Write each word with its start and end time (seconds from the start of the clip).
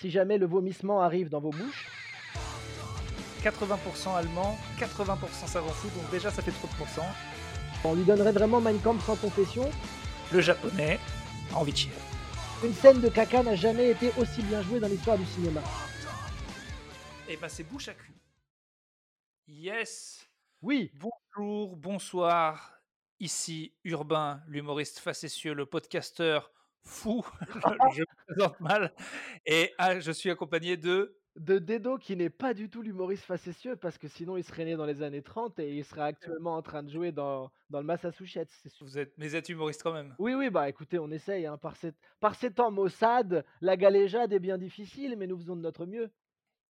si 0.00 0.10
jamais 0.10 0.38
le 0.38 0.46
vomissement 0.46 1.02
arrive 1.02 1.28
dans 1.28 1.40
vos 1.40 1.50
bouches. 1.50 1.86
80% 3.42 4.16
allemand, 4.16 4.58
80% 4.78 5.46
savant 5.46 5.68
fou, 5.68 5.88
donc 5.98 6.10
déjà 6.10 6.30
ça 6.30 6.42
fait 6.42 6.52
trop 6.52 6.68
de 6.68 6.74
pourcents. 6.74 7.08
On 7.84 7.94
lui 7.94 8.04
donnerait 8.04 8.32
vraiment 8.32 8.60
Mein 8.60 8.78
Kampf 8.78 9.04
sans 9.04 9.16
confession. 9.16 9.70
Le 10.32 10.40
japonais 10.40 10.98
a 11.52 11.58
envie 11.58 11.72
de 11.72 11.76
chier. 11.76 11.92
Une 12.64 12.72
scène 12.72 13.00
de 13.00 13.08
caca 13.08 13.42
n'a 13.42 13.56
jamais 13.56 13.90
été 13.90 14.12
aussi 14.18 14.42
bien 14.42 14.62
jouée 14.62 14.80
dans 14.80 14.88
l'histoire 14.88 15.18
du 15.18 15.26
cinéma. 15.26 15.60
Et 17.28 17.36
bah 17.36 17.48
c'est 17.48 17.64
bouche 17.64 17.88
à 17.88 17.94
cul. 17.94 18.14
Yes 19.48 20.26
Oui, 20.62 20.92
Bonjour, 20.94 21.76
bonsoir. 21.76 22.72
Ici 23.18 23.74
Urbain, 23.84 24.42
l'humoriste 24.48 24.98
facétieux, 24.98 25.52
le 25.52 25.66
podcasteur 25.66 26.50
fou. 26.84 27.24
je 27.94 28.02
me 28.02 28.26
présente 28.34 28.60
mal. 28.60 28.92
Et 29.46 29.72
ah, 29.78 29.98
je 30.00 30.12
suis 30.12 30.30
accompagné 30.30 30.76
de. 30.76 31.16
de 31.36 31.58
Dedo 31.58 31.98
qui 31.98 32.16
n'est 32.16 32.30
pas 32.30 32.54
du 32.54 32.68
tout 32.70 32.82
l'humoriste 32.82 33.24
facétieux 33.24 33.76
parce 33.76 33.98
que 33.98 34.08
sinon 34.08 34.36
il 34.36 34.44
serait 34.44 34.64
né 34.64 34.76
dans 34.76 34.86
les 34.86 35.02
années 35.02 35.22
30 35.22 35.58
et 35.58 35.76
il 35.76 35.84
serait 35.84 36.02
actuellement 36.02 36.56
en 36.56 36.62
train 36.62 36.82
de 36.82 36.90
jouer 36.90 37.12
dans, 37.12 37.50
dans 37.70 37.80
le 37.80 37.86
Massachusetts. 37.86 38.50
Vous 38.80 38.98
êtes, 38.98 39.12
mais 39.18 39.28
vous 39.28 39.36
êtes 39.36 39.48
humoriste 39.48 39.82
quand 39.82 39.92
même. 39.92 40.14
Oui, 40.18 40.34
oui, 40.34 40.50
bah 40.50 40.68
écoutez, 40.68 40.98
on 40.98 41.10
essaye. 41.10 41.46
hein, 41.46 41.56
Par, 41.58 41.76
ces, 41.76 41.92
par 42.20 42.34
ces 42.34 42.52
temps 42.52 42.70
maussades, 42.70 43.44
la 43.60 43.76
galéjade 43.76 44.32
est 44.32 44.40
bien 44.40 44.58
difficile, 44.58 45.16
mais 45.16 45.26
nous 45.26 45.38
faisons 45.38 45.56
de 45.56 45.62
notre 45.62 45.86
mieux. 45.86 46.10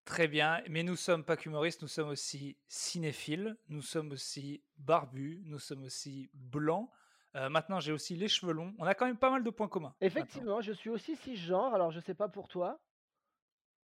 Très 0.06 0.28
bien. 0.28 0.62
Mais 0.70 0.84
nous 0.84 0.96
sommes 0.96 1.24
pas 1.24 1.38
qu'humoristes, 1.38 1.82
nous 1.82 1.88
sommes 1.88 2.10
aussi 2.10 2.58
cinéphiles, 2.68 3.58
nous 3.68 3.82
sommes 3.82 4.12
aussi 4.12 4.64
barbus, 4.78 5.42
nous 5.46 5.60
sommes 5.60 5.84
aussi 5.84 6.30
blancs. 6.34 6.90
Euh, 7.36 7.50
maintenant, 7.50 7.80
j'ai 7.80 7.92
aussi 7.92 8.16
les 8.16 8.28
cheveux 8.28 8.54
longs. 8.54 8.74
On 8.80 8.86
a 8.86 8.96
quand 8.96 9.06
même 9.06 9.18
pas 9.18 9.30
mal 9.30 9.44
de 9.44 9.50
points 9.50 9.68
communs. 9.68 9.90
maintenant. 9.90 10.08
Effectivement, 10.08 10.62
je 10.62 10.72
suis 10.72 10.90
aussi 10.90 11.16
cisgenre, 11.16 11.74
alors 11.74 11.92
je 11.92 12.00
sais 12.00 12.16
pas 12.16 12.28
pour 12.28 12.48
toi. 12.48 12.80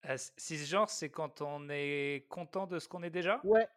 Euh, 0.05 0.17
cisgenre, 0.37 0.89
c'est 0.89 1.09
quand 1.09 1.41
on 1.41 1.67
est 1.69 2.25
content 2.29 2.67
de 2.67 2.79
ce 2.79 2.87
qu'on 2.87 3.03
est 3.03 3.09
déjà? 3.09 3.41
Ouais, 3.43 3.67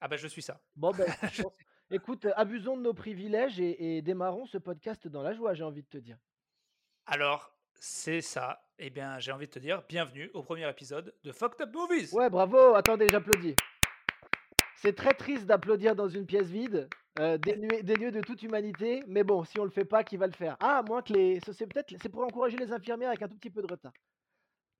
Ah 0.00 0.08
bah 0.08 0.16
je 0.16 0.26
suis 0.28 0.42
ça. 0.42 0.60
bon 0.76 0.92
ben, 0.92 1.06
écoute, 1.90 2.26
abusons 2.36 2.76
de 2.76 2.82
nos 2.82 2.94
privilèges 2.94 3.60
et, 3.60 3.98
et 3.98 4.02
démarrons 4.02 4.46
ce 4.46 4.58
podcast 4.58 5.06
dans 5.08 5.22
la 5.22 5.32
joie, 5.34 5.54
j'ai 5.54 5.64
envie 5.64 5.82
de 5.82 5.88
te 5.88 5.98
dire. 5.98 6.18
Alors, 7.06 7.52
c'est 7.74 8.20
ça. 8.20 8.64
Eh 8.78 8.90
bien, 8.90 9.18
j'ai 9.18 9.32
envie 9.32 9.46
de 9.46 9.52
te 9.52 9.58
dire, 9.58 9.82
bienvenue 9.88 10.30
au 10.34 10.42
premier 10.42 10.68
épisode 10.68 11.14
de 11.22 11.32
Fucked 11.32 11.60
Up 11.60 11.72
Movies. 11.72 12.12
Ouais, 12.12 12.30
bravo, 12.30 12.74
attendez, 12.74 13.08
j'applaudis. 13.08 13.54
C'est 14.80 14.94
très 14.94 15.14
triste 15.14 15.46
d'applaudir 15.46 15.96
dans 15.96 16.08
une 16.08 16.24
pièce 16.24 16.46
vide, 16.46 16.88
euh, 17.18 17.36
dénuée, 17.36 17.82
dénuée 17.82 18.12
de 18.12 18.20
toute 18.20 18.42
humanité, 18.42 19.02
mais 19.08 19.24
bon, 19.24 19.42
si 19.44 19.58
on 19.58 19.64
le 19.64 19.70
fait 19.70 19.84
pas, 19.84 20.04
qui 20.04 20.16
va 20.16 20.26
le 20.26 20.32
faire? 20.32 20.56
Ah, 20.60 20.78
à 20.78 20.82
moins 20.82 21.02
que 21.02 21.12
les. 21.12 21.40
C'est 21.40 21.66
peut-être 21.66 21.94
c'est 22.00 22.08
pour 22.08 22.22
encourager 22.22 22.56
les 22.56 22.72
infirmières 22.72 23.08
avec 23.08 23.22
un 23.22 23.28
tout 23.28 23.36
petit 23.36 23.50
peu 23.50 23.60
de 23.62 23.66
retard. 23.72 23.92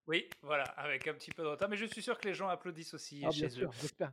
Oui, 0.06 0.28
voilà, 0.42 0.64
avec 0.64 1.06
un 1.08 1.14
petit 1.14 1.30
peu 1.30 1.42
de 1.42 1.48
retard, 1.48 1.68
mais 1.68 1.76
je 1.76 1.84
suis 1.84 2.00
sûr 2.00 2.16
que 2.18 2.26
les 2.28 2.34
gens 2.34 2.48
applaudissent 2.48 2.94
aussi 2.94 3.22
Ah, 3.26 3.30
chez 3.30 3.48
bien 3.48 3.66
eux. 3.66 3.70
sûr. 3.72 4.10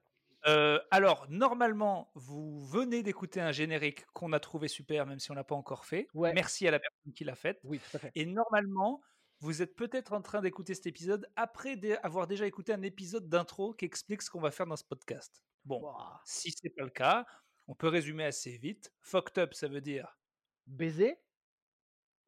Euh, 0.47 0.79
alors, 0.91 1.25
normalement, 1.29 2.11
vous 2.15 2.65
venez 2.65 3.01
d'écouter 3.01 3.39
un 3.41 3.51
générique 3.51 4.05
qu'on 4.13 4.33
a 4.33 4.39
trouvé 4.39 4.67
super, 4.67 5.05
même 5.05 5.19
si 5.19 5.31
on 5.31 5.33
l'a 5.33 5.43
pas 5.43 5.55
encore 5.55 5.85
fait. 5.85 6.07
Ouais. 6.13 6.33
Merci 6.33 6.67
à 6.67 6.71
la 6.71 6.79
personne 6.79 7.13
qui 7.13 7.23
l'a 7.23 7.35
fait. 7.35 7.59
Oui, 7.63 7.79
tout 7.79 7.97
à 7.97 7.99
fait. 7.99 8.11
Et 8.15 8.25
normalement, 8.25 9.01
vous 9.39 9.61
êtes 9.61 9.75
peut-être 9.75 10.13
en 10.13 10.21
train 10.21 10.41
d'écouter 10.41 10.75
cet 10.75 10.87
épisode 10.87 11.27
après 11.35 11.79
avoir 12.03 12.27
déjà 12.27 12.45
écouté 12.45 12.73
un 12.73 12.81
épisode 12.81 13.29
d'intro 13.29 13.73
qui 13.73 13.85
explique 13.85 14.21
ce 14.21 14.29
qu'on 14.29 14.41
va 14.41 14.51
faire 14.51 14.67
dans 14.67 14.75
ce 14.75 14.83
podcast. 14.83 15.43
Bon, 15.65 15.81
Ouah. 15.83 16.21
si 16.25 16.51
c'est 16.51 16.69
pas 16.69 16.83
le 16.83 16.89
cas, 16.91 17.25
on 17.67 17.73
peut 17.75 17.87
résumer 17.87 18.23
assez 18.25 18.57
vite. 18.57 18.93
Fucked 19.01 19.37
up, 19.39 19.53
ça 19.53 19.67
veut 19.67 19.81
dire 19.81 20.19
Baiser, 20.67 21.17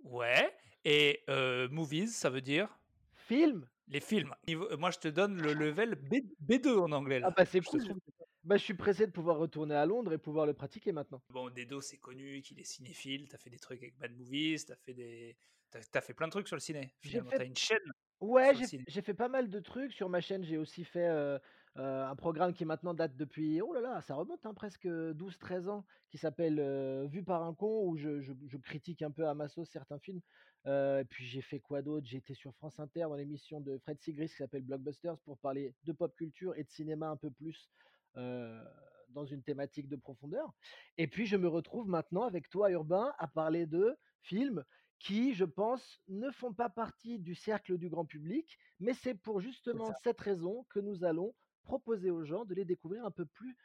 ouais, 0.03 0.55
et 0.85 1.23
euh, 1.29 1.67
movies, 1.69 2.07
ça 2.15 2.29
veut 2.29 2.41
dire 2.41 2.79
film. 3.15 3.67
les 3.87 3.99
films. 3.99 4.33
Euh, 4.49 4.77
moi, 4.77 4.91
je 4.91 4.99
te 4.99 5.07
donne 5.07 5.41
le 5.41 5.53
level 5.53 5.95
B, 5.95 6.53
2 6.61 6.77
en 6.77 6.91
anglais. 6.91 7.19
Là. 7.19 7.27
Ah, 7.29 7.33
bah 7.35 7.45
c'est 7.45 7.61
cool. 7.61 7.83
trouve- 7.83 7.99
Bah, 8.43 8.55
je 8.57 8.63
suis 8.63 8.73
pressé 8.75 9.05
de 9.05 9.11
pouvoir 9.11 9.37
retourner 9.37 9.75
à 9.75 9.85
Londres 9.85 10.13
et 10.13 10.17
pouvoir 10.17 10.45
le 10.45 10.53
pratiquer 10.53 10.91
maintenant. 10.93 11.21
Bon, 11.29 11.49
Dedo, 11.49 11.81
c'est 11.81 11.97
connu 11.97 12.41
qu'il 12.41 12.59
est 12.59 12.63
cinéphile. 12.63 13.27
T'as 13.27 13.37
fait 13.37 13.49
des 13.49 13.59
trucs 13.59 13.81
avec 13.83 13.97
Bad 13.97 14.15
Movies, 14.15 14.65
t'as 14.65 14.75
fait 14.77 14.93
des, 14.93 15.37
t'as, 15.69 15.81
t'as 15.91 16.01
fait 16.01 16.13
plein 16.13 16.27
de 16.27 16.31
trucs 16.31 16.47
sur 16.47 16.55
le 16.55 16.61
ciné. 16.61 16.93
Finalement, 17.01 17.29
fait- 17.31 17.37
t'as 17.39 17.45
une 17.45 17.57
chaîne. 17.57 17.91
Ouais, 18.21 18.53
j'ai 18.87 19.01
fait 19.01 19.13
pas 19.13 19.27
mal 19.29 19.49
de 19.49 19.59
trucs 19.59 19.91
sur 19.93 20.09
ma 20.09 20.21
chaîne. 20.21 20.43
J'ai 20.43 20.57
aussi 20.57 20.83
fait 20.85 21.07
euh, 21.07 21.37
euh, 21.77 22.07
un 22.07 22.15
programme 22.15 22.53
qui 22.53 22.65
maintenant 22.65 22.93
date 22.93 23.15
depuis, 23.15 23.61
oh 23.61 23.71
là 23.73 23.81
là, 23.81 24.01
ça 24.01 24.15
remonte 24.15 24.45
hein, 24.45 24.53
presque 24.53 24.87
12-13 24.87 25.69
ans, 25.69 25.85
qui 26.09 26.17
s'appelle 26.17 26.59
euh, 26.59 27.05
Vu 27.07 27.23
par 27.23 27.43
un 27.43 27.53
con, 27.53 27.83
où 27.87 27.97
je, 27.97 28.19
je- 28.19 28.33
je 28.47 28.57
critique 28.57 29.01
un 29.03 29.11
peu 29.11 29.27
à 29.27 29.33
ma 29.35 29.47
sauce 29.47 29.69
certains 29.69 29.99
films. 29.99 30.21
Euh, 30.65 31.01
et 31.01 31.05
puis 31.05 31.25
j'ai 31.25 31.41
fait 31.41 31.59
quoi 31.59 31.81
d'autre? 31.81 32.07
J'ai 32.07 32.17
été 32.17 32.33
sur 32.33 32.53
France 32.55 32.79
Inter 32.79 33.01
dans 33.01 33.15
l'émission 33.15 33.61
de 33.61 33.77
Fred 33.77 33.99
Sigris 34.01 34.27
qui 34.27 34.35
s'appelle 34.35 34.63
Blockbusters 34.63 35.17
pour 35.19 35.37
parler 35.37 35.75
de 35.83 35.91
pop 35.93 36.15
culture 36.15 36.55
et 36.57 36.63
de 36.63 36.69
cinéma 36.69 37.07
un 37.09 37.15
peu 37.17 37.29
plus 37.31 37.69
euh, 38.17 38.63
dans 39.09 39.25
une 39.25 39.43
thématique 39.43 39.87
de 39.87 39.95
profondeur. 39.95 40.51
Et 40.97 41.07
puis 41.07 41.25
je 41.27 41.37
me 41.37 41.47
retrouve 41.47 41.87
maintenant 41.87 42.23
avec 42.23 42.49
toi, 42.49 42.71
Urbain, 42.71 43.13
à 43.19 43.27
parler 43.27 43.65
de 43.67 43.95
films 44.21 44.65
qui, 44.99 45.35
je 45.35 45.45
pense, 45.45 46.01
ne 46.07 46.31
font 46.31 46.53
pas 46.53 46.69
partie 46.69 47.19
du 47.19 47.35
cercle 47.35 47.77
du 47.77 47.87
grand 47.87 48.05
public, 48.05 48.57
mais 48.79 48.93
c'est 48.95 49.13
pour 49.13 49.39
justement 49.41 49.91
cette 50.03 50.19
raison 50.19 50.65
que 50.69 50.79
nous 50.79 51.03
allons 51.03 51.35
proposer 51.67 52.09
aux 52.09 52.23
gens 52.23 52.45
de 52.45 52.55
les 52.55 52.65
découvrir 52.65 53.05
un 53.05 53.11
peu 53.11 53.25
plus 53.25 53.55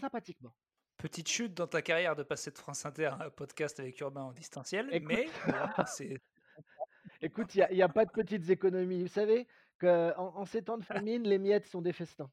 sympathiquement. 0.00 0.54
Petite 0.96 1.28
chute 1.28 1.52
dans 1.54 1.66
ta 1.66 1.82
carrière 1.82 2.16
de 2.16 2.22
passer 2.22 2.50
de 2.50 2.56
France 2.56 2.86
Inter 2.86 3.06
à 3.06 3.26
un 3.26 3.30
podcast 3.30 3.78
avec 3.78 4.00
Urbain 4.00 4.22
en 4.22 4.32
distanciel, 4.32 4.88
Écoute. 4.90 5.08
mais 5.08 5.28
c'est 5.86 6.20
Écoute, 7.22 7.54
il 7.54 7.66
n'y 7.70 7.82
a, 7.82 7.88
pas 7.88 8.04
de 8.04 8.10
petites 8.10 8.48
économies. 8.50 9.02
Vous 9.02 9.08
savez 9.08 9.46
qu'en 9.78 10.14
en 10.16 10.44
ces 10.44 10.62
temps 10.62 10.78
de 10.78 10.84
famine, 10.84 11.22
les 11.22 11.38
miettes 11.38 11.66
sont 11.66 11.82
des 11.82 11.92
festins. 11.92 12.30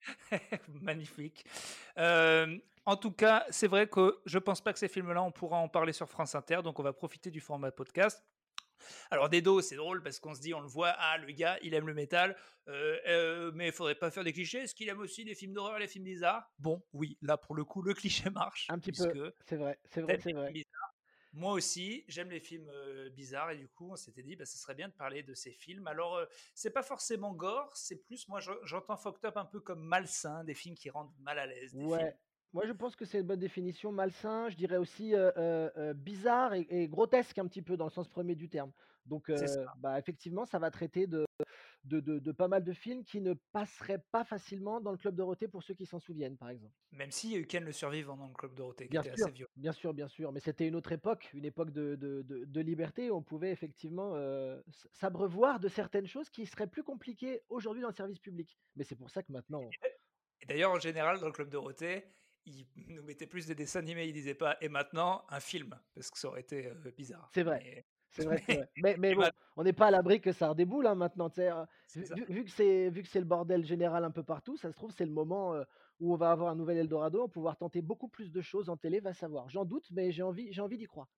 magnifique. 0.68 1.44
Euh, 1.98 2.56
en 2.86 2.96
tout 2.96 3.12
cas, 3.12 3.44
c'est 3.50 3.66
vrai 3.66 3.88
que 3.88 4.20
je 4.24 4.38
pense 4.38 4.60
pas 4.60 4.72
que 4.72 4.78
ces 4.78 4.88
films-là, 4.88 5.22
on 5.22 5.32
pourra 5.32 5.58
en 5.58 5.68
parler 5.68 5.92
sur 5.92 6.08
France 6.08 6.34
Inter, 6.34 6.60
donc 6.62 6.78
on 6.78 6.82
va 6.82 6.92
profiter 6.92 7.30
du 7.30 7.40
format 7.40 7.70
podcast. 7.72 8.24
Alors 9.10 9.28
Dedo, 9.28 9.60
c'est 9.60 9.76
drôle 9.76 10.02
parce 10.02 10.18
qu'on 10.20 10.34
se 10.34 10.40
dit, 10.40 10.54
on 10.54 10.60
le 10.60 10.68
voit, 10.68 10.90
ah 10.98 11.18
le 11.18 11.30
gars, 11.32 11.58
il 11.62 11.74
aime 11.74 11.86
le 11.86 11.94
métal, 11.94 12.36
euh, 12.68 12.98
euh, 13.06 13.52
mais 13.54 13.66
il 13.68 13.72
faudrait 13.72 13.94
pas 13.94 14.10
faire 14.10 14.24
des 14.24 14.32
clichés. 14.32 14.58
Est-ce 14.58 14.74
qu'il 14.74 14.88
aime 14.88 15.00
aussi 15.00 15.24
les 15.24 15.34
films 15.34 15.52
d'horreur, 15.52 15.78
les 15.78 15.88
films 15.88 16.04
bizarres? 16.04 16.50
Bon, 16.58 16.82
oui, 16.92 17.18
là 17.22 17.36
pour 17.36 17.54
le 17.54 17.64
coup, 17.64 17.82
le 17.82 17.94
cliché 17.94 18.30
marche. 18.30 18.66
Un 18.68 18.78
petit 18.78 18.92
peu. 18.92 19.32
C'est 19.46 19.56
vrai, 19.56 19.78
c'est 19.90 20.02
vrai, 20.02 20.18
c'est 20.22 20.32
vrai. 20.32 20.52
bizarres. 20.52 20.94
Moi 21.34 21.52
aussi, 21.52 22.04
j'aime 22.08 22.30
les 22.30 22.40
films 22.40 22.68
euh, 22.70 23.10
bizarres 23.10 23.50
et 23.50 23.56
du 23.58 23.68
coup, 23.68 23.90
on 23.92 23.96
s'était 23.96 24.22
dit, 24.22 24.34
bah, 24.34 24.46
ce 24.46 24.56
serait 24.56 24.74
bien 24.74 24.88
de 24.88 24.94
parler 24.94 25.22
de 25.22 25.34
ces 25.34 25.52
films. 25.52 25.86
Alors, 25.86 26.16
euh, 26.16 26.24
c'est 26.54 26.70
pas 26.70 26.82
forcément 26.82 27.34
gore, 27.34 27.76
c'est 27.76 27.96
plus, 27.96 28.28
moi, 28.28 28.40
je- 28.40 28.50
j'entends 28.64 28.96
fucked 28.96 29.24
up 29.26 29.36
un 29.36 29.44
peu 29.44 29.60
comme 29.60 29.80
malsain, 29.84 30.42
des 30.44 30.54
films 30.54 30.74
qui 30.74 30.88
rendent 30.88 31.12
mal 31.20 31.38
à 31.38 31.46
l'aise. 31.46 31.76
Des 31.76 31.84
Ouais. 31.84 31.98
films 31.98 32.10
Moi, 32.52 32.66
je 32.66 32.72
pense 32.72 32.96
que 32.96 33.04
c'est 33.04 33.20
une 33.20 33.26
bonne 33.26 33.38
définition. 33.38 33.92
Malsain, 33.92 34.48
je 34.48 34.56
dirais 34.56 34.78
aussi 34.78 35.14
euh, 35.14 35.30
euh, 35.36 35.70
euh, 35.76 35.94
bizarre 35.94 36.54
et, 36.54 36.66
et 36.70 36.88
grotesque 36.88 37.38
un 37.38 37.46
petit 37.46 37.62
peu 37.62 37.76
dans 37.76 37.84
le 37.84 37.90
sens 37.90 38.08
premier 38.08 38.34
du 38.34 38.48
terme. 38.48 38.72
Donc, 39.04 39.30
euh, 39.30 39.36
bah, 39.78 39.98
effectivement, 39.98 40.44
ça 40.44 40.58
va 40.58 40.70
traiter 40.70 41.06
de, 41.06 41.24
de, 41.84 42.00
de- 42.00 42.18
de 42.18 42.32
pas 42.32 42.48
mal 42.48 42.62
de 42.62 42.72
films 42.74 43.04
qui 43.04 43.20
ne 43.22 43.32
passeraient 43.52 44.02
pas 44.12 44.22
facilement 44.24 44.80
dans 44.80 44.92
le 44.92 44.98
Club 44.98 45.14
Dorothée 45.14 45.48
pour 45.48 45.62
ceux 45.62 45.72
qui 45.74 45.86
s'en 45.86 45.98
souviennent, 45.98 46.36
par 46.36 46.50
exemple. 46.50 46.74
Même 46.92 47.10
si 47.10 47.32
il 47.32 47.46
Ken 47.46 47.64
le 47.64 47.72
survivant 47.72 48.16
dans 48.16 48.26
le 48.28 48.34
Club 48.34 48.54
Dorothée, 48.54 48.84
qui 48.84 48.90
Bien 48.90 49.02
était 49.02 49.16
sûr, 49.16 49.26
assez 49.26 49.34
violent. 49.34 49.50
bien 49.56 49.72
sûr, 49.72 49.94
bien 49.94 50.08
sûr. 50.08 50.32
Mais 50.32 50.40
c'était 50.40 50.68
une 50.68 50.74
autre 50.74 50.92
époque, 50.92 51.30
une 51.32 51.46
époque 51.46 51.70
de, 51.70 52.60
liberté. 52.60 53.10
où 53.10 53.16
On 53.16 53.22
pouvait 53.22 53.50
effectivement 53.50 54.14
s'abreuvoir 54.92 55.60
de 55.60 55.68
certaines 55.68 56.06
choses 56.06 56.28
qui 56.28 56.44
seraient 56.46 56.66
plus 56.66 56.82
compliquées 56.82 57.42
aujourd'hui 57.48 57.82
dans 57.82 57.88
le 57.88 57.94
service 57.94 58.18
public. 58.18 58.58
Mais 58.76 58.84
c'est 58.84 58.96
pour 58.96 59.10
ça 59.10 59.22
que 59.22 59.32
maintenant, 59.32 59.68
Et 60.40 60.46
d'ailleurs, 60.46 60.72
en 60.72 60.78
général, 60.78 61.18
dans 61.20 61.26
le 61.26 61.32
Club 61.32 61.48
Dorothée, 61.48 62.04
ils 62.46 62.66
nous 62.88 63.02
mettaient 63.02 63.26
plus 63.26 63.46
des 63.46 63.54
dessins 63.54 63.80
animés, 63.80 64.06
ils 64.06 64.12
disaient 64.12 64.34
pas, 64.34 64.56
et 64.60 64.68
maintenant, 64.68 65.24
un 65.28 65.40
film, 65.40 65.78
parce 65.94 66.10
que 66.10 66.18
ça 66.18 66.28
aurait 66.28 66.40
été 66.40 66.66
euh, 66.68 66.90
bizarre. 66.96 67.28
C'est 67.32 67.42
vrai. 67.42 67.60
Mais- 67.64 67.84
C'est 68.10 68.24
vrai. 68.24 68.42
Mais, 68.76 68.96
bon, 69.14 69.22
on 69.56 69.64
n'est 69.64 69.72
pas 69.74 69.88
à 69.88 69.90
l'abri 69.90 70.20
que 70.20 70.32
ça 70.32 70.48
redéboule 70.48 70.86
hein, 70.86 70.94
maintenant. 70.94 71.30
euh, 71.38 71.66
vu- 71.94 72.24
vu 72.28 72.44
que 72.44 72.50
c'est 72.50 72.88
vu 72.90 73.02
que 73.02 73.08
c'est 73.08 73.18
le 73.18 73.26
bordel 73.26 73.64
général 73.66 74.02
un 74.04 74.10
peu 74.10 74.22
partout, 74.22 74.56
ça 74.56 74.70
se 74.70 74.76
trouve 74.76 74.92
c'est 74.92 75.04
le 75.04 75.12
moment 75.12 75.54
euh, 75.54 75.64
où 76.00 76.12
on 76.14 76.16
va 76.16 76.30
avoir 76.30 76.50
un 76.50 76.56
nouvel 76.56 76.78
Eldorado, 76.78 77.18
on 77.20 77.26
va 77.26 77.28
pouvoir 77.28 77.56
tenter 77.58 77.82
beaucoup 77.82 78.08
plus 78.08 78.32
de 78.32 78.40
choses 78.40 78.70
en 78.70 78.76
télé, 78.78 79.00
va 79.00 79.12
savoir. 79.12 79.48
J'en 79.50 79.64
doute, 79.66 79.90
mais 79.90 80.10
j'ai 80.10 80.22
envie 80.22 80.52
j'ai 80.52 80.62
envie 80.62 80.78
d'y 80.78 80.86
croire. 80.86 81.08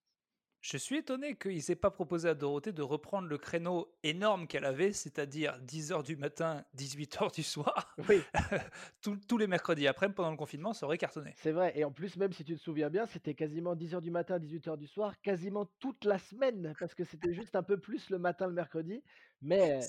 Je 0.61 0.77
suis 0.77 0.97
étonné 0.99 1.37
qu'ils 1.37 1.71
aient 1.71 1.77
pas 1.77 1.91
proposé 1.91 2.29
à 2.29 2.35
Dorothée 2.35 2.73
de 2.73 2.83
reprendre 2.83 3.29
le 3.29 3.39
créneau 3.39 3.97
énorme 4.03 4.47
qu'elle 4.47 4.67
avait, 4.67 4.93
c'est-à-dire 4.93 5.59
10h 5.63 6.03
du 6.03 6.17
matin, 6.17 6.65
18h 6.77 7.35
du 7.35 7.43
soir, 7.43 7.95
Oui, 8.09 8.29
tous, 9.01 9.17
tous 9.27 9.39
les 9.39 9.47
mercredis 9.47 9.87
après, 9.89 10.13
pendant 10.13 10.31
le 10.31 10.37
confinement, 10.37 10.75
ça 10.75 10.85
aurait 10.87 10.99
cartonné. 10.99 11.35
c'est 11.37 11.53
vrai. 11.53 11.73
Et 11.79 11.85
en 11.85 11.93
plus, 11.93 12.17
même 12.17 12.33
si 12.33 12.45
tu 12.45 12.55
te 12.55 12.61
souviens 12.61 12.91
bien, 12.91 13.07
c'était 13.07 13.35
quasiment 13.35 13.75
10h 13.75 14.01
du 14.03 14.11
matin, 14.11 14.39
18h 14.39 14.77
du 14.77 14.87
soir, 14.87 15.21
quasiment 15.23 15.67
toute 15.79 16.05
la 16.05 16.19
semaine, 16.19 16.75
parce 16.79 16.95
que 16.95 17.05
c'était 17.05 17.33
juste 17.33 17.57
un 17.57 17.63
peu 17.63 17.79
plus 17.81 18.11
le 18.11 18.19
matin 18.19 18.47
le 18.47 18.53
mercredi. 18.53 19.03
Mais 19.41 19.81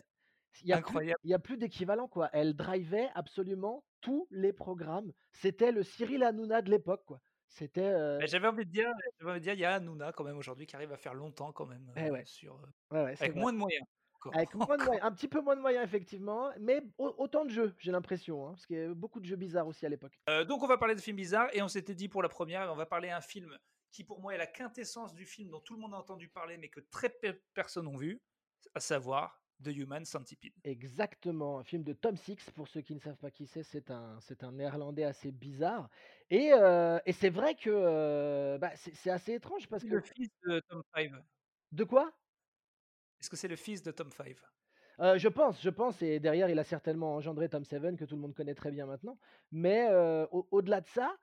il 0.62 0.70
y 0.70 0.74
a 0.74 0.78
plus, 0.80 1.02
Incroyable. 1.02 1.20
il 1.24 1.32
y 1.32 1.34
a 1.34 1.40
plus 1.40 1.58
d'équivalent, 1.58 2.08
quoi. 2.08 2.30
Elle 2.34 2.56
drivait 2.56 3.10
absolument 3.16 3.84
tous 4.02 4.28
les 4.32 4.54
programmes. 4.54 5.12
C'était 5.34 5.72
le 5.72 5.84
Cyril 5.84 6.24
Hanouna 6.24 6.62
de 6.62 6.70
l'époque, 6.72 7.04
quoi. 7.06 7.22
C'était. 7.52 7.82
euh, 7.82 8.18
Mais 8.20 8.28
J'avais 8.28 8.48
envie 8.48 8.66
de 8.66 8.72
dire, 8.72 8.90
j'avais 9.20 9.32
envie 9.32 9.40
de 9.40 9.44
dire, 9.44 9.54
il 9.54 9.60
y 9.60 9.66
a 9.66 9.74
Hanouna 9.76 10.14
quand 10.14 10.24
même 10.24 10.38
aujourd'hui 10.38 10.66
qui 10.66 10.76
arrive 10.76 10.94
à 10.94 10.98
faire 10.98 11.14
longtemps 11.14 11.52
quand 11.52 11.66
même 11.66 11.92
Eh 11.98 12.04
euh, 12.04 12.12
ouais. 12.12 12.24
sur, 12.26 12.56
euh, 12.56 12.96
ouais, 12.96 13.04
ouais, 13.04 13.16
c'est 13.18 13.24
avec 13.26 13.34
vrai. 13.34 13.42
moins 13.42 13.54
de 13.54 13.58
moyens. 13.58 13.86
Encore, 14.16 14.36
Avec 14.36 14.54
moins 14.56 14.78
de 14.78 14.84
moyens, 14.84 15.06
un 15.06 15.12
petit 15.12 15.28
peu 15.28 15.42
moins 15.42 15.56
de 15.58 15.62
moyens 15.62 15.84
effectivement, 15.84 16.52
mais 16.60 16.82
au 16.98 17.14
autant 17.18 17.44
de 17.44 17.50
jeux, 17.50 17.76
j'ai 17.80 17.92
l'impression, 17.92 18.48
hein, 18.48 18.52
parce 18.52 18.66
qu'il 18.66 18.78
y 18.78 18.80
avait 18.80 18.94
beaucoup 18.94 19.20
de 19.20 19.26
jeux 19.26 19.36
bizarres 19.36 19.68
aussi 19.68 19.86
à 19.86 19.90
l'époque. 19.90 20.18
Donc 20.48 20.64
on 20.64 20.68
va 20.68 20.78
parler 20.78 20.96
de 20.96 21.02
films 21.02 21.18
bizarres 21.18 21.50
et 21.54 21.62
on 21.62 21.68
s'était 21.68 21.96
dit 21.96 22.08
pour 22.08 22.22
la 22.24 22.30
première, 22.30 22.72
on 22.72 22.76
va 22.76 22.86
parler 22.86 23.10
un 23.10 23.22
film 23.22 23.58
qui 23.92 24.04
pour 24.06 24.22
moi 24.22 24.34
est 24.34 24.38
la 24.38 24.48
quintessence 24.48 25.14
du 25.14 25.26
film 25.26 25.50
dont 25.50 25.60
tout 25.60 25.74
le 25.74 25.82
monde 25.82 25.94
a 25.94 25.98
entendu 25.98 26.30
parler, 26.30 26.58
mais 26.58 26.70
que 26.70 26.80
très 26.80 27.10
peu 27.10 27.42
personnes 27.54 27.88
ont 27.88 27.98
vu, 27.98 28.22
à 28.76 28.80
savoir 28.80 29.41
The 29.64 29.72
Human 29.72 30.06
Centipede. 30.06 30.54
Exactement, 30.64 31.58
un 31.58 31.64
film 31.64 31.84
de 31.84 31.92
Tom 31.94 32.16
Six, 32.16 32.52
pour 32.52 32.68
ceux 32.68 32.82
qui 32.82 32.94
ne 32.94 33.00
savent 33.00 33.18
pas 33.18 33.32
qui 33.32 33.48
c'est, 33.48 33.64
c'est 33.64 33.90
un 33.90 34.20
c'est 34.20 34.44
un 34.44 34.52
néerlandais 34.52 35.04
assez 35.04 35.32
bizarre 35.32 35.90
et 36.30 36.52
heu 36.54 37.00
et 37.08 37.14
c'est 37.14 37.32
vrai 37.32 37.56
que, 37.56 37.70
heu, 37.72 38.58
bah, 38.60 38.74
c'est 38.76 39.10
assez 39.10 39.34
étrange 39.34 39.68
parce 39.68 39.84
C'est 39.84 39.88
que 39.88 39.96
le 39.96 40.02
fils 40.02 40.30
de 40.46 40.60
Tom 40.68 40.82
Five. 40.96 41.24
de 41.72 41.84
quoi? 41.86 42.12
Est-ce 43.20 43.30
que 43.30 43.36
c'est 43.38 43.48
le 43.48 43.56
fils 43.56 43.84
de 43.84 43.92
Tom 43.92 44.12
Five? 44.12 44.42
Heu, 45.00 45.18
je 45.18 45.28
pense 45.30 45.62
je 45.62 45.70
pense 45.70 46.02
et 46.02 46.20
derrière 46.20 46.50
il 46.50 46.60
a 46.60 46.64
certainement 46.64 47.16
engendré 47.16 47.50
Tom 47.50 47.64
Seven 47.64 47.96
que 47.98 48.06
tout 48.06 48.16
le 48.16 48.22
monde 48.22 48.34
connaît 48.34 48.56
très 48.56 48.72
bien 48.72 48.86
maintenant. 48.86 49.18
Mais, 49.52 49.88
au 50.32 50.48
au-delà 50.52 50.82
de 50.82 50.88
ça, 50.88 51.16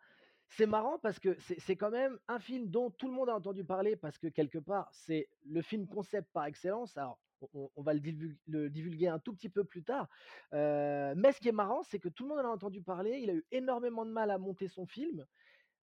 c'est 0.48 0.66
marrant 0.66 0.98
parce 0.98 1.18
que 1.20 1.36
c'est 1.38 1.60
c'est 1.60 1.76
quand 1.76 1.90
même 1.90 2.18
un 2.28 2.38
film 2.38 2.68
dont 2.70 2.90
tout 2.90 3.08
le 3.08 3.14
monde 3.14 3.28
a 3.28 3.34
entendu 3.34 3.64
parler 3.64 3.96
parce 3.96 4.18
que 4.18 4.28
quelque 4.28 4.58
part, 4.58 4.88
c'est 4.92 5.28
le 5.44 5.62
film 5.62 5.86
concept 5.88 6.30
par 6.32 6.46
excellence. 6.46 6.96
Alors 6.96 7.20
on 7.54 7.82
va 7.82 7.94
le 7.94 8.00
divulg 8.00 8.36
le 8.46 8.70
divulguer 8.70 9.08
un 9.08 9.18
tout 9.18 9.34
petit 9.34 9.48
peu 9.48 9.64
plus 9.64 9.84
tard, 9.84 10.08
mais 10.52 11.32
ce 11.32 11.40
qui 11.40 11.48
est 11.48 11.52
marrant, 11.52 11.82
c'est 11.82 11.98
que 11.98 12.08
tout 12.08 12.24
le 12.24 12.30
monde 12.30 12.40
en 12.40 12.48
a 12.48 12.52
entendu 12.52 12.82
parler. 12.82 13.18
Il 13.22 13.30
a 13.30 13.34
eu 13.34 13.46
énormément 13.50 14.04
de 14.04 14.10
mal 14.10 14.30
à 14.30 14.38
monter 14.38 14.68
son 14.68 14.86
film. 14.86 15.26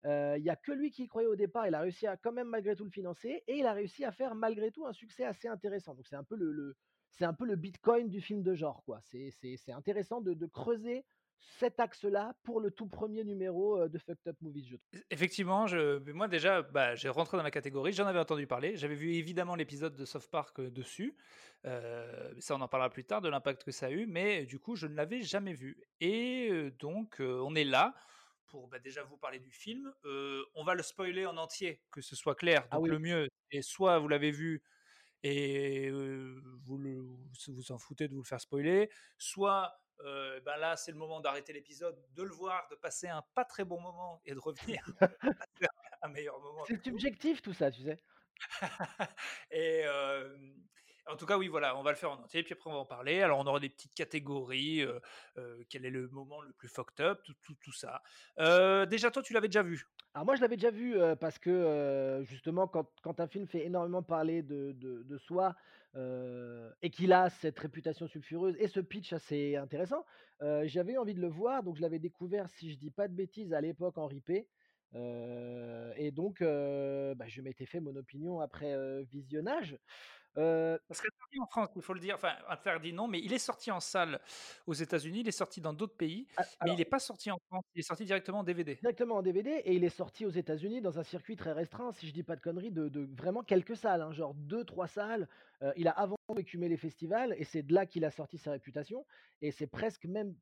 Il 0.04 0.42
y 0.44 0.50
a 0.50 0.56
que 0.56 0.72
lui 0.72 0.92
qui 0.92 1.04
y 1.04 1.07
croyait 1.07 1.28
au 1.28 1.36
départ. 1.36 1.68
Il 1.68 1.75
a 1.75 1.80
réussi 1.80 2.07
à 2.07 2.18
quand 2.18 2.31
même 2.31 2.50
malgré 2.50 2.75
tout 2.75 2.86
le 2.86 2.92
financer 2.92 3.44
et 3.48 3.57
il 3.57 3.66
a 3.66 3.74
réussi 3.74 4.06
à 4.06 4.12
faire 4.12 4.36
malgré 4.36 4.72
tout 4.72 4.86
un 4.86 4.94
succès 4.94 5.24
assez 5.24 5.48
intéressant. 5.48 5.96
Donc 5.96 6.07
c'est 6.07 6.16
un 6.16 6.24
peu 6.24 6.36
le 6.36 6.52
le 6.52 6.75
c'est 7.10 7.25
un 7.25 7.34
peu 7.34 7.46
le 7.46 7.56
bitcoin 7.56 8.10
du 8.10 8.19
film 8.22 8.44
de 8.44 8.54
genre, 8.54 8.84
quoi. 8.84 9.00
C'est 9.02 9.31
intéressant 9.69 10.22
de 10.22 10.46
creuser 10.46 11.06
cet 11.39 11.79
axe-là 11.79 12.35
pour 12.43 12.59
le 12.59 12.71
tout 12.71 12.87
premier 12.87 13.23
numéro, 13.23 13.87
de 13.87 13.97
Fucked 13.97 14.27
Up 14.27 14.37
Movies, 14.41 14.67
je 14.69 14.75
trouve. 14.77 14.99
E 14.99 15.03
effectivement, 15.09 15.67
je 15.67 15.99
moi 16.11 16.27
déjà, 16.27 16.61
bah, 16.61 16.95
j'ai 16.95 17.09
rentré 17.09 17.37
dans 17.37 17.43
la 17.43 17.51
catégorie, 17.51 17.93
j'en 17.93 18.07
avais 18.07 18.19
entendu 18.19 18.47
parler, 18.47 18.75
j'avais 18.77 18.95
vu 18.95 19.13
évidemment 19.13 19.55
l'épisode 19.55 19.95
de 19.95 20.05
South 20.05 20.27
Park, 20.27 20.61
dessus, 20.61 21.15
ça 21.63 22.55
on 22.55 22.61
en 22.61 22.67
parlera 22.67 22.89
plus 22.89 23.05
tard 23.05 23.21
de 23.21 23.29
l'impact 23.29 23.63
que 23.63 23.71
ça 23.71 23.87
a 23.87 23.91
eu, 23.91 24.05
mais 24.05 24.45
du 24.45 24.59
coup 24.59 24.75
je 24.75 24.87
ne 24.87 24.95
l'avais 24.95 25.21
jamais 25.21 25.53
vu 25.53 25.81
et 25.99 26.71
donc 26.79 27.17
on 27.19 27.55
est 27.55 27.63
là 27.63 27.95
pour, 28.47 28.67
bah, 28.67 28.79
déjà 28.79 29.03
vous 29.03 29.17
parler 29.17 29.39
du 29.39 29.51
film, 29.51 29.93
on 30.55 30.63
va 30.63 30.75
le 30.75 30.83
spoiler 30.83 31.25
en 31.25 31.37
entier, 31.37 31.81
que 31.91 32.01
ce 32.01 32.15
soit 32.15 32.35
clair, 32.35 32.67
Ah 32.69 32.77
donc 32.77 32.83
oui. 32.83 32.89
le 32.89 32.99
mieux 32.99 33.27
est 33.51 33.61
soit 33.61 33.99
vous 33.99 34.07
l'avez 34.07 34.31
vu 34.31 34.63
et 35.23 35.89
vous 35.89 36.77
le 36.77 36.99
vous 36.99 37.17
vous 37.47 37.71
en 37.71 37.79
foutez 37.79 38.07
de 38.07 38.13
vous 38.13 38.21
le 38.21 38.27
faire 38.27 38.39
spoiler, 38.41 38.89
soit, 39.17 39.73
heu, 40.01 40.42
bah, 40.45 40.57
là 40.57 40.75
c'est 40.77 40.92
le 40.92 40.97
moment 40.97 41.21
d'arrêter 41.21 41.53
l'épisode, 41.53 42.03
de 42.13 42.24
le 42.24 42.31
voir, 42.33 42.68
de 42.69 42.75
passer 42.75 43.07
un 43.07 43.24
pas 43.33 43.45
très 43.45 43.65
bon 43.65 43.80
moment 43.81 44.21
et 44.25 44.33
de 44.33 44.39
revenir 44.39 44.81
vers 45.62 45.69
un 46.03 46.09
meilleur 46.09 46.39
moment 46.39 46.68
C'est 46.68 46.83
subjectif 46.83 47.42
tout 47.42 47.53
ça, 47.53 47.71
tu 47.71 47.83
sais? 47.83 48.01
Et 49.51 49.83
en 51.07 51.15
tout 51.18 51.25
cas, 51.27 51.38
oui, 51.38 51.47
voilà, 51.47 51.77
on 51.77 51.83
va 51.83 51.92
le 51.92 51.97
faire 51.97 52.12
en 52.12 52.19
entier, 52.24 52.44
puis 52.44 52.53
après 52.53 52.69
on 52.69 52.74
va 52.74 52.80
en 52.80 52.86
parler. 52.86 53.21
Alors 53.21 53.39
on 53.39 53.45
aura 53.45 53.59
des 53.59 53.69
petites 53.69 53.94
catégories, 53.94 54.81
heu 54.81 55.01
heu, 55.38 55.65
quel 55.69 55.86
est 55.86 55.92
le 55.92 56.07
moment 56.09 56.42
le 56.42 56.53
plus 56.53 56.68
fucked 56.68 57.00
up, 57.06 57.21
tout 57.24 57.36
tout 57.42 57.56
tout 57.62 57.71
ça. 57.74 58.01
Déjà 58.89 59.12
toi, 59.12 59.21
tu 59.21 59.33
l'avais 59.33 59.47
déjà 59.47 59.63
vu? 59.63 59.86
Alors 60.13 60.25
moi 60.25 60.36
je 60.36 60.42
l'avais 60.42 60.56
déjà 60.56 60.71
vu, 60.71 60.95
parce 61.19 61.39
que, 61.39 62.21
justement 62.25 62.68
quand 62.68 62.89
quand 63.03 63.19
un 63.19 63.27
film 63.27 63.47
fait 63.47 63.65
énormément 63.65 64.01
parler 64.01 64.44
de 64.44 64.71
de 64.71 65.03
de 65.03 65.18
soi, 65.18 65.56
heu 65.95 66.74
et 66.81 66.89
qu'il 66.89 67.13
a 67.13 67.30
cette 67.30 67.59
réputation 67.59 68.07
sulfureuse 68.07 68.56
et 68.59 68.68
ce 68.68 68.80
pitch 68.80 69.13
assez 69.13 69.56
intéressant, 69.56 70.06
heu, 70.42 70.65
j'avais 70.68 70.97
envie 70.97 71.13
de 71.13 71.21
le 71.21 71.27
voir, 71.27 71.63
donc 71.63 71.75
je 71.77 71.81
l'avais 71.81 72.00
découvert, 72.00 72.50
si 72.50 72.71
je 72.71 72.77
dis 72.77 72.92
pas 72.92 73.07
de 73.07 73.13
bêtises, 73.15 73.53
à 73.53 73.62
l'époque 73.62 73.97
en 73.97 74.07
ripé, 74.07 74.47
heu 74.95 75.94
et 75.97 76.12
donc 76.12 76.42
heu, 76.42 77.13
bah, 77.15 77.25
je 77.27 77.42
m'étais 77.42 77.65
fait 77.65 77.80
mon 77.80 77.95
opinion 77.95 78.39
après, 78.42 78.74
heu, 78.75 79.01
visionnage. 79.03 79.77
Parce 80.88 81.01
qu'interdit 81.01 81.39
en 81.42 81.47
France, 81.47 81.69
il 81.75 81.81
faut 81.81 81.94
le 81.95 82.00
dire, 82.00 82.15
enfin 82.15 82.36
interdit 82.47 82.94
non, 82.94 83.07
mais 83.07 83.19
il 83.19 83.33
est 83.33 83.39
sorti 83.39 83.71
en 83.71 83.80
salle 83.80 84.21
aux 84.68 84.74
États-Unis, 84.74 85.21
il 85.21 85.27
est 85.27 85.31
sorti 85.31 85.62
dans 85.62 85.74
d'autres 85.74 85.97
pays, 85.97 86.27
a 86.38 86.44
mais 86.62 86.71
il 86.74 86.80
alors 86.80 86.81
est 86.81 86.86
pas 86.86 87.00
sorti 87.00 87.31
en 87.31 87.39
France, 87.50 87.63
il 87.74 87.80
est 87.80 87.83
sorti 87.83 88.06
directement 88.06 88.39
en 88.39 88.44
DVD. 88.44 88.80
Directement 88.81 89.15
en 89.15 89.21
DVD 89.21 89.50
et 89.65 89.74
il 89.75 89.83
est 89.83 89.89
sorti 89.89 90.25
aux 90.25 90.30
États-Unis 90.30 90.81
dans 90.81 91.00
un 91.00 91.03
circuit 91.03 91.36
très 91.38 91.53
restreint, 91.53 91.92
si 91.92 92.07
je 92.07 92.13
dis 92.13 92.24
pas 92.24 92.36
de 92.36 92.42
conneries, 92.42 92.71
de 92.71 92.89
de 92.89 93.07
vraiment 93.15 93.42
quelques 93.42 93.75
salles, 93.77 94.01
hein, 94.01 94.12
genre 94.12 94.33
deux 94.36 94.63
trois 94.65 94.88
salles. 94.88 95.27
Il 95.77 95.88
a 95.88 95.92
avant 95.92 96.18
écumé 96.38 96.68
les 96.69 96.77
festivals 96.77 97.33
et 97.38 97.45
c'est 97.45 97.63
de 97.63 97.74
là 97.74 97.86
qu'il 97.86 98.03
a 98.06 98.12
sorti 98.12 98.38
sa 98.38 98.51
réputation 98.51 99.06
et 99.42 99.51
c'est 99.51 99.68
presque 99.68 100.06
même 100.06 100.36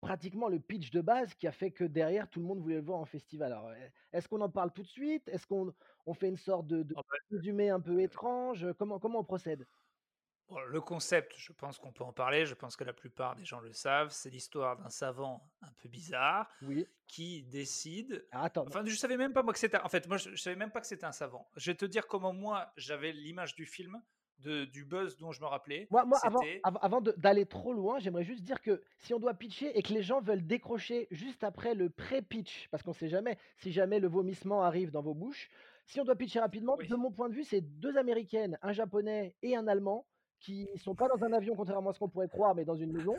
pratiquement 0.00 0.48
le 0.48 0.60
pitch 0.60 0.90
de 0.90 1.00
base 1.00 1.34
qui 1.34 1.46
a 1.46 1.52
fait 1.52 1.72
que 1.72 1.84
derrière 1.84 2.28
tout 2.30 2.40
le 2.40 2.46
monde 2.46 2.60
voulait 2.60 2.76
le 2.76 2.82
voir 2.82 2.98
en 3.00 3.04
festival. 3.06 3.52
Alors, 3.52 3.72
est 3.72 3.92
est-ce 4.12 4.28
qu'on 4.28 4.40
en 4.40 4.50
parle 4.50 4.72
tout 4.72 4.82
de 4.82 4.86
suite? 4.88 5.28
Est-ce 5.28 5.46
qu'on 5.46 5.74
on 6.06 6.14
fait 6.14 6.28
une 6.28 6.36
sorte 6.36 6.66
de 6.66 6.82
de 6.82 6.94
Ah 6.96 7.00
bah, 7.08 7.16
résumé 7.30 7.70
un 7.70 7.80
peu 7.80 8.00
étrange? 8.00 8.66
comment 8.78 8.98
comment 9.00 9.20
on 9.20 9.24
procède? 9.24 9.66
le 10.66 10.80
concept, 10.80 11.34
je 11.36 11.52
pense 11.52 11.78
qu'on 11.78 11.92
peut 11.92 12.04
en 12.04 12.12
parler, 12.14 12.46
je 12.46 12.54
pense 12.54 12.74
que 12.74 12.84
la 12.84 12.94
plupart 12.94 13.36
des 13.36 13.44
gens 13.44 13.60
le 13.60 13.72
savent, 13.74 14.08
c'est 14.10 14.30
l'histoire 14.30 14.78
d'un 14.78 14.88
savant 14.88 15.52
un 15.60 15.70
peu 15.74 15.90
bizarre 15.90 16.50
Oui. 16.62 16.86
qui 17.06 17.42
décide 17.44 18.26
attends, 18.30 18.64
Enfin, 18.66 18.82
je 18.86 18.94
savais 18.94 19.18
même 19.18 19.34
pas 19.34 19.42
moi 19.42 19.52
que 19.52 19.58
c'était. 19.58 19.78
En 19.78 19.88
fait, 19.90 20.08
moi, 20.08 20.16
je, 20.16 20.30
je 20.30 20.36
savais 20.36 20.56
même 20.56 20.70
pas 20.72 20.80
que 20.80 20.86
c'était 20.86 21.04
un 21.04 21.12
savant. 21.12 21.50
Je 21.56 21.70
vais 21.70 21.76
te 21.76 21.84
dire 21.84 22.06
comment 22.06 22.32
moi 22.32 22.72
j'avais 22.78 23.12
l'image 23.12 23.54
du 23.56 23.66
film, 23.66 24.02
de, 24.40 24.64
du 24.66 24.84
buzz 24.84 25.16
dont 25.18 25.32
je 25.32 25.40
me 25.40 25.46
rappelais. 25.46 25.86
Moi 25.90 26.04
moi 26.04 26.18
avant 26.82 27.00
d'aller 27.00 27.46
trop 27.46 27.72
loin, 27.72 27.98
j'aimerais 27.98 28.24
juste 28.24 28.42
dire 28.42 28.60
que 28.60 28.82
si 28.98 29.14
on 29.14 29.18
doit 29.18 29.34
pitcher 29.34 29.76
et 29.76 29.82
que 29.82 29.92
les 29.92 30.02
gens 30.02 30.20
veulent 30.20 30.46
décrocher 30.46 31.08
juste 31.10 31.44
après 31.44 31.74
le 31.74 31.90
pré-pitch, 31.90 32.68
parce 32.70 32.82
qu'on 32.82 32.92
sait 32.92 33.08
jamais, 33.08 33.38
si 33.56 33.72
jamais 33.72 33.98
le 34.00 34.08
vomissement 34.08 34.62
arrive 34.62 34.90
dans 34.90 35.02
vos 35.02 35.14
bouches. 35.14 35.48
Si 35.86 35.98
on 36.00 36.04
doit 36.04 36.16
pitcher 36.16 36.40
rapidement, 36.40 36.76
Oui. 36.78 36.86
de 36.86 36.96
mon 36.96 37.10
point 37.10 37.30
de 37.30 37.34
vue, 37.34 37.44
c'est 37.44 37.62
2 37.62 37.96
Américaines, 37.96 38.58
un 38.60 38.72
Japonais 38.72 39.34
et 39.42 39.56
un 39.56 39.66
Allemand 39.66 40.04
qui 40.38 40.68
sont 40.76 40.94
pas 40.94 41.08
dans 41.08 41.24
un 41.24 41.32
avion 41.32 41.56
contrairement 41.56 41.90
à 41.90 41.92
ce 41.94 41.98
qu'on 41.98 42.08
pourrait 42.10 42.28
croire, 42.28 42.54
mais 42.54 42.64
dans 42.64 42.76
une 42.76 42.92
maison 42.92 43.16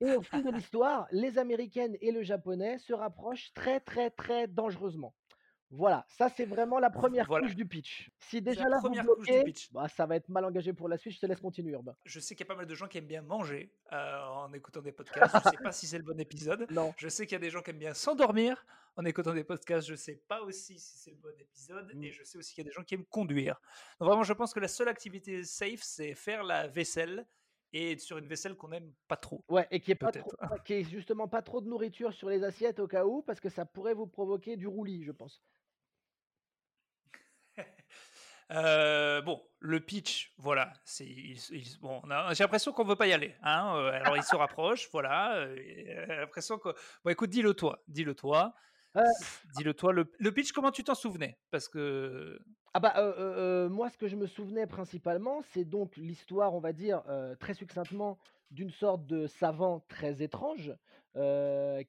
et 0.00 0.12
au 0.14 0.22
fil 0.22 0.44
de 0.44 0.50
l'histoire, 0.52 1.08
les 1.10 1.38
Américaines 1.38 1.96
et 2.00 2.12
le 2.12 2.22
Japonais 2.22 2.78
se 2.78 2.92
rapprochent 2.92 3.52
très, 3.54 3.80
très, 3.80 4.10
très 4.10 4.46
dangereusement. 4.46 5.14
Voilà, 5.70 6.06
ça 6.08 6.30
c'est 6.30 6.46
vraiment 6.46 6.78
la 6.78 6.88
première 6.88 7.26
Voilà. 7.26 7.46
couche 7.46 7.54
du 7.54 7.66
pitch. 7.66 8.10
Si 8.20 8.38
C'est 8.38 8.40
la 8.40 8.52
déjà 8.52 8.68
là 8.68 8.76
vous 8.76 8.84
première 8.88 9.04
couche 9.04 9.26
du 9.26 9.32
bloquez, 9.32 9.44
pitch. 9.44 9.72
bah, 9.72 9.86
ça 9.88 10.06
va 10.06 10.16
être 10.16 10.28
mal 10.30 10.44
engagé 10.46 10.72
pour 10.72 10.88
la 10.88 10.96
suite, 10.96 11.12
je 11.14 11.20
te 11.20 11.26
laisse 11.26 11.40
continuer 11.40 11.72
Urbain. 11.72 11.94
Je 12.04 12.20
sais 12.20 12.34
qu'il 12.34 12.46
y 12.46 12.48
a 12.48 12.52
pas 12.52 12.56
mal 12.56 12.66
de 12.66 12.74
gens 12.74 12.88
qui 12.88 12.96
aiment 12.98 13.06
bien 13.06 13.20
manger 13.22 13.74
euh, 13.92 14.18
en 14.26 14.52
écoutant 14.54 14.80
des 14.80 14.92
podcasts. 14.92 15.36
Je 15.44 15.50
sais 15.50 15.62
pas 15.62 15.72
si 15.72 15.86
c'est 15.86 15.98
le 15.98 16.04
bon 16.04 16.18
épisode. 16.18 16.66
Non. 16.70 16.94
Je 16.96 17.08
sais 17.08 17.26
qu'il 17.26 17.34
y 17.34 17.36
a 17.36 17.40
des 17.40 17.50
gens 17.50 17.60
qui 17.60 17.70
aiment 17.70 17.78
bien 17.78 17.92
s'endormir 17.94 18.64
en 18.96 19.04
écoutant 19.04 19.34
des 19.34 19.44
podcasts. 19.44 19.86
Je 19.88 19.94
sais 19.94 20.22
pas 20.26 20.40
aussi 20.42 20.78
si 20.78 20.98
c'est 20.98 21.10
le 21.10 21.16
bon 21.18 21.38
épisode. 21.38 21.94
Mmh. 21.94 22.04
Et 22.04 22.12
je 22.12 22.24
sais 22.24 22.38
aussi 22.38 22.54
qu'il 22.54 22.64
y 22.64 22.66
a 22.66 22.70
des 22.70 22.74
gens 22.74 22.82
qui 22.82 22.94
aiment 22.94 23.04
conduire. 23.06 23.60
Donc 24.00 24.08
vraiment, 24.08 24.22
je 24.22 24.32
pense 24.32 24.54
que 24.54 24.60
la 24.60 24.68
seule 24.68 24.88
activité 24.88 25.44
safe, 25.44 25.80
c'est 25.82 26.14
faire 26.14 26.44
la 26.44 26.66
vaisselle 26.66 27.26
et 27.72 27.98
sur 27.98 28.18
une 28.18 28.26
vaisselle 28.26 28.56
qu'on 28.56 28.72
aime 28.72 28.92
pas 29.06 29.16
trop. 29.16 29.44
Ouais 29.48 29.66
et 29.70 29.80
qu'il 29.80 29.90
y 29.90 29.92
ait 29.92 29.96
pas 29.96 30.10
trop 30.12 30.30
y 30.68 30.72
ait 30.72 30.84
justement 30.84 31.28
pas 31.28 31.42
trop 31.42 31.60
de 31.60 31.68
nourriture 31.68 32.12
sur 32.12 32.28
les 32.28 32.42
assiettes 32.44 32.78
au 32.80 32.88
cas 32.88 33.04
où, 33.04 33.22
parce 33.22 33.40
que 33.40 33.50
ça 33.50 33.64
pourrait 33.66 33.94
vous 33.94 34.06
provoquer 34.06 34.56
du 34.56 34.66
roulis, 34.66 35.04
je 35.04 35.12
pense. 35.12 35.42
Euh, 38.50 39.20
bon, 39.20 39.42
le 39.58 39.78
pitch, 39.78 40.32
voilà, 40.38 40.72
c'est 40.82 41.04
il- 41.04 41.38
il- 41.50 41.78
bon, 41.82 42.00
j'ai 42.32 42.42
l'impression 42.44 42.72
qu'on 42.72 42.84
veut 42.84 42.96
pas 42.96 43.06
y 43.06 43.12
aller. 43.12 43.34
Hein, 43.42 43.74
euh, 43.76 43.90
alors 43.92 44.16
il 44.16 44.22
se 44.22 44.34
rapproche, 44.34 44.88
voilà. 44.92 45.36
euh, 45.36 45.54
et, 45.56 45.94
euh, 45.98 46.06
l'impression 46.20 46.58
que, 46.58 46.70
bon, 47.04 47.10
écoute, 47.10 47.28
dis-le 47.28 47.52
toi, 47.52 47.82
dis-le 47.88 48.14
toi, 48.14 48.54
dis-le 49.56 49.74
toi. 49.74 49.92
Le, 49.92 50.10
le 50.18 50.32
pitch, 50.32 50.52
comment 50.52 50.70
tu 50.70 50.82
t'en 50.82 50.94
souvenais? 50.94 51.38
Parce 51.50 51.68
que 51.68 52.38
ah 52.72 52.80
bah, 52.80 53.68
moi 53.68 53.90
ce 53.90 53.98
que 53.98 54.08
je 54.08 54.16
me 54.16 54.26
souvenais 54.26 54.66
principalement, 54.66 55.42
c'est 55.52 55.64
donc 55.64 55.96
l'histoire, 55.96 56.54
on 56.54 56.60
va 56.60 56.72
dire, 56.72 57.02
très 57.40 57.52
succinctement, 57.52 58.18
d'une 58.50 58.70
sorte 58.70 59.04
de 59.04 59.26
savant 59.26 59.80
très 59.88 60.22
étrange, 60.22 60.72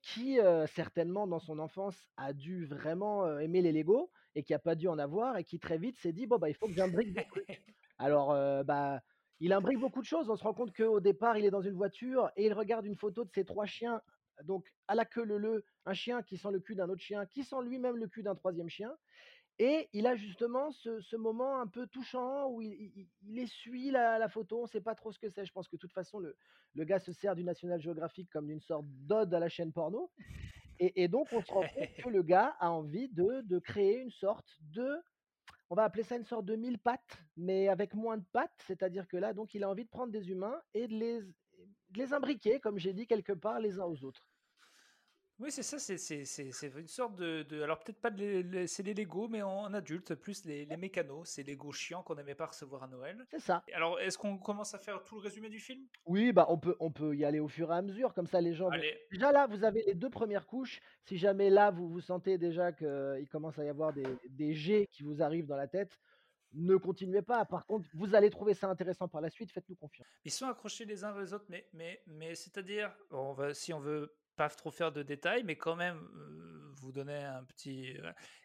qui, 0.01 0.39
certainement 0.73 1.25
dans 1.27 1.39
son 1.39 1.59
enfance 1.59 1.95
a 2.17 2.33
dû 2.33 2.65
vraiment, 2.65 3.39
aimer 3.39 3.61
les 3.61 3.71
Lego 3.71 4.09
et 4.35 4.43
qui 4.43 4.53
a 4.53 4.59
pas 4.59 4.75
dû 4.75 4.87
en 4.87 4.99
avoir 4.99 5.37
et 5.37 5.43
qui 5.43 5.59
très 5.59 5.77
vite 5.77 5.97
s'est 5.97 6.13
dit: 6.13 6.27
«Bon 6.27 6.37
bah, 6.37 6.49
il 6.49 6.55
faut 6.55 6.67
que 6.67 6.73
j'imbrique 6.73 7.13
des 7.13 7.25
trucs». 7.25 7.47
Alors, 7.97 8.33
heu, 8.33 8.63
bah, 8.63 9.01
il 9.39 9.53
imbrique 9.53 9.79
beaucoup 9.79 10.01
de 10.01 10.05
choses. 10.05 10.29
On 10.29 10.35
se 10.35 10.43
rend 10.43 10.53
compte 10.53 10.75
qu'au 10.75 10.99
départ, 10.99 11.37
il 11.37 11.45
est 11.45 11.51
dans 11.51 11.61
une 11.61 11.75
voiture 11.75 12.31
et 12.35 12.45
il 12.45 12.53
regarde 12.53 12.85
une 12.85 12.95
photo 12.95 13.25
de 13.25 13.31
ses 13.31 13.45
3 13.45 13.65
chiens, 13.65 14.01
donc 14.43 14.71
à 14.87 14.95
la 14.95 15.05
queue 15.05 15.23
leu-leu, 15.23 15.65
un 15.85 15.93
chien 15.93 16.21
qui 16.23 16.37
sent 16.37 16.49
le 16.51 16.59
cul 16.59 16.75
d'un 16.75 16.89
autre 16.89 17.01
chien, 17.01 17.25
qui 17.25 17.43
sent 17.43 17.61
lui-même 17.63 17.97
le 17.97 18.07
cul 18.07 18.23
d'un 18.23 18.35
troisième 18.35 18.69
chien 18.69 18.95
et 19.59 19.89
il 19.91 20.07
a 20.07 20.15
justement 20.15 20.71
ce 20.71 21.01
ce 21.01 21.17
moment 21.17 21.59
un 21.59 21.67
peu 21.67 21.85
touchant 21.87 22.49
où 22.49 22.61
il 22.61 22.71
il 22.71 22.91
il 22.95 23.09
il 23.21 23.39
essuie 23.39 23.91
la 23.91 24.17
la 24.17 24.29
photo, 24.29 24.59
on 24.59 24.63
ne 24.63 24.67
sait 24.67 24.81
pas 24.81 24.95
trop 24.95 25.11
ce 25.11 25.19
que 25.19 25.29
c'est. 25.29 25.45
Je 25.45 25.51
pense 25.51 25.67
que 25.67 25.75
de 25.75 25.81
toute 25.81 25.91
façon 25.91 26.19
le 26.19 26.37
le 26.73 26.83
gars 26.85 26.99
se 26.99 27.11
sert 27.11 27.35
du 27.35 27.43
National 27.43 27.79
Geographic 27.81 28.29
comme 28.31 28.47
d'une 28.47 28.61
sorte 28.61 28.85
d'ode 28.87 29.33
à 29.33 29.39
la 29.39 29.49
chaîne 29.49 29.73
porno 29.73 30.11
et 30.79 31.03
et 31.03 31.07
donc 31.07 31.27
on 31.31 31.41
se 31.41 31.51
rend 31.51 31.61
compte 31.61 31.93
que 32.03 32.09
le 32.09 32.23
gars 32.23 32.55
a 32.59 32.71
envie 32.71 33.09
de 33.09 33.41
de 33.41 33.59
créer 33.59 33.99
une 33.99 34.11
sorte 34.11 34.57
de 34.61 35.01
on 35.69 35.75
va 35.75 35.83
appeler 35.83 36.03
ça 36.03 36.15
une 36.15 36.25
sorte 36.25 36.45
de 36.45 36.55
mille 36.55 36.79
pattes, 36.79 37.17
mais 37.37 37.67
avec 37.67 37.93
moins 37.93 38.17
de 38.17 38.25
pattes. 38.31 38.63
C'est-à-dire 38.65 39.07
que 39.07 39.17
là, 39.17 39.33
donc, 39.33 39.53
il 39.53 39.63
a 39.63 39.69
envie 39.69 39.85
de 39.85 39.89
prendre 39.89 40.11
des 40.11 40.31
humains 40.31 40.59
et 40.73 40.87
de 40.87 40.93
les, 40.93 41.21
de 41.21 41.97
les 41.97 42.13
imbriquer, 42.13 42.59
comme 42.59 42.79
j'ai 42.79 42.93
dit, 42.93 43.05
quelque 43.05 43.33
part, 43.33 43.59
les 43.59 43.79
uns 43.79 43.85
aux 43.85 44.03
autres. 44.03 44.25
Oui, 45.39 45.51
c'est 45.51 45.63
ça, 45.63 45.79
c'est 45.79 46.77
une 46.77 46.87
sorte 46.87 47.15
de, 47.15 47.43
de- 47.43 47.61
alors 47.61 47.79
peut-être 47.79 48.01
pas 48.01 48.09
de 48.09 48.65
c'est 48.67 48.83
les 48.83 48.93
Lego, 48.93 49.29
mais 49.29 49.41
en 49.41 49.73
adulte, 49.73 50.15
plus 50.15 50.43
les, 50.45 50.65
les 50.65 50.75
mécanos, 50.77 51.29
c'est 51.29 51.43
Lego 51.43 51.71
chiants 51.71 52.03
qu'on 52.03 52.15
n'aimait 52.15 52.35
pas 52.35 52.47
recevoir 52.47 52.83
à 52.83 52.87
Noël. 52.87 53.25
C'est 53.31 53.39
ça. 53.39 53.63
Alors, 53.73 53.99
est-ce 54.01 54.17
qu'on 54.17 54.37
commence 54.37 54.73
à 54.73 54.77
faire 54.79 55.01
tout 55.03 55.15
le 55.15 55.21
résumé 55.21 55.47
du 55.49 55.59
film? 55.59 55.87
Oui, 56.05 56.33
bah, 56.33 56.45
on 56.49 56.57
peut 56.57 56.75
on 56.81 56.91
peut 56.91 57.15
y 57.15 57.23
aller 57.23 57.39
au 57.39 57.47
fur 57.47 57.71
et 57.71 57.75
à 57.75 57.81
mesure, 57.81 58.13
comme 58.13 58.27
ça 58.27 58.41
les 58.41 58.53
gens 58.53 58.69
Allez, 58.69 58.99
déjà 59.11 59.31
là, 59.31 59.47
vous 59.47 59.63
avez 59.63 59.83
les 59.83 59.95
2 59.95 60.09
premières 60.09 60.45
couches. 60.45 60.81
Si 61.05 61.17
jamais 61.17 61.49
là, 61.49 61.71
vous 61.71 61.87
vous 61.87 62.01
sentez 62.01 62.37
déjà 62.37 62.73
qu'il 62.73 63.27
commence 63.31 63.57
à 63.57 63.63
y 63.63 63.69
avoir 63.69 63.93
des 63.93 64.03
des 64.29 64.53
jets 64.53 64.87
qui 64.91 65.03
vous 65.03 65.21
arrivent 65.21 65.47
dans 65.47 65.55
la 65.57 65.67
tête, 65.67 65.97
ne 66.53 66.75
continuez 66.75 67.21
pas. 67.21 67.45
Par 67.45 67.65
contre, 67.65 67.87
vous 67.93 68.15
allez 68.15 68.29
trouver 68.29 68.53
ça 68.53 68.67
intéressant 68.67 69.07
par 69.07 69.21
la 69.21 69.29
suite, 69.29 69.51
faites-nous 69.51 69.75
confiance. 69.75 70.07
ils 70.25 70.31
sont 70.31 70.47
accrochés 70.47 70.83
les 70.85 71.03
uns 71.03 71.15
aux 71.15 71.33
autres, 71.33 71.45
mais, 71.47 71.69
mais, 71.73 72.01
mais 72.07 72.35
c'est-à-dire, 72.35 72.93
on 73.11 73.33
va, 73.33 73.53
si 73.53 73.71
on 73.71 73.79
veut 73.79 74.13
pas 74.39 74.47
trop 74.47 74.71
faire 74.71 74.93
de 74.93 75.03
détails, 75.03 75.43
mais 75.43 75.57
quand 75.57 75.75
même 75.75 75.97
euh, 76.15 76.71
vous 76.79 76.93
donner 76.93 77.25
un 77.25 77.43
petit, 77.43 77.93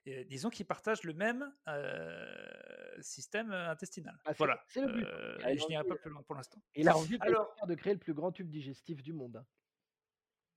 euh, 0.08 0.24
disons 0.24 0.50
qu'ils 0.50 0.66
partagent 0.66 1.04
le 1.04 1.14
même 1.14 1.54
euh, 1.68 3.00
système 3.00 3.52
intestinal. 3.52 4.18
C'est 4.26 4.36
Voilà. 4.38 4.60
c'est 4.66 4.80
le 4.80 4.92
but. 4.92 5.06
Je 5.56 5.68
n'irai 5.68 5.84
pas 5.84 5.94
plus 5.94 6.10
loin 6.10 6.22
pour 6.24 6.34
l'instant. 6.34 6.60
il 6.74 6.88
a 6.88 6.96
envie 6.96 7.16
Alors, 7.20 7.54
de 7.68 7.74
créer 7.76 7.92
le 7.92 8.00
plus 8.00 8.12
grand 8.12 8.32
tube 8.32 8.50
digestif 8.50 9.04
du 9.04 9.12
monde, 9.12 9.36
hein. 9.36 9.46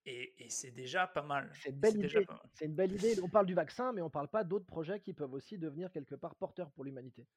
et, 0.07 0.33
et 0.43 0.49
c'est 0.49 0.71
déjà 0.71 1.05
pas 1.05 1.21
mal. 1.21 1.51
C'est 1.61 1.69
une 1.69 1.79
belle 1.79 1.97
idée. 1.97 2.25
pas 2.25 2.33
mal. 2.33 2.49
C'est 2.55 2.65
une 2.65 2.75
belle 2.75 2.93
idée. 2.93 3.19
On 3.21 3.29
parle 3.29 3.45
du 3.45 3.53
vaccin, 3.53 3.93
mais 3.93 4.01
on 4.01 4.09
parle 4.09 4.29
pas 4.29 4.43
d'autres 4.43 4.65
projets 4.65 4.99
qui 4.99 5.13
peuvent 5.13 5.33
aussi 5.33 5.59
devenir 5.59 5.91
quelque 5.91 6.15
part 6.15 6.33
porteurs 6.33 6.71
pour 6.71 6.83
l'humanité. 6.83 7.27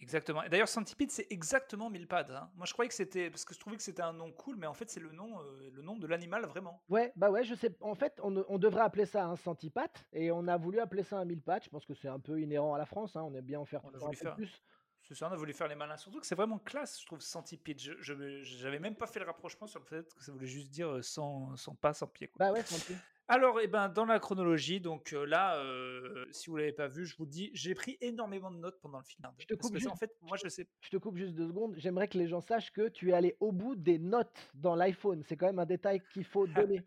Exactement. 0.00 0.42
Et 0.44 0.48
d'ailleurs, 0.48 0.68
Centipede, 0.68 1.10
c'est 1.10 1.26
exactement 1.30 1.90
mille 1.90 2.06
pattes. 2.06 2.30
hein. 2.30 2.50
Moi, 2.54 2.66
je 2.66 2.72
croyais 2.72 2.88
que 2.88 2.94
c'était 2.94 3.30
parce 3.30 3.44
que 3.44 3.54
je 3.54 3.58
trouvais 3.58 3.76
que 3.76 3.82
c'était 3.82 4.02
un 4.02 4.12
nom 4.12 4.30
cool, 4.32 4.56
mais 4.56 4.66
en 4.66 4.74
fait, 4.74 4.88
c'est 4.88 5.00
le 5.00 5.10
nom, 5.10 5.40
euh, 5.40 5.70
le 5.72 5.82
nom 5.82 5.96
de 5.96 6.06
l'animal 6.06 6.46
vraiment. 6.46 6.82
Ouais, 6.88 7.12
bah 7.16 7.30
ouais, 7.30 7.44
je 7.44 7.54
sais. 7.54 7.74
En 7.80 7.94
fait, 7.94 8.20
on, 8.22 8.58
devrait 8.58 8.82
appeler 8.82 9.06
ça 9.06 9.24
un 9.24 9.36
centipate 9.36 10.06
et 10.12 10.30
on 10.30 10.46
a 10.46 10.56
voulu 10.56 10.78
appeler 10.78 11.02
ça 11.02 11.18
un 11.18 11.24
mille 11.24 11.42
pattes. 11.42 11.64
Je 11.64 11.70
pense 11.70 11.84
que 11.84 11.94
c'est 11.94 12.08
un 12.08 12.20
peu 12.20 12.40
inhérent 12.40 12.74
à 12.74 12.78
la 12.78 12.86
France. 12.86 13.16
hein, 13.16 13.22
On 13.22 13.34
aime 13.34 13.44
bien 13.44 13.58
en 13.58 13.64
faire 13.64 13.84
On 13.84 13.90
toujours 13.90 14.08
un 14.08 14.12
peu 14.12 14.34
plus. 14.34 14.62
C'est 15.02 15.14
ça, 15.14 15.28
on 15.28 15.32
a 15.32 15.36
voulu 15.36 15.52
faire 15.52 15.68
les 15.68 15.74
malins. 15.74 15.96
Surtout 15.96 16.20
que 16.20 16.26
c'est 16.26 16.34
vraiment 16.34 16.58
classe, 16.58 17.00
je 17.00 17.06
trouve, 17.06 17.20
Centipede. 17.20 17.80
Je, 17.80 18.42
j'avais 18.42 18.78
même 18.78 18.94
pas 18.94 19.06
fait 19.06 19.20
le 19.20 19.24
rapprochement 19.24 19.66
sur 19.66 19.80
le 19.80 19.86
fait 19.86 20.14
que 20.14 20.22
ça 20.22 20.32
voulait 20.32 20.46
juste 20.46 20.70
dire 20.70 20.88
euh, 20.90 21.02
sans, 21.02 21.56
sans 21.56 21.74
pas, 21.74 21.94
sans 21.94 22.06
pied. 22.06 22.28
Quoi. 22.28 22.46
Bah 22.46 22.52
ouais, 22.52 22.62
centipede. 22.62 22.98
Alors, 23.30 23.60
eh 23.60 23.66
ben, 23.66 23.90
dans 23.90 24.06
la 24.06 24.18
chronologie, 24.18 24.80
donc 24.80 25.12
euh, 25.12 25.26
là, 25.26 25.56
euh, 25.58 26.24
si 26.30 26.48
vous 26.48 26.56
l'avez 26.56 26.72
pas 26.72 26.88
vu, 26.88 27.04
je 27.04 27.14
vous 27.16 27.26
dis, 27.26 27.50
j'ai 27.52 27.74
pris 27.74 27.98
énormément 28.00 28.50
de 28.50 28.56
notes 28.56 28.80
pendant 28.80 28.98
le 28.98 29.04
film. 29.04 29.22
Je 29.38 29.44
te 29.44 29.54
Parce 29.54 29.68
coupe 29.70 29.78
que 29.78 29.88
en 29.88 29.96
fait, 29.96 30.16
moi, 30.22 30.38
je 30.42 30.48
sais. 30.48 30.66
Je 30.80 30.88
te 30.88 30.96
coupe 30.96 31.16
juste 31.18 31.34
deux 31.34 31.46
secondes. 31.48 31.74
J'aimerais 31.76 32.08
que 32.08 32.16
les 32.16 32.26
gens 32.26 32.40
sachent 32.40 32.72
que 32.72 32.88
tu 32.88 33.10
es 33.10 33.12
allé 33.12 33.36
au 33.40 33.52
bout 33.52 33.76
des 33.76 33.98
notes 33.98 34.48
dans 34.54 34.74
l'iPhone. 34.74 35.22
C'est 35.28 35.36
quand 35.36 35.46
même 35.46 35.58
un 35.58 35.66
détail 35.66 36.00
qu'il 36.14 36.24
faut 36.24 36.46
donner. 36.46 36.82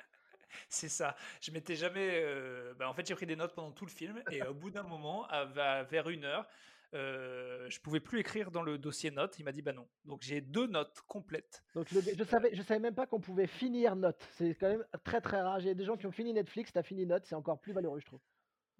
C'est 0.67 0.89
ça. 0.89 1.15
Je 1.41 1.51
m'étais 1.51 1.75
jamais. 1.75 2.21
euh, 2.23 2.73
bah, 2.73 2.89
en 2.89 2.93
fait, 2.93 3.05
j'ai 3.07 3.15
pris 3.15 3.27
des 3.27 3.35
notes 3.35 3.53
pendant 3.53 3.71
tout 3.71 3.85
le 3.85 3.91
film 3.91 4.21
et 4.31 4.41
au 4.43 4.53
bout 4.55 4.71
d'un 4.71 4.83
moment, 4.83 5.27
à- 5.27 5.47
à- 5.57 5.83
vers 5.83 6.09
une 6.09 6.25
heure, 6.25 6.47
euh, 6.93 7.69
je 7.69 7.79
pouvais 7.79 7.99
plus 7.99 8.19
écrire 8.19 8.51
dans 8.51 8.63
le 8.63 8.77
dossier 8.77 9.11
notes. 9.11 9.39
Il 9.39 9.45
m'a 9.45 9.51
dit 9.51 9.61
bah 9.61 9.73
non. 9.73 9.87
Donc 10.05 10.21
j'ai 10.21 10.41
deux 10.41 10.67
notes 10.67 11.01
complètes. 11.07 11.63
Donc 11.75 11.87
je 11.89 12.23
savais, 12.23 12.53
je 12.53 12.61
savais 12.61 12.79
même 12.79 12.95
pas 12.95 13.07
qu'on 13.07 13.19
pouvait 13.19 13.47
finir 13.47 13.95
note. 13.95 14.21
C'est 14.33 14.55
quand 14.55 14.69
même 14.69 14.85
très 15.03 15.21
très 15.21 15.41
rare. 15.41 15.59
J'ai 15.59 15.75
des 15.75 15.85
gens 15.85 15.97
qui 15.97 16.05
ont 16.05 16.11
fini 16.11 16.33
Netflix, 16.33 16.71
t'as 16.73 16.83
fini 16.83 17.05
note, 17.05 17.25
c'est 17.25 17.35
encore 17.35 17.59
plus 17.59 17.73
valeureux, 17.73 17.99
je 17.99 18.05
trouve. 18.05 18.19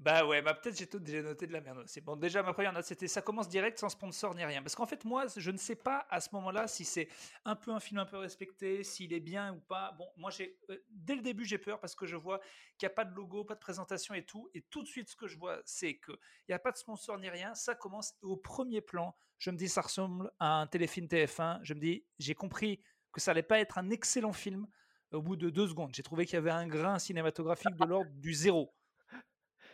Bah 0.01 0.25
ouais, 0.25 0.41
bah 0.41 0.55
peut-être 0.55 0.75
j'ai 0.75 0.87
tout 0.87 0.97
déjà 0.97 1.21
noté 1.21 1.45
de 1.45 1.53
la 1.53 1.61
merde. 1.61 1.83
C'est 1.85 2.01
bon. 2.01 2.15
Déjà 2.15 2.41
ma 2.41 2.53
première 2.53 2.73
note, 2.73 2.85
c'était 2.85 3.07
ça 3.07 3.21
commence 3.21 3.47
direct 3.47 3.77
sans 3.77 3.89
sponsor 3.89 4.33
ni 4.33 4.43
rien. 4.43 4.63
Parce 4.63 4.73
qu'en 4.73 4.87
fait 4.87 5.05
moi, 5.05 5.25
je 5.37 5.51
ne 5.51 5.57
sais 5.57 5.75
pas 5.75 6.07
à 6.09 6.19
ce 6.19 6.29
moment-là 6.33 6.67
si 6.67 6.85
c'est 6.85 7.07
un 7.45 7.55
peu 7.55 7.69
un 7.69 7.79
film 7.79 7.99
un 7.99 8.05
peu 8.07 8.17
respecté, 8.17 8.83
s'il 8.83 9.13
est 9.13 9.19
bien 9.19 9.53
ou 9.53 9.59
pas. 9.59 9.91
Bon, 9.99 10.07
moi 10.17 10.31
j'ai 10.31 10.57
euh, 10.71 10.83
dès 10.89 11.13
le 11.13 11.21
début 11.21 11.45
j'ai 11.45 11.59
peur 11.59 11.79
parce 11.79 11.93
que 11.93 12.07
je 12.07 12.15
vois 12.15 12.39
qu'il 12.79 12.87
n'y 12.87 12.91
a 12.93 12.95
pas 12.95 13.05
de 13.05 13.13
logo, 13.13 13.43
pas 13.43 13.53
de 13.53 13.59
présentation 13.59 14.15
et 14.15 14.25
tout. 14.25 14.49
Et 14.55 14.63
tout 14.63 14.81
de 14.81 14.87
suite 14.87 15.07
ce 15.07 15.15
que 15.15 15.27
je 15.27 15.37
vois, 15.37 15.61
c'est 15.65 15.97
que 15.97 16.13
il 16.13 16.49
n'y 16.49 16.55
a 16.55 16.59
pas 16.59 16.71
de 16.71 16.77
sponsor 16.77 17.19
ni 17.19 17.29
rien. 17.29 17.53
Ça 17.53 17.75
commence 17.75 18.15
au 18.23 18.37
premier 18.37 18.81
plan. 18.81 19.15
Je 19.37 19.51
me 19.51 19.55
dis 19.55 19.69
ça 19.69 19.81
ressemble 19.81 20.31
à 20.39 20.61
un 20.61 20.65
téléfilm 20.65 21.05
TF1. 21.05 21.59
Je 21.61 21.75
me 21.75 21.79
dis 21.79 22.07
j'ai 22.17 22.33
compris 22.33 22.81
que 23.11 23.21
ça 23.21 23.31
allait 23.31 23.43
pas 23.43 23.59
être 23.59 23.77
un 23.77 23.91
excellent 23.91 24.33
film. 24.33 24.65
Au 25.11 25.21
bout 25.21 25.35
de 25.35 25.51
deux 25.51 25.67
secondes, 25.67 25.93
j'ai 25.93 26.03
trouvé 26.03 26.25
qu'il 26.25 26.35
y 26.35 26.37
avait 26.37 26.49
un 26.49 26.65
grain 26.65 26.97
cinématographique 26.97 27.75
de 27.75 27.85
l'ordre 27.85 28.09
du 28.15 28.33
zéro. 28.33 28.73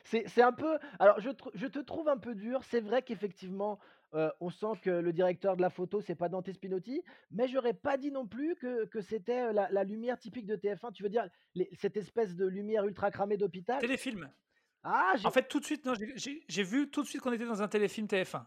C'est 0.09 0.41
un 0.41 0.53
peu. 0.53 0.77
Alors, 0.99 1.19
je, 1.19 1.29
tr- 1.29 1.51
je 1.53 1.67
te 1.67 1.79
trouve 1.79 2.07
un 2.07 2.17
peu 2.17 2.33
dur. 2.35 2.63
C'est 2.63 2.79
vrai 2.79 3.01
qu'effectivement, 3.01 3.77
euh, 4.13 4.31
on 4.39 4.49
sent 4.49 4.79
que 4.81 4.89
le 4.89 5.11
directeur 5.11 5.57
de 5.57 5.61
la 5.61 5.69
photo, 5.69 5.99
c'est 5.99 6.15
pas 6.15 6.29
Dante 6.29 6.51
Spinotti, 6.51 7.03
mais 7.31 7.47
j'aurais 7.49 7.73
pas 7.73 7.97
dit 7.97 8.11
non 8.11 8.25
plus 8.25 8.55
que, 8.55 8.85
que 8.85 9.01
c'était 9.01 9.51
la, 9.51 9.69
la 9.69 9.83
lumière 9.83 10.17
typique 10.17 10.45
de 10.45 10.55
TF1. 10.55 10.93
Tu 10.93 11.03
veux 11.03 11.09
dire 11.09 11.27
les- 11.55 11.69
cette 11.73 11.97
espèce 11.97 12.35
de 12.35 12.45
lumière 12.45 12.85
ultra 12.85 13.11
cramée 13.11 13.35
d'hôpital? 13.37 13.79
Téléfilm. 13.81 14.29
Ah, 14.83 15.15
En 15.25 15.31
fait, 15.31 15.47
tout 15.49 15.59
de 15.59 15.65
suite, 15.65 15.85
non, 15.85 15.93
j'ai- 16.15 16.63
vu 16.63 16.89
tout 16.89 17.01
de 17.03 17.07
suite 17.07 17.21
qu'on 17.21 17.33
était 17.33 17.45
dans 17.45 17.61
un 17.61 17.67
téléfilm 17.67 18.07
TF1. 18.07 18.45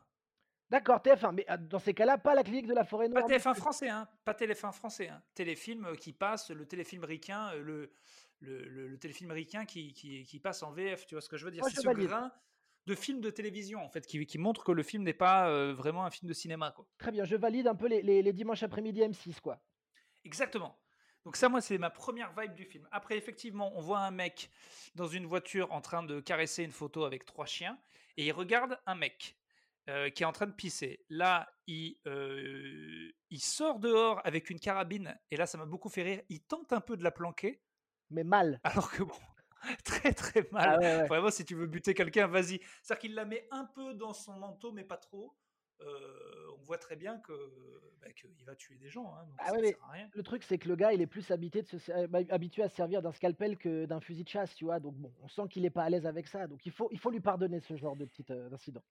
d'accord, 0.70 1.02
TF1. 1.02 1.32
Mais 1.32 1.44
euh, 1.50 1.58
dans 1.58 1.78
ces 1.80 1.92
cas-là, 1.92 2.16
pas 2.16 2.34
la 2.34 2.42
clinique 2.42 2.66
de 2.68 2.72
la 2.74 2.84
forêt 2.84 3.08
Pas 3.10 3.20
noire. 3.20 3.28
TF1 3.28 3.54
français, 3.54 3.88
hein. 3.90 4.08
Pas 4.24 4.32
TF1 4.32 4.72
français. 4.72 5.08
Hein. 5.08 5.22
Téléfilm 5.34 5.84
euh, 5.84 5.94
qui 5.96 6.14
passe, 6.14 6.50
le 6.50 6.64
téléfilm 6.64 7.04
ricain, 7.04 7.50
euh, 7.52 7.62
le, 7.62 7.92
le, 8.40 8.68
le- 8.68 8.88
le 8.88 8.98
téléfilm 8.98 9.30
ricain 9.30 9.64
qui, 9.64 9.92
qui, 9.92 10.24
qui 10.24 10.40
passe 10.40 10.62
en 10.62 10.72
VF. 10.72 11.06
Tu 11.06 11.14
vois 11.14 11.22
ce 11.22 11.28
que 11.28 11.36
je 11.36 11.44
veux 11.44 11.50
dire? 11.50 11.64
C'est 11.64 11.80
ce 11.80 11.86
valide. 11.86 12.08
grain 12.08 12.32
de 12.86 12.94
film 12.94 13.20
de 13.20 13.30
télévision, 13.30 13.84
en 13.84 13.88
fait, 13.90 14.06
qui, 14.06 14.24
qui 14.26 14.38
montre 14.38 14.64
que 14.64 14.72
le 14.72 14.82
film 14.82 15.02
n'est 15.02 15.12
pas 15.12 15.48
euh, 15.48 15.72
vraiment 15.74 16.04
un 16.04 16.10
film 16.10 16.28
de 16.28 16.34
cinéma, 16.34 16.72
quoi. 16.72 16.86
Très 16.98 17.12
bien, 17.12 17.24
je 17.24 17.36
valide 17.36 17.66
un 17.68 17.74
peu 17.74 17.86
les, 17.86 18.02
les- 18.02 18.22
les 18.22 18.32
dimanches 18.32 18.62
après-midi 18.62 19.00
M6, 19.00 19.40
quoi. 19.40 19.62
Exactement. 20.24 20.78
Donc 21.24 21.36
ça, 21.36 21.48
moi, 21.50 21.60
c'est 21.60 21.76
ma 21.78 21.90
première 21.90 22.32
vibe 22.38 22.54
du 22.54 22.64
film. 22.64 22.88
Après, 22.90 23.16
effectivement, 23.18 23.72
on 23.76 23.80
voit 23.82 24.00
un 24.00 24.10
mec 24.10 24.50
dans 24.94 25.06
une 25.06 25.26
voiture 25.26 25.70
en 25.72 25.80
train 25.82 26.02
de 26.02 26.20
caresser 26.20 26.64
une 26.64 26.72
photo 26.72 27.04
avec 27.04 27.26
trois 27.26 27.44
chiens, 27.46 27.78
et 28.16 28.26
il 28.26 28.32
regarde 28.32 28.78
un 28.86 28.94
mec 28.94 29.36
euh, 29.90 30.08
qui 30.08 30.22
est 30.22 30.26
en 30.26 30.32
train 30.32 30.46
de 30.46 30.52
pisser. 30.52 31.04
Là, 31.10 31.52
il, 31.66 31.98
euh, 32.06 33.10
il 33.28 33.40
sort 33.40 33.78
dehors 33.78 34.20
avec 34.24 34.48
une 34.50 34.58
carabine, 34.58 35.18
et 35.30 35.36
là, 35.36 35.46
ça 35.46 35.58
m'a 35.58 35.66
beaucoup 35.66 35.90
fait 35.90 36.02
rire. 36.02 36.22
Il 36.30 36.40
tente 36.42 36.72
un 36.72 36.80
peu 36.80 36.96
de 36.96 37.04
la 37.04 37.10
planquer, 37.10 37.62
Mais 38.10 38.24
mal. 38.24 38.60
alors 38.64 38.90
que 38.90 39.02
bon, 39.02 39.14
très 39.84 40.12
très 40.12 40.48
Ah 40.56 40.76
mal. 40.76 40.78
ouais, 40.78 40.96
ouais. 40.96 41.08
Vraiment, 41.08 41.30
si 41.30 41.44
tu 41.44 41.54
veux 41.54 41.66
buter 41.66 41.94
quelqu'un, 41.94 42.26
vas-y. 42.26 42.60
C'est-à-dire 42.82 42.98
qu'il 43.00 43.14
la 43.14 43.24
met 43.24 43.46
un 43.50 43.64
peu 43.66 43.94
dans 43.94 44.12
son 44.12 44.34
manteau, 44.38 44.72
mais 44.72 44.84
pas 44.84 44.96
trop. 44.96 45.36
Euh, 45.82 46.50
on 46.58 46.62
voit 46.64 46.76
très 46.78 46.96
bien 46.96 47.18
que 47.20 47.32
bah, 48.00 48.12
qu'il 48.12 48.44
va 48.44 48.54
tuer 48.54 48.76
des 48.76 48.90
gens, 48.90 49.14
hein, 49.14 49.24
donc 49.26 49.38
Ah 49.38 49.46
ça 49.46 49.52
ouais, 49.52 49.62
sert 49.62 49.82
à 49.84 49.92
rien. 49.92 50.10
le 50.12 50.22
truc, 50.22 50.42
c'est 50.42 50.58
que 50.58 50.68
le 50.68 50.76
gars, 50.76 50.92
il 50.92 51.00
est 51.00 51.06
plus 51.06 51.30
habité 51.30 51.62
de 51.62 51.66
se 51.68 51.78
ser- 51.78 52.06
bah, 52.08 52.18
habitué 52.28 52.62
à 52.62 52.68
se 52.68 52.76
servir 52.76 53.00
d'un 53.00 53.12
scalpel 53.12 53.56
que 53.56 53.86
d'un 53.86 54.00
fusil 54.00 54.24
de 54.24 54.28
chasse, 54.28 54.54
tu 54.54 54.64
vois. 54.66 54.78
Donc 54.78 54.94
bon, 54.96 55.14
on 55.22 55.28
sent 55.28 55.48
qu'il 55.48 55.64
est 55.64 55.70
pas 55.70 55.84
à 55.84 55.88
l'aise 55.90 56.04
avec 56.06 56.26
ça. 56.26 56.46
Donc 56.46 56.66
il 56.66 56.72
faut, 56.72 56.88
il 56.92 56.98
faut 56.98 57.10
lui 57.10 57.20
pardonner 57.20 57.60
ce 57.60 57.76
genre 57.76 57.96
de 57.96 58.04
petit 58.04 58.26
euh, 58.30 58.50
incident. 58.52 58.82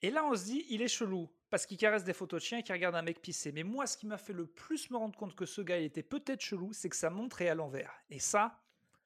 Et 0.00 0.10
là, 0.10 0.24
on 0.24 0.34
se 0.34 0.44
dit, 0.44 0.64
il 0.70 0.80
est 0.80 0.88
chelou, 0.88 1.28
parce 1.50 1.66
qu'il 1.66 1.76
caresse 1.76 2.04
des 2.04 2.12
photos 2.14 2.40
de 2.40 2.46
chiens 2.46 2.58
et 2.58 2.62
qu'il 2.62 2.72
regarde 2.74 2.94
un 2.94 3.02
mec 3.02 3.20
pisser. 3.20 3.52
Mais 3.52 3.64
moi, 3.64 3.86
ce 3.86 3.96
qui 3.98 4.06
m'a 4.06 4.16
fait 4.18 4.32
le 4.32 4.46
plus 4.46 4.90
me 4.90 4.96
rendre 4.96 5.18
compte 5.18 5.34
que 5.34 5.44
ce 5.44 5.60
gars, 5.60 5.78
il 5.78 5.84
était 5.84 6.04
peut-être 6.04 6.40
chelou, 6.40 6.72
c'est 6.72 6.88
que 6.88 6.96
sa 6.96 7.10
montre 7.10 7.42
est 7.42 7.48
à 7.48 7.54
l'envers. 7.56 7.92
Et 8.08 8.20
ça, 8.20 8.60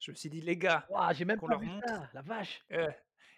je 0.05 0.11
me 0.11 0.15
suis 0.15 0.29
dit, 0.29 0.41
les 0.41 0.57
gars, 0.57 0.85
Ouah, 0.89 1.13
j'ai 1.13 1.25
même 1.25 1.39
qu'on 1.39 1.47
pas 1.47 1.53
leur 1.53 1.61
vu 1.61 1.67
montre. 1.67 1.87
ça, 1.87 2.09
la 2.13 2.21
vache. 2.21 2.63
euh, 2.71 2.89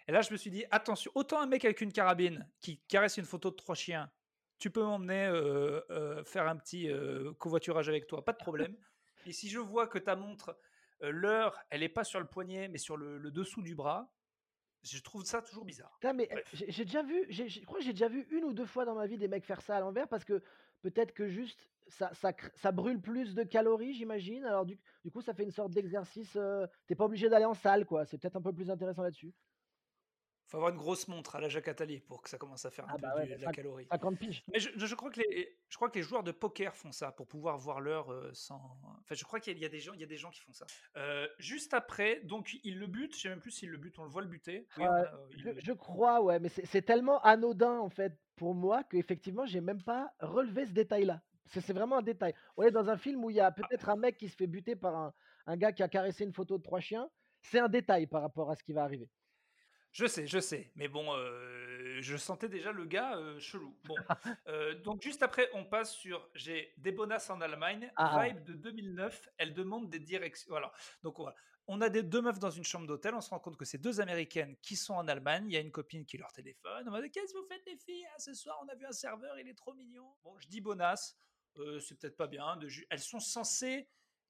Et 0.08 0.12
là, 0.12 0.20
je 0.22 0.32
me 0.32 0.36
suis 0.36 0.50
dit, 0.50 0.64
attention, 0.70 1.10
autant 1.14 1.40
un 1.40 1.46
mec 1.46 1.64
avec 1.64 1.80
une 1.80 1.92
carabine 1.92 2.48
qui 2.60 2.78
caresse 2.88 3.16
une 3.16 3.24
photo 3.24 3.50
de 3.50 3.56
trois 3.56 3.74
chiens, 3.74 4.10
tu 4.58 4.70
peux 4.70 4.82
m'emmener 4.82 5.26
euh, 5.26 5.80
euh, 5.90 6.24
faire 6.24 6.46
un 6.48 6.56
petit 6.56 6.88
euh, 6.90 7.32
covoiturage 7.34 7.88
avec 7.88 8.06
toi, 8.06 8.24
pas 8.24 8.32
de 8.32 8.38
problème. 8.38 8.76
Et 9.26 9.32
si 9.32 9.48
je 9.48 9.58
vois 9.58 9.86
que 9.86 9.98
ta 9.98 10.16
montre, 10.16 10.58
l'heure, 11.00 11.58
elle 11.70 11.80
n'est 11.80 11.88
pas 11.88 12.04
sur 12.04 12.20
le 12.20 12.26
poignet, 12.26 12.68
mais 12.68 12.78
sur 12.78 12.96
le, 12.96 13.18
le 13.18 13.30
dessous 13.30 13.62
du 13.62 13.74
bras, 13.74 14.12
je 14.82 14.98
trouve 15.00 15.24
ça 15.24 15.42
toujours 15.42 15.64
bizarre. 15.64 15.92
Putain, 16.00 16.12
mais 16.12 16.28
j'ai 16.52 16.84
déjà 16.84 17.02
vu, 17.02 17.26
je 17.28 17.64
crois 17.64 17.80
que 17.80 17.84
j'ai 17.84 17.92
déjà 17.92 18.08
vu 18.08 18.26
une 18.30 18.44
ou 18.44 18.52
deux 18.52 18.66
fois 18.66 18.84
dans 18.84 18.94
ma 18.94 19.06
vie 19.06 19.18
des 19.18 19.28
mecs 19.28 19.44
faire 19.44 19.60
ça 19.60 19.76
à 19.76 19.80
l'envers 19.80 20.08
parce 20.08 20.24
que 20.24 20.42
peut-être 20.82 21.12
que 21.12 21.28
juste 21.28 21.68
ça, 21.88 22.12
ça, 22.14 22.32
ça 22.54 22.72
brûle 22.72 23.00
plus 23.00 23.34
de 23.34 23.42
calories, 23.44 23.94
j'imagine. 23.94 24.44
Alors 24.44 24.64
du, 24.66 24.78
du 25.04 25.10
coup, 25.10 25.20
ça 25.20 25.34
fait 25.34 25.44
une 25.44 25.50
sorte 25.52 25.72
d'exercice. 25.72 26.36
euh, 26.36 26.66
T'es 26.86 26.94
pas 26.94 27.04
obligé 27.04 27.28
d'aller 27.28 27.44
en 27.44 27.54
salle, 27.54 27.86
quoi. 27.86 28.04
C'est 28.04 28.18
peut-être 28.18 28.36
un 28.36 28.42
peu 28.42 28.52
plus 28.52 28.70
intéressant 28.70 29.02
là-dessus. 29.02 29.32
faut 30.48 30.58
avoir 30.58 30.70
une 30.72 30.78
grosse 30.78 31.08
montre 31.08 31.34
à 31.36 31.40
la 31.40 31.48
Jacques 31.48 31.66
Attali 31.68 31.98
pour 32.00 32.22
que 32.22 32.28
ça 32.30 32.38
commence 32.38 32.64
à 32.64 32.70
faire 32.70 32.84
un 32.84 32.92
Ah 32.92 32.94
peu 32.96 33.02
bah 33.02 33.14
ouais, 33.16 33.24
du- 33.26 33.30
bah 33.32 33.38
de 33.38 33.44
la 33.44 33.52
calorie. 33.52 33.86
50 33.90 34.18
piges. 34.18 34.44
Mais 34.52 34.60
je, 34.60 34.68
je 34.76 34.94
crois 34.94 35.10
que 35.10 35.20
les, 35.20 35.58
je 35.68 35.76
crois 35.76 35.90
que 35.90 35.96
les 35.98 36.02
joueurs 36.04 36.22
de 36.22 36.30
poker 36.30 36.74
font 36.76 36.92
ça 36.92 37.10
pour 37.10 37.26
pouvoir 37.26 37.58
voir 37.58 37.80
l'heure 37.80 38.12
euh, 38.12 38.30
sans. 38.32 38.78
Enfin, 39.00 39.14
je 39.16 39.24
crois 39.24 39.40
qu'il 39.40 39.52
y, 39.52 39.56
a- 39.56 39.58
il 39.58 39.62
y 39.62 39.66
a 39.66 39.68
des 39.68 39.80
gens, 39.80 39.92
il 39.94 40.00
y 40.00 40.04
a 40.04 40.06
des 40.06 40.16
gens 40.18 40.30
qui 40.30 40.40
font 40.40 40.52
ça. 40.52 40.66
Euh, 40.96 41.26
juste 41.40 41.74
après, 41.74 42.20
donc 42.22 42.56
il 42.62 42.78
le 42.78 42.86
bute. 42.86 43.16
Je 43.16 43.22
sais 43.22 43.28
même 43.28 43.40
plus 43.40 43.50
s'il 43.50 43.70
le 43.70 43.78
bute. 43.78 43.98
On 43.98 44.04
le 44.04 44.10
voit 44.10 44.22
le 44.22 44.28
buter. 44.28 44.68
Oui, 44.76 44.84
Euh, 44.84 44.88
a- 44.88 45.12
Je, 45.36 45.44
le- 45.48 45.60
je 45.60 45.72
crois, 45.72 46.22
ouais, 46.22 46.38
mais 46.38 46.48
c'est 46.48 46.64
c'est 46.66 46.82
tellement 46.82 47.20
anodin 47.22 47.78
en 47.80 47.90
fait 47.90 48.12
pour 48.36 48.54
moi 48.54 48.84
qu'effectivement, 48.84 49.46
j'ai 49.46 49.60
même 49.60 49.82
pas 49.82 50.12
relevé 50.20 50.66
ce 50.66 50.72
détail-là. 50.72 51.22
C'est 51.48 51.72
vraiment 51.72 51.98
un 51.98 52.02
détail. 52.02 52.34
On 52.56 52.62
est 52.62 52.70
dans 52.70 52.88
un 52.88 52.96
film 52.96 53.24
où 53.24 53.30
il 53.30 53.36
y 53.36 53.40
a 53.40 53.50
peut-être 53.50 53.88
un 53.88 53.96
mec 53.96 54.16
qui 54.16 54.28
se 54.28 54.36
fait 54.36 54.46
buter 54.46 54.76
par 54.76 54.94
un, 54.96 55.14
un 55.46 55.56
gars 55.56 55.72
qui 55.72 55.82
a 55.82 55.88
caressé 55.88 56.24
une 56.24 56.32
photo 56.32 56.58
de 56.58 56.62
trois 56.62 56.80
chiens. 56.80 57.08
C'est 57.42 57.58
un 57.58 57.68
détail 57.68 58.06
par 58.06 58.22
rapport 58.22 58.50
à 58.50 58.56
ce 58.56 58.64
qui 58.64 58.72
va 58.72 58.82
arriver. 58.82 59.08
Je 59.92 60.04
sais, 60.06 60.26
je 60.26 60.40
sais. 60.40 60.70
Mais 60.74 60.88
bon, 60.88 61.14
euh, 61.14 61.98
je 62.02 62.16
sentais 62.18 62.50
déjà 62.50 62.70
le 62.70 62.84
gars 62.84 63.16
euh, 63.16 63.38
chelou. 63.38 63.74
Bon, 63.84 63.94
euh, 64.46 64.74
donc 64.82 65.00
juste 65.00 65.22
après, 65.22 65.48
on 65.54 65.64
passe 65.64 65.94
sur 65.94 66.28
j'ai 66.34 66.74
des 66.76 66.92
bonasses 66.92 67.30
en 67.30 67.40
Allemagne, 67.40 67.90
Ah, 67.96 68.18
ah. 68.18 68.28
vibe 68.28 68.44
de 68.44 68.52
2009. 68.52 69.28
Elle 69.38 69.54
demande 69.54 69.88
des 69.88 69.98
directions. 70.00 70.50
Voilà. 70.50 70.70
Donc 71.02 71.16
voilà. 71.16 71.34
On 71.68 71.80
a 71.80 71.88
des 71.88 72.02
deux 72.02 72.20
meufs 72.20 72.38
dans 72.38 72.50
une 72.50 72.62
chambre 72.64 72.86
d'hôtel. 72.86 73.14
On 73.14 73.20
se 73.20 73.30
rend 73.30 73.40
compte 73.40 73.56
que 73.56 73.64
c'est 73.64 73.78
deux 73.78 74.00
américaines 74.00 74.56
qui 74.60 74.76
sont 74.76 74.94
en 74.94 75.08
Allemagne. 75.08 75.46
Il 75.48 75.54
y 75.54 75.56
a 75.56 75.60
une 75.60 75.72
copine 75.72 76.04
qui 76.04 76.18
leur 76.18 76.30
téléphone. 76.30 76.84
On 76.86 76.90
va 76.90 77.00
dire 77.00 77.10
Qu'est-ce 77.10 77.32
que 77.32 77.38
vous 77.38 77.46
faites, 77.46 77.64
les 77.66 77.76
filles 77.76 78.06
Ah, 78.14 78.18
Ce 78.18 78.34
soir, 78.34 78.60
on 78.64 78.68
a 78.68 78.74
vu 78.74 78.84
un 78.84 78.92
serveur, 78.92 79.38
il 79.38 79.48
est 79.48 79.54
trop 79.54 79.72
mignon. 79.72 80.06
Bon, 80.22 80.38
je 80.38 80.46
dis 80.46 80.60
bonasse. 80.60 81.16
Euh, 81.58 81.80
c'est 81.80 81.98
peut-être 81.98 82.16
pas 82.16 82.26
bien. 82.26 82.58
Elles 82.90 82.98
sont 82.98 83.20
censées 83.20 83.88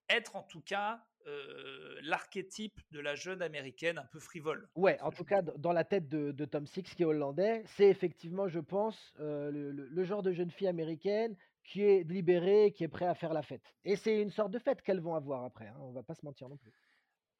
être 0.08 0.36
en 0.36 0.42
tout 0.42 0.60
cas 0.60 1.04
euh, 1.26 1.98
l'archétype 2.02 2.80
de 2.92 3.00
la 3.00 3.16
jeune 3.16 3.42
américaine 3.42 3.98
un 3.98 4.04
peu 4.04 4.20
frivole. 4.20 4.68
Ouais, 4.76 5.00
en 5.00 5.10
tout 5.10 5.24
cas, 5.24 5.42
dans 5.42 5.72
la 5.72 5.82
tête 5.82 6.08
de, 6.08 6.44
Tom 6.44 6.66
Six, 6.66 6.82
qui 6.94 7.02
est 7.02 7.06
hollandais, 7.06 7.64
c'est 7.66 7.88
effectivement, 7.88 8.46
je 8.46 8.60
pense, 8.60 9.12
euh, 9.18 9.50
le 9.50 10.04
genre 10.04 10.22
de 10.22 10.32
jeune 10.32 10.50
fille 10.50 10.68
américaine 10.68 11.36
qui 11.66 11.82
est 11.82 12.08
libérée, 12.08 12.72
qui 12.72 12.84
est 12.84 12.88
prête 12.88 13.08
à 13.08 13.14
faire 13.14 13.32
la 13.32 13.42
fête. 13.42 13.74
Et 13.84 13.96
c'est 13.96 14.20
une 14.20 14.30
sorte 14.30 14.52
de 14.52 14.58
fête 14.58 14.82
qu'elles 14.82 15.00
vont 15.00 15.14
avoir 15.14 15.44
après, 15.44 15.66
hein, 15.66 15.76
on 15.80 15.90
va 15.90 16.02
pas 16.02 16.14
se 16.14 16.24
mentir 16.24 16.48
non 16.48 16.56
plus. 16.56 16.72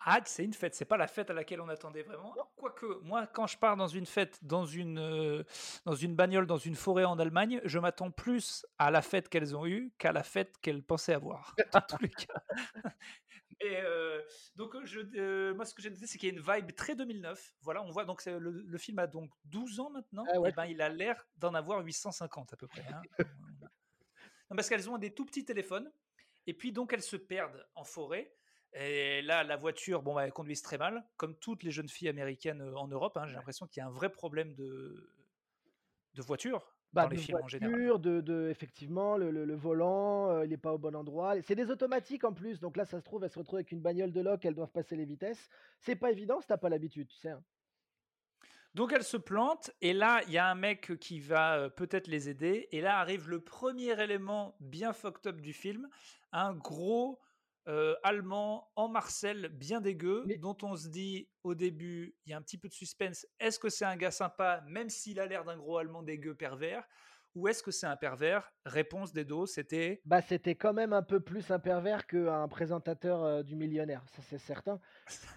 Ah, 0.00 0.20
c'est 0.24 0.44
une 0.44 0.52
fête, 0.54 0.74
c'est 0.74 0.84
pas 0.84 0.96
la 0.96 1.08
fête 1.08 1.30
à 1.30 1.32
laquelle 1.34 1.60
on 1.60 1.68
attendait 1.68 2.02
vraiment. 2.02 2.34
Quoique, 2.56 2.86
moi, 3.02 3.26
quand 3.26 3.46
je 3.46 3.58
pars 3.58 3.76
dans 3.76 3.88
une 3.88 4.06
fête, 4.06 4.38
dans 4.42 4.64
une, 4.64 4.98
euh, 4.98 5.42
dans 5.84 5.94
une 5.94 6.14
bagnole, 6.14 6.46
dans 6.46 6.58
une 6.58 6.76
forêt 6.76 7.04
en 7.04 7.18
Allemagne, 7.18 7.60
je 7.64 7.78
m'attends 7.78 8.10
plus 8.10 8.64
à 8.78 8.90
la 8.90 9.02
fête 9.02 9.28
qu'elles 9.28 9.56
ont 9.56 9.66
eue 9.66 9.92
qu'à 9.98 10.12
la 10.12 10.22
fête 10.22 10.58
qu'elles 10.58 10.82
pensaient 10.82 11.14
avoir. 11.14 11.56
Dans 11.72 11.80
tous 11.80 11.98
les 12.02 12.10
cas. 12.10 12.42
Et 13.60 13.78
euh, 13.78 14.20
donc, 14.54 14.76
je, 14.84 15.00
euh, 15.16 15.54
moi, 15.54 15.64
ce 15.64 15.74
que 15.74 15.80
j'ai 15.80 15.88
noté, 15.90 16.06
c'est 16.06 16.18
qu'il 16.18 16.28
y 16.28 16.32
a 16.32 16.38
une 16.38 16.42
vibe 16.44 16.72
très 16.76 16.94
2009. 16.94 17.54
Voilà, 17.62 17.82
on 17.82 17.90
voit, 17.90 18.04
donc 18.04 18.22
le, 18.26 18.38
le 18.38 18.78
film 18.78 18.98
a 18.98 19.06
donc 19.06 19.30
12 19.46 19.80
ans 19.80 19.88
maintenant, 19.90 20.24
Ah 20.30 20.38
ouais, 20.40 20.50
et 20.50 20.52
ben 20.52 20.66
il 20.66 20.82
a 20.82 20.90
l'air 20.90 21.26
d'en 21.38 21.54
avoir 21.54 21.82
850 21.82 22.52
à 22.52 22.56
peu 22.56 22.66
près. 22.68 22.84
hein. 22.92 23.00
Non, 24.50 24.54
parce 24.56 24.68
qu'elles 24.68 24.88
ont 24.88 24.98
des 24.98 25.12
tout 25.12 25.24
petits 25.24 25.44
téléphones, 25.44 25.90
et 26.46 26.54
puis 26.54 26.70
donc 26.70 26.92
elles 26.92 27.02
se 27.02 27.16
perdent 27.16 27.66
en 27.74 27.82
forêt. 27.82 28.32
Et 28.78 29.22
là, 29.22 29.42
la 29.44 29.56
voiture, 29.56 30.02
bon, 30.02 30.18
elles 30.18 30.32
conduisent 30.32 30.62
très 30.62 30.78
mal, 30.78 31.08
comme 31.16 31.34
toutes 31.38 31.62
les 31.62 31.70
jeunes 31.70 31.88
filles 31.88 32.08
américaines 32.08 32.60
euh, 32.60 32.76
en 32.76 32.88
Europe. 32.88 33.16
hein, 33.16 33.26
J'ai 33.26 33.34
l'impression 33.34 33.66
qu'il 33.66 33.80
y 33.80 33.84
a 33.84 33.86
un 33.86 33.90
vrai 33.90 34.10
problème 34.10 34.54
de, 34.54 35.08
de 36.14 36.22
voiture 36.22 36.76
Bah, 36.92 37.02
dans 37.02 37.08
les 37.08 37.16
films 37.16 37.40
en 37.40 37.48
général. 37.48 37.80
voiture, 37.80 37.98
de, 37.98 38.20
de- 38.22 38.48
effectivement, 38.50 39.16
le, 39.18 39.30
le- 39.30 39.44
le 39.44 39.54
volant, 39.54 40.30
euh, 40.30 40.44
il 40.44 40.50
n'est 40.50 40.56
pas 40.56 40.72
au 40.72 40.78
bon 40.78 40.96
endroit. 40.96 41.40
C'est 41.42 41.54
des 41.54 41.70
automatiques 41.70 42.24
en 42.24 42.32
plus, 42.32 42.58
donc 42.60 42.76
là, 42.76 42.84
ça 42.86 42.98
se 42.98 43.04
trouve, 43.04 43.22
elles 43.24 43.30
se 43.30 43.38
retrouvent 43.38 43.58
avec 43.58 43.70
une 43.72 43.82
bagnole 43.82 44.12
de 44.12 44.20
loc, 44.22 44.44
elles 44.44 44.54
doivent 44.54 44.72
passer 44.72 44.96
les 44.96 45.04
vitesses. 45.04 45.48
C'est 45.80 45.96
pas 45.96 46.10
évident 46.10 46.40
si 46.40 46.46
t'as 46.46 46.56
pas 46.56 46.68
l'habitude, 46.70 47.08
tu 47.08 47.16
sais. 47.16 47.30
hein. 47.30 47.44
Donc 48.74 48.92
elles 48.92 49.04
se 49.04 49.16
plantent, 49.16 49.70
et 49.80 49.92
là, 49.92 50.20
il 50.26 50.32
y 50.32 50.38
a 50.38 50.46
un 50.50 50.54
mec 50.54 50.98
qui 50.98 51.18
va 51.18 51.56
euh, 51.56 51.68
peut-être 51.70 52.08
les 52.08 52.28
aider. 52.28 52.68
Et 52.72 52.80
là 52.80 52.98
arrive 52.98 53.28
le 53.28 53.40
premier 53.40 54.00
élément 54.02 54.56
bien 54.60 54.92
fucked 54.92 55.26
up 55.26 55.40
du 55.40 55.52
film, 55.52 55.88
un 56.32 56.54
gros 56.54 57.20
euh, 57.68 57.94
allemand 58.02 58.70
en 58.76 58.88
Marcel 58.88 59.48
bien 59.48 59.80
dégueu, 59.80 60.24
Mais- 60.26 60.38
dont 60.38 60.56
on 60.62 60.76
se 60.76 60.88
dit 60.88 61.28
au 61.42 61.54
début, 61.54 62.14
il 62.24 62.30
y 62.30 62.32
a 62.32 62.36
un 62.36 62.42
petit 62.42 62.58
peu 62.58 62.68
de 62.68 62.74
suspense, 62.74 63.26
est-ce 63.40 63.58
que 63.58 63.68
c'est 63.68 63.84
un 63.84 63.96
gars 63.96 64.10
sympa, 64.10 64.62
même 64.68 64.88
s'il 64.88 65.20
a 65.20 65.26
l'air 65.26 65.44
d'un 65.44 65.56
gros 65.56 65.78
allemand 65.78 66.02
dégueu 66.02 66.34
pervers, 66.34 66.86
ou 67.34 67.48
est-ce 67.48 67.62
que 67.62 67.70
c'est 67.70 67.86
un 67.86 67.96
pervers? 67.96 68.50
Réponse 68.64 69.12
des 69.12 69.26
dos, 69.26 69.44
c'était... 69.44 70.00
Bah, 70.06 70.22
c'était 70.22 70.54
quand 70.54 70.72
même 70.72 70.94
un 70.94 71.02
peu 71.02 71.20
plus 71.20 71.50
un 71.50 71.58
pervers 71.58 72.06
qu'un 72.06 72.48
présentateur 72.48 73.22
euh, 73.22 73.42
du 73.42 73.56
millionnaire, 73.56 74.02
ça 74.08 74.22
c'est 74.22 74.38
certain. 74.38 74.80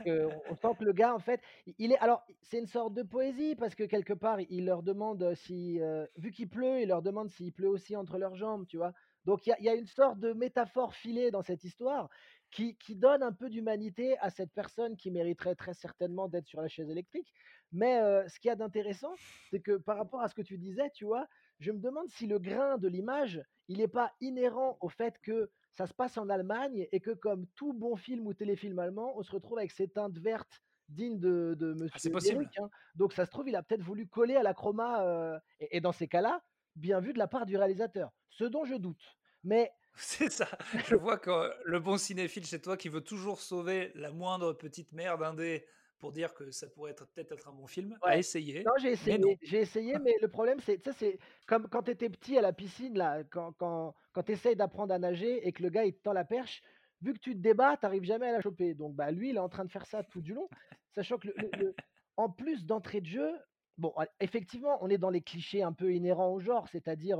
que 0.05 0.29
on 0.49 0.55
sent 0.55 0.77
que 0.79 0.85
le 0.85 0.93
gars, 0.93 1.13
en 1.13 1.19
fait, 1.19 1.41
il 1.77 1.91
est. 1.91 1.97
Alors, 1.97 2.25
c'est 2.41 2.57
une 2.57 2.67
sorte 2.67 2.93
de 2.93 3.03
poésie 3.03 3.55
parce 3.55 3.75
que 3.75 3.83
quelque 3.83 4.13
part, 4.13 4.39
il 4.39 4.65
leur 4.65 4.81
demande 4.81 5.21
euh, 5.23 5.35
si, 5.35 5.81
euh, 5.81 6.05
vu 6.15 6.31
qu'il 6.31 6.47
pleut, 6.47 6.79
il 6.79 6.87
leur 6.87 7.01
demande 7.01 7.29
s'il 7.29 7.51
pleut 7.51 7.67
aussi 7.69 7.97
entre 7.97 8.17
leurs 8.17 8.35
jambes, 8.35 8.65
tu 8.65 8.77
vois. 8.77 8.93
Donc, 9.25 9.45
il 9.45 9.49
y 9.49 9.53
a, 9.53 9.59
il 9.59 9.65
y 9.65 9.69
a 9.69 9.75
une 9.75 9.85
sorte 9.87 10.19
de 10.19 10.33
métaphore 10.33 10.93
filée 10.95 11.31
dans 11.31 11.41
cette 11.41 11.63
histoire 11.63 12.09
qui, 12.51 12.77
qui 12.77 12.95
donne 12.95 13.21
un 13.21 13.31
peu 13.33 13.49
d'humanité 13.49 14.17
à 14.19 14.29
cette 14.29 14.51
personne 14.53 14.97
qui 14.97 15.11
mériterait 15.11 15.55
très 15.55 15.73
certainement 15.73 16.27
d'être 16.27 16.47
sur 16.47 16.61
la 16.61 16.67
chaise 16.67 16.89
électrique. 16.89 17.31
Mais 17.71 17.99
euh, 18.01 18.27
ce 18.27 18.39
qu'il 18.39 18.49
y 18.49 18.51
a 18.51 18.55
d'intéressant, 18.55 19.13
c'est 19.51 19.59
que 19.61 19.77
par 19.77 19.97
rapport 19.97 20.21
à 20.21 20.27
ce 20.27 20.33
que 20.35 20.41
tu 20.41 20.57
disais, 20.57 20.89
tu 20.91 21.05
vois, 21.05 21.27
je 21.59 21.71
me 21.71 21.79
demande 21.79 22.07
si 22.09 22.25
le 22.25 22.39
grain 22.39 22.77
de 22.77 22.87
l'image, 22.87 23.43
il 23.67 23.77
n'est 23.77 23.87
pas 23.87 24.13
inhérent 24.19 24.77
au 24.81 24.89
fait 24.89 25.19
que 25.21 25.51
ça 25.73 25.85
se 25.85 25.93
passe 25.93 26.17
en 26.17 26.27
Allemagne 26.29 26.87
et 26.91 26.99
que 26.99 27.11
comme 27.11 27.45
tout 27.55 27.73
bon 27.73 27.95
film 27.95 28.25
ou 28.25 28.33
téléfilm 28.33 28.79
allemand, 28.79 29.13
on 29.17 29.21
se 29.21 29.31
retrouve 29.31 29.59
avec 29.59 29.71
ces 29.71 29.87
teintes 29.87 30.17
vertes 30.17 30.61
dignes 30.87 31.19
de, 31.19 31.55
de 31.59 31.75
Ah, 31.91 31.99
c'est 31.99 32.09
Monsieur 32.09 32.11
possible. 32.11 32.41
Eric. 32.45 32.57
hein. 32.59 32.69
Donc 32.95 33.13
ça 33.13 33.25
se 33.25 33.31
trouve, 33.31 33.47
il 33.47 33.55
a 33.55 33.61
peut-être 33.61 33.83
voulu 33.83 34.07
coller 34.07 34.35
à 34.35 34.41
la 34.41 34.55
chroma, 34.55 35.05
euh, 35.05 35.39
et, 35.59 35.77
et 35.77 35.81
dans 35.81 35.91
ces 35.91 36.07
cas-là, 36.07 36.41
bien 36.79 36.99
vu 36.99 37.13
de 37.13 37.19
la 37.19 37.27
part 37.27 37.45
du 37.45 37.57
réalisateur. 37.57 38.11
Ce 38.29 38.43
dont 38.43 38.65
je 38.65 38.75
doute. 38.75 39.17
Mais 39.43 39.71
C'est 39.95 40.31
ça. 40.31 40.47
Je 40.87 40.95
vois 40.95 41.17
que 41.17 41.29
euh, 41.29 41.49
le 41.65 41.79
bon 41.79 41.97
cinéphile 41.97 42.45
chez 42.45 42.61
toi 42.61 42.77
qui 42.77 42.89
veut 42.89 43.01
toujours 43.01 43.41
sauver 43.41 43.91
la 43.95 44.11
moindre 44.11 44.53
petite 44.53 44.91
merde 44.93 45.23
indé 45.23 45.65
pour 45.97 46.13
dire 46.13 46.33
que 46.33 46.49
ça 46.51 46.67
pourrait 46.69 46.91
être 46.91 47.07
peut-être 47.07 47.33
être 47.33 47.49
un 47.49 47.51
bon 47.53 47.67
film, 47.67 47.97
a 48.03 48.17
essayé, 48.17 48.63
non, 48.63 48.71
j'ai 48.79 48.91
essayé, 48.93 49.37
j'ai 49.41 49.59
essayé, 49.59 49.99
mais 49.99 50.15
le 50.21 50.29
problème, 50.29 50.61
c'est, 50.61 50.81
tu 50.81 50.91
c'est 50.93 51.19
comme 51.45 51.67
quand 51.67 51.83
tu 51.83 51.91
étais 51.91 52.09
petit 52.09 52.37
à 52.37 52.41
la 52.41 52.53
piscine, 52.53 52.97
là, 52.97 53.25
quand, 53.25 53.51
quand, 53.53 53.93
quand 54.13 54.23
tu 54.23 54.31
essayes 54.31 54.55
d'apprendre 54.55 54.93
à 54.93 54.99
nager 54.99 55.45
et 55.45 55.51
que 55.51 55.61
le 55.61 55.69
gars, 55.69 55.83
il 55.83 55.93
te 55.93 56.01
tend 56.01 56.13
la 56.13 56.23
perche, 56.23 56.61
vu 57.01 57.13
que 57.13 57.19
tu 57.19 57.33
te 57.33 57.39
débats, 57.39 57.75
tu 57.75 57.85
n'arrives 57.85 58.05
jamais 58.05 58.27
à 58.29 58.31
la 58.31 58.39
choper. 58.41 58.75
Donc, 58.75 58.95
bah, 58.95 59.11
lui, 59.11 59.31
il 59.31 59.35
est 59.35 59.39
en 59.39 59.49
train 59.49 59.65
de 59.65 59.71
faire 59.71 59.85
ça 59.85 60.01
tout 60.03 60.21
du 60.21 60.33
long, 60.33 60.47
sachant 60.95 61.17
que, 61.17 61.27
le, 61.27 61.33
le- 61.37 61.49
le- 61.57 61.75
en 62.15 62.29
plus 62.29 62.65
d'entrée 62.65 63.01
de 63.01 63.07
jeu, 63.07 63.31
bon, 63.79 63.93
effectivement, 64.19 64.77
on 64.81 64.89
est 64.89 64.97
dans 64.99 65.09
les 65.09 65.21
clichés 65.21 65.63
un 65.63 65.73
peu 65.73 65.93
inhérents 65.93 66.29
au 66.29 66.39
genre, 66.39 66.67
c'est-à-dire 66.67 67.19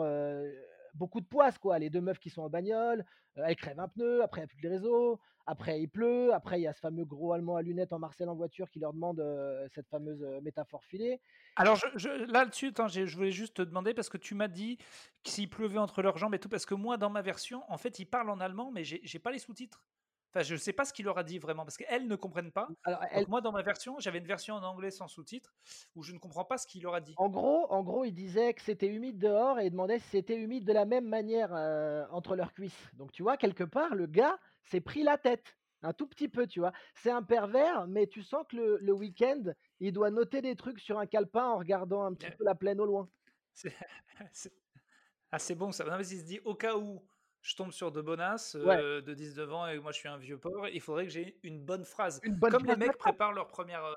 beaucoup 0.94 1.22
de 1.22 1.26
poisse, 1.26 1.58
quoi. 1.58 1.80
Les 1.80 1.90
deux 1.90 2.02
meufs 2.02 2.20
qui 2.20 2.30
sont 2.30 2.42
en 2.42 2.50
bagnole, 2.50 3.06
elles 3.36 3.56
crèvent 3.56 3.80
un 3.80 3.88
pneu, 3.88 4.22
après, 4.22 4.42
il 4.42 4.44
n'y 4.44 4.48
plus 4.48 4.62
de 4.62 4.70
réseau, 4.70 5.20
après, 5.46 5.82
il 5.82 5.88
pleut, 5.88 6.34
après, 6.34 6.60
il 6.60 6.64
y 6.64 6.68
a 6.68 6.74
ce 6.74 6.80
fameux 6.80 7.06
gros 7.06 7.34
allemand 7.34 7.56
à 7.56 7.62
lunettes 7.62 7.94
en 7.94 8.00
Marcel 8.00 8.30
en 8.30 8.36
voiture 8.36 8.70
qui 8.70 8.80
leur 8.80 8.94
demande 8.94 9.24
cette 9.74 9.88
fameuse 9.88 10.24
métaphore 10.44 10.84
filée. 10.84 11.22
Alors 11.56 11.78
là-dessus, 12.28 12.72
j'ai- 12.88 13.08
je 13.08 13.16
voulais 13.16 13.32
juste 13.32 13.56
te 13.56 13.62
demander 13.62 13.94
parce 13.94 14.10
que 14.10 14.18
tu 14.18 14.36
m'as 14.36 14.48
dit 14.48 14.78
s'il 15.26 15.50
pleuvait 15.50 15.80
entre 15.80 16.02
leurs 16.02 16.18
jambes 16.18 16.36
et 16.36 16.40
tout, 16.40 16.50
parce 16.50 16.66
que 16.66 16.76
moi 16.76 16.98
dans 16.98 17.10
ma 17.10 17.22
version, 17.22 17.64
en 17.68 17.78
fait, 17.78 18.00
ils 18.00 18.06
parlent 18.06 18.30
en 18.30 18.40
allemand, 18.40 18.72
mais 18.72 18.84
j'ai 18.84 19.20
pas 19.20 19.32
les 19.32 19.40
sous-titres. 19.40 19.84
Enfin, 20.34 20.44
je 20.44 20.56
sais 20.56 20.74
pas 20.74 20.86
ce 20.86 20.94
qu'il 20.94 21.06
leur 21.06 21.18
a 21.18 21.24
dit 21.24 21.40
vraiment, 21.40 21.66
parce 21.66 21.78
qu'elles 21.78 22.08
ne 22.08 22.16
comprennent 22.16 22.52
pas. 22.52 22.70
Alors, 22.84 23.04
elle, 23.10 23.28
moi, 23.28 23.42
dans 23.42 23.52
ma 23.52 23.62
version, 23.64 24.00
j'avais 24.00 24.20
une 24.20 24.28
version 24.28 24.56
en 24.56 24.64
anglais 24.64 24.92
sans 24.92 25.08
sous-titres, 25.08 25.56
où 25.96 26.04
je 26.04 26.14
ne 26.14 26.20
comprends 26.20 26.46
pas 26.46 26.58
ce 26.58 26.68
qu'il 26.68 26.84
leur 26.84 26.94
a 26.94 27.02
dit. 27.02 27.16
En 27.16 27.30
gros, 27.30 27.66
en 27.72 27.84
gros, 27.84 28.06
il 28.06 28.14
disait 28.14 28.54
que 28.54 28.62
c'était 28.62 28.88
humide 28.88 29.18
dehors 29.18 29.60
et 29.60 29.66
il 29.66 29.72
demandait 29.72 30.00
si 30.00 30.08
c'était 30.10 30.38
humide 30.38 30.66
de 30.66 30.74
la 30.74 30.86
même 30.86 31.08
manière 31.08 31.54
euh, 31.54 32.06
entre 32.12 32.36
leurs 32.36 32.54
cuisses. 32.54 32.90
Donc, 32.94 33.12
tu 33.12 33.24
vois, 33.24 33.38
quelque 33.38 33.64
part, 33.64 33.96
le 33.96 34.06
gars 34.06 34.40
s'est 34.64 34.82
pris 34.82 35.04
la 35.04 35.18
tête. 35.18 35.58
Un 35.82 35.94
tout 35.94 36.08
petit 36.08 36.28
peu, 36.30 36.46
tu 36.46 36.60
vois. 36.60 36.74
C'est 36.94 37.10
un 37.12 37.24
pervers, 37.24 37.88
mais 37.88 38.08
tu 38.08 38.22
sens 38.22 38.44
que 38.50 38.56
le, 38.58 38.78
le 38.82 38.94
week-end, 38.94 39.44
il 39.80 39.94
doit 39.94 40.12
noter 40.12 40.42
des 40.42 40.56
trucs 40.56 40.80
sur 40.80 41.00
un 41.00 41.08
calepin 41.08 41.46
en 41.46 41.58
regardant 41.58 42.04
un 42.04 42.14
petit 42.14 42.32
Euh, 42.32 42.36
peu 42.38 42.44
la 42.44 42.56
plaine 42.56 42.80
au 42.82 42.86
loin. 42.86 43.10
Ah, 45.32 45.40
c'est 45.40 45.56
bon 45.56 45.72
ça. 45.72 45.84
Non, 45.86 45.98
mais 45.98 46.08
il 46.08 46.20
se 46.20 46.24
dit 46.26 46.40
au 46.42 46.56
cas 46.56 46.76
où 46.78 47.09
je 47.42 47.56
tombe 47.56 47.72
sur 47.72 47.92
de 47.92 48.02
bonasses 48.02 48.56
Ouais, 48.56 48.78
euh, 48.78 49.02
de 49.02 49.14
19 49.14 49.54
ans 49.54 49.68
et 49.68 49.80
moi 49.80 49.92
je 49.92 49.98
suis 50.00 50.08
un 50.10 50.18
vieux 50.18 50.38
pauvre, 50.38 50.68
il 50.68 50.82
faudrait 50.82 51.06
que 51.06 51.12
j'ai 51.12 51.40
une 51.44 51.60
bonne 51.64 51.86
phrase. 51.86 52.20
une 52.24 52.36
bonne 52.36 52.52
Comme 52.52 52.66
les 52.66 52.76
mecs 52.76 52.98
préparent 52.98 53.34
leur 53.34 53.48
première, 53.48 53.84
euh, 53.86 53.94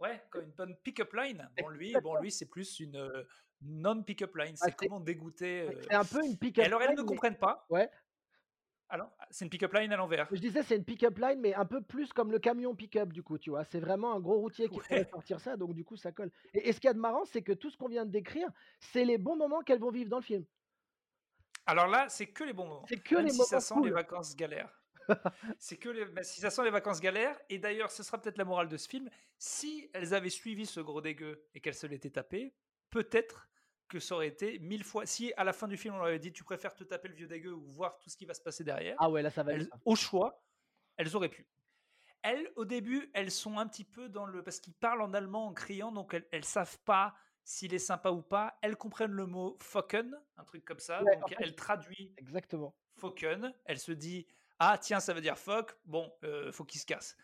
ouais, 0.00 0.22
comme 0.30 0.44
une 0.44 0.52
bonne 0.52 0.76
pick-up 0.82 1.12
line. 1.12 1.48
Bon 1.60 1.68
lui, 1.68 1.94
bon 2.02 2.16
lui 2.20 2.30
c'est 2.30 2.46
plus 2.48 2.80
une 2.80 2.96
euh, 2.96 3.24
non 3.62 4.02
pick-up 4.02 4.34
line. 4.36 4.54
Ah, 4.60 4.66
C'est 4.66 4.74
comment 4.76 5.00
dégoûter. 5.00 5.66
c'est- 5.82 5.92
euh. 5.94 5.98
un 5.98 6.04
peu 6.04 6.24
une 6.24 6.32
Et 6.32 6.36
pick-up 6.36 6.64
alors 6.64 6.80
elles 6.82 6.88
line, 6.90 6.96
ne 6.98 7.02
mais 7.02 7.08
comprennent 7.08 7.38
pas. 7.38 7.66
ouais. 7.70 7.90
Alors 8.92 9.12
c'est 9.30 9.44
une 9.44 9.50
pick-up 9.50 9.72
line 9.74 9.92
à 9.92 9.96
l'envers. 9.96 10.26
Je 10.32 10.40
disais, 10.40 10.64
c'est 10.64 10.76
une 10.76 10.84
pick-up 10.84 11.16
line, 11.18 11.38
mais 11.40 11.54
un 11.54 11.64
peu 11.64 11.80
plus 11.80 12.12
comme 12.12 12.32
le 12.32 12.40
camion 12.40 12.74
pick-up, 12.74 13.12
du 13.12 13.22
coup, 13.22 13.38
tu 13.38 13.50
vois. 13.50 13.62
C'est 13.62 13.78
vraiment 13.78 14.14
un 14.16 14.18
gros 14.20 14.38
routier 14.40 14.68
qui 14.68 14.80
pourrait 14.80 15.04
sortir 15.24 15.38
ça, 15.38 15.56
donc 15.56 15.74
du 15.74 15.84
coup, 15.84 15.96
ça 15.96 16.10
colle. 16.10 16.32
Et, 16.54 16.68
et 16.68 16.72
ce 16.72 16.80
qu'il 16.80 16.88
y 16.88 16.90
a 16.90 16.94
de 16.94 16.98
marrant, 16.98 17.24
c'est 17.24 17.42
que 17.42 17.52
tout 17.52 17.70
ce 17.70 17.76
qu'on 17.76 17.86
vient 17.86 18.04
de 18.04 18.10
décrire, 18.10 18.48
c'est 18.80 19.04
les 19.04 19.16
bons 19.16 19.36
moments 19.36 19.60
qu'elles 19.60 19.78
vont 19.78 19.92
vivre 19.92 20.10
dans 20.10 20.18
le 20.18 20.24
film. 20.24 20.44
Alors 21.70 21.86
là, 21.86 22.08
c'est 22.08 22.26
que 22.26 22.42
les 22.42 22.52
bons 22.52 22.66
moments. 22.66 22.86
C'est 22.88 23.00
que 23.00 23.14
Même 23.14 23.26
les 23.26 23.30
si 23.30 23.38
ça 23.44 23.56
moments 23.56 23.60
sent 23.82 23.88
les 23.88 23.92
vacances 23.92 24.34
galères. 24.34 24.82
C'est 25.58 25.76
que 25.76 25.88
les... 25.88 26.04
bah, 26.04 26.22
si 26.22 26.40
ça 26.40 26.50
sent 26.50 26.64
les 26.64 26.70
vacances 26.70 27.00
galères. 27.00 27.38
Et 27.48 27.58
d'ailleurs, 27.58 27.90
ce 27.90 28.02
sera 28.02 28.20
peut-être 28.20 28.38
la 28.38 28.44
morale 28.44 28.68
de 28.68 28.76
ce 28.76 28.88
film. 28.88 29.08
Si 29.38 29.88
elles 29.92 30.12
avaient 30.14 30.30
suivi 30.30 30.66
ce 30.66 30.80
gros 30.80 31.00
dégueu 31.00 31.46
et 31.54 31.60
qu'elles 31.60 31.74
se 31.74 31.86
l'étaient 31.86 32.10
tapé, 32.10 32.54
peut-être 32.90 33.48
que 33.88 34.00
ça 34.00 34.16
aurait 34.16 34.28
été 34.28 34.58
mille 34.58 34.82
fois. 34.84 35.06
Si 35.06 35.32
à 35.36 35.44
la 35.44 35.52
fin 35.52 35.68
du 35.68 35.76
film 35.76 35.94
on 35.94 35.98
leur 35.98 36.06
avait 36.06 36.18
dit 36.18 36.32
tu 36.32 36.44
préfères 36.44 36.74
te 36.74 36.84
taper 36.84 37.08
le 37.08 37.14
vieux 37.14 37.26
dégueu 37.26 37.52
ou 37.52 37.70
voir 37.70 37.98
tout 37.98 38.10
ce 38.10 38.16
qui 38.16 38.24
va 38.24 38.34
se 38.34 38.40
passer 38.40 38.64
derrière, 38.64 38.96
Ah 38.98 39.08
ouais, 39.08 39.22
là, 39.22 39.30
ça 39.30 39.42
va 39.42 39.52
elles, 39.52 39.68
au 39.84 39.94
choix, 39.94 40.44
elles 40.96 41.14
auraient 41.16 41.28
pu. 41.28 41.46
Elles, 42.22 42.50
au 42.56 42.64
début, 42.64 43.10
elles 43.14 43.30
sont 43.30 43.58
un 43.58 43.66
petit 43.66 43.84
peu 43.84 44.08
dans 44.08 44.26
le. 44.26 44.42
Parce 44.42 44.60
qu'ils 44.60 44.74
parlent 44.74 45.02
en 45.02 45.14
allemand 45.14 45.46
en 45.46 45.54
criant, 45.54 45.92
donc 45.92 46.14
elles, 46.14 46.26
elles 46.32 46.44
savent 46.44 46.78
pas 46.80 47.14
s'il 47.50 47.74
est 47.74 47.78
sympa 47.80 48.10
ou 48.10 48.22
pas. 48.22 48.56
Elles 48.62 48.76
comprennent 48.76 49.10
le 49.10 49.26
mot 49.26 49.58
fucken, 49.60 50.16
un 50.36 50.44
truc 50.44 50.64
comme 50.64 50.78
ça. 50.78 51.02
Ouais, 51.02 51.16
en 51.16 51.20
Donc 51.20 51.30
fait, 51.30 51.36
elles 51.40 51.56
traduisent 51.56 52.14
exactement. 52.16 52.76
Fauken, 52.96 53.52
elle 53.64 53.78
se 53.80 53.90
dit 53.92 54.26
Ah, 54.60 54.78
tiens, 54.80 55.00
ça 55.00 55.12
veut 55.14 55.20
dire 55.20 55.36
fuck. 55.36 55.72
Bon, 55.84 56.12
euh, 56.22 56.52
faut 56.52 56.64
qu'il 56.64 56.80
se 56.80 56.86
casse. 56.86 57.16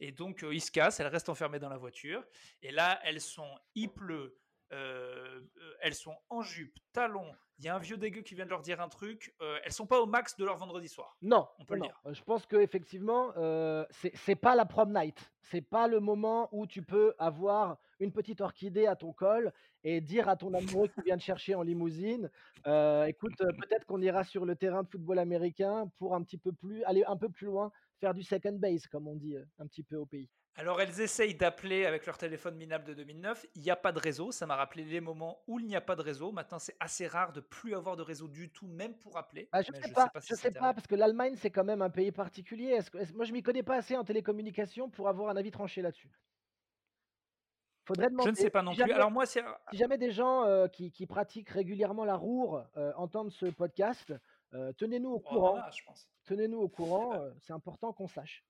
Et 0.00 0.10
donc, 0.10 0.42
euh, 0.42 0.54
il 0.54 0.60
se 0.62 0.70
casse. 0.70 1.00
Elles 1.00 1.08
restent 1.08 1.28
enfermées 1.28 1.58
dans 1.58 1.68
la 1.68 1.76
voiture. 1.76 2.24
Et 2.62 2.70
là, 2.70 2.98
elles 3.04 3.20
sont, 3.20 3.58
il 3.74 3.88
pleut. 3.92 4.38
euh, 4.72 5.40
euh, 5.58 5.74
elles 5.80 5.94
sont 5.94 6.16
en 6.30 6.40
jupe, 6.40 6.78
talons. 6.92 7.30
Il 7.58 7.64
y 7.64 7.68
a 7.68 7.76
un 7.76 7.78
vieux 7.78 7.96
dégueu 7.98 8.22
qui 8.22 8.34
vient 8.34 8.46
de 8.46 8.50
leur 8.50 8.62
dire 8.62 8.80
un 8.80 8.88
truc. 8.88 9.36
elles 9.64 9.72
sont 9.72 9.86
pas 9.86 10.00
au 10.00 10.06
max 10.06 10.36
de 10.36 10.44
leur 10.44 10.56
vendredi 10.56 10.88
soir. 10.88 11.16
Non, 11.20 11.46
On 11.58 11.64
peut 11.66 11.74
le 11.74 11.82
dire. 11.82 12.00
Je 12.10 12.22
pense 12.22 12.46
que 12.46 12.56
effectivement, 12.56 13.32
c'est 13.90 14.12
c'est 14.16 14.34
pas 14.34 14.54
la 14.56 14.64
prom 14.64 14.92
night. 14.92 15.30
C'est 15.42 15.60
pas 15.60 15.86
le 15.88 16.00
moment 16.00 16.48
où 16.52 16.66
tu 16.66 16.82
peux 16.82 17.14
avoir 17.18 17.76
une 18.00 18.12
petite 18.12 18.40
orchidée 18.40 18.86
à 18.86 18.96
ton 18.96 19.12
col 19.12 19.52
et 19.82 20.00
dire 20.00 20.28
à 20.28 20.36
ton 20.36 20.52
amoureux 20.54 20.88
qui 20.88 21.02
vient 21.02 21.16
te 21.16 21.22
chercher 21.22 21.54
en 21.54 21.62
limousine, 21.62 22.30
euh, 22.66 23.04
écoute, 23.04 23.36
peut-être 23.38 23.84
qu'on 23.86 24.00
ira 24.00 24.24
sur 24.24 24.44
le 24.44 24.56
terrain 24.56 24.82
de 24.82 24.88
football 24.88 25.18
américain 25.18 25.90
pour 25.98 26.14
un 26.14 26.22
petit 26.22 26.38
peu 26.38 26.52
plus, 26.52 26.82
aller 26.84 27.04
un 27.06 27.16
peu 27.16 27.28
plus 27.28 27.46
loin, 27.46 27.70
faire 28.00 28.14
du 28.14 28.22
second 28.22 28.52
base, 28.58 28.86
comme 28.86 29.08
on 29.08 29.16
dit 29.16 29.36
un 29.58 29.66
petit 29.66 29.82
peu 29.82 29.96
au 29.96 30.06
pays. 30.06 30.30
Alors, 30.56 30.80
elles 30.80 31.00
essayent 31.00 31.34
d'appeler 31.34 31.84
avec 31.84 32.06
leur 32.06 32.16
téléphone 32.16 32.56
minable 32.56 32.84
de 32.84 32.94
2009. 32.94 33.44
Il 33.56 33.62
n'y 33.62 33.70
a 33.70 33.76
pas 33.76 33.90
de 33.90 33.98
réseau. 33.98 34.30
Ça 34.30 34.46
m'a 34.46 34.54
rappelé 34.54 34.84
les 34.84 35.00
moments 35.00 35.42
où 35.48 35.58
il 35.58 35.66
n'y 35.66 35.74
a 35.74 35.80
pas 35.80 35.96
de 35.96 36.02
réseau. 36.02 36.30
Maintenant, 36.30 36.60
c'est 36.60 36.76
assez 36.78 37.08
rare 37.08 37.32
de 37.32 37.40
plus 37.40 37.74
avoir 37.74 37.96
de 37.96 38.02
réseau 38.02 38.28
du 38.28 38.52
tout, 38.52 38.68
même 38.68 38.96
pour 38.96 39.16
appeler. 39.16 39.48
Ah, 39.50 39.62
je 39.62 39.72
Mais 39.72 39.82
sais 39.82 39.88
je 39.88 39.94
pas, 39.94 40.04
sais 40.04 40.10
pas 40.10 40.20
si 40.20 40.28
je 40.28 40.34
ça 40.36 40.42
sais 40.42 40.52
pas, 40.52 40.60
t'arrive. 40.60 40.74
parce 40.74 40.86
que 40.86 40.94
l'Allemagne, 40.94 41.34
c'est 41.36 41.50
quand 41.50 41.64
même 41.64 41.82
un 41.82 41.90
pays 41.90 42.12
particulier. 42.12 42.66
Est-ce 42.68 42.90
que, 42.90 42.98
est-ce- 42.98 43.12
moi, 43.14 43.24
je 43.24 43.32
m'y 43.32 43.42
connais 43.42 43.64
pas 43.64 43.76
assez 43.76 43.96
en 43.96 44.04
télécommunication 44.04 44.90
pour 44.90 45.08
avoir 45.08 45.28
un 45.30 45.36
avis 45.36 45.50
tranché 45.50 45.82
là-dessus. 45.82 46.20
Faudrait 47.86 48.08
Je 48.24 48.30
ne 48.30 48.34
sais 48.34 48.50
pas 48.50 48.60
Si 48.60 48.64
non 48.66 48.72
plus. 48.72 48.78
jamais, 48.78 48.92
Alors, 48.94 49.10
moi, 49.10 49.26
c'est. 49.26 49.42
si 49.70 49.76
jamais 49.76 49.98
des 49.98 50.10
gens 50.10 50.44
euh, 50.44 50.68
qui, 50.68 50.90
qui 50.90 51.06
pratiquent 51.06 51.50
régulièrement 51.50 52.04
la 52.04 52.16
roure 52.16 52.64
euh, 52.76 52.92
entendent 52.96 53.30
ce 53.30 53.46
podcast, 53.46 54.12
euh, 54.54 54.72
tenez-nous 54.78 55.10
au 55.10 55.16
Oh, 55.16 55.28
courant. 55.28 55.56
a, 55.56 55.70
je 55.70 55.82
pense. 55.84 56.08
Tenez-nous 56.24 56.58
au 56.60 56.68
courant. 56.68 57.14
euh, 57.14 57.30
c'est 57.40 57.52
important 57.52 57.92
qu'on 57.92 58.08
sache. 58.08 58.42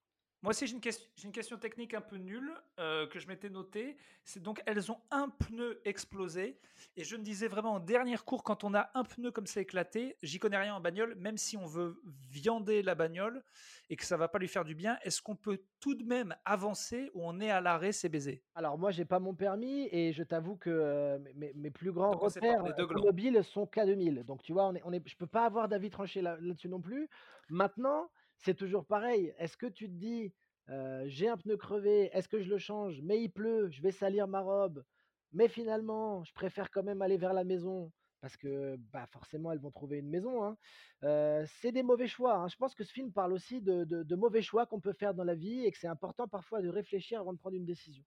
Moi 0.44 0.50
aussi, 0.50 0.66
j'ai 0.66 0.74
une, 0.74 0.80
question, 0.82 1.08
j'ai 1.16 1.24
une 1.24 1.32
question 1.32 1.56
technique 1.56 1.94
un 1.94 2.02
peu 2.02 2.16
nulle 2.16 2.52
euh, 2.78 3.06
que 3.06 3.18
je 3.18 3.26
m'étais 3.28 3.48
notée. 3.48 3.96
C'est 4.24 4.42
donc, 4.42 4.60
elles 4.66 4.92
ont 4.92 4.98
un 5.10 5.30
pneu 5.30 5.80
explosé. 5.86 6.58
Et 6.98 7.04
je 7.04 7.16
me 7.16 7.22
disais 7.22 7.48
vraiment 7.48 7.72
en 7.72 7.80
dernière 7.80 8.26
cours, 8.26 8.44
quand 8.44 8.62
on 8.62 8.74
a 8.74 8.90
un 8.92 9.04
pneu 9.04 9.30
comme 9.30 9.46
ça 9.46 9.62
éclaté, 9.62 10.18
j'y 10.22 10.38
connais 10.38 10.58
rien 10.58 10.74
en 10.74 10.80
bagnole, 10.80 11.14
même 11.14 11.38
si 11.38 11.56
on 11.56 11.64
veut 11.64 11.98
viander 12.30 12.82
la 12.82 12.94
bagnole 12.94 13.42
et 13.88 13.96
que 13.96 14.04
ça 14.04 14.18
va 14.18 14.28
pas 14.28 14.38
lui 14.38 14.48
faire 14.48 14.66
du 14.66 14.74
bien, 14.74 14.98
est-ce 15.02 15.22
qu'on 15.22 15.34
peut 15.34 15.62
tout 15.80 15.94
de 15.94 16.04
même 16.04 16.36
avancer 16.44 17.10
ou 17.14 17.22
on 17.24 17.40
est 17.40 17.50
à 17.50 17.62
l'arrêt, 17.62 17.92
c'est 17.92 18.10
baisé? 18.10 18.42
Alors 18.54 18.76
moi, 18.76 18.90
j'ai 18.90 19.06
pas 19.06 19.20
mon 19.20 19.32
permis 19.32 19.88
et 19.92 20.12
je 20.12 20.22
t'avoue 20.22 20.56
que 20.56 20.68
euh, 20.68 21.18
mes, 21.36 21.70
plus 21.70 21.90
grands 21.90 22.10
Donc 22.10 22.20
repères 22.20 22.62
automobiles 22.78 23.42
sont 23.44 23.64
K2000. 23.64 24.24
Donc 24.24 24.42
tu 24.42 24.52
vois, 24.52 24.66
on 24.66 24.74
est, 24.74 24.82
on 24.84 24.92
est, 24.92 25.08
je 25.08 25.16
peux 25.16 25.26
pas 25.26 25.46
avoir 25.46 25.68
d'avis 25.68 25.88
tranché 25.88 26.20
là- 26.20 26.36
là-dessus 26.38 26.68
non 26.68 26.82
plus. 26.82 27.08
Maintenant, 27.48 28.10
c'est 28.38 28.54
toujours 28.54 28.84
pareil. 28.84 29.34
Est-ce 29.38 29.56
que 29.56 29.66
tu 29.66 29.86
te 29.86 29.94
dis, 29.94 30.32
j'ai 31.06 31.28
un 31.28 31.36
pneu 31.36 31.56
crevé, 31.56 32.10
est-ce 32.12 32.28
que 32.28 32.40
je 32.40 32.48
le 32.48 32.58
change? 32.58 33.00
Mais 33.02 33.22
il 33.22 33.30
pleut, 33.30 33.68
je 33.70 33.82
vais 33.82 33.92
salir 33.92 34.28
ma 34.28 34.40
robe. 34.40 34.84
Mais 35.32 35.48
finalement, 35.48 36.22
je 36.24 36.32
préfère 36.32 36.70
quand 36.70 36.82
même 36.84 37.02
aller 37.02 37.16
vers 37.16 37.32
la 37.32 37.44
maison 37.44 37.92
parce 38.20 38.38
que 38.38 38.76
bah, 38.90 39.04
forcément, 39.06 39.52
elles 39.52 39.58
vont 39.58 39.70
trouver 39.70 39.98
une 39.98 40.08
maison. 40.08 40.42
hein. 40.44 40.56
C'est 41.60 41.72
des 41.72 41.82
mauvais 41.82 42.08
choix. 42.08 42.36
hein. 42.36 42.48
Je 42.48 42.56
pense 42.56 42.74
que 42.74 42.82
ce 42.82 42.90
film 42.90 43.12
parle 43.12 43.34
aussi 43.34 43.60
de, 43.60 43.84
de- 43.84 44.02
de 44.02 44.16
mauvais 44.16 44.40
choix 44.40 44.64
qu'on 44.64 44.80
peut 44.80 44.94
faire 44.94 45.12
dans 45.12 45.24
la 45.24 45.34
vie 45.34 45.66
et 45.66 45.70
que 45.70 45.76
c'est 45.76 45.88
important 45.88 46.26
parfois 46.26 46.62
de 46.62 46.70
réfléchir 46.70 47.20
avant 47.20 47.34
de 47.34 47.38
prendre 47.38 47.56
une 47.56 47.66
décision. 47.66 48.02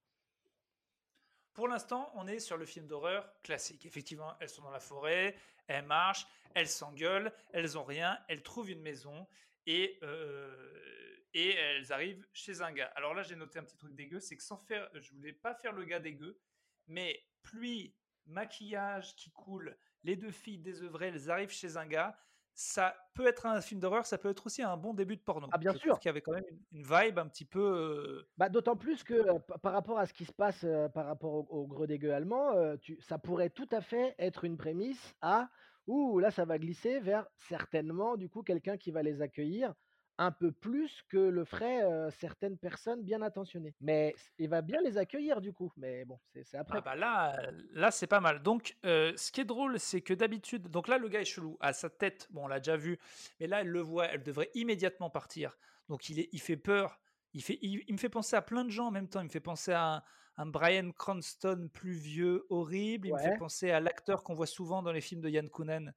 Pour 1.52 1.68
l'instant, 1.68 2.10
on 2.14 2.26
est 2.26 2.40
sur 2.40 2.56
le 2.56 2.66
film 2.66 2.86
d'horreur 2.88 3.32
classique. 3.42 3.86
Effectivement, 3.86 4.32
elles 4.40 4.48
sont 4.48 4.62
dans 4.62 4.70
la 4.70 4.80
forêt, 4.80 5.36
elles 5.68 5.84
marchent, 5.84 6.26
elles 6.54 6.66
s'engueulent, 6.68 7.32
elles 7.52 7.78
ont 7.78 7.84
rien, 7.84 8.18
elles 8.28 8.42
trouvent 8.42 8.70
une 8.70 8.82
maison 8.82 9.26
et, 9.66 9.98
euh, 10.02 11.16
et 11.34 11.50
elles 11.54 11.92
arrivent 11.92 12.26
chez 12.32 12.60
un 12.62 12.72
gars. 12.72 12.90
Alors 12.96 13.14
là, 13.14 13.22
j'ai 13.22 13.36
noté 13.36 13.58
un 13.58 13.64
petit 13.64 13.76
truc 13.76 13.94
dégueu, 13.94 14.20
c'est 14.20 14.36
que 14.36 14.42
sans 14.42 14.58
faire, 14.58 14.88
je 14.94 15.12
voulais 15.12 15.32
pas 15.32 15.54
faire 15.54 15.72
le 15.72 15.84
gars 15.84 16.00
dégueu, 16.00 16.40
mais 16.86 17.20
pluie, 17.42 17.94
maquillage 18.26 19.14
qui 19.16 19.30
coule, 19.30 19.76
les 20.04 20.16
deux 20.16 20.30
filles 20.30 20.58
désœuvrées, 20.58 21.08
elles 21.08 21.30
arrivent 21.30 21.50
chez 21.50 21.76
un 21.76 21.86
gars. 21.86 22.18
Ça 22.60 22.96
peut 23.14 23.26
être 23.28 23.46
un 23.46 23.60
film 23.60 23.78
d'horreur, 23.78 24.04
ça 24.04 24.18
peut 24.18 24.30
être 24.30 24.46
aussi 24.46 24.62
un 24.62 24.76
bon 24.76 24.92
début 24.92 25.16
de 25.16 25.22
porno. 25.22 25.48
Ah 25.52 25.58
bien 25.58 25.72
je 25.72 25.78
sûr. 25.78 26.00
qu'il 26.00 26.08
y 26.08 26.10
avait 26.10 26.22
quand 26.22 26.32
même 26.32 26.44
une, 26.50 26.58
une 26.72 26.82
vibe 26.82 27.18
un 27.20 27.28
petit 27.28 27.44
peu. 27.44 28.26
Bah, 28.36 28.48
d'autant 28.48 28.74
plus 28.74 29.04
que 29.04 29.14
euh, 29.14 29.38
pa- 29.38 29.58
par 29.58 29.72
rapport 29.72 29.98
à 30.00 30.06
ce 30.06 30.12
qui 30.12 30.24
se 30.24 30.32
passe 30.32 30.64
euh, 30.64 30.88
par 30.88 31.06
rapport 31.06 31.34
au, 31.34 31.46
au 31.50 31.66
gros 31.68 31.86
dégueu 31.86 32.12
allemand, 32.12 32.76
tu- 32.78 33.00
ça 33.00 33.16
pourrait 33.18 33.50
tout 33.50 33.68
à 33.70 33.80
fait 33.80 34.16
être 34.18 34.42
une 34.42 34.56
prémisse 34.56 35.14
à 35.20 35.50
ouh 35.88 36.20
là 36.20 36.30
ça 36.30 36.44
va 36.44 36.58
glisser 36.58 37.00
vers 37.00 37.26
certainement 37.34 38.16
du 38.16 38.28
coup 38.28 38.42
quelqu'un 38.42 38.76
qui 38.76 38.92
va 38.92 39.02
les 39.02 39.20
accueillir 39.20 39.74
un 40.18 40.32
peu 40.32 40.50
plus 40.50 41.02
que 41.08 41.16
le 41.16 41.44
feraient 41.44 41.84
euh, 41.84 42.10
certaines 42.10 42.58
personnes 42.58 43.02
bien 43.02 43.22
intentionnées. 43.22 43.74
Mais 43.80 44.14
il 44.38 44.48
va 44.48 44.62
bien 44.62 44.80
les 44.82 44.98
accueillir 44.98 45.40
du 45.40 45.52
coup. 45.52 45.72
Mais 45.76 46.04
bon, 46.04 46.18
c'est 46.32 46.42
c'est 46.42 46.58
après. 46.58 46.78
Ah 46.78 46.80
bah 46.82 46.96
là, 46.96 47.40
là 47.72 47.90
c'est 47.90 48.08
pas 48.08 48.20
mal. 48.20 48.42
Donc, 48.42 48.76
euh, 48.84 49.12
ce 49.16 49.30
qui 49.30 49.40
est 49.40 49.44
drôle, 49.44 49.78
c'est 49.78 50.00
que 50.00 50.12
d'habitude, 50.12 50.68
donc 50.68 50.88
là, 50.88 50.98
le 50.98 51.08
gars 51.08 51.20
est 51.20 51.24
chelou. 51.24 51.56
À 51.60 51.72
sa 51.72 51.88
tête, 51.88 52.26
bon, 52.30 52.44
on 52.44 52.48
l'a 52.48 52.58
déjà 52.58 52.76
vu, 52.76 52.98
mais 53.38 53.46
là, 53.46 53.60
elle 53.60 53.68
le 53.68 53.80
voit, 53.80 54.06
elle 54.06 54.24
devrait 54.24 54.50
immédiatement 54.54 55.08
partir. 55.08 55.56
Donc, 55.88 56.08
il, 56.10 56.18
est, 56.18 56.28
il 56.32 56.40
fait 56.40 56.56
peur. 56.56 57.00
Il, 57.32 57.42
fait, 57.42 57.58
il, 57.62 57.84
il 57.86 57.92
me 57.92 57.98
fait 57.98 58.08
penser 58.08 58.34
à 58.34 58.42
plein 58.42 58.64
de 58.64 58.70
gens 58.70 58.88
en 58.88 58.90
même 58.90 59.08
temps. 59.08 59.20
Il 59.20 59.24
me 59.24 59.30
fait 59.30 59.40
penser 59.40 59.72
à 59.72 60.02
un, 60.38 60.46
Brian 60.46 60.90
Cranston 60.92 61.68
plus 61.72 61.92
vieux, 61.92 62.46
horrible. 62.48 63.08
Il 63.08 63.12
me 63.12 63.18
fait 63.18 63.38
penser 63.38 63.70
à 63.70 63.80
l'acteur 63.80 64.22
qu'on 64.22 64.34
voit 64.34 64.46
souvent 64.46 64.82
dans 64.82 64.92
les 64.92 65.00
films 65.00 65.20
de 65.20 65.28
Yann 65.28 65.48
Kounen, 65.48 65.92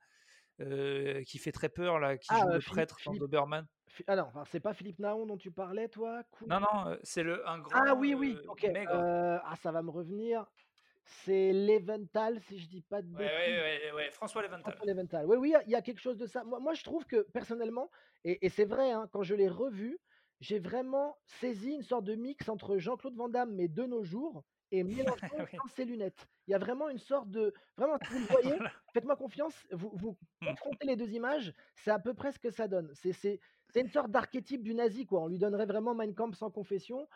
euh, 0.59 1.23
qui 1.23 1.37
fait 1.37 1.51
très 1.51 1.69
peur, 1.69 1.99
là, 1.99 2.17
qui 2.17 2.33
Ah, 2.33 2.39
joue 2.39 2.47
euh, 2.49 2.53
le 2.55 2.59
Philippe, 2.59 2.73
prêtre 2.73 2.99
dans 3.05 3.13
Doberman. 3.13 3.67
Ah 4.07 4.15
non, 4.15 4.27
c'est 4.45 4.59
pas 4.59 4.73
Philippe 4.73 4.99
Naon 4.99 5.25
dont 5.25 5.37
tu 5.37 5.51
parlais, 5.51 5.87
toi? 5.87 6.23
Non, 6.47 6.59
non, 6.59 6.87
euh, 6.87 6.97
c'est 7.03 7.23
le, 7.23 7.47
un 7.47 7.59
Ah 7.59 7.93
grand 7.93 7.95
oui, 7.95 8.13
oui, 8.13 8.37
euh, 8.37 8.47
ok. 8.49 8.67
ah, 9.43 9.55
ça 9.61 9.71
va 9.71 9.81
me 9.81 9.89
revenir. 9.91 10.45
C'est 11.25 11.51
Leventhal, 11.51 12.39
si 12.47 12.59
je 12.59 12.67
dis 12.67 12.81
pas 12.81 13.01
de 13.01 13.07
Ouais, 13.07 13.23
ouais, 13.25 13.27
bêtises. 13.27 13.61
ouais, 13.61 13.91
ouais, 13.93 14.11
François 14.11 14.41
Leventhal. 14.41 14.73
François 14.73 14.85
Leventhal. 14.93 15.25
Oui, 15.25 15.37
oui, 15.37 15.49
il 15.49 15.51
y 15.51 15.55
a- 15.55 15.63
il 15.63 15.71
y, 15.71 15.75
a 15.75 15.81
quelque 15.81 15.99
chose 15.99 16.17
de 16.17 16.25
ça. 16.25 16.43
Moi, 16.43 16.59
moi, 16.59 16.73
je 16.73 16.83
trouve 16.83 17.05
que 17.05 17.21
personnellement, 17.33 17.89
et, 18.23 18.45
et 18.45 18.49
c'est 18.49 18.65
vrai, 18.65 18.91
hein, 18.91 19.07
quand 19.11 19.23
je 19.23 19.35
l'ai 19.35 19.49
revu, 19.49 19.99
j'ai 20.41 20.59
vraiment 20.59 21.17
saisi 21.25 21.71
une 21.71 21.83
sorte 21.83 22.03
de 22.03 22.15
mix 22.15 22.49
entre 22.49 22.77
Jean-Claude 22.77 23.15
Van 23.15 23.29
Damme, 23.29 23.53
mais 23.55 23.67
de 23.69 23.83
nos 23.83 24.03
jours, 24.03 24.43
et 24.71 24.83
Mélenchon 24.83 25.27
Oui. 25.39 25.57
sans 25.57 25.67
ses 25.75 25.85
lunettes. 25.85 26.27
Il 26.47 26.51
y 26.51 26.53
a 26.53 26.57
vraiment 26.59 26.89
une 26.89 26.97
sorte 26.99 27.29
de. 27.29 27.53
Vraiment, 27.77 27.97
si 28.03 28.13
vous 28.13 28.19
le 28.19 28.25
voyez, 28.41 28.55
Voilà. 28.57 28.71
faites-moi 28.93 29.15
confiance, 29.15 29.55
vous, 29.71 29.91
vous 29.95 30.17
confrontez 30.45 30.87
les 30.87 30.95
deux 30.97 31.11
images, 31.13 31.53
c'est 31.75 31.91
à 31.91 31.99
peu 31.99 32.13
près 32.13 32.31
ce 32.33 32.39
que 32.39 32.49
ça 32.51 32.67
donne. 32.67 32.91
C'est 32.95 33.39
une 33.75 33.87
sorte 33.89 34.11
d'archétype 34.11 34.63
du 34.63 34.73
nazi, 34.73 35.05
quoi. 35.05 35.21
On 35.21 35.27
lui 35.27 35.39
donnerait 35.39 35.65
vraiment 35.65 35.93
Mein 35.95 36.13
Kampf 36.13 36.37
sans 36.37 36.51
confession. 36.51 37.07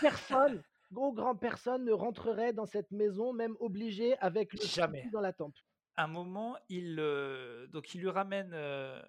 Personne, 0.00 0.62
gros 0.92 1.12
grand 1.12 1.34
personne, 1.36 1.84
ne 1.84 1.92
rentrerait 1.92 2.52
dans 2.52 2.66
cette 2.66 2.90
maison, 2.90 3.32
même 3.32 3.56
obligé, 3.60 4.16
avec 4.18 4.52
le 4.52 4.60
Jamais. 4.60 5.08
dans 5.12 5.20
la 5.20 5.32
tempe. 5.32 5.56
un 5.96 6.06
moment, 6.06 6.56
il, 6.68 6.98
euh, 7.00 7.66
donc 7.68 7.94
il 7.94 8.00
lui 8.00 8.10
ramène, 8.10 8.52
euh, 8.54 9.00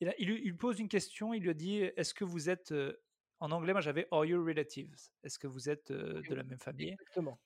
il, 0.00 0.08
a- 0.08 0.14
il 0.18 0.28
lui 0.28 0.52
pose 0.54 0.80
une 0.80 0.88
question, 0.88 1.34
il 1.34 1.42
lui 1.42 1.54
dit 1.54 1.78
Est-ce 1.96 2.14
que 2.14 2.24
vous 2.24 2.48
êtes, 2.50 2.72
euh, 2.72 3.00
en 3.38 3.50
anglais, 3.50 3.72
moi 3.72 3.80
j'avais 3.80 4.08
Are 4.10 4.24
you 4.24 4.44
relatives? 4.44 4.94
Est-ce 5.22 5.38
que 5.38 5.46
vous 5.46 5.68
êtes 5.68 5.90
euh, 5.90 6.22
de 6.22 6.34
la 6.34 6.42
même 6.42 6.58
famille? 6.58 6.90
Exactement. 6.90 7.38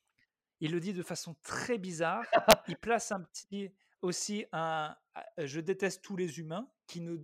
Il 0.61 0.73
le 0.73 0.81
dit 0.81 0.93
de 0.93 1.03
façon 1.03 1.35
très 1.43 1.79
bizarre. 1.79 2.25
Il 2.69 2.77
place 2.77 3.13
un 3.13 3.23
petit, 3.23 3.71
aussi 4.03 4.47
un 4.53 4.97
ah, 5.15 5.27
Je 5.39 5.61
déteste 5.61 6.03
tous 6.03 6.17
les 6.17 6.39
humains 6.39 6.69
qui 6.87 7.01
ne, 7.01 7.19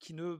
qui 0.00 0.14
ne 0.14 0.36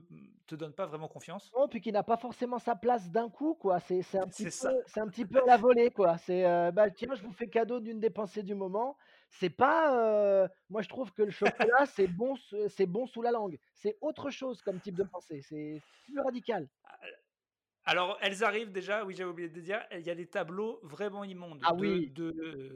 te 0.47 0.55
donnent 0.55 0.73
pas 0.73 0.87
vraiment 0.87 1.07
confiance. 1.07 1.51
Non, 1.55 1.67
puis 1.67 1.79
qui 1.79 1.91
n'a 1.91 2.03
pas 2.03 2.17
forcément 2.17 2.57
sa 2.57 2.75
place 2.75 3.09
d'un 3.09 3.29
coup, 3.29 3.53
quoi. 3.53 3.79
C'est 3.79 3.99
un 4.15 4.27
petit 4.27 4.45
peu, 4.45 4.99
un 4.99 5.07
petit 5.07 5.25
peu 5.25 5.41
à 5.43 5.45
la 5.45 5.57
volée, 5.57 5.91
quoi. 5.91 6.17
C'est 6.17 6.45
euh, 6.45 6.71
bah 6.71 6.89
tiens, 6.89 7.13
je 7.13 7.21
vous 7.21 7.31
fais 7.31 7.47
cadeau 7.47 7.79
d'une 7.79 7.99
des 7.99 8.09
pensées 8.09 8.43
du 8.43 8.55
moment. 8.55 8.97
C'est 9.29 9.51
pas, 9.51 9.95
euh, 9.97 10.47
moi 10.69 10.81
je 10.81 10.89
trouve 10.89 11.13
que 11.13 11.21
le 11.21 11.31
chocolat 11.31 11.85
c'est 11.85 12.07
bon, 12.07 12.35
c'est 12.67 12.85
bon 12.85 13.05
sous 13.05 13.21
la 13.21 13.31
langue. 13.31 13.57
C'est 13.75 13.97
autre 14.01 14.29
chose 14.29 14.61
comme 14.61 14.81
type 14.81 14.95
de 14.95 15.03
pensée. 15.03 15.41
C'est 15.43 15.81
plus 16.05 16.19
radical. 16.19 16.67
Alors, 17.85 18.17
elles 18.21 18.43
arrivent 18.43 18.71
déjà, 18.71 19.03
oui, 19.05 19.15
j'avais 19.15 19.29
oublié 19.31 19.49
de 19.49 19.59
dire, 19.59 19.83
il 19.91 20.01
y 20.01 20.09
a 20.11 20.15
des 20.15 20.27
tableaux 20.29 20.79
vraiment 20.83 21.23
immondes. 21.23 21.63
Ah 21.63 21.73
de, 21.73 21.79
oui. 21.79 22.11
de, 22.11 22.31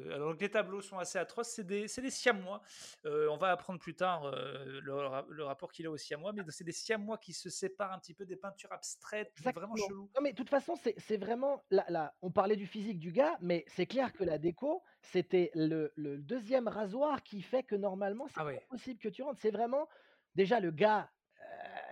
euh, 0.10 0.16
alors, 0.16 0.34
les 0.34 0.50
tableaux 0.50 0.82
sont 0.82 0.98
assez 0.98 1.20
atroces, 1.20 1.50
c'est 1.50 1.64
des, 1.64 1.88
c'est 1.88 2.02
des 2.02 2.10
siamois. 2.10 2.62
Euh, 3.06 3.28
on 3.30 3.38
va 3.38 3.52
apprendre 3.52 3.80
plus 3.80 3.96
tard 3.96 4.26
euh, 4.26 4.82
le, 4.82 4.94
le 5.30 5.44
rapport 5.44 5.72
qu'il 5.72 5.86
a 5.86 5.92
aux 5.92 5.98
siamois, 5.98 6.34
mais 6.34 6.44
c'est 6.50 6.64
des 6.64 6.72
siamois 6.72 7.18
qui 7.20 7.34
se 7.34 7.50
séparent 7.52 7.94
un 7.94 8.00
petit 8.00 8.16
peu 8.16 8.26
des 8.26 8.36
peintures 8.36 8.72
abstraites, 8.72 9.32
mais 9.44 9.52
vraiment 9.52 9.76
chelou. 9.76 10.12
Non, 10.16 10.22
mais 10.22 10.32
de 10.32 10.38
toute 10.38 10.50
façon, 10.50 10.76
c'est 10.76 10.96
c'est 10.98 11.18
vraiment. 11.18 11.64
Là, 11.70 11.86
là, 11.90 12.16
on 12.22 12.32
parlait 12.32 12.56
du 12.56 12.66
physique 12.66 13.00
du 13.00 13.12
gars, 13.12 13.38
mais 13.42 13.64
c'est 13.68 13.86
clair 13.86 14.14
que 14.14 14.24
la 14.24 14.38
déco, 14.40 14.82
c'était 15.02 15.52
le, 15.54 15.92
le 15.96 16.18
deuxième 16.18 16.68
rasoir 16.68 17.22
qui 17.24 17.42
fait 17.42 17.64
que 17.64 17.76
normalement, 17.76 18.28
c'est 18.28 18.40
Ah 18.40 18.46
ouais. 18.46 18.66
possible 18.70 19.00
que 19.00 19.10
tu 19.10 19.22
rentres. 19.24 19.40
C'est 19.42 19.52
vraiment. 19.52 19.88
Déjà, 20.36 20.60
le 20.60 20.72
gars 20.72 21.12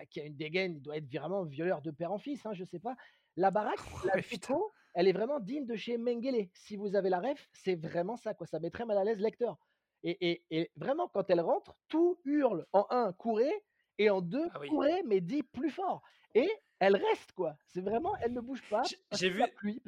qui 0.05 0.19
a 0.21 0.25
une 0.25 0.35
dégaine, 0.35 0.75
il 0.75 0.81
doit 0.81 0.97
être 0.97 1.11
vraiment 1.11 1.43
violeur 1.43 1.81
de 1.81 1.91
père 1.91 2.11
en 2.11 2.17
fils, 2.17 2.45
hein, 2.45 2.53
je 2.53 2.63
sais 2.63 2.79
pas. 2.79 2.95
La 3.35 3.51
baraque, 3.51 3.79
la 4.05 4.21
elle 4.95 5.07
est 5.07 5.13
vraiment 5.13 5.39
digne 5.39 5.65
de 5.65 5.75
chez 5.75 5.97
Mengele. 5.97 6.49
Si 6.53 6.75
vous 6.77 6.95
avez 6.95 7.09
la 7.09 7.19
ref, 7.19 7.49
c'est 7.53 7.75
vraiment 7.75 8.15
ça, 8.17 8.33
quoi. 8.33 8.45
Ça 8.45 8.59
mettrait 8.59 8.85
mal 8.85 8.97
à 8.97 9.03
l'aise 9.03 9.17
le 9.17 9.23
lecteur. 9.23 9.57
Et, 10.03 10.31
et- 10.31 10.43
et 10.51 10.71
vraiment, 10.75 11.07
quand 11.07 11.29
elle 11.29 11.41
rentre, 11.41 11.75
tout 11.87 12.19
hurle 12.25 12.65
en 12.73 12.85
un, 12.89 13.13
courez. 13.13 13.53
et 13.97 14.09
en 14.09 14.21
2, 14.21 14.47
Ah 14.53 14.59
oui. 14.59 14.67
courez, 14.67 15.01
mais 15.03 15.21
10 15.21 15.43
plus 15.43 15.69
fort 15.69 16.01
et 16.35 16.49
elle 16.79 16.95
reste 16.95 17.31
quoi. 17.33 17.55
C'est 17.67 17.81
vraiment 17.81 18.15
elle 18.17 18.33
ne 18.33 18.41
bouge 18.41 18.63
pas 18.69 18.81
J'ai 19.11 19.29
vu 19.29 19.43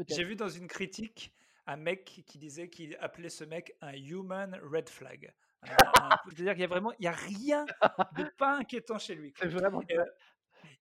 j'ai 0.08 0.24
vu 0.24 0.36
dans 0.36 0.48
une 0.48 0.68
critique 0.68 1.34
un 1.66 1.76
mec 1.76 2.24
qui 2.28 2.38
disait 2.38 2.70
qu'il 2.70 2.96
appelait 3.00 3.30
ce 3.30 3.44
mec 3.44 3.76
un 3.82 3.94
human 3.94 4.56
red 4.64 4.88
flag. 4.90 5.34
Un 5.68 5.94
un 5.98 6.20
je 6.26 6.36
veux 6.38 6.44
dire 6.44 6.54
qu'il 6.54 6.62
y 6.62 6.66
a 6.66 6.68
vraiment 6.68 6.94
il 7.00 7.06
y 7.06 7.08
a 7.08 7.12
rien 7.12 7.70
de 8.12 8.24
pas 8.24 8.58
inquiétant 8.58 9.00
chez 9.00 9.16
lui, 9.16 9.34
C'est 9.38 9.48
quoi. 9.48 9.50
vraiment 9.50 9.84
Et, 9.90 9.96
ça. 9.96 10.02
heu, 10.02 10.06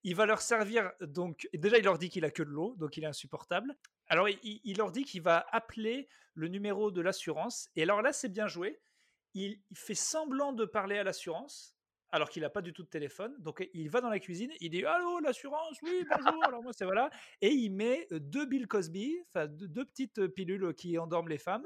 il 0.03 0.15
va 0.15 0.25
leur 0.25 0.41
servir 0.41 0.91
donc 1.01 1.47
déjà 1.53 1.77
il 1.77 1.83
leur 1.85 1.97
dit 1.99 2.09
qu'il 2.09 2.25
a 2.25 2.31
que 2.31 2.43
de 2.43 2.49
l'eau, 2.49 2.75
donc 2.77 2.97
il 2.97 3.03
est 3.03 3.07
insupportable. 3.07 3.75
Alors 4.07 4.29
il 4.29 4.77
leur 4.77 4.91
dit 4.91 5.03
qu'il 5.05 5.21
va 5.23 5.45
appeler 5.51 6.09
le 6.35 6.47
numéro 6.49 6.91
de 6.91 7.01
l'assurance 7.01 7.69
et 7.75 7.83
alors 7.83 8.01
là, 8.01 8.13
c'est 8.13 8.29
bien 8.29 8.47
joué. 8.47 8.81
Il 9.33 9.61
il 9.71 9.77
fait 9.77 9.95
semblant 9.95 10.53
de 10.53 10.65
parler 10.65 10.97
à 10.99 11.03
l'assurance, 11.03 11.75
alors 12.11 12.29
qu'il 12.29 12.45
a 12.45 12.49
pas 12.49 12.61
du 12.61 12.73
tout 12.73 12.83
de 12.83 12.89
téléphone. 12.89 13.35
Donc 13.39 13.67
il 13.73 13.89
va 13.89 14.01
dans 14.01 14.09
la 14.09 14.19
cuisine, 14.19 14.51
il 14.61 14.69
dit: 14.71 14.85
«Allô, 14.85 15.19
l'assurance? 15.19 15.77
Oui, 15.81 16.05
bonjour, 16.09 16.47
alors 16.47 16.63
moi 16.63 16.73
c'est 16.73 16.85
voilà» 16.85 17.09
et 17.41 17.49
il 17.49 17.71
met, 17.71 18.07
heu, 18.11 18.19
2 18.19 18.45
Bill 18.45 18.67
Cosby, 18.67 19.17
enfin 19.29 19.47
deux 19.47 19.67
2 19.67 19.85
petites, 19.85 20.19
heu, 20.19 20.29
pilules 20.29 20.73
qui 20.75 20.97
endorment 20.97 21.29
les 21.29 21.37
femmes 21.39 21.65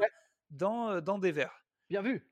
dans, 0.49 1.01
dans 1.01 1.19
des 1.19 1.31
verres. 1.31 1.65
Bien 1.89 2.01
vu. 2.01 2.29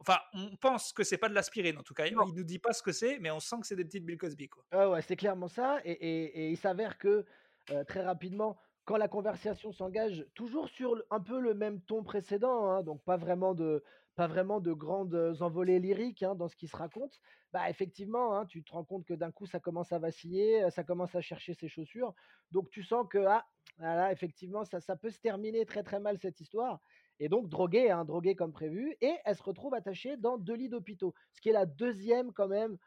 Enfin, 0.00 0.18
on 0.34 0.56
pense 0.56 0.92
que 0.92 1.04
c'est 1.04 1.18
pas 1.18 1.28
de 1.28 1.34
l'aspirine 1.34 1.78
en 1.78 1.82
tout 1.82 1.94
cas. 1.94 2.06
Il 2.06 2.16
Non. 2.16 2.26
nous 2.34 2.44
dit 2.44 2.58
pas 2.58 2.72
ce 2.72 2.82
que 2.82 2.92
c'est, 2.92 3.18
mais 3.18 3.30
on 3.30 3.40
sent 3.40 3.56
que 3.60 3.66
c'est 3.66 3.76
des 3.76 3.84
petites 3.84 4.04
Bill 4.06 4.18
Cosby, 4.18 4.48
quoi. 4.48 4.64
Ouais, 4.72 4.84
ouais, 4.86 5.02
c'est 5.02 5.16
clairement 5.16 5.46
ça 5.48 5.80
et 5.84 5.92
et 5.92 6.46
et 6.46 6.50
il 6.50 6.56
s'avère 6.56 6.98
que, 6.98 7.24
heu, 7.70 7.84
très 7.84 8.02
rapidement, 8.02 8.58
quand 8.84 8.96
la 8.96 9.06
conversation 9.08 9.70
s'engage 9.72 10.26
toujours 10.34 10.68
sur 10.68 11.02
un 11.10 11.20
peu 11.20 11.38
le 11.40 11.54
même 11.54 11.80
ton 11.82 12.02
précédent, 12.02 12.68
hein, 12.68 12.82
donc 12.82 13.02
pas 13.04 13.16
vraiment 13.16 13.54
de 13.54 13.84
pas 14.16 14.26
vraiment 14.26 14.60
de 14.60 14.72
grandes, 14.72 15.36
envolées 15.40 15.78
lyriques, 15.78 16.22
hein, 16.22 16.34
dans 16.34 16.48
ce 16.48 16.56
qui 16.56 16.66
se 16.68 16.76
raconte. 16.76 17.20
Bah, 17.52 17.68
effectivement, 17.70 18.34
hein, 18.36 18.46
tu 18.46 18.64
te 18.64 18.72
rends 18.72 18.84
compte 18.84 19.04
que 19.06 19.12
d'un 19.14 19.30
coup 19.30 19.46
ça 19.46 19.60
commence 19.60 19.92
à 19.92 19.98
vaciller, 20.00 20.64
heu, 20.64 20.70
ça 20.70 20.82
commence 20.84 21.14
à 21.14 21.20
chercher 21.20 21.54
ses 21.54 21.68
chaussures. 21.68 22.12
Donc 22.50 22.68
tu 22.70 22.82
sens 22.82 23.06
que, 23.08 23.18
ah, 23.18 23.44
ah 23.78 23.94
là 23.96 24.12
effectivement 24.12 24.64
ça 24.64 24.80
ça 24.80 24.96
peut 24.96 25.10
se 25.10 25.20
terminer 25.20 25.64
très, 25.64 25.82
très 25.84 26.00
mal 26.00 26.18
cette 26.18 26.40
histoire 26.40 26.80
et 27.20 27.28
donc 27.28 27.48
droguée, 27.48 27.90
hein, 27.90 28.04
droguée 28.04 28.36
comme 28.36 28.52
prévu 28.52 28.96
et 29.00 29.14
elle 29.24 29.36
se 29.36 29.42
retrouve 29.42 29.74
attachée 29.74 30.16
dans 30.16 30.38
2 30.38 30.54
lits 30.54 30.68
d'hôpitaux. 30.68 31.14
Ce 31.32 31.40
qui 31.40 31.48
est 31.50 31.52
la 31.52 31.66
2e 31.66 32.32
quand 32.32 32.48
même 32.48 32.78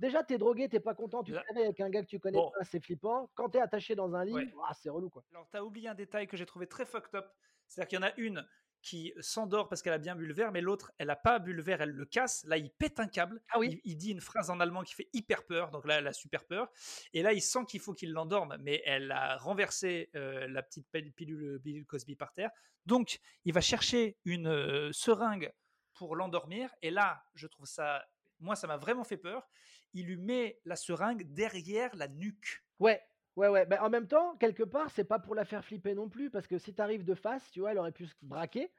déjà 0.00 0.24
tu 0.24 0.34
es 0.34 0.38
drogué, 0.38 0.68
tu 0.68 0.76
es 0.76 0.80
pas 0.80 0.94
content, 0.94 1.24
tu 1.24 1.34
te 1.34 1.40
réveilles 1.48 1.64
avec 1.66 1.80
un 1.80 1.90
gars 1.90 2.02
que 2.02 2.08
tu 2.08 2.20
connais 2.20 2.42
bon. 2.42 2.52
pas, 2.52 2.64
c'est 2.64 2.84
flippant. 2.84 3.30
Quand 3.36 3.50
tu 3.50 3.58
es 3.58 3.62
attaché 3.62 3.94
dans 3.96 4.14
un 4.16 4.24
Ouais. 4.30 4.44
lit, 4.44 4.52
c'est 4.74 4.90
relou, 4.90 5.10
quoi. 5.10 5.24
Alors, 5.32 5.48
tu 5.50 5.56
as 5.56 5.64
oublié 5.64 5.88
un 5.88 5.94
détail 5.94 6.26
que 6.26 6.36
j'ai 6.36 6.46
trouvé 6.46 6.66
très 6.68 6.86
fucked 6.86 7.14
up. 7.14 7.32
C'est-à-dire 7.68 7.88
qu'il 7.88 7.96
y 7.98 8.00
en 8.00 8.06
a 8.06 8.14
une 8.18 8.48
qui 8.84 9.14
s'endort 9.20 9.68
parce 9.68 9.80
qu'elle 9.80 9.94
a 9.94 9.98
bien 9.98 10.14
bu 10.14 10.26
le 10.26 10.34
verre, 10.34 10.52
mais 10.52 10.60
l'autre, 10.60 10.92
elle 10.98 11.08
a 11.08 11.16
pas 11.16 11.38
bu 11.38 11.54
le 11.54 11.62
verre, 11.62 11.80
elle 11.80 11.90
le 11.92 12.04
casse. 12.04 12.44
Là, 12.44 12.58
il 12.58 12.70
pète 12.70 13.00
un 13.00 13.08
câble. 13.08 13.42
Ah 13.48 13.58
oui. 13.58 13.80
Il, 13.82 13.92
il 13.92 13.96
dit 13.96 14.10
une 14.10 14.20
phrase 14.20 14.50
en 14.50 14.60
allemand 14.60 14.82
qui 14.82 14.92
fait 14.94 15.08
hyper 15.14 15.46
peur. 15.46 15.70
Donc 15.70 15.86
là, 15.86 15.98
elle 15.98 16.06
a 16.06 16.12
super 16.12 16.44
peur. 16.44 16.68
Et 17.14 17.22
là, 17.22 17.32
il 17.32 17.40
sent 17.40 17.64
qu'il 17.66 17.80
faut 17.80 17.94
qu'il 17.94 18.12
l'endorme, 18.12 18.56
mais 18.60 18.82
elle 18.84 19.10
a 19.10 19.38
renversé 19.38 20.10
euh, 20.14 20.46
la 20.48 20.62
petite 20.62 20.86
pil- 20.92 21.12
pilule 21.12 21.86
Cosby 21.86 22.14
par 22.14 22.34
terre. 22.34 22.50
Donc, 22.84 23.20
il 23.46 23.54
va 23.54 23.62
chercher 23.62 24.18
une 24.26 24.48
euh, 24.48 24.92
seringue 24.92 25.50
pour 25.94 26.14
l'endormir. 26.14 26.68
Et 26.82 26.90
là, 26.90 27.24
je 27.34 27.46
trouve 27.46 27.66
ça, 27.66 28.04
moi, 28.38 28.54
ça 28.54 28.66
m'a 28.66 28.76
vraiment 28.76 29.04
fait 29.04 29.16
peur. 29.16 29.48
Il 29.94 30.06
lui 30.06 30.18
met 30.18 30.60
la 30.66 30.76
seringue 30.76 31.22
derrière 31.32 31.94
la 31.96 32.08
nuque. 32.08 32.62
Ouais, 32.80 33.00
ouais, 33.36 33.48
ouais. 33.48 33.66
Bah, 33.66 33.82
en 33.82 33.90
même 33.90 34.06
temps, 34.08 34.36
quelque 34.36 34.62
part, 34.62 34.90
c'est 34.90 35.04
pas 35.04 35.18
pour 35.18 35.34
la 35.34 35.44
faire 35.44 35.64
flipper 35.64 35.94
non 35.94 36.08
plus, 36.08 36.30
parce 36.30 36.46
que 36.46 36.58
si 36.58 36.74
tu 36.74 36.82
arrives 36.82 37.04
de 37.04 37.14
face, 37.14 37.50
tu 37.50 37.60
vois, 37.60 37.72
elle 37.72 37.78
aurait 37.78 37.92
pu 37.92 38.06
se 38.06 38.14
braquer. 38.22 38.72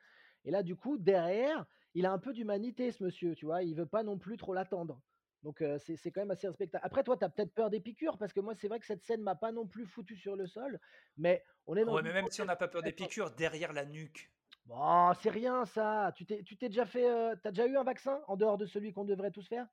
Et 0.45 0.51
là, 0.51 0.63
du 0.63 0.75
coup, 0.75 0.97
derrière, 0.97 1.65
il 1.93 2.05
a 2.05 2.11
un 2.11 2.19
peu 2.19 2.33
d'humanité, 2.33 2.91
ce 2.91 3.03
monsieur, 3.03 3.35
tu 3.35 3.45
vois. 3.45 3.63
Il 3.63 3.75
veut 3.75 3.87
pas 3.87 4.03
non 4.03 4.17
plus 4.17 4.37
trop 4.37 4.53
l'attendre. 4.53 5.01
Donc, 5.43 5.63
c'est 5.79 5.95
c'est 5.95 6.11
quand 6.11 6.21
même 6.21 6.31
assez 6.31 6.47
respectable. 6.47 6.83
Après, 6.85 7.03
toi, 7.03 7.17
tu 7.17 7.25
as 7.25 7.29
peut-être 7.29 7.53
peur 7.53 7.69
des 7.69 7.79
piqûres, 7.81 8.17
parce 8.17 8.33
que 8.33 8.39
moi, 8.39 8.55
c'est 8.55 8.67
vrai 8.67 8.79
que 8.79 8.85
cette 8.85 9.03
scène 9.03 9.21
m'a 9.21 9.35
pas 9.35 9.51
non 9.51 9.67
plus 9.67 9.85
foutu 9.85 10.15
sur 10.15 10.35
le 10.35 10.47
sol, 10.47 10.79
mais 11.17 11.43
on 11.67 11.75
est 11.77 11.85
dans 11.85 11.93
Ouais, 11.93 12.01
une 12.01 12.03
mais 12.03 12.13
même 12.13 12.29
si 12.29 12.41
on 12.41 12.45
n'a 12.45 12.55
pas 12.55 12.67
peur 12.67 12.83
des 12.83 12.93
piqûres, 12.93 13.31
derrière 13.31 13.73
la 13.73 13.85
nuque. 13.85 14.31
Bon, 14.65 15.11
c'est 15.15 15.29
rien 15.31 15.65
ça. 15.65 16.11
Tu 16.15 16.25
t'es 16.25 16.43
tu 16.43 16.55
t'es 16.57 16.69
déjà 16.69 16.85
fait, 16.85 17.35
tu 17.43 17.49
déjà 17.49 17.65
eu 17.67 17.77
un 17.77 17.83
vaccin 17.83 18.21
en 18.27 18.35
dehors 18.37 18.57
de 18.57 18.65
celui 18.65 18.91
qu'on 18.93 19.05
devrait 19.05 19.31
tous 19.31 19.47
faire? 19.47 19.67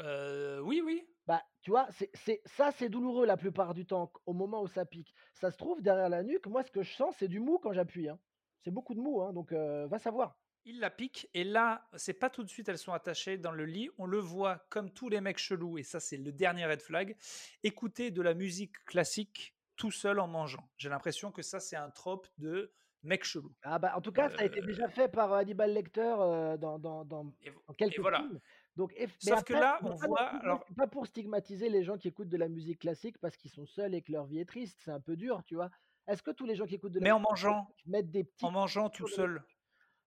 Euh, 0.00 0.60
oui, 0.60 0.80
oui. 0.84 1.11
Bah, 1.26 1.42
tu 1.60 1.70
vois, 1.70 1.86
c'est 1.90 2.10
c'est 2.14 2.40
ça, 2.44 2.70
c'est 2.72 2.88
douloureux 2.88 3.26
la 3.26 3.36
plupart 3.36 3.74
du 3.74 3.86
temps, 3.86 4.12
au 4.26 4.32
moment 4.32 4.62
où 4.62 4.66
ça 4.66 4.84
pique. 4.84 5.14
Ça 5.34 5.50
se 5.50 5.56
trouve 5.56 5.80
derrière 5.82 6.08
la 6.08 6.22
nuque, 6.22 6.46
moi, 6.46 6.62
ce 6.62 6.70
que 6.72 6.82
je 6.82 6.92
sens, 6.92 7.14
c'est 7.18 7.28
du 7.28 7.40
mou 7.40 7.58
quand 7.58 7.72
j'appuie, 7.72 8.08
hein. 8.08 8.18
C'est 8.64 8.70
beaucoup 8.70 8.94
de 8.94 9.00
mou, 9.00 9.22
hein, 9.22 9.32
donc 9.32 9.52
va 9.52 9.98
savoir. 9.98 10.38
Il 10.64 10.78
la 10.78 10.90
pique 10.90 11.28
et 11.34 11.42
là, 11.42 11.88
c'est 11.96 12.12
pas 12.12 12.30
tout 12.30 12.44
de 12.44 12.48
suite, 12.48 12.68
elles 12.68 12.78
sont 12.78 12.92
attachées 12.92 13.36
dans 13.36 13.50
le 13.50 13.64
lit. 13.64 13.90
On 13.98 14.06
le 14.06 14.18
voit 14.18 14.64
comme 14.68 14.92
tous 14.92 15.08
les 15.08 15.20
mecs 15.20 15.38
chelous, 15.38 15.78
et 15.78 15.82
ça, 15.82 15.98
c'est 15.98 16.16
le 16.16 16.30
dernier 16.32 16.66
red 16.66 16.80
flag, 16.80 17.16
écouter 17.64 18.12
de 18.12 18.22
la 18.22 18.34
musique 18.34 18.84
classique 18.84 19.56
tout 19.74 19.90
seul 19.90 20.20
en 20.20 20.28
mangeant. 20.28 20.70
J'ai 20.76 20.88
l'impression 20.88 21.32
que 21.32 21.42
ça, 21.42 21.58
c'est 21.58 21.74
un 21.74 21.90
trope 21.90 22.28
de 22.38 22.72
mec 23.02 23.24
chelou. 23.24 23.52
Ah 23.64 23.80
bah, 23.80 23.94
en 23.96 24.00
tout 24.00 24.12
cas, 24.12 24.28
ça 24.28 24.42
a 24.42 24.44
été 24.44 24.60
Euh, 24.60 24.66
déjà 24.66 24.88
fait 24.88 25.08
par 25.08 25.32
Hannibal 25.32 25.72
Lecter, 25.72 26.14
dans 26.60 27.34
et, 27.40 27.48
et 27.48 27.74
quelques 27.76 27.98
voilà. 27.98 28.18
films. 28.18 28.40
Donc 28.76 28.92
eff 28.96 29.14
Sauf 29.18 29.44
que 29.44 29.52
là, 29.52 29.78
on 29.82 29.96
pas 29.96 30.06
voit. 30.06 30.28
Alors, 30.42 30.64
pour 30.90 31.06
stigmatiser 31.06 31.68
les 31.68 31.84
gens 31.84 31.98
qui 31.98 32.08
écoutent 32.08 32.28
de 32.28 32.36
la 32.36 32.48
musique 32.48 32.80
classique 32.80 33.18
parce 33.18 33.36
qu'ils 33.36 33.50
sont 33.50 33.66
seuls 33.66 33.94
et 33.94 34.02
que 34.02 34.12
leur 34.12 34.26
vie 34.26 34.40
est 34.40 34.48
triste, 34.48 34.78
c'est 34.82 34.90
un 34.90 35.00
peu 35.00 35.16
dur, 35.16 35.42
tu 35.44 35.54
vois? 35.54 35.70
Est-ce 36.06 36.22
que 36.22 36.30
tous 36.30 36.46
les 36.46 36.56
gens 36.56 36.66
qui 36.66 36.76
écoutent 36.76 36.92
de 36.92 36.98
la 36.98 37.04
mais 37.04 37.10
en 37.10 37.18
musique 37.18 37.30
mangeant, 37.30 37.64
classique 37.64 37.86
mettent 37.86 38.10
des 38.10 38.24
petits 38.24 38.44
en 38.44 38.50
mangeant 38.50 38.88
tout 38.88 39.06
seul. 39.06 39.44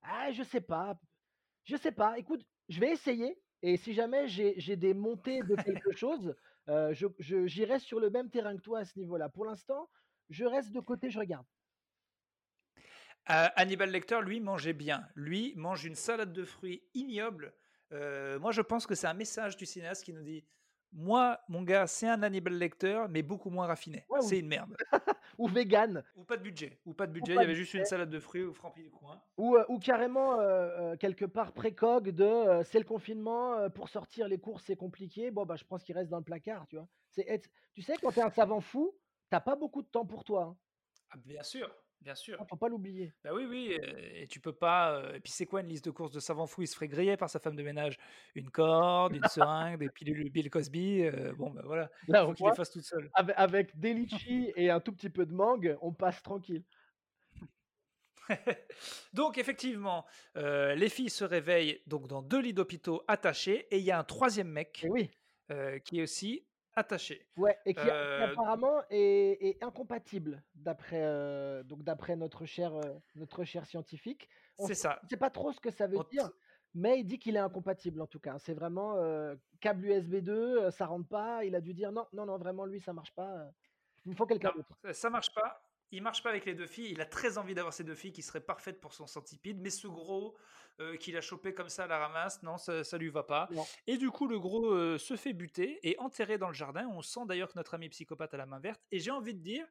Ah, 0.01 0.32
je 0.32 0.43
sais 0.43 0.62
pas. 0.62 0.99
Je 1.63 1.75
sais 1.75 1.91
pas. 1.91 2.17
Écoute, 2.17 2.45
je 2.69 2.80
vais 2.80 2.91
essayer 2.91 3.39
et 3.62 3.78
si 3.78 3.93
jamais 3.93 4.28
j'ai 4.28 4.75
des 4.75 4.93
montées 4.93 5.41
de 5.41 5.56
quelque 5.56 5.91
chose, 5.95 6.36
je 6.67 7.08
je 7.19 7.45
j'irai 7.47 7.80
sur 7.80 7.99
le 7.99 8.10
même 8.10 8.30
terrain 8.30 8.56
que 8.56 8.62
toi 8.62 8.80
à 8.80 8.86
ce 8.86 8.97
niveau-là. 8.99 9.30
Pour 9.30 9.45
l'instant, 9.45 9.89
je 10.30 10.45
reste 10.45 10.71
de 10.71 10.80
côté, 10.80 11.10
je 11.10 11.19
regarde. 11.19 11.45
Euh, 13.30 13.47
Hannibal 13.56 13.89
Lecter, 13.89 14.21
lui, 14.21 14.39
mangeait 14.39 14.73
bien. 14.73 15.08
Lui 15.15 15.54
mange 15.56 15.86
une 15.86 15.95
salade 15.95 16.34
de 16.34 16.45
fruits 16.45 16.84
ignoble. 16.93 17.54
Euh, 17.91 18.39
moi, 18.39 18.52
je 18.52 18.62
pense 18.62 18.88
que 18.88 18.95
c'est 18.95 19.08
un 19.08 19.13
message 19.13 19.58
du 19.58 19.65
cinéaste 19.65 20.04
qui 20.04 20.13
nous 20.13 20.24
dit 20.24 20.45
Moi, 20.91 21.39
mon 21.50 21.63
gars, 21.63 21.88
c'est 21.88 22.08
un 22.08 22.21
Hannibal 22.24 22.54
Lecter, 22.54 23.06
mais 23.10 23.21
beaucoup 23.21 23.50
moins 23.50 23.67
raffiné. 23.67 24.06
Ouais, 24.10 24.19
ou 24.19 24.30
C'est 24.30 24.39
une 24.39 24.48
merde. 24.48 24.76
ou 25.38 25.48
vegan 25.48 26.04
Ou 26.15 26.24
pas 26.24 26.38
de 26.38 26.43
budget. 26.43 26.80
Ou 26.86 26.93
pas 26.93 27.08
de 27.08 27.12
ou 27.12 27.13
budget. 27.13 27.36
Il 27.36 27.41
y 27.41 27.43
avait 27.43 27.56
juste 27.56 27.74
une 27.74 27.86
salade 27.86 28.10
de 28.10 28.19
fruits 28.19 28.43
au 28.43 28.54
Franpi 28.54 28.84
du 28.84 28.89
coin. 28.91 29.21
ou, 29.38 29.56
heu, 29.58 29.65
ou 29.69 29.80
carrément, 29.80 30.39
heu, 30.41 30.95
quelque 30.98 31.26
part 31.26 31.54
précogue 31.54 32.10
de, 32.10 32.63
c'est 32.63 32.80
le 32.80 32.86
confinement, 32.86 33.69
pour 33.69 33.89
sortir 33.89 34.28
les 34.28 34.39
courses, 34.39 34.63
c'est 34.65 34.76
compliqué. 34.78 35.32
Bon, 35.32 35.45
bah, 35.45 35.56
je 35.58 35.65
pense 35.65 35.84
qu'il 35.84 35.95
reste 35.95 36.10
dans 36.10 36.17
le 36.19 36.24
placard, 36.24 36.67
tu 36.67 36.78
vois? 36.78 36.88
C'est 37.12 37.28
être 37.28 37.50
tu 37.74 37.82
sais, 37.82 37.98
quand 38.02 38.13
tu 38.13 38.19
es 38.19 38.24
un 38.24 38.30
savant 38.30 38.62
fou, 38.62 38.98
tu 39.30 39.36
as 39.36 39.41
pas 39.41 39.56
beaucoup 39.56 39.82
de 39.82 39.88
temps 39.88 40.06
pour 40.06 40.24
toi, 40.24 40.43
hein. 40.43 40.58
Ah, 41.10 41.17
bien 41.17 41.43
sûr, 41.43 41.74
bien 42.06 42.15
sûr. 42.15 42.38
Ah, 42.39 42.46
faut 42.46 42.56
pas 42.56 42.70
l'oublier. 42.70 43.13
Bah 43.24 43.32
oui, 43.34 43.46
oui. 43.50 43.78
et 44.13 44.28
tu 44.28 44.39
peux 44.39 44.54
pas. 44.54 45.02
et 45.15 45.20
puis, 45.20 45.32
c'est 45.34 45.46
quoi 45.46 45.62
une 45.62 45.68
liste 45.68 45.86
de 45.86 45.91
courses 45.91 46.12
de 46.12 46.20
savant 46.22 46.46
fou 46.48 46.62
Il 46.62 46.68
se 46.68 46.76
ferait 46.76 46.88
griller 46.88 47.18
par 47.18 47.30
sa 47.30 47.39
femme 47.39 47.56
de 47.58 47.63
ménage. 47.63 47.98
Une 48.36 48.50
corde, 48.52 49.15
une 49.15 49.26
seringue, 49.26 49.80
des 49.80 49.89
pilules 49.89 50.30
Bill 50.30 50.50
Cosby. 50.50 51.04
euh, 51.04 51.34
bon, 51.34 51.50
ben 51.52 51.63
voilà. 51.65 51.91
Il 52.08 52.13
Là, 52.13 52.24
faut 52.24 52.32
au 52.32 52.34
qu'il 52.34 52.46
les 52.46 52.54
fasse 52.54 52.72
toute 52.72 52.84
seule. 52.86 53.12
ave 53.13 53.34
avec 53.36 53.78
des 53.80 53.94
litchis 53.96 54.54
et 54.56 54.70
un 54.70 54.80
tout 54.80 54.94
petit 54.94 55.10
peu 55.10 55.26
de 55.26 55.34
mangue, 55.34 55.78
on 55.82 55.94
passe 55.94 56.22
tranquille. 56.24 56.63
donc 59.13 59.38
effectivement, 59.38 60.06
euh, 60.38 60.74
les 60.76 60.89
filles 60.89 61.10
se 61.10 61.24
réveillent 61.24 61.82
donc 61.88 62.08
dans 62.08 62.22
deux 62.22 62.41
lits 62.41 62.54
d'hôpitaux 62.54 63.04
attachés 63.08 63.68
et 63.72 63.78
il 63.78 63.84
y 63.84 63.91
a 63.91 64.00
un 64.00 64.04
troisième 64.04 64.50
mec 64.50 64.86
oui. 64.89 65.12
euh, 65.52 65.78
qui 65.80 66.00
est 66.00 66.04
aussi 66.04 66.46
attaché. 66.75 67.25
Ouais, 67.38 67.57
et 67.65 67.73
qui, 67.73 67.88
Euh, 67.88 68.31
apparemment 68.31 68.81
est, 68.89 69.38
est 69.41 69.63
incompatible 69.63 70.43
d'après 70.55 71.01
euh, 71.03 71.63
donc 71.63 71.83
d'après 71.83 72.15
notre 72.15 72.45
cher 72.45 72.73
euh, 72.75 72.81
notre 73.15 73.43
cher 73.43 73.65
scientifique. 73.65 74.29
C'est 74.59 74.73
ça. 74.75 74.99
on 75.03 75.07
sait 75.07 75.17
pas 75.17 75.29
trop 75.29 75.51
ce 75.51 75.59
que 75.59 75.71
ça 75.71 75.88
veut 75.88 75.97
On 75.97 76.03
dire, 76.03 76.29
mais 76.73 76.99
il 76.99 77.05
dit 77.05 77.19
qu'il 77.19 77.35
est 77.35 77.39
incompatible 77.39 78.01
en 78.01 78.07
tout 78.07 78.19
cas. 78.19 78.38
C'est 78.39 78.53
vraiment 78.53 78.95
câble 79.61 79.85
USB 79.85 80.15
2, 80.17 80.33
euh, 80.65 80.71
ça 80.71 80.85
rentre 80.85 81.07
pas. 81.07 81.43
Il 81.45 81.55
a 81.55 81.61
dû 81.61 81.73
dire 81.73 81.91
non, 81.91 82.05
non, 82.13 82.25
non, 82.25 82.38
vraiment 82.38 82.65
lui 82.65 82.79
ça 82.79 82.93
marche 82.93 83.13
pas. 83.13 83.49
Il 84.05 84.11
me 84.11 84.15
faut 84.15 84.25
quelqu'un 84.25 84.51
d'autre. 84.55 84.77
ça- 84.83 84.93
ça 84.93 85.09
marche 85.09 85.33
pas. 85.33 85.61
Il 85.91 86.02
marche 86.02 86.24
pas 86.24 86.30
avec 86.30 86.45
les 86.45 86.56
deux 86.56 86.67
filles. 86.67 86.91
Il 86.91 87.02
a 87.02 87.06
très 87.06 87.38
envie 87.38 87.54
d'avoir 87.54 87.74
ces 87.74 87.84
deux 87.84 87.95
filles 87.95 88.12
qui 88.12 88.21
seraient 88.21 88.41
parfaites 88.41 88.82
pour 88.82 88.93
son 88.93 89.08
centipede, 89.08 89.60
mais 89.60 89.69
ce 89.69 89.88
gros 89.88 90.36
euh, 90.82 90.98
qu'il 90.98 91.15
a 91.15 91.21
chopé 91.21 91.54
comme 91.54 91.69
ça 91.69 91.86
à 91.86 91.88
la 91.88 92.00
ramasse, 92.00 92.43
non, 92.43 92.58
ça, 92.58 92.84
ça 92.84 92.98
lui 92.98 93.10
va 93.10 93.24
pas. 93.24 93.48
Non. 93.52 93.65
Et 93.88 93.98
du 93.98 94.10
coup, 94.12 94.28
le 94.28 94.39
gros 94.39 94.71
euh, 94.71 94.98
se 94.98 95.15
fait 95.15 95.34
buter 95.34 95.80
et 95.88 95.98
enterré 96.00 96.38
dans 96.38 96.50
le 96.50 96.54
jardin. 96.54 96.88
On 96.89 97.02
sent 97.02 97.21
d'ailleurs 97.28 97.50
que 97.50 97.58
notre 97.58 97.76
ami 97.76 97.88
psychopathe 97.89 98.34
a 98.34 98.38
la 98.38 98.45
main 98.45 98.60
verte. 98.60 98.82
Et 98.91 99.00
j'ai 99.00 99.12
envie 99.12 99.34
de 99.34 99.39
dire, 99.39 99.65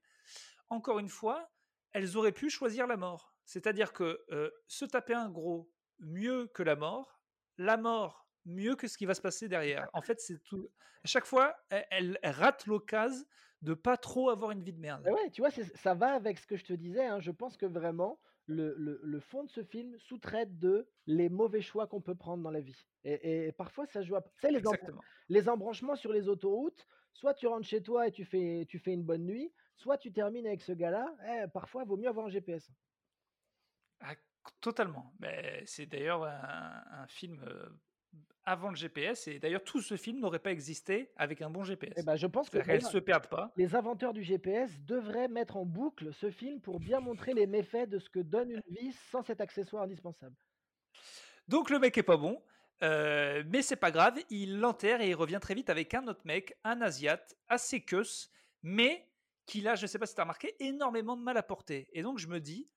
encore 0.71 0.99
une 0.99 1.09
fois, 1.09 1.51
elles 1.93 2.17
auraient 2.17 2.33
pu 2.33 2.49
choisir 2.49 2.87
la 2.87 2.97
mort. 2.97 3.35
C'est-à-dire 3.45 3.93
que 3.93 4.25
euh, 4.31 4.51
se 4.67 4.85
taper 4.85 5.15
un 5.15 5.29
gros 5.29 5.71
mieux 5.99 6.47
que 6.49 6.63
la 6.63 6.77
mort, 6.77 7.21
la 7.59 7.77
mort 7.77 8.24
mieux 8.45 8.77
que 8.77 8.89
ce 8.89 8.99
qui 8.99 9.07
va 9.07 9.15
se 9.15 9.21
passer 9.23 9.49
derrière. 9.49 9.89
En 9.93 10.03
fait, 10.03 10.21
c'est 10.21 10.43
tout. 10.43 10.71
À 11.05 11.09
chaque 11.09 11.27
fois, 11.27 11.57
elle, 11.71 11.87
elle 12.23 12.33
rate 12.33 12.67
l'occasion 12.67 13.25
de 13.63 13.75
pas 13.75 13.97
trop 13.97 14.31
avoir 14.31 14.51
une 14.51 14.63
vie 14.63 14.73
de 14.73 14.81
merde. 14.81 15.11
ouais, 15.11 15.31
tu 15.31 15.41
vois, 15.43 15.51
ça 15.51 15.95
va 15.95 16.15
avec 16.15 16.39
ce 16.39 16.47
que 16.47 16.57
je 16.57 16.65
te 16.65 16.73
disais. 16.73 17.05
hein. 17.05 17.21
Je 17.21 17.31
pense 17.31 17.57
que 17.57 17.67
vraiment 17.67 18.21
le 18.47 18.75
le 18.77 19.01
le 19.03 19.21
fond 19.21 19.45
de 19.45 19.51
ce 19.51 19.63
film 19.65 19.97
sous-traite 19.99 20.59
de 20.59 20.87
les 21.07 21.29
mauvais 21.31 21.63
choix 21.63 21.87
qu'on 21.87 22.03
peut 22.03 22.15
prendre 22.15 22.43
dans 22.43 22.51
la 22.51 22.61
vie 22.61 22.77
et 23.05 23.47
et 23.47 23.53
parfois 23.53 23.87
ça 23.87 24.03
joue 24.03 24.17
à 24.17 24.21
tu 24.23 24.29
sais 24.37 24.51
les 24.53 24.67
embran 24.67 24.91
Exactement. 24.91 25.05
les 25.31 25.49
embranchements 25.49 25.97
sur 25.97 26.13
les 26.13 26.29
autoroutes, 26.29 26.87
soit 27.15 27.33
tu 27.35 27.47
rentres 27.47 27.67
chez 27.67 27.83
toi 27.83 28.07
et 28.09 28.13
tu 28.13 28.25
fais 28.27 28.67
tu 28.69 28.79
fais 28.79 28.93
une 28.93 29.03
bonne 29.05 29.25
nuit, 29.25 29.55
soit 29.77 29.97
tu 29.99 30.13
termines 30.13 30.47
avec 30.47 30.61
ce 30.61 30.73
gars-là, 30.73 31.17
eh 31.27 31.49
parfois 31.49 31.85
vaut 31.85 31.97
mieux 31.97 32.09
avoir 32.09 32.27
un 32.27 32.31
GPS. 32.31 32.71
Ah, 34.01 34.15
totalement, 34.61 35.15
mais 35.21 35.65
c'est 35.67 35.87
d'ailleurs 35.87 36.25
un 36.25 36.83
un 36.91 37.07
film, 37.07 37.43
heu, 37.45 37.81
avant 38.47 38.69
le 38.71 38.77
GPS 38.77 39.27
et 39.29 39.39
d'ailleurs 39.39 39.65
tout 39.65 39.81
ce 39.81 39.97
film 39.97 40.21
n'aurait 40.21 40.39
pas 40.39 40.53
existé 40.53 41.11
avec 41.17 41.41
un 41.41 41.49
bon 41.51 41.63
Eh 41.63 41.67
GPS. 41.69 42.05
bah, 42.05 42.17
je 42.17 42.27
pense 42.27 42.51
que 42.51 42.59
se 42.81 42.99
perdent 42.99 43.29
pas. 43.29 43.53
les 43.57 43.75
inventeurs 43.75 44.13
du 44.13 44.23
GPS 44.23 44.71
devraient 44.81 45.29
mettre 45.29 45.57
en 45.57 45.65
boucle 45.65 46.13
ce 46.13 46.31
film 46.31 46.61
pour 46.61 46.79
bien 46.79 47.01
montrer 47.01 47.33
les 47.33 47.47
méfaits 47.47 47.89
de 47.89 47.99
ce 47.99 48.11
que 48.11 48.21
donne 48.21 48.51
une 48.51 48.63
vie 48.69 48.93
sans 49.11 49.23
cet 49.23 49.41
accessoire 49.41 49.85
indispensable. 49.85 50.37
Donc 51.49 51.71
le 51.71 51.79
mec 51.79 51.97
est 51.99 52.03
pas 52.03 52.17
bon, 52.17 52.43
heu, 52.83 53.45
mais 53.49 53.63
c'est 53.63 53.77
pas 53.77 53.91
grave, 53.91 54.19
il 54.31 54.59
l'enterre 54.59 55.01
et 55.01 55.09
il 55.11 55.15
revient 55.15 55.39
très 55.41 55.55
vite 55.55 55.71
avec 55.71 55.95
un 55.95 56.07
autre 56.09 56.23
mec, 56.25 56.57
un 56.65 56.81
asiate, 56.81 57.37
assez 57.49 57.81
queus, 57.83 58.31
mais 58.63 59.09
qu'il 59.47 59.69
a, 59.69 59.75
je 59.75 59.87
sais 59.87 59.99
pas 59.99 60.07
si 60.07 60.15
tu 60.15 60.21
as 60.21 60.25
remarqué, 60.25 60.55
énormément 60.61 61.17
de 61.17 61.23
mal 61.23 61.37
à 61.37 61.43
porter 61.43 61.89
et 61.93 62.03
donc 62.03 62.19
je 62.19 62.29
me 62.29 62.41
dis: 62.41 62.71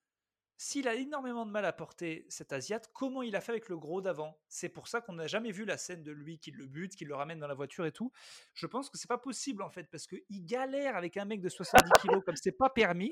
«S'il 0.58 0.88
a 0.88 0.96
énormément 0.96 1.46
de 1.46 1.52
mal 1.52 1.66
à 1.66 1.74
porter 1.74 2.26
cet 2.30 2.52
asiate, 2.52 2.90
comment 2.94 3.22
il 3.22 3.36
a 3.36 3.42
fait 3.42 3.52
avec 3.52 3.70
le 3.70 3.78
gros 3.78 4.02
d'avant?» 4.02 4.38
c'est 4.50 4.70
pour 4.70 4.88
ça 4.88 5.02
qu'on 5.02 5.14
n'a 5.14 5.28
jamais 5.28 5.52
vu 5.52 5.66
la 5.66 5.78
scène 5.78 6.04
de 6.04 6.12
lui 6.12 6.40
qui 6.40 6.52
le 6.52 6.66
bute, 6.66 6.96
qui 6.96 7.06
le 7.06 7.16
ramène 7.16 7.40
dans 7.40 7.48
la 7.48 7.54
voiture 7.54 7.86
et 7.86 7.92
tout. 7.92 8.12
Je 8.54 8.66
pense 8.66 8.90
que 8.90 8.98
c'est 8.98 9.08
pas 9.08 9.18
possible 9.18 9.62
en 9.62 9.70
fait, 9.70 9.84
parce 9.92 10.08
qu'il 10.08 10.46
galère 10.46 10.96
avec 10.96 11.18
un 11.18 11.26
mec 11.26 11.42
de 11.42 11.50
70 11.50 11.92
kilogrammes 12.02 12.24
comme 12.24 12.36
c'est 12.36 12.52
pas 12.52 12.70
permis, 12.70 13.12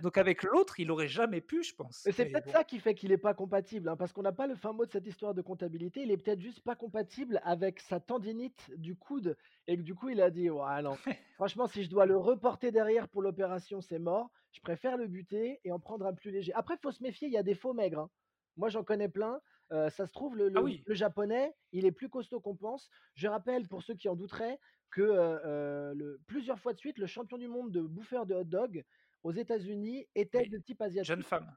donc 0.00 0.18
avec 0.18 0.42
l'autre, 0.42 0.80
il 0.80 0.90
aurait 0.90 1.08
jamais 1.08 1.40
pu, 1.40 1.62
je 1.62 1.74
pense, 1.74 2.00
c'est 2.02 2.12
peut-être 2.12 2.46
bon. 2.46 2.52
ça 2.52 2.64
qui 2.64 2.78
fait 2.80 2.94
qu'il 2.94 3.12
est 3.12 3.18
pas 3.18 3.34
compatible, 3.34 3.88
hein, 3.88 3.96
parce 3.96 4.12
qu'on 4.12 4.22
n'a 4.22 4.32
pas 4.32 4.46
le 4.46 4.54
fin 4.54 4.72
mot 4.72 4.86
de 4.86 4.90
cette 4.90 5.06
histoire 5.06 5.34
de 5.34 5.42
comptabilité. 5.42 6.02
Il 6.02 6.10
est 6.10 6.16
peut-être 6.16 6.40
juste 6.40 6.60
pas 6.60 6.76
compatible 6.76 7.40
avec 7.44 7.80
sa 7.80 8.00
tendinite 8.00 8.70
du 8.76 8.96
coude 8.96 9.36
et 9.66 9.76
que 9.76 9.82
du 9.82 9.94
coup 9.94 10.08
il 10.08 10.20
a 10.20 10.30
dit: 10.30 10.50
«Ouais 10.50 10.82
non, 10.82 10.96
franchement 11.36 11.66
si 11.66 11.84
je 11.84 11.90
dois 11.90 12.06
le 12.06 12.16
reporter 12.16 12.70
derrière 12.72 13.08
pour 13.08 13.22
l'opération, 13.22 13.80
c'est 13.80 13.98
mort. 13.98 14.30
Je 14.56 14.60
préfère 14.62 14.96
le 14.96 15.06
buter 15.06 15.60
et 15.64 15.70
en 15.72 15.78
prendre 15.78 16.06
un 16.06 16.14
plus 16.14 16.30
léger». 16.30 16.52
Après 16.54 16.78
faut 16.78 16.90
se 16.90 17.02
méfier, 17.02 17.28
il 17.28 17.34
y 17.34 17.36
a 17.36 17.42
des 17.42 17.54
faux 17.54 17.74
maigres, 17.74 18.00
hein. 18.00 18.10
Moi 18.56 18.70
j'en 18.70 18.84
connais 18.84 19.10
plein, 19.10 19.40
heu, 19.70 19.90
ça 19.90 20.06
se 20.06 20.12
trouve 20.12 20.34
le 20.36 20.48
Ah 20.54 20.62
le 20.62 20.62
oui. 20.62 20.86
le 20.86 20.94
japonais, 20.94 21.52
il 21.72 21.84
est 21.84 21.92
plus 21.92 22.08
costaud 22.08 22.40
qu'on 22.40 22.56
pense. 22.56 22.88
Je 23.14 23.28
rappelle 23.28 23.68
pour 23.68 23.82
ceux 23.82 23.94
qui 23.94 24.08
en 24.08 24.16
douteraient 24.16 24.58
que, 24.90 25.02
heu 25.02 25.40
heu, 25.44 25.94
le 25.94 26.20
plusieurs 26.26 26.58
fois 26.58 26.72
de 26.72 26.78
suite, 26.78 26.96
le 26.98 27.06
champion 27.06 27.36
du 27.36 27.48
monde 27.48 27.70
de 27.70 27.82
bouffeur 27.82 28.24
de 28.24 28.34
hot-dog 28.34 28.82
aux 29.24 29.32
États-Unis 29.32 30.06
était 30.14 30.46
de 30.46 30.56
type 30.58 30.80
jeune 31.02 31.22
asiatique, 31.22 31.22
femme? 31.22 31.56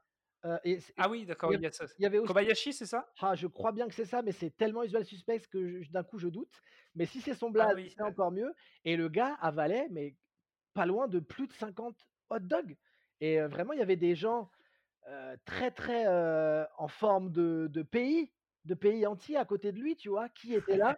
et 0.64 0.80
c 0.80 0.94
Ah 0.96 1.08
oui, 1.08 1.24
d'accord, 1.26 1.52
il 1.52 1.54
y 1.54 1.56
il 1.56 1.60
av 1.60 1.62
y 1.62 1.66
a 1.66 1.70
ça. 1.72 1.86
il 1.98 2.02
y 2.04 2.06
avait 2.06 2.18
aussi 2.18 2.34
Kobayashi, 2.34 2.72
c'est 2.72 2.86
ça? 2.86 3.14
ah 3.20 3.34
je 3.36 3.46
crois 3.48 3.72
bien 3.72 3.88
que 3.88 3.94
c'est 3.94 4.06
ça, 4.06 4.22
mais 4.22 4.32
c'est 4.32 4.56
tellement 4.56 4.84
usual 4.84 5.04
suspect 5.06 5.40
que 5.50 5.82
d'un 5.92 6.04
coup 6.04 6.18
je 6.18 6.28
doute, 6.28 6.60
mais 6.96 7.06
si 7.06 7.20
c'est 7.22 7.34
son 7.34 7.50
Ah 7.58 7.70
blaze, 7.70 7.74
oui, 7.74 7.94
c'est 7.96 8.02
ouais. 8.02 8.14
encore 8.14 8.32
mieux 8.32 8.54
et 8.84 8.96
le 8.96 9.08
gars 9.10 9.34
avalait, 9.40 9.88
mais 9.90 10.16
pas 10.74 10.86
loin 10.86 11.08
de 11.08 11.20
plus 11.20 11.48
de 11.48 11.52
50 11.54 11.98
hot-dogs 12.30 12.76
et 13.20 13.38
heu, 13.40 13.46
vraiment 13.48 13.72
il 13.74 13.78
y 13.80 13.82
avait 13.82 13.96
des 13.96 14.14
gens, 14.14 14.50
heu, 15.08 15.36
très, 15.46 15.70
très, 15.72 16.06
heu, 16.08 16.66
en 16.78 16.88
forme 16.88 17.30
de 17.32 17.68
de 17.72 17.82
pays 17.82 18.32
de 18.66 18.74
pays 18.74 19.06
entiers 19.06 19.36
à 19.38 19.44
côté 19.46 19.72
de 19.72 19.78
lui, 19.80 19.96
tu 19.96 20.10
vois? 20.10 20.28
Qui 20.30 20.54
étaient 20.54 20.76
là. 20.78 20.96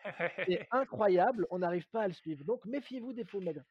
C'est 0.49 0.61
incroyable, 0.73 1.47
on 1.51 1.61
n'arrive 1.61 1.89
pas 1.91 2.03
à 2.05 2.09
le 2.09 2.15
suivre, 2.15 2.45
donc 2.45 2.65
méfiez-vous 2.67 3.13
des 3.15 3.25
faux 3.25 3.41
maigres. 3.41 3.65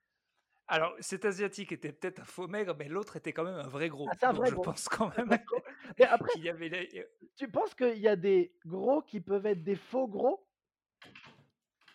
Alors 0.68 0.96
cet 1.02 1.26
asiatique 1.26 1.72
était 1.72 1.92
peut-être 1.94 2.20
un 2.22 2.26
faux 2.26 2.48
maigre, 2.48 2.76
mais 2.78 2.88
l'autre 2.88 3.16
était 3.18 3.32
quand 3.34 3.44
même 3.44 3.54
un 3.56 3.68
vrai 3.68 3.90
Ah 4.06 4.12
gros, 4.12 4.18
c'est 4.20 4.26
un 4.28 4.34
vrai 4.34 4.50
je 4.50 4.56
gros, 4.56 4.72
pense 4.74 4.88
quand 4.90 5.16
même 5.18 5.28
vrai 5.28 5.38
gros, 5.46 5.64
mais 6.00 6.06
après 6.06 6.32
qu'il 6.32 6.42
y 6.44 6.50
avait 6.50 6.70
les 6.70 7.00
heu 7.00 7.08
tu 7.36 7.52
penses 7.52 7.76
qu'il 7.76 7.98
y 7.98 8.08
a 8.08 8.16
des 8.16 8.56
gros 8.66 9.02
qui 9.02 9.20
peuvent 9.20 9.46
être 9.46 9.64
des 9.64 9.76
faux 9.76 10.08
gros? 10.08 10.48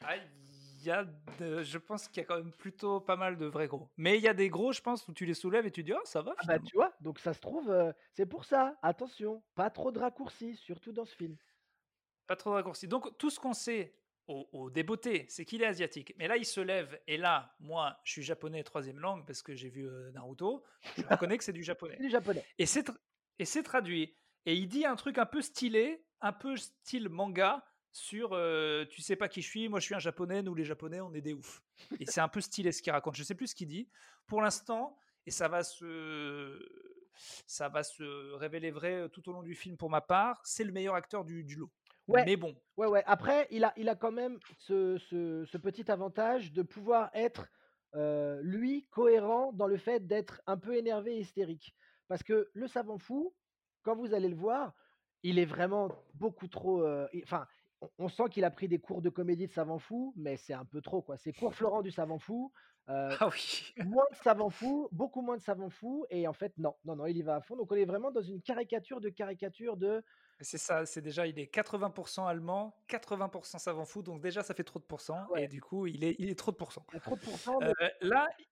Ah 0.03 0.16
y 0.87 0.90
a 0.90 1.05
de 1.05 1.62
je 1.62 1.79
pense 1.79 2.09
qu'il 2.09 2.20
y 2.22 2.25
a 2.25 2.27
quand 2.27 2.37
même 2.37 2.53
plutôt 2.53 3.01
pas 3.01 3.16
mal 3.16 3.37
de 3.38 3.46
vrais 3.46 3.68
gros, 3.68 3.90
mais 3.96 4.16
il 4.18 4.22
y 4.22 4.29
a 4.29 4.35
des 4.35 4.49
gros, 4.49 4.72
je 4.72 4.81
pense, 4.83 5.07
où 5.09 5.12
tu 5.14 5.27
les 5.27 5.35
soulèves 5.35 5.66
et 5.66 5.70
tu 5.70 5.83
dis: 5.85 5.92
«Oh 5.92 6.01
ça 6.05 6.22
va 6.22 6.37
Ah 6.38 6.44
bah 6.44 6.59
finalement». 6.59 6.64
tu 6.64 6.77
vois? 6.77 6.94
Donc 7.01 7.18
ça 7.18 7.35
se 7.35 7.40
trouve, 7.40 7.70
heu, 7.70 7.92
c'est 8.14 8.25
pour 8.27 8.44
ça, 8.46 8.79
attention, 8.83 9.42
pas 9.55 9.68
trop 9.70 9.92
de 9.92 9.99
raccourcis, 9.99 10.57
surtout 10.57 10.92
dans 10.92 11.05
ce 11.05 11.14
film. 11.14 11.37
Pas 12.27 12.37
trop 12.37 12.51
de 12.51 12.55
raccourcis, 12.57 12.88
donc 12.88 13.16
tout 13.18 13.31
ce 13.31 13.38
qu'on 13.38 13.53
sait 13.53 14.01
au 14.27 14.49
au 14.53 14.70
débeauté, 14.70 15.27
c'est 15.29 15.44
qu'il 15.44 15.62
est 15.62 15.66
asiatique, 15.66 16.12
mais 16.18 16.27
là 16.27 16.37
il 16.37 16.44
se 16.44 16.61
lève 16.61 17.01
et 17.07 17.16
là, 17.16 17.55
moi 17.61 18.01
je 18.05 18.11
suis 18.12 18.22
japonais 18.25 18.64
3e 18.64 18.99
langue 18.99 19.25
parce 19.25 19.42
que 19.42 19.55
j'ai 19.55 19.68
vu, 19.68 19.87
heu, 19.87 20.11
Naruto, 20.11 20.64
je 20.96 21.07
reconnais 21.07 21.38
que 21.38 21.44
c'est 21.44 21.53
du 21.53 21.62
japonais 21.62 22.03
du 22.03 22.09
japonais. 22.11 22.46
et 22.59 22.66
c'est 22.66 22.90
et 23.38 23.44
c'est 23.44 23.62
traduit 23.62 24.16
et 24.44 24.55
il 24.57 24.66
dit 24.66 24.85
un 24.87 24.96
truc 24.96 25.18
un 25.18 25.27
peu 25.27 25.40
stylé, 25.40 26.05
un 26.20 26.33
peu 26.33 26.57
style 26.57 27.09
manga 27.09 27.64
sur, 27.96 28.35
heu: 28.35 28.87
«Tu 28.90 29.02
sais 29.02 29.16
pas 29.16 29.28
qui 29.28 29.42
je 29.42 29.48
suis, 29.48 29.68
moi 29.68 29.80
je 29.80 29.87
suis 29.87 29.94
un 29.94 29.98
japonais, 29.98 30.42
nous 30.42 30.54
les 30.54 30.64
japonais 30.64 31.00
on 31.00 31.12
est 31.14 31.20
des 31.22 31.35
oufs» 31.35 31.62
et 31.98 32.06
c'est 32.06 32.20
un 32.20 32.28
peu 32.28 32.40
stylé 32.40 32.72
ce 32.72 32.82
qu'il 32.82 32.92
raconte. 32.92 33.16
Je 33.16 33.22
sais 33.24 33.35
plus 33.35 33.48
ce 33.48 33.54
qu'il 33.54 33.68
dit. 33.68 33.90
Pour 34.26 34.42
l'instant 34.42 34.96
et 35.26 35.30
ça 35.30 35.48
va 35.48 35.64
se 35.64 36.61
ça 37.46 37.68
va 37.68 37.82
se 37.82 38.32
révéler 38.35 38.70
vrai, 38.70 39.09
tout 39.11 39.28
au 39.28 39.32
long 39.32 39.42
du 39.42 39.54
film 39.54 39.76
pour 39.76 39.90
ma 39.90 40.00
part, 40.02 40.40
c'est 40.44 40.64
le 40.64 40.72
meilleur 40.72 40.94
acteur 40.94 41.24
du 41.24 41.44
du 41.44 41.56
lot, 41.56 41.72
Ouais, 42.09 42.26
mais 42.26 42.37
bon. 42.37 42.56
ouais, 42.76 42.87
ouais, 42.87 43.02
après 43.06 43.48
il 43.50 43.64
a 43.64 43.72
il 43.76 43.88
a 43.88 43.96
quand 43.96 44.12
même 44.12 44.38
ce 44.59 44.96
ce 44.98 45.44
ce 45.44 45.59
petit 45.59 45.90
avantage 45.90 46.52
de 46.52 46.62
pouvoir 46.62 47.11
être, 47.14 47.48
heu, 47.94 48.40
lui, 48.42 48.87
cohérent 48.90 49.52
dans 49.52 49.66
le 49.66 49.76
fait 49.76 50.06
d'être 50.06 50.40
un 50.46 50.56
peu 50.56 50.76
énervé 50.76 51.16
et 51.16 51.20
hystérique. 51.20 51.74
Parce 52.09 52.22
que 52.22 52.50
le 52.54 52.68
savant 52.68 52.98
fou, 52.98 53.35
quand 53.82 53.96
vous 53.96 54.14
allez 54.14 54.28
le 54.28 54.37
voir, 54.37 54.74
il 55.24 55.38
est 55.38 55.44
vraiment 55.44 55.90
beaucoup 56.14 56.46
trop, 56.48 56.82
heu, 56.87 57.09
i 57.12 57.22
enfin, 57.24 57.46
on 57.99 58.09
sent 58.09 58.25
qu'il 58.31 58.45
a 58.45 58.51
pris 58.51 58.69
des 58.69 58.79
cours 58.81 59.03
de 59.03 59.11
comédie 59.11 59.47
de 59.47 59.53
savant 59.53 59.79
fou, 59.79 60.15
mais 60.17 60.37
c'est 60.37 60.55
un 60.55 60.65
peu 60.65 60.81
trop 60.81 61.03
quoi. 61.03 61.17
C'est 61.19 61.33
cours 61.33 61.55
Florent 61.55 61.83
du 61.83 61.91
savant 61.91 62.19
fou, 62.19 62.53
heu, 62.91 63.19
Ah 63.21 63.29
oui. 63.29 63.75
moins 63.77 64.05
de 64.12 64.17
savant 64.17 64.51
fou, 64.51 64.89
beaucoup 64.93 65.23
moins 65.23 65.37
de 65.39 65.43
savant 65.43 65.71
fou 65.71 66.07
et 66.11 66.29
en 66.29 66.35
fait 66.35 66.55
non, 66.59 66.75
non, 66.85 66.97
non, 66.97 67.07
il 67.07 67.17
y 67.19 67.23
va 67.23 67.37
à 67.37 67.41
fond, 67.43 67.57
donc 67.57 67.73
on 67.73 67.77
est 67.77 67.85
vraiment 67.87 68.11
dans 68.12 68.23
une 68.23 68.43
caricature 68.43 69.01
de 69.01 69.11
caricature 69.11 69.77
de 69.79 70.05
C'est 70.41 70.59
ça, 70.59 70.85
c'est 70.85 71.01
déjà 71.01 71.27
il 71.27 71.39
est 71.39 71.47
80 71.49 71.91
% 71.91 72.27
allemand, 72.27 72.85
80 72.89 73.29
% 73.31 73.59
savant 73.59 73.87
fou, 73.87 74.03
donc 74.03 74.21
déjà 74.21 74.43
ça 74.43 74.53
fait 74.55 74.65
trop 74.65 74.79
de 74.79 74.85
pourcents 74.85 75.29
Ouais. 75.29 75.41
et 75.41 75.49
du 75.49 75.62
coup 75.62 75.87
il 75.87 76.05
est 76.05 76.15
il 76.19 76.29
est 76.29 76.39
trop 76.39 76.51
de 76.53 76.57
pourcents. 76.57 76.85
Il 76.93 76.95
y 76.95 76.99
a 76.99 77.01
trop 77.01 77.17
de 77.17 77.21
pourcents, 77.21 77.61
mais 77.62 77.75
là 78.01 78.29
i 78.39 78.45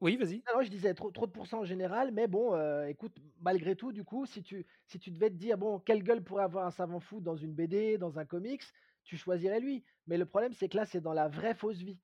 oui, 0.00 0.16
vas-y. 0.16 0.44
Non, 0.48 0.58
non, 0.58 0.62
je 0.62 0.70
disais 0.70 0.94
trop 0.94 1.10
trop 1.10 1.26
de 1.26 1.32
pourcents 1.32 1.60
en 1.60 1.64
général, 1.64 2.12
mais 2.12 2.28
bon, 2.28 2.54
écoute, 2.86 3.16
malgré 3.40 3.74
tout, 3.74 3.92
du 3.92 4.04
coup, 4.04 4.26
si 4.26 4.42
tu 4.42 4.64
si 4.86 4.98
tu 5.00 5.10
devais 5.10 5.28
te 5.30 5.34
dire: 5.34 5.58
«Bon, 5.58 5.80
quelle 5.80 6.02
gueule 6.04 6.22
pourrait 6.22 6.44
avoir 6.44 6.66
un 6.66 6.70
savant 6.70 7.00
fou 7.00 7.20
dans 7.20 7.36
une 7.36 7.52
BD, 7.54 7.98
dans 7.98 8.18
un 8.18 8.24
comics?» 8.26 8.62
tu 9.04 9.16
choisirais 9.16 9.60
lui, 9.60 9.84
mais 10.08 10.18
le 10.18 10.26
problème, 10.26 10.52
c'est 10.52 10.68
que 10.68 10.76
là, 10.76 10.84
c'est 10.84 11.00
dans 11.00 11.12
la 11.12 11.28
vraie 11.28 11.54
fausse 11.54 11.78
vie. 11.78 12.00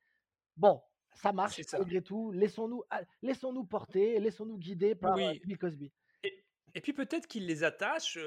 Bon, 0.56 0.82
ça 1.14 1.32
marche 1.32 1.62
ça. 1.62 1.78
malgré 1.78 2.02
tout, 2.02 2.32
laissons-nous 2.32 2.82
a 2.90 3.02
laissons-nous 3.22 3.64
porter, 3.64 4.20
laissons-nous 4.20 4.58
guider 4.58 4.94
par, 4.94 5.16
Oui 5.16 5.42
Bill 5.44 5.58
Cosby. 5.58 5.92
et 6.24 6.44
et 6.74 6.80
puis 6.80 6.94
peut-être 6.94 7.26
qu'il 7.26 7.46
les 7.46 7.64
attache, 7.64 8.18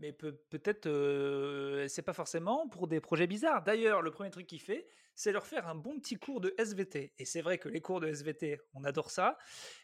mais 0.00 0.12
peut 0.14 0.34
peut-être, 0.50 0.88
c'est 1.88 2.02
pas 2.02 2.14
forcément 2.14 2.66
pour 2.68 2.88
des 2.88 3.00
projets 3.00 3.26
bizarres. 3.26 3.62
D'ailleurs, 3.62 4.02
le 4.02 4.10
1er 4.10 4.30
truc 4.30 4.46
qu'il 4.46 4.60
fait, 4.62 4.88
c'est 5.20 5.32
leur 5.32 5.46
faire 5.46 5.68
un 5.68 5.74
bon 5.74 5.98
petit 6.00 6.16
cours 6.16 6.40
de 6.40 6.54
SVT 6.58 7.12
et 7.18 7.24
c'est 7.24 7.42
vrai 7.42 7.58
que 7.58 7.68
les 7.68 7.80
cours 7.80 8.00
de 8.00 8.08
SVT, 8.08 8.58
on 8.74 8.84
adore 8.84 9.10
ça, 9.10 9.36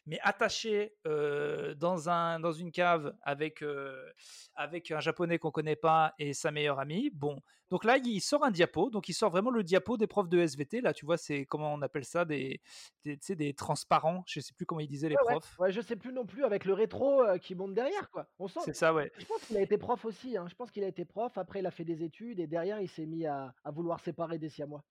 mais 0.07 0.19
attaché, 0.23 0.97
heu, 1.07 1.75
dans 1.77 2.09
un 2.09 2.41
dans 2.41 2.53
une 2.53 2.73
cave 2.73 3.15
avec, 3.23 3.63
heu, 3.63 4.13
avec 4.55 4.91
un 4.91 5.01
japonais 5.01 5.39
qu'on 5.39 5.51
connaît 5.51 5.77
pas 5.77 6.15
et 6.19 6.33
sa 6.35 6.51
meilleure 6.51 6.79
amie, 6.81 7.11
bon, 7.11 7.41
donc 7.71 7.85
là, 7.85 7.97
il 7.99 8.21
sort 8.21 8.45
un 8.45 8.51
diapo, 8.51 8.91
donc 8.91 9.09
il 9.09 9.15
sort 9.15 9.31
vraiment 9.31 9.51
le 9.51 9.65
diapo 9.65 9.97
des 9.97 10.07
profs 10.07 10.29
de 10.29 10.39
SVT. 10.39 10.81
Là, 10.81 10.93
tu 10.95 11.05
vois, 11.05 11.17
c'est 11.17 11.45
comment 11.47 11.73
on 11.75 11.83
appelle 11.83 12.05
ça? 12.05 12.25
Des 12.25 12.61
des 13.05 13.19
des 13.37 13.55
transparents, 13.55 14.23
je 14.27 14.41
sais 14.41 14.55
plus 14.55 14.67
comment 14.67 14.81
ils 14.81 14.89
disaient 14.89 15.09
les 15.09 15.19
Ouais, 15.19 15.23
ouais, 15.35 15.35
profs. 15.35 15.59
ouais, 15.59 15.73
je 15.73 15.81
sais 15.81 15.97
plus 15.97 16.13
non 16.13 16.27
plus 16.27 16.45
avec 16.45 16.65
le 16.65 16.73
rétro, 16.75 17.23
heu, 17.25 17.39
qui 17.39 17.55
monte 17.55 17.75
derrière, 17.75 18.11
quoi. 18.11 18.29
On 18.39 18.49
sent 18.49 18.61
C'est 18.61 18.75
ça, 18.75 18.93
ouais. 18.95 19.11
je 19.17 19.25
pense 19.25 19.45
qu'il 19.45 19.57
a 19.57 19.61
été 19.63 19.79
prof 19.79 20.05
aussi, 20.05 20.37
hein, 20.37 20.47
je 20.49 20.55
pense 20.55 20.71
qu'il 20.71 20.85
a 20.85 20.89
été 20.89 21.05
prof, 21.05 21.39
après 21.39 21.61
il 21.61 21.67
a 21.67 21.71
fait 21.71 21.85
des 21.85 22.03
études 22.05 22.39
et 22.41 22.47
derrière 22.47 22.81
il 22.81 22.89
s'est 22.89 23.07
mis 23.07 23.25
à 23.27 23.55
à 23.65 23.71
vouloir 23.71 24.01
séparer 24.01 24.39
des 24.39 24.49
siamois. 24.51 24.85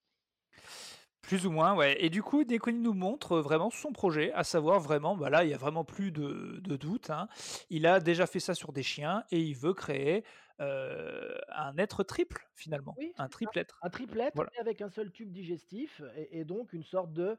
Plus 1.22 1.44
ou 1.46 1.50
moins, 1.50 1.74
ouais 1.74 1.96
et 2.04 2.08
du 2.10 2.22
coup, 2.22 2.44
qu'il 2.44 2.82
nous 2.82 2.92
montre 2.94 3.38
vraiment 3.38 3.70
son 3.70 3.92
projet, 3.92 4.32
à 4.32 4.44
savoir 4.44 4.78
vraiment, 4.80 5.16
bah 5.16 5.28
là, 5.30 5.42
il 5.44 5.50
y 5.50 5.54
a 5.54 5.56
vraiment 5.58 5.84
plus 5.84 6.12
de 6.12 6.60
de 6.62 6.76
doute, 6.76 7.10
hein. 7.10 7.28
Il 7.68 7.86
a 7.86 7.98
déjà 8.00 8.26
fait 8.26 8.38
ça 8.40 8.54
sur 8.54 8.72
des 8.72 8.82
chiens 8.84 9.24
et 9.32 9.40
il 9.40 9.54
veut 9.56 9.74
créer, 9.74 10.24
heu, 10.60 11.38
un 11.48 11.76
être 11.78 12.04
triple 12.04 12.48
finalement, 12.54 12.96
Oui, 12.96 13.12
un 13.16 13.28
c'est 13.28 13.34
ça, 13.42 13.50
triple 13.50 13.58
être. 13.58 13.82
un 13.82 13.90
triple 13.90 14.20
être, 14.20 14.34
Voilà. 14.34 14.50
mais 14.50 14.60
avec 14.60 14.80
un 14.80 14.88
seul 14.88 15.12
tube 15.12 15.30
digestif 15.30 16.00
et 16.16 16.40
et 16.40 16.44
donc 16.44 16.72
une 16.72 16.82
sorte 16.82 17.12
de, 17.12 17.36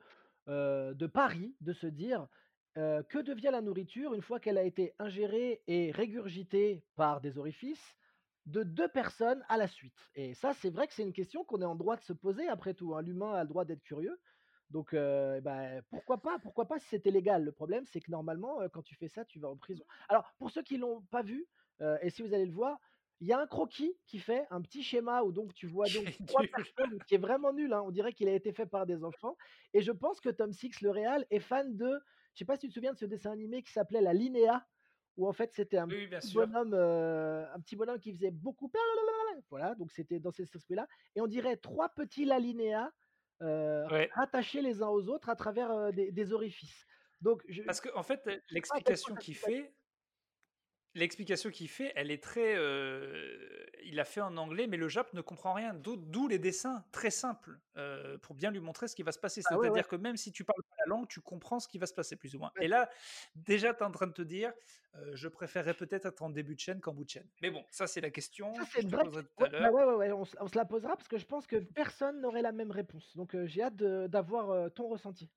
heu, 0.48 0.94
de 0.96 1.08
pari, 1.08 1.56
de 1.62 1.74
se 1.74 1.88
dire, 1.88 2.28
«Que 2.76 3.22
devient 3.24 3.50
la 3.52 3.62
nourriture 3.62 4.14
une 4.14 4.22
fois 4.22 4.40
qu'elle 4.40 4.58
a 4.60 4.64
été 4.64 4.94
ingérée 5.00 5.64
et 5.66 5.90
régurgitée 5.92 6.84
par 6.96 7.22
des 7.22 7.40
orifices 7.40 7.96
de 8.48 8.64
2 8.64 8.90
personnes 8.90 9.44
à 9.50 9.58
la 9.58 9.68
suite?» 9.68 10.12
et 10.16 10.34
ça, 10.34 10.54
c'est 10.54 10.70
vrai 10.72 10.88
que 10.88 10.94
c'est 10.94 11.04
une 11.04 11.14
question 11.14 11.44
qu'on 11.46 11.62
est 11.62 11.66
en 11.66 11.76
droit 11.76 11.96
de 11.98 12.02
se 12.04 12.14
poser 12.14 12.48
après 12.48 12.74
tout, 12.74 12.96
hein. 12.96 13.02
L'humain 13.04 13.34
a 13.34 13.44
le 13.44 13.50
droit 13.50 13.66
d'être 13.66 13.84
curieux, 13.84 14.20
Donc, 14.70 14.94
bah, 14.96 15.82
pourquoi 15.90 16.22
pas 16.22 16.40
pourquoi 16.40 16.68
pas 16.68 16.80
si 16.80 16.88
c'était 16.88 17.12
légal? 17.12 17.44
Le 17.44 17.52
problème, 17.54 17.86
c'est 17.86 18.02
que 18.02 18.12
normalement, 18.12 18.60
quand 18.74 18.82
tu 18.84 18.96
fais 18.96 19.08
ça, 19.08 19.26
tu 19.26 19.40
vas 19.40 19.50
en 19.50 19.58
prison. 19.58 19.86
Alors, 20.10 20.34
pour 20.40 20.52
ceux 20.52 20.64
qui 20.64 20.78
l'ont 20.78 21.04
pas 21.04 21.24
vu, 21.24 21.48
et 22.02 22.10
si 22.10 22.22
vous 22.22 22.34
allez 22.34 22.46
le 22.46 22.52
voir, 22.54 22.80
il 23.20 23.28
y 23.28 23.34
a 23.34 23.40
un 23.40 23.48
croquis 23.48 23.98
qui 24.06 24.20
fait 24.20 24.46
un 24.52 24.62
petit 24.62 24.84
schéma 24.84 25.24
où 25.24 25.32
donc 25.32 25.54
tu 25.54 25.68
vois 25.68 25.90
donc 25.90 26.20
est 26.20 26.26
3 26.28 26.44
nul. 26.44 26.50
personnes 26.56 27.02
qui 27.08 27.16
est 27.16 27.18
vraiment 27.20 27.54
nul, 27.54 27.74
hein, 27.74 27.82
on 27.84 27.92
dirait 27.92 28.14
qu'il 28.14 28.28
a 28.30 28.34
été 28.34 28.54
fait 28.54 28.68
par 28.68 28.86
des 28.86 29.04
enfants 29.04 29.38
et 29.74 29.82
je 29.82 29.92
pense 29.92 30.22
que 30.22 30.30
Tom 30.30 30.52
Six, 30.54 30.82
le 30.82 30.92
réal, 30.92 31.26
est 31.32 31.40
fan 31.40 31.76
de 31.78 32.00
je 32.34 32.40
sais 32.40 32.46
pas 32.46 32.56
si 32.56 32.62
tu 32.62 32.68
te 32.70 32.74
souviens 32.76 32.94
de 32.94 32.98
ce 33.00 33.06
dessin 33.06 33.32
animé 33.32 33.64
qui 33.64 33.72
s'appelait 33.72 34.02
La 34.02 34.14
Linea, 34.14 34.68
où 35.18 35.28
en 35.28 35.34
fait 35.34 35.52
c'était 35.54 35.78
un 35.78 35.90
Oui, 35.90 36.08
petit 36.20 36.28
bonhomme, 36.30 36.74
heu, 36.76 37.46
un 37.54 37.60
petit 37.62 37.76
bonhomme 37.76 38.00
qui 38.00 38.14
faisait 38.14 38.32
beaucoup 38.32 38.70
voilà, 39.52 39.76
donc 39.76 39.92
c'était 39.92 40.20
dans 40.20 40.32
cet 40.32 40.54
esprit-là 40.56 40.88
et 41.16 41.22
on 41.22 41.28
dirait 41.28 41.58
3 41.58 41.90
petits 41.90 42.26
l'alinéa, 42.26 42.92
heu, 43.42 43.86
Ouais. 43.90 44.14
rattachés 44.16 44.62
les 44.62 44.82
uns 44.84 44.88
aux 44.90 45.10
autres 45.10 45.30
à 45.30 45.36
travers, 45.36 45.72
heu, 45.72 45.92
des 45.94 46.12
des 46.12 46.34
orifices. 46.34 46.86
Donc 47.22 47.44
je 47.50 47.64
Parce 47.68 47.82
fait, 48.04 48.26
à 48.70 48.82
quel 48.82 48.98
point 49.00 49.12
l'explication 49.12 49.18
qu'il 49.18 49.36
fait 49.36 49.77
l'explication 50.98 51.50
qu'il 51.52 51.70
fait, 51.70 51.94
elle 51.96 52.12
est 52.12 52.22
très, 52.22 52.56
heu, 52.58 53.66
il 53.84 53.96
l'a 53.96 54.06
fait 54.06 54.22
en 54.22 54.36
anglais, 54.38 54.68
mais 54.68 54.78
le 54.78 54.90
Jap 54.90 55.14
ne 55.14 55.22
comprend 55.22 55.54
rien. 55.54 55.74
D'où 55.74 56.28
les 56.28 56.40
dessins 56.40 56.86
très 56.92 57.10
simples, 57.12 57.60
heu, 57.78 58.18
pour 58.22 58.36
bien 58.36 58.52
lui 58.52 58.60
montrer 58.60 58.88
ce 58.88 58.96
qui 58.96 59.04
va 59.04 59.12
se 59.12 59.20
passer. 59.20 59.42
Ah 59.46 59.58
ouais, 59.58 59.70
ouais. 59.70 59.82
C'est-à-dire 59.82 59.88
que 59.88 59.96
même 59.96 60.18
si 60.18 60.32
tu 60.32 60.44
parles 60.44 60.64
pas 60.70 60.76
la 60.86 60.90
langue, 60.96 61.08
tu 61.08 61.22
comprends 61.22 61.60
ce 61.60 61.68
qui 61.68 61.78
va 61.80 61.86
se 61.88 61.94
passer 61.94 62.16
plus 62.18 62.36
ou 62.36 62.40
moins. 62.40 62.52
Ouais, 62.56 62.62
Et 62.62 62.68
là, 62.68 62.90
déjà, 63.36 63.74
tu 63.74 63.82
es 63.82 63.86
en 63.86 63.92
train 63.92 64.08
de 64.08 64.14
te 64.14 64.22
dire, 64.22 64.54
heu: 64.96 65.16
«Je 65.16 65.28
préférerais 65.28 65.76
peut-être 65.76 66.06
être 66.08 66.22
en 66.24 66.30
début 66.30 66.56
de 66.56 66.60
chaîne 66.60 66.82
qu'en 66.82 66.94
bout 66.94 67.06
de 67.06 67.10
chaîne». 67.10 67.30
Mais 67.42 67.52
bon, 67.52 67.66
ça, 67.72 67.88
c'est 67.88 68.02
la 68.02 68.12
Ça, 68.54 68.64
question 68.64 68.66
c'est 68.66 68.82
que 68.82 68.82
je 68.82 68.88
te 68.88 68.96
vraie 68.96 69.04
poserai 69.04 69.24
tout 69.24 69.32
ouais, 69.40 69.48
à 69.48 69.50
l'heure. 69.50 69.72
ouais, 69.72 69.84
ouais, 69.86 69.94
ouais, 69.96 70.12
on 70.12 70.26
se 70.26 70.36
on 70.40 70.48
se 70.48 70.56
la 70.58 70.66
posera 70.66 70.96
parce 70.98 71.08
que 71.08 71.18
je 71.18 71.26
pense 71.26 71.48
que 71.48 71.58
personne 71.58 72.20
n'aurait 72.22 72.42
la 72.42 72.52
même 72.52 72.72
réponse. 72.72 73.16
Donc, 73.16 73.36
j'ai 73.46 73.62
hâte 73.64 73.76
d'avoir, 73.78 74.72
ton 74.74 74.88
ressenti. 74.90 75.32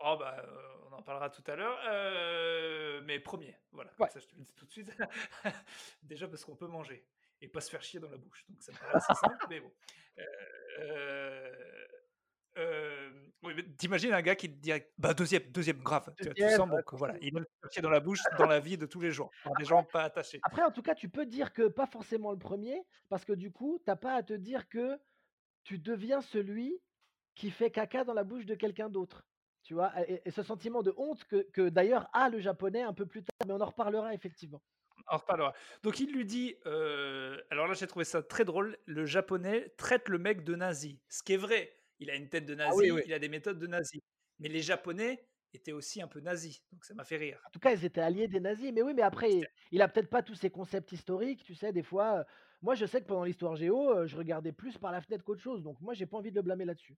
Oh 0.00 0.16
bah, 0.18 0.42
on 0.92 0.98
en 0.98 1.02
parlera 1.02 1.30
tout 1.30 1.42
à 1.46 1.56
l'heure, 1.56 1.78
heu, 1.88 3.00
mais 3.04 3.20
1er, 3.20 3.56
voilà, 3.72 3.90
comme 3.98 4.06
Ouais. 4.06 4.10
ça 4.10 4.20
je 4.20 4.26
te 4.26 4.36
le 4.36 4.42
dis 4.42 4.54
tout 4.54 4.66
de 4.66 4.70
suite. 4.70 4.92
Déjà 6.02 6.28
parce 6.28 6.44
qu'on 6.44 6.56
peut 6.56 6.66
manger 6.66 7.08
et 7.40 7.48
pas 7.48 7.60
se 7.60 7.70
faire 7.70 7.82
chier 7.82 8.00
dans 8.00 8.10
la 8.10 8.18
bouche, 8.18 8.44
donc 8.48 8.62
ça 8.62 8.72
me 8.72 8.78
paraît 8.78 8.94
assez 8.94 9.14
simple, 9.14 9.40
mais 9.46 9.60
bon. 9.60 9.72
Heu, 10.18 11.86
hem, 12.56 13.32
oui, 13.42 13.54
mais 13.56 13.64
tu 13.76 13.86
imagines 13.86 14.12
un 14.14 14.22
gars 14.22 14.36
qui 14.36 14.48
te 14.50 14.56
dirait: 14.60 14.92
«Bah 14.98 15.14
2e, 15.14 15.50
2e 15.52 15.78
grave», 15.82 16.14
tu 16.20 16.28
vois? 16.28 16.36
Tu 16.36 16.50
2e, 16.50 16.50
sens 16.50 16.68
bon 16.68 16.82
que 16.82 16.96
voilà, 16.96 17.16
il 17.20 17.36
aime 17.36 17.44
se 17.44 17.60
faire 17.62 17.70
chier 17.72 17.82
dans 17.82 17.90
la 17.90 18.00
bouche 18.00 18.28
dans 18.32 18.46
la 18.46 18.60
vie 18.60 18.78
de 18.78 18.86
tous 18.86 19.00
les 19.00 19.12
jours, 19.12 19.34
par 19.42 19.56
des 19.56 19.64
gens 19.66 19.84
pas 19.84 20.04
attachés. 20.04 20.44
Après, 20.44 20.62
en 20.64 20.70
tout 20.72 20.82
cas, 20.82 20.94
tu 20.94 21.08
peux 21.08 21.26
dire 21.26 21.52
que 21.52 21.68
pas 21.68 21.86
forcément 21.86 22.32
le 22.32 22.38
1er 22.38 22.84
parce 23.08 23.24
que 23.24 23.32
du 23.32 23.52
coup, 23.52 23.80
tu 23.84 23.90
as 23.90 23.96
pas 23.96 24.14
à 24.16 24.22
te 24.24 24.32
dire 24.34 24.68
que 24.68 25.00
tu 25.64 25.78
deviens 25.78 26.22
celui 26.22 26.80
qui 27.34 27.50
fait 27.50 27.70
caca 27.72 28.04
dans 28.04 28.14
la 28.14 28.24
bouche 28.24 28.46
de 28.46 28.54
quelqu'un 28.56 28.90
d'autre. 28.90 29.24
Tu 29.62 29.74
vois? 29.74 29.92
Et 30.08 30.30
ce 30.30 30.42
sentiment 30.42 30.82
de 30.82 30.92
honte 30.96 31.24
que 31.24 31.48
que 31.52 31.68
d'ailleurs 31.68 32.08
a 32.12 32.28
le 32.30 32.40
japonais 32.40 32.82
un 32.82 32.92
peu 32.94 33.06
plus 33.06 33.22
tard, 33.24 33.46
mais 33.46 33.52
on 33.52 33.60
en 33.60 33.66
reparlera 33.66 34.14
effectivement. 34.14 34.62
On 35.08 35.14
en 35.14 35.18
reparlera. 35.18 35.54
Donc 35.82 36.00
il 36.00 36.12
lui 36.12 36.24
dit, 36.24 36.56
heu, 36.66 37.42
alors 37.50 37.66
là 37.66 37.74
j'ai 37.74 37.86
trouvé 37.86 38.04
ça 38.04 38.22
très 38.22 38.44
drôle, 38.44 38.78
le 38.86 39.06
japonais 39.06 39.70
traite 39.76 40.08
le 40.08 40.18
mec 40.18 40.44
de 40.44 40.54
nazi. 40.54 41.02
Ce 41.08 41.22
qui 41.22 41.32
est 41.34 41.36
vrai, 41.36 41.82
il 41.98 42.10
a 42.10 42.14
une 42.16 42.28
tête 42.28 42.46
de 42.46 42.54
Ah 42.64 42.74
oui, 42.74 42.90
nazi, 42.90 42.90
oui. 42.90 43.02
il 43.04 43.12
a 43.12 43.18
des 43.18 43.28
méthodes 43.28 43.58
de 43.58 43.66
nazi. 43.66 44.02
Mais 44.38 44.48
les 44.48 44.62
japonais 44.62 45.28
étaient 45.52 45.72
aussi 45.72 46.02
un 46.02 46.08
peu 46.08 46.20
nazis, 46.20 46.64
donc 46.72 46.84
ça 46.84 46.94
m'a 46.94 47.04
fait 47.04 47.16
rire. 47.16 47.40
En 47.44 47.50
tout 47.50 47.58
cas, 47.60 47.72
ils 47.72 47.84
étaient 47.84 48.00
alliés 48.00 48.26
des 48.28 48.40
nazis, 48.40 48.72
mais 48.72 48.82
oui, 48.82 48.94
mais 48.94 49.02
après, 49.02 49.52
il 49.70 49.82
a 49.82 49.88
peut-être 49.88 50.10
pas 50.10 50.22
tous 50.22 50.34
ces 50.34 50.50
concepts 50.50 50.90
historiques, 50.92 51.44
tu 51.44 51.54
sais, 51.54 51.72
des 51.72 51.82
fois, 51.82 52.20
heu, 52.20 52.24
moi 52.62 52.74
je 52.74 52.86
sais 52.86 53.00
que 53.02 53.06
pendant 53.06 53.24
l'histoire 53.24 53.56
géo, 53.56 53.92
heu, 53.94 54.06
je 54.06 54.16
regardais 54.16 54.52
plus 54.52 54.78
par 54.78 54.92
la 54.92 55.00
fenêtre 55.02 55.24
qu'autre 55.24 55.42
chose, 55.42 55.62
donc 55.62 55.80
moi 55.80 55.94
j'ai 55.94 56.06
pas 56.06 56.16
envie 56.18 56.30
de 56.30 56.36
le 56.36 56.42
blâmer 56.42 56.64
là-dessus. 56.64 56.96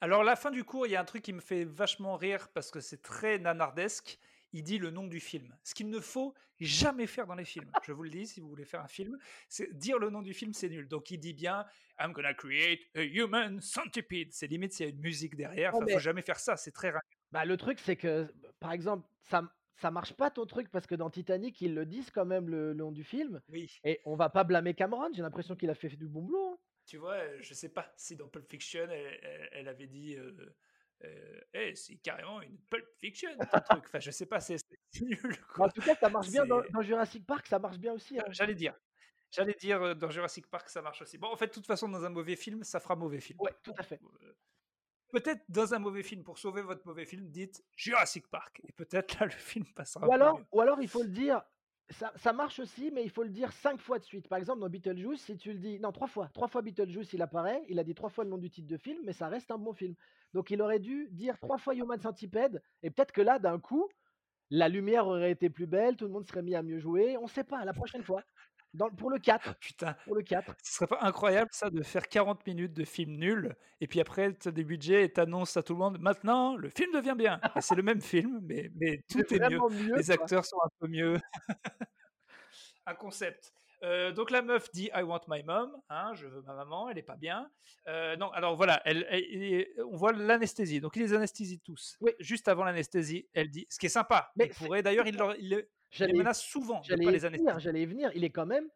Alors 0.00 0.24
la 0.24 0.36
fin 0.36 0.50
du 0.50 0.64
cours, 0.64 0.86
il 0.86 0.90
y 0.92 0.96
a 0.96 1.00
un 1.00 1.04
truc 1.04 1.22
qui 1.22 1.32
me 1.32 1.40
fait 1.40 1.64
vachement 1.64 2.16
rire 2.16 2.48
parce 2.54 2.70
que 2.70 2.80
c'est 2.80 3.02
très 3.02 3.38
nanardesque. 3.38 4.18
Il 4.52 4.62
dit 4.62 4.78
le 4.78 4.90
nom 4.90 5.06
du 5.06 5.20
film. 5.20 5.54
Ce 5.64 5.74
qu'il 5.74 5.90
ne 5.90 6.00
faut 6.00 6.32
jamais 6.60 7.06
faire 7.06 7.26
dans 7.26 7.34
les 7.34 7.44
films. 7.44 7.70
Je 7.84 7.92
vous 7.92 8.04
le 8.04 8.08
dis, 8.10 8.26
si 8.26 8.40
vous 8.40 8.48
voulez 8.48 8.64
faire 8.64 8.80
un 8.80 8.86
film, 8.88 9.18
c'est 9.48 9.76
dire 9.76 9.98
le 9.98 10.08
nom 10.08 10.22
du 10.22 10.32
film, 10.32 10.54
c'est 10.54 10.68
nul. 10.70 10.88
Donc 10.88 11.10
il 11.10 11.18
dit 11.18 11.34
bien 11.34 11.66
I'm 12.00 12.12
gonna 12.12 12.32
create 12.32 12.80
a 12.94 13.02
human 13.02 13.60
centipede. 13.60 14.32
C'est 14.32 14.46
limite 14.46 14.72
s'il 14.72 14.86
y 14.86 14.88
a 14.88 14.92
une 14.92 15.00
musique 15.00 15.36
derrière. 15.36 15.72
Non 15.72 15.78
Enfin, 15.78 15.86
faut 15.86 15.94
mais 15.96 16.00
jamais 16.00 16.22
faire 16.22 16.38
ça. 16.38 16.56
C'est 16.56 16.70
très 16.70 16.90
rare. 16.90 17.02
bah, 17.32 17.44
le 17.44 17.56
truc 17.56 17.78
c'est 17.80 17.96
que, 17.96 18.32
par 18.60 18.72
exemple, 18.72 19.06
ça 19.28 19.42
ça 19.78 19.90
marche 19.90 20.14
pas 20.14 20.30
ton 20.30 20.46
truc 20.46 20.70
parce 20.70 20.86
que 20.86 20.94
dans 20.94 21.10
Titanic, 21.10 21.60
ils 21.60 21.74
le 21.74 21.84
disent 21.84 22.10
quand 22.10 22.24
même 22.24 22.48
le 22.48 22.68
le 22.68 22.74
nom 22.74 22.92
du 22.92 23.04
film 23.04 23.42
Oui. 23.50 23.78
et 23.84 24.00
on 24.06 24.16
va 24.16 24.30
pas 24.30 24.44
blâmer 24.44 24.72
Cameron, 24.72 25.10
j'ai 25.12 25.20
l'impression 25.20 25.54
qu'il 25.54 25.68
a 25.68 25.74
fait 25.74 25.88
du 25.90 26.08
bon 26.08 26.22
boulot, 26.22 26.48
hein. 26.54 26.58
Tu 26.86 26.96
vois, 26.98 27.18
heu, 27.18 27.42
je 27.42 27.52
sais 27.52 27.68
pas 27.68 27.92
si 27.96 28.16
dans 28.16 28.28
Pulp 28.28 28.48
Fiction, 28.48 28.88
elle 28.90 29.18
elle 29.22 29.48
elle 29.52 29.68
avait 29.68 29.86
dit, 29.88 30.16
heu: 30.16 30.54
«Eh, 31.52 31.74
c'est 31.74 31.96
carrément 31.96 32.40
une 32.40 32.58
Pulp 32.70 32.86
Fiction 32.98 33.30
ton 33.36 33.60
truc». 33.60 33.84
Enfin, 33.86 34.00
je 34.00 34.10
sais 34.10 34.26
pas, 34.26 34.40
c'est 34.40 34.56
nul 35.00 35.36
en 35.58 35.68
tout 35.68 35.82
cas, 35.82 35.94
ça 35.96 36.08
marche 36.08 36.30
bien 36.30 36.46
dans 36.46 36.82
Jurassic 36.82 37.26
Park, 37.26 37.46
ça 37.46 37.58
marche 37.58 37.78
bien 37.78 37.92
aussi, 37.92 38.18
hein. 38.18 38.24
j'allais 38.30 38.54
dire 38.54 38.74
j'allais 39.30 39.54
dire, 39.54 39.96
dans 39.96 40.10
Jurassic 40.10 40.46
Park, 40.46 40.68
ça 40.68 40.82
marche 40.82 41.02
aussi. 41.02 41.18
Bon, 41.18 41.28
en 41.28 41.36
fait, 41.36 41.48
de 41.48 41.52
toute 41.52 41.66
façon, 41.66 41.88
dans 41.88 42.04
un 42.04 42.08
mauvais 42.08 42.36
film, 42.36 42.62
ça 42.64 42.80
fera 42.80 42.96
mauvais 42.96 43.20
film. 43.20 43.38
Ouais, 43.40 43.54
tout 43.62 43.74
à 43.76 43.82
fait. 43.82 44.00
peut-être 45.10 45.42
dans 45.48 45.74
un 45.74 45.78
mauvais 45.78 46.02
film, 46.02 46.22
pour 46.22 46.38
sauver 46.38 46.62
votre 46.62 46.86
mauvais 46.86 47.04
film, 47.04 47.28
dites 47.28 47.64
Jurassic 47.76 48.28
Park 48.28 48.60
et 48.66 48.72
peut-être 48.72 49.18
là, 49.18 49.26
le 49.26 49.32
film 49.32 49.66
passera 49.74 50.06
alors 50.12 50.40
ou 50.52 50.60
alors 50.60 50.80
il 50.80 50.88
faut 50.88 51.02
le 51.02 51.08
dire, 51.08 51.42
ça 51.90 52.32
marche 52.32 52.58
aussi, 52.58 52.90
mais 52.90 53.04
il 53.04 53.10
faut 53.10 53.22
le 53.22 53.30
dire 53.30 53.52
5 53.52 53.80
fois 53.80 53.98
de 53.98 54.04
suite. 54.04 54.28
Par 54.28 54.38
exemple, 54.38 54.60
dans 54.60 54.68
Beetlejuice, 54.68 55.22
si 55.22 55.36
tu 55.36 55.52
le 55.52 55.58
dis 55.58 55.78
non 55.78 55.92
3 55.92 56.08
fois, 56.08 56.28
3 56.34 56.48
fois 56.48 56.62
Beetlejuice, 56.62 57.12
il 57.12 57.22
apparaît, 57.22 57.62
il 57.68 57.78
a 57.78 57.84
dit 57.84 57.94
3 57.94 58.10
fois 58.10 58.24
le 58.24 58.30
nom 58.30 58.38
du 58.38 58.50
titre 58.50 58.66
de 58.66 58.76
film, 58.76 59.00
mais 59.04 59.12
ça 59.12 59.28
reste 59.28 59.50
un 59.50 59.58
bon 59.58 59.72
film. 59.72 59.94
Donc 60.34 60.50
il 60.50 60.60
aurait 60.60 60.80
dû 60.80 61.08
dire 61.12 61.38
3 61.38 61.58
fois 61.58 61.74
Human 61.74 62.00
Centipede 62.00 62.60
et 62.82 62.90
peut-être 62.90 63.12
que 63.12 63.22
là, 63.22 63.38
d'un 63.38 63.60
coup, 63.60 63.88
la 64.50 64.68
lumière 64.68 65.06
aurait 65.06 65.30
été 65.30 65.48
plus 65.48 65.66
belle, 65.66 65.96
tout 65.96 66.06
le 66.06 66.10
monde 66.12 66.26
serait 66.26 66.42
mis 66.42 66.54
à 66.54 66.62
mieux 66.62 66.78
jouer, 66.78 67.16
on 67.18 67.26
sait 67.28 67.44
pas, 67.44 67.64
la 67.64 67.72
prochaine 67.72 68.02
fois. 68.02 68.22
Dans 68.76 68.90
pour 68.90 69.10
le 69.10 69.18
4, 69.18 69.58
Putain, 69.58 69.96
pour 70.04 70.14
le 70.14 70.22
4. 70.22 70.54
ce 70.62 70.74
serait 70.74 70.86
pas 70.86 70.98
incroyable 71.00 71.48
ça 71.52 71.70
de 71.70 71.82
faire 71.82 72.08
40 72.08 72.46
minutes 72.46 72.74
de 72.74 72.84
film 72.84 73.12
nul 73.16 73.56
et 73.80 73.86
puis 73.86 74.00
après 74.00 74.34
tu 74.34 74.48
as 74.48 74.50
des 74.52 74.64
budgets 74.64 75.04
et 75.04 75.12
tu 75.12 75.20
annonces 75.20 75.56
à 75.56 75.62
tout 75.62 75.72
le 75.72 75.78
monde: 75.78 75.98
«Maintenant, 75.98 76.56
le 76.56 76.68
film 76.68 76.92
devient 76.92 77.14
bien» 77.16 77.40
c'est 77.60 77.74
le 77.74 77.82
même 77.82 78.00
film, 78.02 78.40
mais 78.44 78.70
tout 79.10 79.24
est 79.32 79.40
mieux. 79.40 79.60
Les 79.96 80.10
acteurs 80.10 80.44
sont 80.44 80.58
un 80.64 80.68
peu 80.78 80.88
mieux. 80.88 81.18
Un 82.86 82.94
concept. 82.94 83.52
Heu, 83.82 84.12
donc 84.12 84.30
la 84.30 84.42
meuf 84.42 84.70
dit: 84.72 84.90
«I 84.94 85.02
want 85.02 85.22
my 85.28 85.42
mom», 85.42 85.72
hein, 85.90 86.12
je 86.14 86.26
veux 86.26 86.42
ma 86.42 86.54
maman, 86.54 86.88
elle 86.88 86.98
est 86.98 87.02
pas 87.02 87.16
bien. 87.16 87.50
Heu, 87.88 88.16
non, 88.16 88.30
alors 88.30 88.56
voilà, 88.56 88.80
elle 88.84 89.06
elle 89.10 89.24
et 89.24 89.74
on 89.90 89.96
voit 89.96 90.12
l'anesthésie, 90.12 90.80
donc 90.80 90.96
il 90.96 91.02
les 91.02 91.12
anesthésie 91.14 91.60
tous. 91.60 91.96
Oui. 92.00 92.12
Juste 92.20 92.48
avant 92.48 92.64
l'anesthésie, 92.64 93.28
elle 93.34 93.50
dit 93.50 93.66
ce 93.70 93.78
qui 93.78 93.86
est 93.86 93.90
sympa, 93.90 94.30
Mais 94.36 94.46
il 94.46 94.54
pourrait 94.54 94.82
d'ailleurs, 94.82 95.06
il 95.06 95.16
leur 95.16 95.36
il 95.36 95.66
il 96.00 96.06
les 96.06 96.12
J'allais 96.12 96.14
menace 96.14 96.42
souvent 96.42 96.88
j'allais 96.88 97.10
les 97.10 97.18
venir, 97.18 97.58
j'allais 97.58 97.82
y 97.82 97.86
venir. 97.86 98.10
Il 98.14 98.24
est 98.24 98.30
quand 98.30 98.46
même 98.46 98.68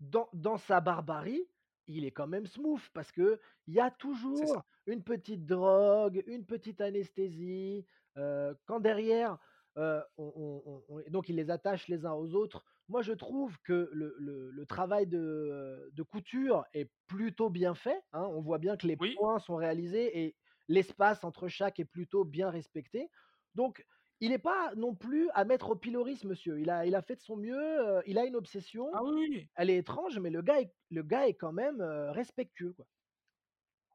dans 0.00 0.28
dans 0.32 0.56
sa 0.58 0.80
barbarie, 0.80 1.48
il 1.86 2.04
est 2.04 2.12
quand 2.12 2.26
même 2.26 2.46
smooth 2.46 2.82
parce 2.92 3.12
qu'il 3.12 3.38
y 3.68 3.80
a 3.80 3.90
toujours 3.90 4.64
une 4.86 5.02
petite 5.04 5.46
drogue, 5.46 6.22
une 6.26 6.46
petite 6.46 6.80
anesthésie, 6.80 7.86
quand 8.14 8.80
derrière, 8.80 9.38
on 9.76 10.02
on 10.18 10.84
on 10.88 11.02
donc 11.10 11.28
il 11.28 11.36
les 11.36 11.50
attache 11.50 11.88
les 11.88 12.06
uns 12.06 12.12
aux 12.14 12.34
autres. 12.34 12.64
Moi, 12.88 13.02
je 13.02 13.12
trouve 13.12 13.58
que 13.62 13.90
le 13.92 14.14
le 14.18 14.50
le 14.50 14.66
travail 14.66 15.06
de 15.06 15.90
de 15.92 16.02
couture 16.02 16.64
est 16.74 16.90
plutôt 17.06 17.50
bien 17.50 17.74
fait, 17.74 18.02
hein. 18.12 18.24
On 18.32 18.40
voit 18.42 18.58
bien 18.58 18.76
que 18.76 18.86
les 18.86 18.96
Oui, 18.98 19.16
points 19.16 19.38
sont 19.40 19.56
réalisés 19.56 20.24
et 20.24 20.36
l'espace 20.68 21.24
entre 21.24 21.48
chaque 21.48 21.80
est 21.80 21.84
plutôt 21.84 22.24
bien 22.24 22.50
respecté. 22.50 23.10
Donc 23.54 23.84
il 24.20 24.32
est 24.32 24.38
pas 24.38 24.72
non 24.76 24.94
plus 24.94 25.28
à 25.34 25.44
mettre 25.44 25.70
au 25.70 25.76
pilori 25.76 26.16
ce 26.16 26.26
monsieur. 26.26 26.60
Il 26.60 26.70
a 26.70 26.86
il 26.86 26.94
a 26.94 27.02
fait 27.02 27.16
de 27.16 27.20
son 27.20 27.36
mieux, 27.36 28.02
il 28.06 28.18
a 28.18 28.24
une 28.24 28.36
obsession, 28.36 28.90
ah 28.94 29.02
oui, 29.04 29.48
elle 29.56 29.70
est 29.70 29.78
étrange, 29.78 30.18
mais 30.18 30.30
le 30.30 30.42
gars 30.42 30.60
est 30.60 30.72
le 30.90 31.02
gars 31.02 31.28
est 31.28 31.34
quand 31.34 31.52
même, 31.52 31.82
respectueux, 31.82 32.72
quoi. 32.72 32.86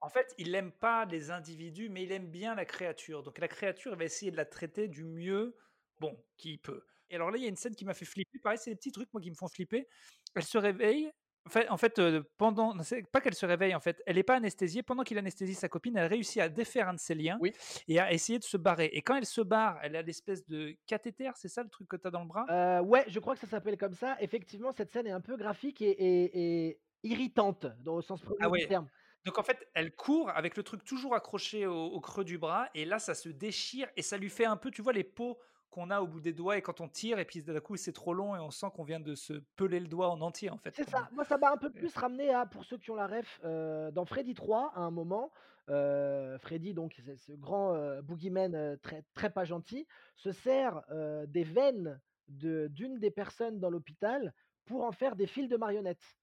En 0.03 0.09
fait, 0.09 0.33
il 0.39 0.55
aime 0.55 0.71
pas 0.71 1.05
les 1.05 1.29
individus, 1.29 1.87
mais 1.89 2.03
il 2.03 2.11
aime 2.11 2.31
bien 2.31 2.55
la 2.55 2.65
créature. 2.65 3.21
Donc 3.21 3.37
la 3.37 3.47
créature, 3.47 3.91
il 3.93 3.97
va 3.99 4.03
essayer 4.03 4.31
de 4.31 4.37
la 4.37 4.45
traiter 4.45 4.87
du 4.87 5.03
mieux, 5.03 5.55
bon, 5.99 6.17
qu'il 6.37 6.59
peut. 6.59 6.83
Et 7.11 7.15
alors 7.15 7.29
là, 7.29 7.37
il 7.37 7.43
y 7.43 7.45
a 7.45 7.49
une 7.49 7.55
scène 7.55 7.75
qui 7.75 7.85
m'a 7.85 7.93
fait 7.93 8.05
flipper. 8.05 8.39
Pareil, 8.39 8.57
c'est 8.57 8.71
des 8.71 8.75
petits 8.75 8.91
trucs, 8.91 9.13
moi, 9.13 9.21
qui 9.21 9.29
me 9.29 9.35
font 9.35 9.47
flipper. 9.47 9.87
Elle 10.33 10.43
se 10.43 10.57
réveille. 10.57 11.11
En 11.45 11.49
fait, 11.49 11.69
en 11.69 11.77
fait 11.77 11.97
heu, 11.99 12.23
pendant 12.37 12.77
c'est 12.83 13.01
pas 13.09 13.19
qu'elle 13.19 13.33
se 13.33 13.45
réveille, 13.47 13.73
en 13.73 13.79
fait, 13.79 14.01
elle 14.05 14.17
est 14.19 14.23
pas 14.23 14.35
anesthésiée. 14.35 14.83
Pendant 14.83 15.03
qu'il 15.03 15.17
anesthésie 15.17 15.55
sa 15.55 15.69
copine, 15.69 15.97
elle 15.97 16.05
réussit 16.07 16.39
à 16.41 16.49
défaire 16.49 16.87
un 16.89 16.93
de 16.93 16.99
ses 16.99 17.15
liens 17.15 17.39
Oui. 17.39 17.61
et 17.87 17.99
à 17.99 18.11
essayer 18.13 18.37
de 18.37 18.43
se 18.43 18.57
barrer. 18.57 18.89
Et 18.93 19.01
quand 19.01 19.15
elle 19.15 19.25
se 19.25 19.41
barre, 19.41 19.79
elle 19.81 19.95
a 19.95 20.03
l'espèce 20.03 20.45
de 20.47 20.75
cathéter, 20.85 21.31
c'est 21.35 21.47
ça 21.47 21.63
le 21.63 21.69
truc 21.69 21.87
que 21.87 21.95
tu 21.97 22.07
as 22.07 22.11
dans 22.11 22.21
le 22.21 22.27
bras? 22.27 22.51
Ouais, 22.83 23.05
je 23.07 23.19
crois 23.19 23.33
que 23.35 23.39
ça 23.39 23.47
s'appelle 23.47 23.77
comme 23.77 23.93
ça. 23.93 24.17
Effectivement, 24.19 24.71
cette 24.71 24.91
scène 24.91 25.07
est 25.07 25.11
un 25.11 25.21
peu 25.21 25.37
graphique 25.37 25.81
et 25.81 25.89
et 25.91 26.69
et 26.69 26.81
irritante, 27.03 27.65
dans 27.79 27.95
au 27.95 28.01
sens 28.01 28.21
Ah 28.39 28.49
1er 28.49 28.51
du 28.51 28.61
ouais. 28.61 28.67
terme. 28.67 28.89
Donc 29.25 29.37
en 29.37 29.43
fait, 29.43 29.67
elle 29.75 29.95
court 29.95 30.29
avec 30.31 30.57
le 30.57 30.63
truc 30.63 30.83
toujours 30.83 31.15
accroché 31.15 31.67
au 31.67 31.75
au 31.85 32.01
creux 32.01 32.23
du 32.23 32.37
bras 32.37 32.69
et 32.73 32.85
là, 32.85 32.99
ça 32.99 33.13
se 33.15 33.29
déchire 33.29 33.87
et 33.95 34.01
ça 34.01 34.17
lui 34.17 34.29
fait 34.29 34.45
un 34.45 34.57
peu, 34.57 34.71
tu 34.71 34.81
vois, 34.81 34.93
les 34.93 35.03
peaux 35.03 35.39
qu'on 35.71 35.89
a 35.89 36.01
au 36.01 36.07
bout 36.07 36.21
des 36.21 36.33
doigts 36.33 36.57
et 36.57 36.61
quand 36.61 36.81
on 36.81 36.89
tire 36.89 37.19
et 37.19 37.25
puis 37.25 37.41
d'un 37.43 37.59
coup 37.61 37.77
c'est 37.77 37.93
trop 37.93 38.13
long 38.13 38.35
et 38.35 38.39
on 38.39 38.51
sent 38.51 38.67
qu'on 38.75 38.83
vient 38.83 38.99
de 38.99 39.15
se 39.15 39.33
peler 39.55 39.79
le 39.79 39.87
doigt 39.87 40.09
en 40.09 40.21
entier 40.21 40.49
en 40.51 40.57
fait. 40.57 40.75
C'est 40.75 40.85
ça. 40.89 41.09
Moi, 41.11 41.25
ça 41.25 41.37
m'a 41.37 41.51
un 41.51 41.57
peu 41.57 41.69
plus 41.71 41.95
ramené 41.97 42.33
à 42.33 42.45
pour 42.45 42.63
ceux 42.63 42.77
qui 42.77 42.91
ont 42.91 42.95
la 42.95 43.07
ref, 43.07 43.41
heu, 43.43 43.91
dans 43.91 44.05
Freddy 44.05 44.33
3, 44.33 44.71
à 44.73 44.79
un 44.79 44.91
moment, 44.91 45.31
heu, 45.69 46.37
Freddy 46.39 46.73
donc 46.73 46.95
c'est 47.05 47.17
ce 47.17 47.33
grand, 47.33 47.75
heu, 47.75 48.01
boogeyman, 48.01 48.55
heu, 48.55 48.77
très 48.81 49.03
très 49.13 49.29
pas 49.31 49.43
gentil, 49.43 49.85
se 50.15 50.31
sert, 50.31 50.81
des 51.27 51.43
veines 51.43 52.01
de 52.27 52.67
d'une 52.71 52.99
des 52.99 53.11
personnes 53.11 53.59
dans 53.59 53.69
l'hôpital 53.69 54.33
pour 54.65 54.83
en 54.85 54.91
faire 54.93 55.15
des 55.17 55.27
fils 55.27 55.49
de 55.49 55.57
marionnettes 55.57 56.15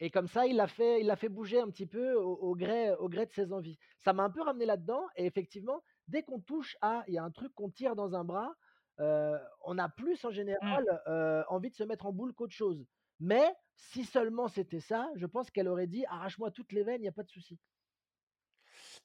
et 0.00 0.10
comme 0.10 0.26
ça, 0.26 0.46
il 0.46 0.56
l'a 0.56 0.66
fait 0.66 1.00
il 1.00 1.06
l'a 1.06 1.16
fait 1.16 1.28
bouger 1.28 1.60
un 1.60 1.68
petit 1.70 1.86
peu 1.86 2.14
au 2.14 2.32
au 2.34 2.56
gré 2.56 2.92
au 2.94 3.08
gré 3.08 3.26
de 3.26 3.32
ses 3.32 3.52
envies. 3.52 3.78
Ça 3.98 4.12
m'a 4.12 4.24
un 4.24 4.30
peu 4.30 4.42
ramené 4.42 4.66
là-dedans 4.66 5.06
et 5.16 5.26
effectivement, 5.26 5.82
dès 6.08 6.22
qu'on 6.24 6.40
touche 6.40 6.76
à 6.82 7.04
il 7.08 7.14
y 7.14 7.18
a 7.18 7.24
un 7.24 7.30
truc 7.30 7.52
qu'on 7.54 7.70
tire 7.70 7.94
dans 7.94 8.16
un 8.16 8.24
bras, 8.24 8.54
on 8.98 9.78
a 9.78 9.88
plus 9.88 10.24
en 10.24 10.30
mmh. 10.30 10.32
général, 10.32 11.44
envie 11.48 11.70
de 11.70 11.76
se 11.76 11.84
mettre 11.84 12.06
en 12.06 12.12
boule 12.12 12.32
qu'autre 12.32 12.54
chose. 12.54 12.84
Mais 13.20 13.54
si 13.74 14.04
seulement 14.04 14.48
c'était 14.48 14.80
ça, 14.80 15.08
je 15.16 15.26
pense 15.26 15.50
qu'elle 15.50 15.68
aurait 15.68 15.86
dit: 15.86 16.04
«Arrache-moi 16.06 16.50
toutes 16.50 16.72
les 16.72 16.82
veines, 16.82 17.02
il 17.02 17.06
y 17.06 17.08
a 17.08 17.12
pas 17.12 17.22
de 17.22 17.30
souci». 17.30 17.58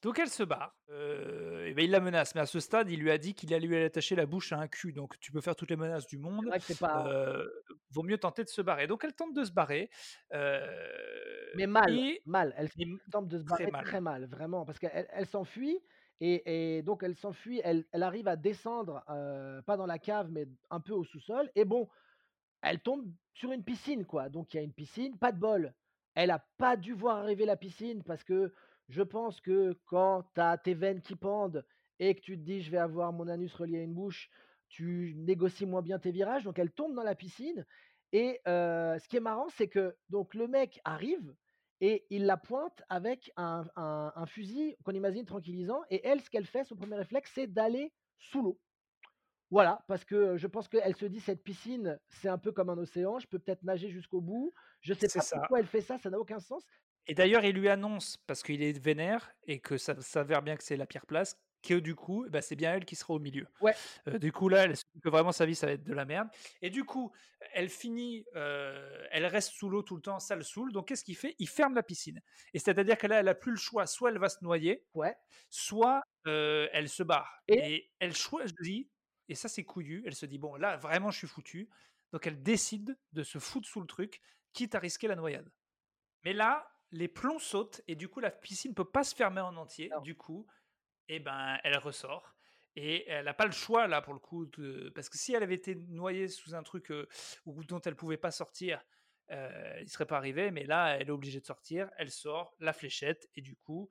Donc 0.02 0.18
elle 0.20 0.28
se 0.28 0.44
barre, 0.44 0.76
et 0.88 1.74
bah, 1.74 1.82
il 1.82 1.90
la 1.90 1.98
menace, 1.98 2.34
mais 2.34 2.40
à 2.40 2.46
ce 2.46 2.60
stade, 2.60 2.88
il 2.88 3.00
lui 3.00 3.10
a 3.10 3.18
dit 3.18 3.34
qu'il 3.34 3.52
allait 3.52 3.66
lui 3.66 3.82
attacher 3.82 4.14
la 4.14 4.26
bouche 4.26 4.52
à 4.52 4.58
un 4.58 4.68
cul, 4.68 4.92
donc 4.92 5.18
tu 5.18 5.32
peux 5.32 5.40
faire 5.40 5.56
toutes 5.56 5.70
les 5.70 5.76
menaces 5.76 6.06
du 6.06 6.18
monde, 6.18 6.48
pas 6.78 7.44
vaut 7.90 8.04
mieux 8.04 8.18
tenter 8.18 8.44
de 8.44 8.48
se 8.48 8.62
barrer. 8.62 8.86
Donc 8.86 9.02
elle 9.02 9.14
tente 9.14 9.34
de 9.34 9.42
se 9.42 9.50
barrer, 9.50 9.90
mais 10.30 11.66
mal, 11.66 11.92
et 11.92 12.22
mal, 12.26 12.54
elle 12.56 12.70
tente 13.10 13.26
de 13.26 13.38
se 13.38 13.44
très 13.44 13.64
barrer 13.64 13.70
mal. 13.72 13.84
très 13.84 14.00
mal, 14.00 14.26
vraiment, 14.26 14.64
parce 14.64 14.78
qu'elle 14.78 15.08
elle 15.10 15.26
s'enfuit 15.26 15.80
et 16.20 16.82
donc 16.82 17.02
elle 17.02 17.14
s'enfuit, 17.16 17.60
elle 17.64 17.86
arrive 17.92 18.28
à 18.28 18.36
descendre, 18.36 19.02
pas 19.66 19.76
dans 19.76 19.86
la 19.86 19.98
cave, 19.98 20.30
mais 20.30 20.46
un 20.70 20.80
peu 20.80 20.92
au 20.92 21.04
sous-sol 21.04 21.50
et 21.54 21.64
bon, 21.64 21.88
Elle 22.62 22.80
tombe 22.80 23.06
sur 23.34 23.52
une 23.52 23.64
piscine, 23.64 24.04
quoi, 24.04 24.28
donc 24.28 24.52
il 24.52 24.56
y 24.56 24.60
a 24.60 24.62
une 24.62 24.72
piscine, 24.72 25.16
pas 25.18 25.32
de 25.32 25.38
bol. 25.38 25.74
Elle 26.14 26.30
a 26.30 26.44
pas 26.58 26.76
dû 26.76 26.92
voir 26.92 27.18
arriver 27.18 27.46
la 27.46 27.56
piscine 27.56 28.02
parce 28.02 28.24
que 28.24 28.52
je 28.88 29.02
pense 29.02 29.40
que 29.40 29.78
quand 29.86 30.24
tu 30.34 30.40
as 30.40 30.58
tes 30.58 30.74
veines 30.74 31.02
qui 31.02 31.14
pendent 31.16 31.64
et 32.00 32.14
que 32.14 32.20
tu 32.20 32.36
te 32.36 32.42
dis: 32.42 32.60
«Je 32.62 32.70
vais 32.70 32.78
avoir 32.78 33.12
mon 33.12 33.28
anus 33.28 33.54
relié 33.54 33.78
à 33.78 33.82
une 33.82 33.94
bouche», 33.94 34.30
tu 34.68 35.14
négocies 35.16 35.66
moins 35.66 35.82
bien 35.82 35.98
tes 35.98 36.10
virages, 36.10 36.44
donc 36.44 36.58
elle 36.58 36.72
tombe 36.72 36.94
dans 36.94 37.02
la 37.02 37.14
piscine 37.14 37.64
et 38.12 38.40
ce 38.46 39.08
qui 39.08 39.16
est 39.16 39.20
marrant, 39.20 39.48
c'est 39.50 39.68
que 39.68 39.96
donc 40.10 40.34
le 40.34 40.48
mec 40.48 40.80
arrive 40.84 41.34
et 41.80 42.06
il 42.10 42.26
la 42.26 42.36
pointe 42.36 42.82
avec 42.88 43.32
un 43.36 43.64
un 43.76 44.12
un 44.16 44.26
fusil 44.26 44.76
qu'on 44.84 44.92
imagine 44.92 45.24
tranquillisant 45.26 45.82
et 45.90 46.06
elle, 46.06 46.20
ce 46.22 46.30
qu'elle 46.30 46.46
fait, 46.46 46.64
son 46.64 46.76
premier 46.76 46.96
réflexe, 46.96 47.32
c'est 47.34 47.46
d'aller 47.48 47.92
sous 48.18 48.42
l'eau. 48.42 48.60
Voilà, 49.50 49.84
parce 49.88 50.04
que, 50.04 50.36
je 50.38 50.46
pense 50.48 50.68
qu'elle 50.68 50.96
se 50.96 51.06
dit: 51.06 51.20
«Cette 51.20 51.42
piscine, 51.44 52.00
c'est 52.08 52.28
un 52.28 52.38
peu 52.38 52.52
comme 52.52 52.70
un 52.70 52.78
océan, 52.78 53.18
je 53.20 53.26
peux 53.28 53.38
peut-être 53.38 53.62
nager 53.64 53.90
jusqu'au 53.90 54.20
bout». 54.22 54.52
Je 54.82 54.94
sais 54.94 55.08
C'est 55.08 55.20
pas 55.20 55.24
ça. 55.24 55.48
pourquoi 55.48 55.60
elle 55.60 55.66
fait 55.68 55.80
ça, 55.82 55.98
ça 55.98 56.10
n'a 56.10 56.20
aucun 56.20 56.40
sens. 56.40 56.64
Et 57.06 57.14
d'ailleurs, 57.14 57.44
il 57.44 57.54
lui 57.56 57.68
annonce, 57.68 58.16
parce 58.26 58.42
qu'il 58.42 58.62
est 58.62 58.78
vénère 58.78 59.32
et 59.44 59.60
que 59.60 59.78
ça 59.78 59.98
s'avère 60.00 60.42
bien 60.42 60.56
que 60.56 60.62
c'est 60.64 60.76
la 60.76 60.86
pire 60.86 61.06
place, 61.06 61.36
que 61.62 61.74
du 61.74 61.94
coup, 61.94 62.26
bah, 62.30 62.40
c'est 62.42 62.56
bien 62.56 62.74
elle 62.74 62.84
qui 62.84 62.96
sera 62.96 63.14
au 63.14 63.18
milieu. 63.18 63.46
Ouais, 63.60 63.78
du 64.18 64.32
coup, 64.32 64.48
là, 64.48 64.64
elle 64.64 64.76
se 64.76 64.84
dit 64.94 65.00
que 65.00 65.08
vraiment 65.08 65.32
sa 65.32 65.46
vie, 65.46 65.54
ça 65.54 65.66
va 65.66 65.72
être 65.72 65.84
de 65.84 65.92
la 65.92 66.04
merde. 66.04 66.28
Et 66.62 66.70
du 66.70 66.84
coup, 66.84 67.12
elle 67.52 67.68
finit, 67.68 68.24
elle 68.34 69.26
reste 69.26 69.52
sous 69.52 69.68
l'eau 69.68 69.82
tout 69.82 69.96
le 69.96 70.02
temps, 70.02 70.18
ça 70.18 70.36
le 70.36 70.42
saoule, 70.42 70.72
donc 70.72 70.88
qu'est-ce 70.88 71.04
qu'il 71.04 71.16
fait? 71.16 71.34
Il 71.38 71.48
ferme 71.48 71.74
la 71.74 71.82
piscine. 71.82 72.20
Et 72.54 72.58
c'est-à-dire 72.58 72.96
que 72.98 73.06
là, 73.06 73.20
elle 73.20 73.28
a 73.28 73.34
plus 73.34 73.52
le 73.52 73.58
choix, 73.58 73.86
soit 73.86 74.10
elle 74.10 74.18
va 74.18 74.28
se 74.28 74.42
noyer, 74.42 74.86
ouais. 74.94 75.16
soit, 75.50 76.02
elle 76.24 76.88
se 76.88 77.02
barre. 77.02 77.42
Et 77.48 77.74
et 77.74 77.90
elle 77.98 78.14
choisit 78.14 78.90
et 79.30 79.34
ça, 79.34 79.48
c'est 79.48 79.64
couillu, 79.64 80.02
elle 80.06 80.14
se 80.14 80.26
dit: 80.26 80.38
«Bon, 80.38 80.54
là, 80.56 80.76
vraiment, 80.78 81.10
je 81.10 81.18
suis 81.18 81.26
foutue», 81.26 81.68
donc 82.12 82.26
elle 82.26 82.42
décide 82.42 82.98
de 83.12 83.22
se 83.22 83.38
foutre 83.38 83.68
sous 83.68 83.80
le 83.80 83.86
truc, 83.86 84.22
quitte 84.52 84.74
à 84.74 84.78
risquer 84.78 85.06
la 85.08 85.16
noyade. 85.16 85.52
Mais 86.24 86.32
là, 86.32 86.70
les 86.90 87.08
plombs 87.08 87.38
sautent 87.38 87.82
et 87.86 87.94
du 87.94 88.08
coup, 88.08 88.20
la 88.20 88.30
piscine 88.30 88.70
ne 88.70 88.74
peut 88.74 88.90
pas 88.90 89.04
se 89.04 89.14
fermer 89.14 89.40
en 89.40 89.56
entier. 89.56 89.90
non. 89.90 90.00
Du 90.00 90.16
coup, 90.16 90.46
eh 91.08 91.18
ben, 91.20 91.58
elle 91.64 91.78
ressort 91.78 92.34
et 92.76 93.08
elle 93.08 93.24
n'a 93.24 93.34
pas 93.34 93.46
le 93.46 93.52
choix 93.52 93.88
là 93.88 94.00
pour 94.00 94.14
le 94.14 94.20
coup 94.20 94.46
de 94.46 94.92
parce 94.94 95.08
que 95.08 95.18
si 95.18 95.34
elle 95.34 95.42
avait 95.42 95.54
été 95.54 95.74
noyée 95.74 96.28
sous 96.28 96.54
un 96.54 96.62
truc, 96.62 96.92
dont 97.46 97.80
elle 97.80 97.96
pouvait 97.96 98.16
pas 98.16 98.30
sortir, 98.30 98.80
heu, 99.32 99.48
il 99.80 99.88
serait 99.88 100.06
pas 100.06 100.16
arrivé. 100.16 100.50
Mais 100.50 100.64
là, 100.64 100.96
elle 100.96 101.08
est 101.08 101.10
obligée 101.10 101.40
de 101.40 101.46
sortir. 101.46 101.90
Elle 101.96 102.10
sort, 102.10 102.54
la 102.60 102.72
fléchette 102.72 103.28
et 103.34 103.40
du 103.40 103.56
coup, 103.56 103.90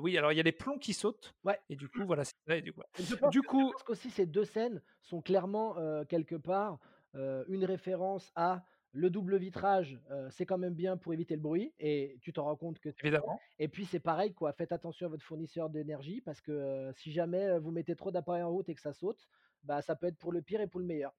oui, 0.00 0.18
alors 0.18 0.30
il 0.32 0.36
y 0.36 0.40
a 0.40 0.44
les 0.44 0.52
plombs 0.52 0.78
qui 0.78 0.92
sautent 0.92 1.34
ouais. 1.44 1.58
et 1.70 1.76
du 1.76 1.88
coup, 1.88 2.04
voilà, 2.04 2.24
c'est 2.24 2.36
ça 2.46 2.56
et 2.56 2.62
du 2.62 2.72
coup 2.72 2.82
Et 2.98 3.02
je 3.02 3.14
pense 3.14 3.30
du 3.30 3.40
que 3.40 3.46
je 3.46 3.50
coup 3.50 3.72
pense 3.72 3.82
qu'aussi 3.82 4.10
ces 4.10 4.26
2 4.26 4.44
scènes 4.44 4.82
sont 5.00 5.22
clairement, 5.22 6.04
quelque 6.04 6.36
part, 6.36 6.78
une 7.14 7.64
référence 7.64 8.30
à 8.36 8.62
le 8.92 9.10
double 9.10 9.36
vitrage, 9.38 10.00
c'est 10.30 10.46
quand 10.46 10.58
même 10.58 10.74
bien 10.74 10.96
pour 10.96 11.12
éviter 11.14 11.34
le 11.36 11.40
bruit 11.40 11.74
et 11.78 12.18
tu 12.22 12.32
t'en 12.32 12.44
rends 12.44 12.56
compte 12.56 12.78
que 12.80 12.90
évidemment. 13.02 13.42
et 13.58 13.68
puis 13.68 13.86
c'est 13.86 14.00
pareil 14.00 14.34
quoi, 14.34 14.52
faites 14.52 14.72
attention 14.72 15.06
à 15.06 15.10
votre 15.10 15.24
fournisseur 15.24 15.70
d'énergie 15.70 16.20
parce 16.22 16.40
que, 16.40 16.90
si 16.96 17.12
jamais, 17.12 17.58
vous 17.60 17.70
mettez 17.72 17.96
trop 17.96 18.10
d'appareils 18.10 18.42
en 18.42 18.50
route 18.50 18.68
et 18.68 18.74
que 18.74 18.80
ça 18.80 18.92
saute, 18.94 19.28
bah, 19.64 19.82
ça 19.82 19.96
peut 19.96 20.06
être 20.08 20.18
pour 20.18 20.32
le 20.32 20.42
pire 20.42 20.60
et 20.60 20.66
pour 20.68 20.80
le 20.80 20.86
meilleur. 20.86 21.14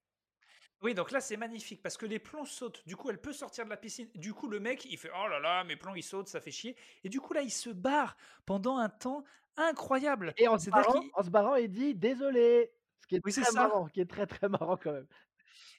Oui, 0.81 0.93
donc 0.95 1.11
là, 1.11 1.21
c'est 1.21 1.37
magnifique 1.37 1.81
parce 1.83 1.97
que 1.97 2.05
les 2.05 2.19
plombs 2.19 2.45
sautent. 2.45 2.81
Du 2.87 2.95
coup, 2.95 3.09
elle 3.09 3.21
peut 3.21 3.33
sortir 3.33 3.65
de 3.65 3.69
la 3.69 3.77
piscine. 3.77 4.09
Du 4.15 4.33
coup, 4.33 4.47
le 4.47 4.59
mec, 4.59 4.85
il 4.85 4.97
fait 4.97 5.11
Oh 5.15 5.27
là 5.27 5.39
là, 5.39 5.63
mes 5.63 5.75
plombs, 5.75 5.95
ils 5.95 6.03
sautent, 6.03 6.27
ça 6.27 6.41
fait 6.41 6.51
chier. 6.51 6.75
Et 7.03 7.09
du 7.09 7.19
coup, 7.21 7.33
là, 7.33 7.41
il 7.41 7.51
se 7.51 7.69
barre 7.69 8.17
pendant 8.45 8.77
un 8.77 8.89
temps 8.89 9.23
incroyable. 9.57 10.35
Et 10.37 10.47
en 10.47 10.57
se 10.57 10.69
barrant 10.69 10.93
qu'il. 10.93 11.11
en 11.13 11.23
se 11.23 11.29
barrant, 11.29 11.55
il 11.55 11.69
dit: 11.69 11.95
«Désolé», 11.95 12.71
ce 13.01 13.07
qui 13.07 13.15
est 13.15 13.25
Oui, 13.25 13.31
très 13.33 13.51
marrant, 13.51 13.85
qui 13.87 13.99
est 14.01 14.09
très, 14.09 14.25
très 14.27 14.49
marrant 14.49 14.77
quand 14.77 14.93
même. 14.93 15.07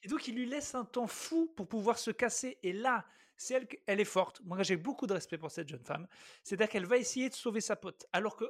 Et 0.03 0.09
donc, 0.09 0.27
il 0.29 0.35
lui 0.35 0.47
laisse 0.47 0.75
un 0.75 0.85
temps 0.85 1.07
fou 1.07 1.53
pour 1.57 1.69
pouvoir 1.69 1.99
se 1.99 2.11
casser. 2.11 2.59
Et 2.63 2.73
là, 2.73 3.07
c'est 3.37 3.55
elle, 3.55 3.69
elle 3.87 4.01
est 4.01 4.05
forte. 4.05 4.41
Moi, 4.45 4.63
j'ai 4.63 4.77
beaucoup 4.77 5.07
de 5.07 5.15
respect 5.15 5.39
pour 5.39 5.51
cette 5.51 5.69
jeune 5.69 5.85
femme. 5.85 6.07
C'est-à-dire 6.43 6.69
qu'elle 6.69 6.87
va 6.87 6.97
essayer 6.97 7.29
de 7.29 7.35
sauver 7.35 7.61
sa 7.61 7.77
pote. 7.77 8.07
Alors 8.13 8.37
que, 8.37 8.45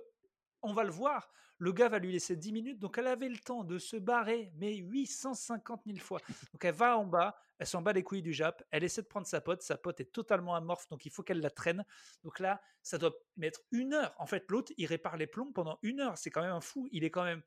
on 0.63 0.73
va 0.73 0.85
le 0.85 0.91
voir, 0.91 1.31
le 1.59 1.73
gars 1.73 1.89
va 1.89 1.99
lui 1.99 2.13
laisser 2.13 2.37
10 2.37 2.53
minutes. 2.53 2.79
Donc, 2.79 2.99
elle 2.99 3.07
avait 3.07 3.29
le 3.29 3.39
temps 3.39 3.65
de 3.65 3.79
se 3.79 3.97
barrer, 3.97 4.53
mais 4.57 4.77
850 4.77 5.83
000 5.87 5.99
fois. 5.99 6.21
Donc, 6.53 6.65
elle 6.65 6.75
va 6.75 6.99
en 6.99 7.07
bas. 7.07 7.37
Elle 7.59 7.67
s'en 7.69 7.83
bat 7.83 7.93
les 7.93 8.03
couilles 8.03 8.23
du 8.23 8.33
Jap. 8.33 8.65
Elle 8.73 8.83
essaie 8.83 9.03
de 9.03 9.07
prendre 9.07 9.27
sa 9.27 9.41
pote. 9.41 9.63
Sa 9.63 9.77
pote 9.77 10.01
est 10.01 10.13
totalement 10.13 10.57
amorphe. 10.57 10.89
Donc, 10.89 11.07
il 11.07 11.13
faut 11.13 11.23
qu'elle 11.23 11.41
la 11.41 11.51
traîne. 11.51 11.85
Donc 12.25 12.41
là, 12.41 12.61
ça 12.83 12.99
doit 12.99 13.13
mettre 13.37 13.61
une 13.71 13.95
heure. 13.95 14.13
En 14.19 14.27
fait, 14.27 14.51
l'autre, 14.51 14.73
il 14.77 14.87
répare 14.87 15.17
les 15.17 15.29
plombs 15.29 15.53
pendant 15.53 15.79
une 15.83 16.01
heure. 16.01 16.19
C'est 16.19 16.31
quand 16.31 16.43
même 16.43 16.51
un 16.51 16.61
fou. 16.61 16.89
Il 16.91 17.05
est 17.05 17.11
quand 17.11 17.23
même 17.23 17.43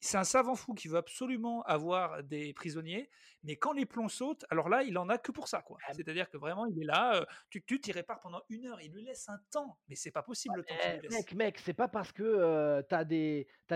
c'est 0.00 0.16
un 0.18 0.24
savant 0.24 0.54
fou 0.56 0.74
qui 0.74 0.88
veut 0.88 0.96
absolument 0.98 1.62
avoir 1.62 2.22
des 2.24 2.52
prisonniers, 2.54 3.10
mais 3.42 3.56
quand 3.56 3.72
les 3.72 3.86
plombs 3.86 4.08
sautent, 4.08 4.44
alors 4.50 4.68
là, 4.68 4.82
il 4.84 4.96
en 4.98 5.08
a 5.08 5.18
que 5.18 5.32
pour 5.32 5.48
ça, 5.48 5.62
quoi. 5.62 5.82
Ah 5.82 5.92
C'est-à-dire 5.92 6.30
que 6.30 6.36
vraiment, 6.38 6.66
il 6.66 6.80
est 6.80 6.84
là, 6.86 7.26
tu 7.50 7.64
tu 7.64 7.80
tu 7.80 7.90
répares 7.92 8.20
pendant 8.20 8.42
une 8.48 8.66
heure, 8.66 8.80
il 8.80 8.92
lui 8.92 9.04
laisse 9.04 9.28
un 9.28 9.38
temps, 9.50 9.78
mais 9.88 9.94
c'est 9.96 10.10
pas 10.12 10.22
possible 10.22 10.56
le 10.56 10.64
temps 10.64 10.76
qu'il 10.78 10.92
lui 10.92 11.00
laisse. 11.00 11.28
mec, 11.28 11.34
mec, 11.34 11.58
c'est 11.58 11.74
pas 11.74 11.88
parce 11.88 12.12
que, 12.12 12.22
heu, 12.22 12.84
tu 12.88 12.94
as 12.94 13.04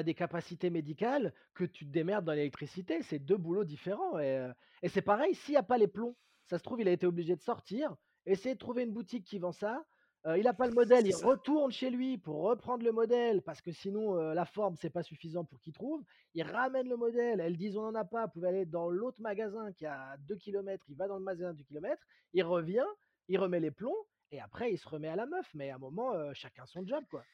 des 0.02 0.14
capacités 0.14 0.70
médicales 0.70 1.34
que 1.54 1.64
tu 1.64 1.86
te 1.86 1.90
démerdes 1.90 2.24
dans 2.24 2.32
l'électricité, 2.32 3.02
c'est 3.02 3.18
2 3.18 3.36
boulots 3.36 3.64
différents 3.64 4.18
et 4.18 4.50
et 4.82 4.88
c'est 4.88 5.02
pareil, 5.02 5.34
s'il 5.34 5.54
y 5.54 5.56
a 5.56 5.62
pas 5.62 5.78
les 5.78 5.88
plombs, 5.88 6.16
ça 6.46 6.58
se 6.58 6.62
trouve, 6.64 6.80
il 6.80 6.88
a 6.88 6.92
été 6.92 7.06
obligé 7.06 7.36
de 7.36 7.40
sortir, 7.40 7.96
essayer 8.26 8.54
de 8.54 8.58
trouver 8.58 8.82
une 8.84 8.92
boutique 8.92 9.24
qui 9.26 9.38
vend 9.38 9.52
ça, 9.52 9.84
heu, 10.26 10.38
il 10.38 10.46
a 10.48 10.54
pas 10.54 10.66
le 10.66 10.72
modèle, 10.72 11.06
il 11.06 11.14
retourne 11.14 11.70
chez 11.72 11.90
lui 11.90 12.18
pour 12.18 12.42
reprendre 12.42 12.84
le 12.84 12.92
modèle 12.92 13.42
parce 13.42 13.60
que 13.60 13.72
sinon, 13.72 14.16
heu, 14.18 14.34
la 14.34 14.44
forme, 14.46 14.76
c'est 14.76 14.90
pas 14.90 15.02
suffisant 15.02 15.44
pour 15.44 15.60
qu'il 15.60 15.72
trouve. 15.72 16.02
Il 16.34 16.42
ramène 16.44 16.88
le 16.88 16.96
modèle, 16.96 17.40
elles 17.40 17.56
disent: 17.56 17.76
«On 17.76 17.84
en 17.86 17.94
a 17.94 18.04
pas», 18.04 18.26
vous 18.26 18.32
pouvez 18.32 18.48
aller 18.48 18.66
dans 18.66 18.88
l'autre 18.90 19.20
magasin 19.20 19.72
qui 19.72 19.84
est 19.84 19.88
à 19.88 20.16
2 20.18 20.36
kilomètres, 20.36 20.84
il 20.88 20.96
va 20.96 21.08
dans 21.08 21.18
le 21.18 21.24
magasin 21.24 21.50
à 21.50 21.52
2 21.54 21.64
kilomètres, 21.64 22.02
il 22.32 22.44
revient, 22.44 22.86
il 23.28 23.38
remet 23.38 23.60
les 23.60 23.70
plombs 23.70 23.96
et 24.30 24.40
après 24.40 24.72
il 24.72 24.78
se 24.78 24.88
remet 24.88 25.08
à 25.08 25.16
la 25.16 25.26
meuf, 25.26 25.50
mais 25.54 25.70
à 25.70 25.76
un 25.76 25.78
moment, 25.78 26.14
heu, 26.16 26.32
chacun 26.34 26.66
son 26.66 26.86
job, 26.86 27.04
quoi. 27.10 27.26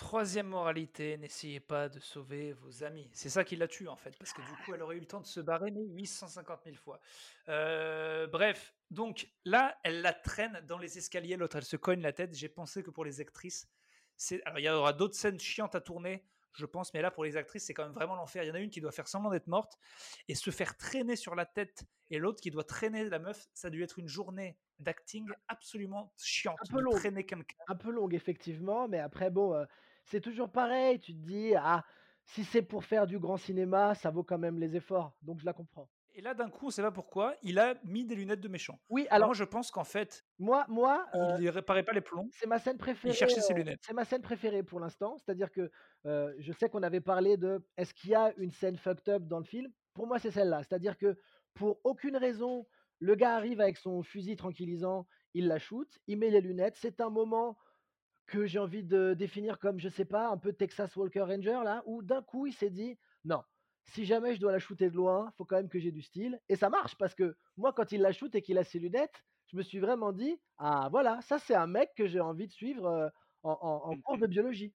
3 0.00 0.42
moralité, 0.42 1.18
n'essayez 1.18 1.60
pas 1.60 1.90
de 1.90 2.00
sauver 2.00 2.54
vos 2.54 2.84
amis. 2.84 3.10
C'est 3.12 3.28
ça 3.28 3.44
qui 3.44 3.54
la 3.54 3.68
tue, 3.68 3.86
en 3.86 3.96
fait, 3.96 4.16
parce 4.16 4.32
que 4.32 4.40
du 4.40 4.56
coup, 4.56 4.72
elle 4.72 4.80
aurait 4.82 4.96
eu 4.96 5.00
le 5.00 5.06
temps 5.06 5.20
de 5.20 5.26
se 5.26 5.40
barrer, 5.40 5.70
mais 5.70 5.82
850 5.84 6.64
000 6.64 6.78
fois. 6.78 7.00
Heu, 7.48 8.26
bref, 8.32 8.74
donc 8.90 9.28
là, 9.44 9.78
elle 9.84 10.00
la 10.00 10.14
traîne 10.14 10.62
dans 10.66 10.78
les 10.78 10.96
escaliers, 10.96 11.36
l'autre, 11.36 11.56
elle 11.56 11.64
se 11.64 11.76
cogne 11.76 12.00
la 12.00 12.14
tête. 12.14 12.34
J'ai 12.34 12.48
pensé 12.48 12.82
que 12.82 12.90
pour 12.90 13.04
les 13.04 13.20
actrices, 13.20 13.68
c'est 14.16 14.42
alors 14.44 14.58
il 14.58 14.64
y 14.64 14.70
aura 14.70 14.94
d'autres 14.94 15.14
scènes 15.16 15.38
chiantes 15.38 15.74
à 15.74 15.82
tourner, 15.82 16.26
je 16.54 16.64
pense, 16.64 16.94
mais 16.94 17.02
là, 17.02 17.10
pour 17.10 17.24
les 17.24 17.36
actrices, 17.36 17.66
c'est 17.66 17.74
quand 17.74 17.84
même 17.84 17.92
vraiment 17.92 18.16
l'enfer. 18.16 18.42
Il 18.42 18.48
y 18.48 18.50
en 18.50 18.54
a 18.54 18.60
une 18.60 18.70
qui 18.70 18.80
doit 18.80 18.92
faire 18.92 19.06
semblant 19.06 19.30
d'être 19.30 19.48
morte 19.48 19.78
et 20.28 20.34
se 20.34 20.50
faire 20.50 20.78
traîner 20.78 21.14
sur 21.14 21.34
la 21.34 21.44
tête 21.44 21.84
et 22.08 22.18
l'autre 22.18 22.40
qui 22.40 22.50
doit 22.50 22.64
traîner 22.64 23.04
la 23.04 23.18
meuf. 23.18 23.48
Ça 23.52 23.68
a 23.68 23.70
dû 23.70 23.82
être 23.82 23.98
une 23.98 24.08
journée 24.08 24.58
d'acting 24.78 25.34
absolument 25.48 26.14
Un 26.62 26.66
chiante 26.66 26.70
peu 26.70 26.80
de 26.80 26.82
longue. 26.82 27.02
traîner 27.02 27.26
quelqu'un. 27.26 27.56
Un 27.68 27.76
peu 27.76 27.90
longue 27.90 28.14
effectivement, 28.14 28.88
mais 28.88 28.98
après 28.98 29.30
bon, 29.30 29.54
heu, 29.54 29.66
c'est 30.10 30.20
toujours 30.20 30.50
pareil, 30.50 30.98
tu 31.00 31.12
te 31.14 31.18
dis: 31.18 31.54
«Ah, 31.56 31.84
si 32.24 32.44
c'est 32.44 32.62
pour 32.62 32.84
faire 32.84 33.06
du 33.06 33.18
grand 33.18 33.36
cinéma, 33.36 33.94
ça 33.94 34.10
vaut 34.10 34.24
quand 34.24 34.38
même 34.38 34.58
les 34.58 34.76
efforts», 34.76 35.16
donc 35.22 35.40
je 35.40 35.46
la 35.46 35.52
comprends. 35.52 35.88
Et 36.14 36.22
là, 36.22 36.34
d'un 36.34 36.50
coup, 36.50 36.66
on 36.66 36.70
sait 36.70 36.82
pas 36.82 36.90
pourquoi, 36.90 37.36
il 37.42 37.58
a 37.60 37.76
mis 37.84 38.04
des 38.04 38.16
lunettes 38.16 38.40
de 38.40 38.48
méchant. 38.48 38.80
Oui, 38.88 39.06
Alors 39.10 39.28
moi, 39.28 39.34
je 39.34 39.44
pense 39.44 39.70
qu'en 39.70 39.84
fait, 39.84 40.24
moi 40.38 40.66
moi, 40.68 41.06
il 41.38 41.48
réparait 41.48 41.84
pas 41.84 41.92
les 41.92 42.00
plombs, 42.00 42.28
c'est 42.32 42.48
ma 42.48 42.58
scène 42.58 42.74
il 42.74 42.78
préférée, 42.78 43.14
cherchait 43.14 43.40
ses 43.40 43.54
lunettes. 43.54 43.80
c'est 43.86 43.92
ma 43.94 44.04
scène 44.04 44.22
préférée 44.22 44.62
pour 44.64 44.80
l'instant. 44.80 45.16
C'est-à-dire 45.18 45.50
que, 45.52 45.70
je 46.04 46.52
sais 46.58 46.68
qu'on 46.68 46.82
avait 46.82 47.00
parlé 47.00 47.36
de: 47.36 47.64
«Est-ce 47.76 47.94
qu'il 47.94 48.10
y 48.10 48.14
a 48.14 48.32
une 48.36 48.50
scène 48.50 48.76
fucked 48.76 49.08
up 49.08 49.22
dans 49.24 49.38
le 49.38 49.44
film?» 49.44 49.72
pour 49.94 50.06
moi, 50.06 50.18
c'est 50.18 50.30
celle-là. 50.30 50.62
C'est-à-dire 50.62 50.96
que, 50.96 51.16
pour 51.54 51.80
aucune 51.84 52.16
raison, 52.16 52.66
le 53.00 53.14
gars 53.14 53.34
arrive 53.34 53.60
avec 53.60 53.76
son 53.76 54.02
fusil 54.02 54.36
tranquillisant, 54.36 55.06
il 55.34 55.46
la 55.46 55.58
shoot, 55.58 55.88
il 56.06 56.18
met 56.18 56.30
les 56.30 56.40
lunettes. 56.40 56.76
C'est 56.76 57.00
un 57.00 57.10
moment 57.10 57.56
que 58.30 58.46
j'ai 58.46 58.58
envie 58.58 58.84
de 58.84 59.14
définir 59.14 59.58
comme, 59.58 59.78
je 59.80 59.88
sais 59.88 60.04
pas, 60.06 60.28
un 60.30 60.38
peu 60.38 60.52
Texas 60.54 60.96
Walker 60.96 61.22
Ranger 61.22 61.60
là, 61.64 61.82
où 61.86 62.02
d'un 62.02 62.22
coup 62.22 62.46
il 62.46 62.52
s'est 62.54 62.70
dit: 62.70 62.98
«Non, 63.24 63.42
si 63.86 64.04
jamais 64.06 64.34
je 64.34 64.40
dois 64.40 64.52
la 64.52 64.58
shooter 64.60 64.90
de 64.90 64.96
loin, 64.96 65.32
faut 65.36 65.44
quand 65.44 65.56
même 65.56 65.68
que 65.68 65.80
j'ai 65.80 65.92
du 65.92 66.02
style» 66.02 66.40
et 66.48 66.56
ça 66.56 66.70
marche 66.70 66.96
parce 66.98 67.14
que 67.14 67.36
moi 67.56 67.72
quand 67.74 67.92
il 67.92 68.00
la 68.02 68.12
shoot 68.12 68.34
et 68.34 68.42
qu'il 68.42 68.58
a 68.58 68.64
ses 68.64 68.78
lunettes, 68.78 69.24
je 69.46 69.56
me 69.56 69.62
suis 69.62 69.80
vraiment 69.80 70.12
dit: 70.12 70.40
«Ah 70.58 70.88
voilà, 70.90 71.20
ça 71.22 71.38
c'est 71.38 71.54
un 71.56 71.66
mec 71.66 71.90
que 71.96 72.06
j'ai 72.06 72.20
envie 72.20 72.46
de 72.48 72.52
suivre, 72.52 72.86
heu, 72.88 73.10
en 73.42 73.52
en 73.62 73.90
en 73.90 73.94
Mmh 73.94 74.02
cours 74.04 74.18
de 74.18 74.26
biologie». 74.26 74.74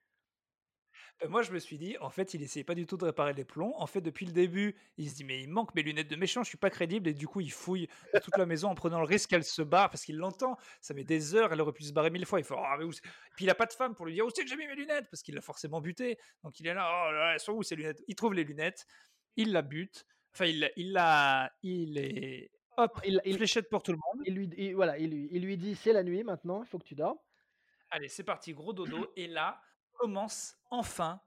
Moi, 1.28 1.42
je 1.42 1.52
me 1.52 1.60
suis 1.60 1.78
dit: 1.78 1.98
«En 2.02 2.10
fait, 2.10 2.34
il 2.34 2.44
essayait 2.44 2.64
pas 2.64 2.76
du 2.76 2.86
tout 2.86 2.98
de 2.98 3.06
réparer 3.06 3.34
les 3.34 3.46
plombs. 3.46 3.74
En 3.78 3.88
fait, 3.88 4.02
depuis 4.02 4.26
le 4.26 4.32
début, 4.32 4.76
il 4.98 5.10
se 5.10 5.16
dit: 5.16 5.24
"Mais 5.24 5.42
il 5.42 5.50
manque 5.50 5.74
mes 5.76 5.82
lunettes 5.82 6.10
de 6.10 6.16
méchant, 6.16 6.44
je 6.44 6.50
suis 6.50 6.58
pas 6.58 6.70
crédible" 6.70 7.08
et 7.10 7.14
du 7.14 7.28
coup, 7.28 7.42
il 7.42 7.52
fouille 7.52 7.88
dans 8.14 8.20
toute 8.20 8.38
la 8.38 8.46
maison 8.46 8.70
en 8.70 8.76
prenant 8.76 9.00
le 9.00 9.06
risque 9.06 9.30
qu'elle 9.30 9.44
se 9.44 9.62
barre 9.62 9.90
parce 9.90 10.04
qu'il 10.06 10.18
l'entend. 10.18 10.58
Ça 10.82 10.94
met 10.94 11.04
des 11.04 11.36
heures, 11.36 11.54
elle 11.54 11.62
aurait 11.62 11.74
pu 11.74 11.84
se 11.84 11.94
barrer 11.94 12.10
1000 12.10 12.26
fois. 12.26 12.40
Il 12.40 12.46
fait: 12.46 12.56
«Oh 12.58 12.64
mais 12.78 12.84
où 12.84 12.92
c'est» 12.92 13.02
puis 13.36 13.46
il 13.46 13.50
a 13.50 13.56
pas 13.56 13.66
de 13.66 13.74
femme 13.74 13.96
pour 13.96 14.06
lui 14.06 14.14
dire: 14.14 14.26
«Où 14.26 14.30
c'est 14.34 14.44
que 14.44 14.50
j'ai 14.50 14.58
mis 14.58 14.68
mes 14.68 14.76
lunettes?» 14.76 15.08
parce 15.10 15.24
qu'il 15.24 15.36
l'a 15.36 15.42
forcément 15.42 15.82
butée. 15.82 16.18
Donc 16.44 16.60
il 16.60 16.68
est 16.68 16.74
là: 16.74 16.90
«Oh 16.90 17.12
là 17.12 17.20
là, 17.20 17.34
elles 17.34 17.40
sont 17.40 17.54
où 17.54 17.64
ces 17.64 17.76
lunettes?» 17.76 18.04
il 18.08 18.16
trouve 18.16 18.34
les 18.34 18.44
lunettes, 18.44 18.86
il 19.36 19.52
la 19.52 19.62
bute, 19.62 20.06
enfin 20.34 20.46
il 20.46 20.72
il 20.76 20.92
la 20.92 21.52
il 21.64 21.94
les 21.94 22.52
hop, 22.78 23.00
Il 23.06 23.22
il 23.26 23.36
fléchette 23.38 23.70
pour 23.70 23.84
tout 23.84 23.92
le 23.92 23.98
monde. 23.98 24.24
il 24.26 24.36
lui 24.36 24.50
il 24.58 24.76
voilà, 24.76 24.98
il 24.98 25.10
lui 25.10 25.30
il 25.32 25.44
lui 25.44 25.58
dit: 25.58 25.76
«C'est 25.76 25.94
la 25.94 26.04
nuit 26.04 26.24
maintenant, 26.24 26.64
il 26.64 26.68
faut 26.68 26.78
que 26.80 26.86
tu 26.86 26.96
dormes». 26.96 27.20
Allez, 27.92 28.10
c'est 28.10 28.24
parti, 28.24 28.54
gros 28.54 28.74
dodo 28.74 29.08
et 29.16 29.28
là 29.28 29.62
commence 29.98 30.58
enfin, 30.70 31.22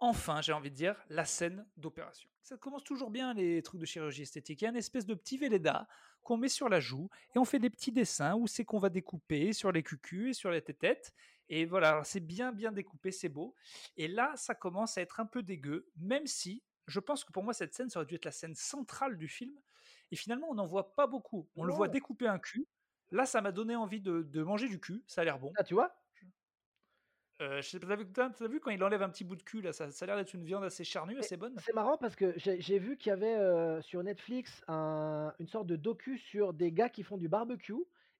enfin, 0.00 0.40
j'ai 0.40 0.52
envie 0.52 0.70
de 0.70 0.76
dire, 0.76 0.96
la 1.08 1.24
scène 1.24 1.66
d'opération. 1.76 2.28
Ça 2.42 2.56
commence 2.56 2.84
toujours 2.84 3.10
bien 3.10 3.34
les 3.34 3.62
trucs 3.62 3.80
de 3.80 3.86
chirurgie 3.86 4.22
esthétique. 4.22 4.62
Il 4.62 4.64
y 4.64 4.66
a 4.66 4.70
une 4.70 4.76
espèce 4.76 5.06
de 5.06 5.14
petit 5.14 5.38
Velleda 5.38 5.86
qu'on 6.22 6.36
met 6.36 6.48
sur 6.48 6.68
la 6.68 6.80
joue 6.80 7.08
et 7.34 7.38
on 7.38 7.44
fait 7.44 7.58
des 7.58 7.70
petits 7.70 7.92
dessins 7.92 8.34
où 8.34 8.46
c'est 8.46 8.64
qu'on 8.64 8.78
va 8.78 8.88
découper 8.88 9.52
sur 9.52 9.70
les 9.70 9.82
cucus 9.82 10.30
et 10.30 10.32
sur 10.32 10.50
les 10.50 10.62
tétettes. 10.62 11.12
Et 11.48 11.66
voilà, 11.66 12.02
c'est 12.04 12.20
bien, 12.20 12.52
bien 12.52 12.72
découpé, 12.72 13.12
c'est 13.12 13.28
beau. 13.28 13.54
Et 13.96 14.08
là, 14.08 14.32
ça 14.36 14.54
commence 14.54 14.98
à 14.98 15.02
être 15.02 15.20
un 15.20 15.26
peu 15.26 15.42
dégueu, 15.42 15.88
même 15.96 16.26
si 16.26 16.62
je 16.86 16.98
pense 16.98 17.24
que 17.24 17.32
pour 17.32 17.44
moi, 17.44 17.52
cette 17.52 17.74
scène, 17.74 17.90
ça 17.90 18.00
aurait 18.00 18.06
dû 18.06 18.16
être 18.16 18.24
la 18.24 18.32
scène 18.32 18.54
centrale 18.54 19.16
du 19.16 19.28
film. 19.28 19.54
Et 20.10 20.16
finalement, 20.16 20.48
on 20.50 20.54
n'en 20.54 20.66
voit 20.66 20.94
pas 20.94 21.06
beaucoup. 21.06 21.48
On 21.56 21.64
le 21.64 21.72
voit 21.72 21.88
découper 21.88 22.26
un 22.26 22.38
cul. 22.38 22.66
Là, 23.10 23.24
ça 23.24 23.40
m'a 23.40 23.52
donné 23.52 23.76
envie 23.76 24.00
de, 24.00 24.22
de 24.22 24.42
manger 24.42 24.68
du 24.68 24.80
cul. 24.80 25.02
Ça 25.06 25.20
a 25.20 25.24
l'air 25.24 25.38
bon. 25.38 25.52
Ah, 25.56 25.64
tu 25.64 25.74
vois? 25.74 25.94
Heu, 27.42 27.60
je 27.62 27.68
sais 27.68 27.78
pas, 27.80 27.96
tu 27.96 28.44
as 28.44 28.48
vu 28.48 28.60
quand 28.60 28.70
il 28.70 28.82
enlève 28.84 29.02
un 29.02 29.08
petit 29.10 29.24
bout 29.24 29.36
de 29.36 29.42
cul 29.42 29.60
là, 29.62 29.72
ça 29.72 29.90
ça 29.90 30.04
a 30.04 30.06
l'air 30.06 30.16
d'être 30.16 30.32
une 30.34 30.44
viande 30.44 30.64
assez 30.64 30.84
charnue, 30.84 31.18
assez 31.18 31.36
bonne? 31.36 31.62
c'est 31.64 31.74
marrant 31.74 31.98
parce 31.98 32.16
que 32.16 32.34
j'ai 32.38 32.78
vu 32.78 32.96
qu'il 32.96 33.10
y 33.10 33.12
avait, 33.12 33.36
heu, 33.38 33.80
sur 33.82 34.02
Netflix 34.02 34.62
un 34.68 35.34
une 35.38 35.46
sorte 35.46 35.66
de 35.66 35.76
docu 35.76 36.18
sur 36.18 36.52
des 36.54 36.72
gars 36.72 36.88
qui 36.88 37.02
font 37.02 37.18
du 37.18 37.28
barbecue 37.28 37.74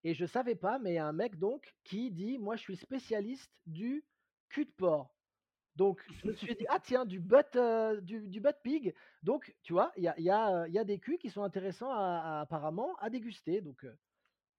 et 0.04 0.14
je 0.14 0.26
savais 0.26 0.54
pas, 0.56 0.78
mais 0.78 0.92
il 0.92 0.94
y 0.96 0.98
a 0.98 1.06
un 1.06 1.12
mec 1.12 1.38
donc 1.38 1.74
qui 1.84 2.10
dit: 2.10 2.38
«Moi, 2.38 2.56
je 2.56 2.62
suis 2.62 2.76
spécialiste 2.76 3.52
du 3.66 4.04
cul 4.48 4.64
de 4.66 4.70
porc». 4.72 5.14
Donc 5.76 6.02
je 6.10 6.28
me 6.28 6.34
suis 6.34 6.56
dit: 6.56 6.66
«Ah 6.70 6.80
tiens, 6.82 7.06
du 7.06 7.20
butt, 7.20 7.56
heu, 7.56 8.00
du 8.02 8.28
du 8.28 8.40
butt 8.40 8.56
pig». 8.64 8.94
Donc 9.22 9.54
tu 9.62 9.72
vois, 9.74 9.92
il 9.96 10.04
y 10.04 10.08
a 10.08 10.14
il 10.18 10.24
y 10.24 10.30
a, 10.30 10.64
heu, 10.64 10.68
il 10.68 10.74
y 10.74 10.78
a 10.80 10.84
des 10.84 10.98
culs 11.00 11.18
qui 11.18 11.30
sont 11.30 11.42
intéressants 11.44 11.92
à 11.92 12.38
à 12.38 12.40
apparemment 12.42 12.96
à 13.00 13.10
déguster 13.10 13.60
donc 13.62 13.86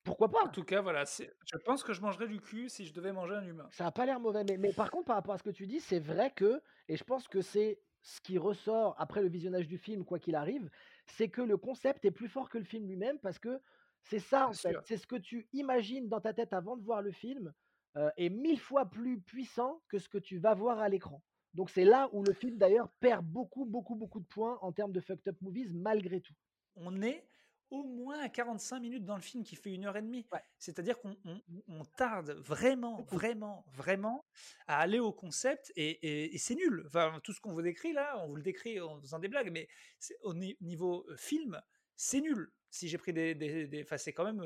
pourquoi 0.03 0.29
En 0.41 0.47
pas? 0.47 0.49
tout 0.49 0.63
cas, 0.63 0.81
voilà, 0.81 1.05
c'est 1.07 1.35
je 1.51 1.57
pense 1.57 1.83
que 1.83 1.91
je 1.93 2.01
mangerais 2.01 2.27
du 2.27 2.39
cul 2.39 2.69
si 2.69 2.85
je 2.85 2.93
devais 2.93 3.13
manger 3.13 3.33
un 3.35 3.45
humain. 3.45 3.71
Ça 3.71 3.87
a 3.87 3.91
pas 3.91 4.05
l'air 4.05 4.19
mauvais, 4.19 4.43
mais 4.43 4.57
mais 4.57 4.71
par 4.73 4.91
contre, 4.91 5.05
par 5.05 5.15
rapport 5.15 5.33
à 5.33 5.37
ce 5.37 5.43
que 5.43 5.49
tu 5.49 5.65
dis, 5.67 5.79
c'est 5.79 5.99
vrai 5.99 6.31
que 6.31 6.61
et 6.87 6.95
je 6.97 7.03
pense 7.03 7.27
que 7.27 7.41
c'est 7.41 7.81
ce 8.01 8.21
qui 8.21 8.37
ressort 8.37 8.95
après 8.99 9.21
le 9.21 9.29
visionnage 9.29 9.67
du 9.67 9.77
film, 9.77 10.05
quoi 10.05 10.19
qu'il 10.19 10.35
arrive, 10.35 10.69
c'est 11.05 11.29
que 11.29 11.41
le 11.41 11.57
concept 11.57 12.05
est 12.05 12.11
plus 12.11 12.27
fort 12.27 12.49
que 12.49 12.57
le 12.57 12.63
film 12.65 12.85
lui-même 12.87 13.19
parce 13.19 13.39
que 13.39 13.61
c'est 14.01 14.19
ça, 14.19 14.47
Bien 14.47 14.53
en 14.53 14.57
fait, 14.57 14.77
sûr. 14.77 14.83
c'est 14.83 14.97
ce 14.97 15.07
que 15.07 15.15
tu 15.15 15.47
imagines 15.53 16.09
dans 16.09 16.19
ta 16.21 16.33
tête 16.33 16.51
avant 16.53 16.75
de 16.77 16.83
voir 16.83 17.01
le 17.01 17.11
film, 17.11 17.53
heu, 17.97 18.11
est 18.17 18.29
1000 18.29 18.59
fois 18.59 18.89
plus 18.89 19.21
puissant 19.21 19.81
que 19.87 19.97
ce 19.99 20.09
que 20.09 20.17
tu 20.17 20.37
vas 20.37 20.53
voir 20.53 20.79
à 20.79 20.89
l'écran. 20.89 21.23
Donc 21.53 21.69
c'est 21.69 21.85
là 21.85 22.09
où 22.11 22.23
le 22.23 22.33
film 22.33 22.57
d'ailleurs 22.57 22.89
perd 22.99 23.25
beaucoup, 23.25 23.65
beaucoup, 23.65 23.95
beaucoup 23.95 24.19
de 24.19 24.25
points 24.27 24.57
en 24.61 24.71
termes 24.73 24.91
de 24.91 24.99
fucked 24.99 25.27
up 25.29 25.37
movies 25.41 25.73
malgré 25.73 26.19
tout. 26.21 26.33
On 26.75 27.01
est 27.01 27.31
au 27.73 27.83
moins 27.83 28.19
à 28.19 28.29
45 28.29 28.79
minutes 28.79 29.05
dans 29.05 29.15
le 29.15 29.21
film 29.21 29.43
qui 29.43 29.55
fait 29.55 29.71
1 29.73 29.85
heure 29.85 29.97
et 29.97 30.01
demie. 30.01 30.27
Ouais, 30.31 30.43
C'est-à-dire 30.59 30.99
qu'on 30.99 31.17
on 31.25 31.41
on 31.67 31.85
tarde 31.85 32.31
vraiment, 32.31 33.01
vraiment, 33.03 33.65
vraiment 33.67 34.25
à 34.67 34.79
aller 34.79 34.99
au 34.99 35.11
concept 35.13 35.71
et 35.75 35.89
et 36.07 36.35
et 36.35 36.37
c'est 36.37 36.55
nul. 36.55 36.83
Enfin, 36.87 37.19
tout 37.23 37.33
ce 37.33 37.41
qu'on 37.41 37.53
vous 37.53 37.61
décrit 37.61 37.93
là, 37.93 38.17
on 38.23 38.27
vous 38.27 38.35
le 38.37 38.43
décrit 38.43 38.79
en 38.79 38.99
faisant 39.01 39.19
des 39.19 39.27
blagues, 39.29 39.51
mais 39.51 39.67
c'est 39.99 40.17
au 40.23 40.33
ni 40.33 40.57
niveau, 40.61 41.05
heu, 41.09 41.15
film, 41.17 41.61
c'est 41.95 42.21
nul. 42.21 42.53
Si 42.69 42.87
j'ai 42.89 42.97
pris 42.97 43.13
des 43.13 43.35
des 43.35 43.85
c'est 43.97 44.13
quand 44.13 44.25
même, 44.25 44.41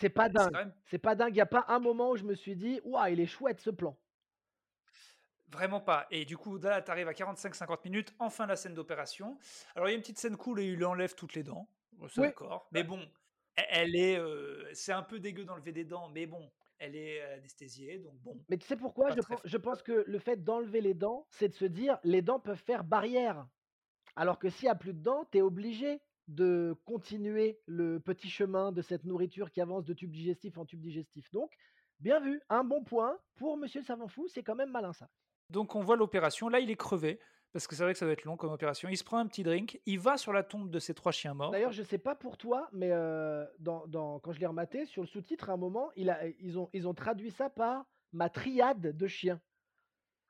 C'est 0.00 0.10
pas 0.10 0.28
dingue, 0.28 0.50
même 0.52 0.74
c'est 0.84 0.98
pas 0.98 1.14
dingue, 1.14 1.34
il 1.34 1.38
y 1.38 1.40
a 1.40 1.46
pas 1.46 1.64
un 1.68 1.78
moment 1.78 2.10
où 2.10 2.16
je 2.16 2.24
me 2.24 2.34
suis 2.34 2.56
dit: 2.56 2.80
«Waouh, 2.84 3.12
il 3.12 3.20
est 3.20 3.26
chouette 3.26 3.60
ce 3.60 3.70
plan». 3.70 3.96
Vraiment 5.48 5.80
pas. 5.80 6.06
Et 6.10 6.24
du 6.24 6.36
coup, 6.38 6.58
là, 6.58 6.80
tu 6.80 6.90
arrives 6.90 7.08
à 7.08 7.14
45-50 7.14 7.84
minutes, 7.84 8.14
enfin 8.20 8.46
la 8.46 8.54
scène 8.56 8.74
d'opération. 8.74 9.36
Alors, 9.74 9.88
il 9.88 9.92
y 9.92 9.94
a 9.94 9.96
une 9.96 10.02
petite 10.02 10.18
scène 10.18 10.36
cool 10.36 10.60
et 10.60 10.66
il 10.66 10.84
enlève 10.84 11.14
toutes 11.14 11.34
les 11.34 11.42
dents. 11.42 11.68
Oui, 12.16 12.22
d'accord. 12.22 12.68
Mais 12.72 12.84
bon, 12.84 13.00
e- 13.00 13.62
elle 13.68 13.96
est. 13.96 14.18
euh, 14.18 14.68
c'est 14.72 14.92
un 14.92 15.02
peu 15.02 15.18
dégueu 15.20 15.44
d'enlever 15.44 15.72
des 15.72 15.84
dents, 15.84 16.08
mais 16.08 16.26
bon, 16.26 16.50
elle 16.78 16.96
est 16.96 17.20
anesthésiée, 17.22 17.98
donc 17.98 18.14
bon, 18.20 18.36
Mais 18.48 18.56
tu 18.58 18.66
sais 18.66 18.76
pourquoi? 18.76 19.10
Je 19.44 19.56
pense 19.56 19.82
que 19.82 20.04
le 20.06 20.18
fait 20.18 20.42
d'enlever 20.42 20.80
les 20.80 20.94
dents, 20.94 21.26
c'est 21.30 21.48
de 21.48 21.54
se 21.54 21.64
dire: 21.64 21.98
«Les 22.04 22.22
dents 22.22 22.40
peuvent 22.40 22.62
faire 22.62 22.84
barrière». 22.84 23.46
Alors 24.16 24.38
que 24.38 24.48
s'il 24.48 24.66
y 24.66 24.68
a 24.68 24.74
plus 24.74 24.92
de 24.94 25.00
dents, 25.00 25.24
tu 25.30 25.38
es 25.38 25.42
obligé 25.42 26.00
de 26.28 26.74
continuer 26.84 27.60
le 27.66 27.98
petit 28.00 28.28
chemin 28.30 28.72
de 28.72 28.82
cette 28.82 29.04
nourriture 29.04 29.50
qui 29.50 29.60
avance 29.60 29.84
de 29.84 29.94
tube 29.94 30.10
digestif 30.10 30.58
en 30.58 30.64
tube 30.64 30.80
digestif. 30.80 31.30
Donc, 31.32 31.52
bien 31.98 32.20
vu, 32.20 32.40
un 32.48 32.64
bon 32.64 32.84
point 32.84 33.18
pour 33.36 33.56
monsieur 33.56 33.80
le 33.80 33.86
savant 33.86 34.08
fou, 34.08 34.28
c'est 34.28 34.42
quand 34.42 34.54
même 34.54 34.70
malin 34.70 34.92
ça. 34.92 35.10
Donc, 35.48 35.74
on 35.74 35.80
voit 35.82 35.96
l'opération. 35.96 36.48
Là, 36.48 36.60
il 36.60 36.70
est 36.70 36.76
crevé, 36.76 37.20
parce 37.52 37.66
que 37.66 37.74
c'est 37.76 37.82
vrai 37.84 37.92
que 37.92 37.98
ça 37.98 38.06
va 38.06 38.12
être 38.12 38.24
long 38.24 38.36
comme 38.36 38.52
opération. 38.52 38.88
Il 38.88 38.96
se 38.96 39.04
prend 39.04 39.18
un 39.18 39.26
petit 39.26 39.42
drink, 39.42 39.80
il 39.86 39.98
va 40.00 40.16
sur 40.16 40.32
la 40.32 40.42
tombe 40.42 40.70
de 40.70 40.78
ses 40.78 40.94
trois 40.94 41.12
chiens 41.12 41.34
morts. 41.34 41.52
D'ailleurs, 41.52 41.72
je 41.72 41.82
sais 41.82 41.98
pas 41.98 42.14
pour 42.14 42.38
toi, 42.38 42.68
mais 42.72 42.90
dans 43.58 43.86
dans 43.86 44.20
quand 44.20 44.32
je 44.32 44.40
l'ai 44.40 44.46
rematé, 44.46 44.86
sur 44.86 45.02
le 45.02 45.08
sous-titre, 45.08 45.50
à 45.50 45.54
un 45.54 45.56
moment, 45.56 45.90
il 45.96 46.10
a 46.10 46.26
ils 46.28 46.58
ont 46.58 46.68
ils 46.72 46.86
ont 46.88 46.94
traduit 46.94 47.30
ça 47.30 47.50
par 47.50 47.86
«ma 48.12 48.28
triade 48.30 48.96
de 48.96 49.06
chiens». 49.06 49.40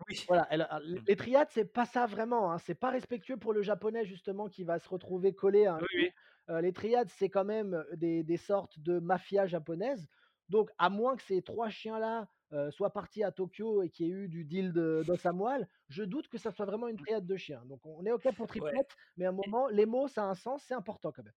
Oui. 0.09 0.27
Voilà, 0.29 0.47
elle 0.51 0.63
a 0.63 0.81
Mm. 0.95 1.07
les 1.07 1.17
triades, 1.17 1.49
c'est 1.51 1.65
pas 1.65 1.87
ça 1.87 2.07
vraiment, 2.07 2.53
hein, 2.53 2.59
c'est 2.59 2.75
pas 2.75 2.91
respectueux 2.91 3.37
pour 3.37 3.53
le 3.53 3.63
japonais 3.63 4.05
justement 4.05 4.49
qui 4.49 4.65
va 4.65 4.79
se 4.79 4.89
retrouver 4.89 5.35
collé 5.35 5.67
à 5.67 5.75
un 5.77 5.81
Oui, 5.81 5.87
oui. 5.97 6.11
Heu, 6.51 6.61
les 6.61 6.73
triades, 6.73 7.11
c'est 7.11 7.31
quand 7.31 7.45
même, 7.45 7.85
des 7.95 8.25
des 8.25 8.37
sortes 8.39 8.81
de 8.81 9.01
mafia 9.01 9.47
japonaise. 9.47 10.09
Donc 10.51 10.71
à 10.79 10.91
moins 10.91 11.17
que 11.17 11.23
ces 11.23 11.43
3 11.43 11.71
chiens-là, 11.71 12.29
heu, 12.53 12.71
soient 12.71 12.93
partis 12.93 13.23
à 13.25 13.33
Tokyo 13.33 13.83
et 13.83 13.91
qu'il 13.91 14.07
y 14.07 14.11
ait 14.11 14.13
eu 14.13 14.29
du 14.29 14.45
deal 14.45 14.73
de 14.73 15.05
moelle, 15.33 15.69
je 15.89 16.03
doute 16.05 16.29
que 16.29 16.39
ça 16.39 16.51
soit 16.51 16.67
vraiment 16.67 16.89
une 16.89 16.97
triade 16.99 17.27
de 17.27 17.37
chiens. 17.37 17.65
Donc 17.67 17.81
on 17.87 18.05
est 18.07 18.13
OK 18.13 18.31
pour 18.37 18.47
Ouais. 18.59 18.75
triplette, 18.75 18.91
mais 19.17 19.27
à 19.27 19.31
un 19.31 19.33
moment, 19.33 19.69
les 19.69 19.87
mots, 19.87 20.09
ça 20.09 20.25
a 20.25 20.27
un 20.27 20.35
sens, 20.35 20.65
c'est 20.67 20.75
important 20.75 21.13
quand 21.13 21.23
même. 21.25 21.35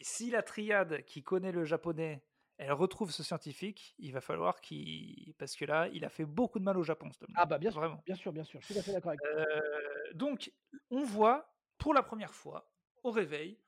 Et 0.00 0.04
si 0.04 0.30
la 0.30 0.42
triade 0.42 1.04
qui 1.04 1.22
connaît 1.22 1.52
le 1.52 1.64
japonais, 1.64 2.24
elle 2.56 2.72
retrouve 2.72 3.10
ce 3.10 3.22
scientifique, 3.22 3.94
il 3.98 4.12
va 4.12 4.20
falloir 4.20 4.60
qu'il. 4.60 5.34
Parce 5.38 5.56
que 5.56 5.64
là, 5.64 5.88
il 5.92 6.04
a 6.04 6.08
fait 6.08 6.24
beaucoup 6.24 6.58
de 6.58 6.64
mal 6.64 6.78
au 6.78 6.82
Japon, 6.82 7.10
homme-là. 7.20 7.40
Ah 7.40 7.46
bah, 7.46 7.58
bien 7.58 7.70
sûr, 7.70 7.80
Vraiment. 7.80 8.04
bien 8.06 8.14
sûr, 8.14 8.32
bien 8.32 8.44
sûr, 8.44 8.60
je 8.60 8.66
suis 8.66 8.74
tout 8.74 8.80
à 8.80 8.82
fait 8.82 8.92
d'accord 8.92 9.10
avec 9.10 9.24
toi. 9.24 9.42
Heu, 9.46 10.14
donc, 10.14 10.52
on 10.90 11.04
voit 11.04 11.54
pour 11.78 11.94
la 11.94 12.02
première 12.02 12.34
fois, 12.34 12.72
au 13.02 13.10
réveil, 13.10 13.60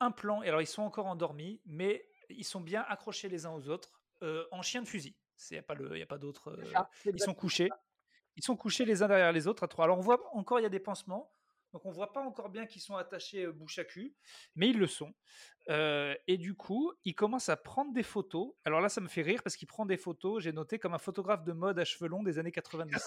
un 0.00 0.10
plan 0.10 0.42
et 0.42 0.48
alors 0.48 0.60
ils 0.62 0.66
sont 0.66 0.82
encore 0.82 1.06
endormis, 1.06 1.62
mais 1.64 2.10
ils 2.28 2.44
sont 2.44 2.60
bien 2.60 2.82
accrochés 2.88 3.28
les 3.28 3.46
uns 3.46 3.52
aux 3.52 3.68
autres, 3.68 4.04
heu, 4.22 4.46
en 4.50 4.62
chien 4.62 4.82
de 4.82 4.88
fusil. 4.88 5.16
C'est 5.42 5.54
il 5.54 5.56
y 5.56 5.60
a 5.60 5.62
pas 5.62 5.74
le 5.74 5.98
y 5.98 6.02
a 6.02 6.06
pas 6.06 6.18
d'autre, 6.18 6.56
C'est 6.56 6.68
heu, 6.68 6.72
ça, 6.72 6.90
c'est 6.92 7.10
ils 7.10 7.20
sont 7.20 7.34
couchés 7.34 7.68
ils 8.36 8.44
sont 8.44 8.56
couchés 8.56 8.84
les 8.84 9.02
uns 9.02 9.08
derrière 9.08 9.32
les 9.32 9.46
autres 9.46 9.64
à 9.64 9.68
3. 9.68 9.84
Alors 9.84 9.98
on 9.98 10.02
voit 10.02 10.34
encore 10.34 10.58
il 10.58 10.62
y 10.62 10.66
a 10.66 10.70
des 10.70 10.80
pansements, 10.80 11.34
donc 11.72 11.84
on 11.84 11.90
voit 11.90 12.12
pas 12.12 12.22
encore 12.22 12.48
bien 12.48 12.66
qu'ils 12.66 12.80
sont 12.80 12.96
attachés, 12.96 13.46
bouche 13.46 13.78
à 13.78 13.84
cul, 13.84 14.14
mais 14.54 14.70
ils 14.70 14.78
le 14.78 14.86
sont. 14.86 15.12
Et 15.68 16.38
du 16.38 16.54
coup, 16.54 16.92
il 17.04 17.14
commence 17.14 17.48
à 17.48 17.56
prendre 17.56 17.92
des 17.92 18.02
photos. 18.02 18.54
Alors 18.64 18.80
là, 18.80 18.88
ça 18.88 19.00
me 19.00 19.08
fait 19.08 19.22
rire 19.22 19.42
parce 19.42 19.56
qu'il 19.56 19.68
prend 19.68 19.84
des 19.84 19.96
photos, 19.98 20.42
j'ai 20.42 20.52
noté 20.52 20.78
comme 20.78 20.94
un 20.94 20.98
photographe 20.98 21.44
de 21.44 21.52
mode 21.52 21.78
à 21.78 21.84
cheveux 21.84 22.08
longs 22.08 22.22
des 22.22 22.38
années 22.38 22.52
90. 22.52 22.94
Tu 22.94 23.02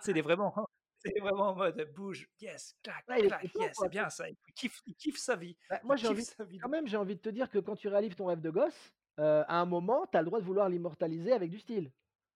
sais, 0.00 0.10
il 0.12 0.18
est 0.18 0.22
vraiment 0.22 0.54
c'est 1.02 1.18
vraiment 1.18 1.48
en 1.48 1.54
mode 1.54 1.92
bouge, 1.94 2.28
yes, 2.40 2.76
clac, 2.82 3.06
clac, 3.06 3.42
yes, 3.54 3.76
c'est 3.80 3.88
bien 3.88 4.10
ça. 4.10 4.28
Il 4.28 4.36
kiffe 4.54 4.82
il 4.86 4.94
kiffe 4.94 5.16
sa 5.16 5.34
vie. 5.34 5.56
Bah, 5.70 5.80
moi, 5.82 5.96
j'ai 5.96 6.08
envie 6.08 6.24
sa 6.24 6.44
vie 6.44 6.58
quand 6.58 6.68
même, 6.68 6.86
j'ai 6.86 6.98
envie 6.98 7.16
de 7.16 7.20
te 7.22 7.30
dire 7.30 7.48
que 7.50 7.58
quand 7.58 7.76
tu 7.76 7.88
réalises 7.88 8.14
ton 8.14 8.26
rêve 8.26 8.40
de 8.40 8.50
gosse, 8.50 8.92
heu, 9.20 9.44
à 9.48 9.60
un 9.60 9.66
moment, 9.66 10.06
tu 10.10 10.18
as 10.18 10.22
le 10.22 10.26
droit 10.26 10.40
de 10.40 10.44
vouloir 10.44 10.68
l'immortaliser 10.68 11.32
avec 11.32 11.50
du 11.50 11.58
style. 11.58 11.92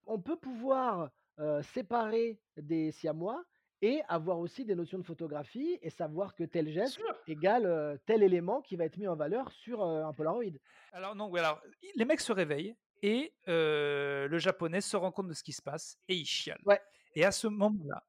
On 0.07 0.20
peut 0.20 0.37
pouvoir, 0.37 1.11
heu, 1.41 1.62
séparer 1.62 2.39
des 2.57 2.93
siamois 2.93 3.45
et 3.82 4.03
avoir 4.09 4.39
aussi 4.39 4.64
des 4.64 4.74
notions 4.74 4.99
de 4.99 5.05
photographie 5.05 5.78
et 5.82 5.91
savoir 5.91 6.35
que 6.35 6.45
tel 6.45 6.68
geste 6.70 7.01
égale, 7.26 7.66
heu, 7.66 7.99
tel 8.07 8.22
élément 8.22 8.62
qui 8.62 8.76
va 8.76 8.85
être 8.85 8.97
mis 8.99 9.09
en 9.09 9.16
valeur 9.16 9.51
sur, 9.51 9.82
un 9.82 10.12
Polaroid. 10.12 10.59
Alors 10.93 11.14
non, 11.14 11.32
alors 11.35 11.61
les 11.97 12.05
mecs 12.05 12.20
se 12.20 12.32
réveillent 12.32 12.76
et 13.03 13.32
le 13.47 14.39
japonais 14.39 14.80
se 14.80 14.97
rend 14.97 15.11
compte 15.12 15.28
de 15.28 15.35
ce 15.35 15.43
qui 15.43 15.53
se 15.53 15.62
passe 15.62 15.99
et 16.09 16.14
il 16.14 16.26
chiale 16.26 16.62
Ouais. 16.64 16.80
et 17.14 17.24
à 17.24 17.32
ce 17.32 17.47
moment-là, 17.49 18.05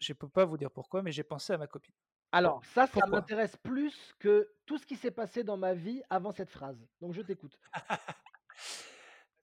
je 0.00 0.12
peux 0.12 0.28
pas 0.28 0.44
vous 0.44 0.56
dire 0.58 0.70
pourquoi, 0.70 1.02
mais 1.02 1.12
j'ai 1.12 1.24
pensé 1.24 1.52
à 1.52 1.58
ma 1.58 1.66
copine. 1.66 1.94
Alors 2.34 2.64
ça, 2.64 2.86
ça 2.86 2.88
pourquoi? 2.88 3.20
m'intéresse 3.20 3.56
plus 3.56 4.14
que 4.18 4.50
tout 4.66 4.76
ce 4.76 4.84
qui 4.86 4.96
s'est 4.96 5.12
passé 5.12 5.44
dans 5.44 5.56
ma 5.56 5.72
vie 5.72 6.02
avant 6.10 6.32
cette 6.32 6.50
phrase, 6.50 6.84
donc 7.00 7.14
je 7.14 7.22
t'écoute. 7.22 7.56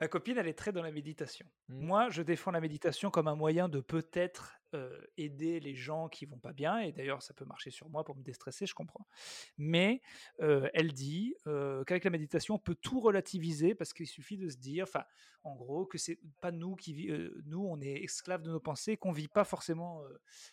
Ma 0.01 0.07
copine, 0.07 0.37
elle 0.37 0.47
est 0.47 0.57
très 0.57 0.71
dans 0.71 0.81
la 0.81 0.91
méditation. 0.91 1.45
Mmh. 1.69 1.85
Moi, 1.85 2.09
je 2.09 2.23
défends 2.23 2.49
la 2.51 2.59
méditation 2.59 3.11
comme 3.11 3.27
un 3.27 3.35
moyen 3.35 3.69
de 3.69 3.79
peut-être, 3.79 4.57
aider 5.17 5.59
les 5.59 5.75
gens 5.75 6.07
qui 6.07 6.25
vont 6.25 6.39
pas 6.39 6.53
bien 6.53 6.79
et 6.79 6.93
d'ailleurs 6.93 7.21
ça 7.21 7.33
peut 7.33 7.43
marcher 7.43 7.71
sur 7.71 7.89
moi 7.89 8.05
pour 8.05 8.15
me 8.15 8.23
déstresser, 8.23 8.65
je 8.65 8.73
comprends. 8.73 9.05
Mais, 9.57 10.01
elle 10.39 10.93
dit, 10.93 11.35
qu'avec 11.43 12.05
la 12.05 12.09
méditation, 12.09 12.55
on 12.55 12.59
peut 12.59 12.75
tout 12.75 13.01
relativiser 13.01 13.75
parce 13.75 13.91
qu'il 13.91 14.07
suffit 14.07 14.37
de 14.37 14.47
se 14.47 14.55
dire 14.55 14.83
enfin, 14.83 15.03
en 15.43 15.55
gros, 15.55 15.85
que 15.85 15.97
c'est 15.97 16.19
pas 16.39 16.51
nous 16.51 16.77
qui 16.77 16.93
vi 16.93 17.09
heu, 17.09 17.41
nous, 17.45 17.65
on 17.65 17.81
est 17.81 18.01
esclaves 18.01 18.43
de 18.43 18.49
nos 18.49 18.61
pensées, 18.61 18.95
qu'on 18.95 19.11
vit 19.11 19.27
pas 19.27 19.43
forcément, 19.43 20.03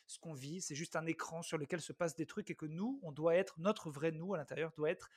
ce 0.09 0.19
qu'on 0.19 0.35
vit, 0.35 0.61
c'est 0.61 0.75
juste 0.75 0.97
un 0.97 1.07
écran 1.07 1.43
sur 1.43 1.57
lequel 1.57 1.81
se 1.81 1.93
passent 1.93 2.17
des 2.17 2.27
trucs 2.27 2.51
et 2.51 2.57
que 2.57 2.67
nous, 2.67 2.99
on 3.05 3.13
doit 3.13 3.37
être 3.37 3.61
notre 3.61 3.89
vrai 3.89 4.11
nous 4.11 4.35
à 4.35 4.39
l'intérieur 4.39 4.73
doit 4.77 4.91
être 4.91 5.11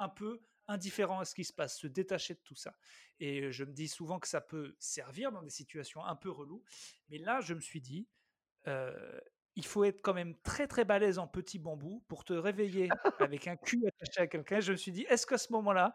un 0.00 0.08
peu 0.08 0.42
indifférent 0.68 1.20
à 1.20 1.24
ce 1.24 1.34
qui 1.34 1.44
se 1.44 1.52
passe, 1.52 1.78
se 1.78 1.86
détacher 1.86 2.34
de 2.34 2.40
tout 2.44 2.54
ça. 2.54 2.74
Et 3.20 3.52
je 3.52 3.64
me 3.64 3.72
dis 3.72 3.88
souvent 3.88 4.18
que 4.18 4.28
ça 4.28 4.40
peut 4.40 4.74
servir 4.78 5.32
dans 5.32 5.42
des 5.42 5.50
situations 5.50 6.04
un 6.04 6.16
peu 6.16 6.30
reloues, 6.30 6.62
mais 7.08 7.18
là, 7.18 7.40
je 7.40 7.54
me 7.54 7.60
suis 7.60 7.80
dit, 7.80 8.08
il 9.54 9.66
faut 9.66 9.84
être 9.84 10.00
quand 10.02 10.14
même 10.14 10.34
très, 10.42 10.66
très 10.66 10.84
balèze 10.84 11.18
en 11.18 11.26
petit 11.26 11.58
bambou 11.58 12.04
pour 12.08 12.24
te 12.24 12.32
réveiller 12.32 12.88
avec 13.20 13.46
un 13.46 13.56
cul 13.56 13.82
attaché 13.86 14.20
à 14.20 14.26
quelqu'un. 14.26 14.60
Je 14.60 14.72
me 14.72 14.76
suis 14.76 14.92
dit: 14.92 15.02
«Est-ce 15.08 15.26
qu'à 15.26 15.38
ce 15.38 15.52
moment-là, 15.52 15.94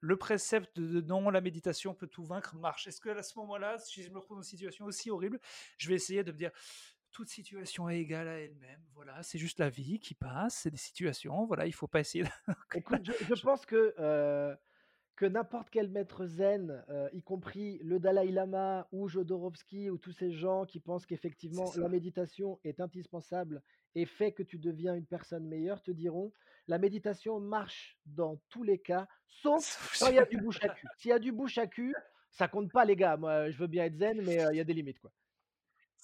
le 0.00 0.16
précepte 0.16 0.78
de 0.78 1.00
non, 1.00 1.30
la 1.30 1.40
méditation 1.40 1.94
peut 1.94 2.06
tout 2.06 2.24
vaincre 2.24 2.56
marche?» 2.56 2.86
est-ce 2.86 3.00
qu'à 3.00 3.22
ce 3.22 3.38
moment-là, 3.38 3.78
si 3.78 4.02
je 4.02 4.10
me 4.10 4.18
retrouve 4.18 4.36
dans 4.36 4.42
une 4.42 4.48
situation 4.48 4.84
aussi 4.84 5.10
horrible, 5.10 5.40
je 5.78 5.88
vais 5.88 5.94
essayer 5.94 6.22
de 6.22 6.32
me 6.32 6.38
dire: 6.38 6.50
«Toute 7.14 7.30
situation 7.30 7.88
est 7.88 8.00
égale 8.00 8.28
à 8.28 8.40
elle-même, 8.40 8.82
voilà, 8.92 9.22
c'est 9.22 9.38
juste 9.38 9.60
la 9.60 9.70
vie 9.70 10.00
qui 10.00 10.14
passe, 10.14 10.56
c'est 10.56 10.70
des 10.72 10.76
situations, 10.76 11.46
voilà, 11.46 11.66
il 11.66 11.72
faut 11.72 11.86
pas 11.88 12.00
essayer 12.00 12.24
de» 12.24 12.30
donc 12.48 12.56
Écoute, 12.74 13.12
je 13.20 13.34
pense 13.34 13.66
que, 13.66 13.94
heu, 13.98 14.56
que 15.16 15.26
n'importe 15.26 15.70
quel 15.70 15.90
maître 15.90 16.26
zen, 16.26 16.84
heu, 16.90 17.08
y 17.12 17.22
compris 17.22 17.78
le 17.82 18.00
Dalaï 18.00 18.32
Lama 18.32 18.88
ou 18.92 19.08
Jodorowsky 19.08 19.90
ou 19.90 19.98
tous 19.98 20.12
ces 20.12 20.32
gens 20.32 20.64
qui 20.66 20.80
pensent 20.80 21.06
qu'effectivement 21.06 21.74
la 21.76 21.88
méditation 21.88 22.60
est 22.64 22.80
indispensable 22.80 23.62
et 23.94 24.06
fait 24.06 24.32
que 24.32 24.42
tu 24.42 24.58
deviens 24.58 24.94
une 24.96 25.06
personne 25.06 25.46
meilleure, 25.48 25.82
te 25.82 25.92
diront: 25.92 26.32
«La 26.68 26.78
méditation 26.78 27.40
marche 27.40 27.98
dans 28.06 28.40
tous 28.48 28.64
les 28.64 28.80
cas, 28.80 29.08
sauf 29.26 29.72
quand 29.98 30.08
il 30.08 30.16
y 30.16 30.18
a 30.20 30.26
du 30.26 30.38
bouche 30.38 30.58
à 30.62 30.68
cul». 30.70 30.90
S'il 30.96 31.10
y 31.10 31.12
a 31.14 31.18
du 31.20 31.32
bouche 31.32 31.58
à 31.58 31.66
cul, 31.68 32.00
ça 32.30 32.48
compte 32.48 32.72
pas 32.72 32.84
les 32.84 32.96
gars. 32.96 33.16
Moi, 33.16 33.50
je 33.50 33.58
veux 33.58 33.68
bien 33.68 33.84
être 33.84 33.96
zen, 33.96 34.22
mais 34.22 34.40
heu, 34.42 34.48
il 34.52 34.56
y 34.56 34.60
a 34.60 34.64
des 34.64 34.74
limites, 34.74 35.00
quoi. 35.00 35.12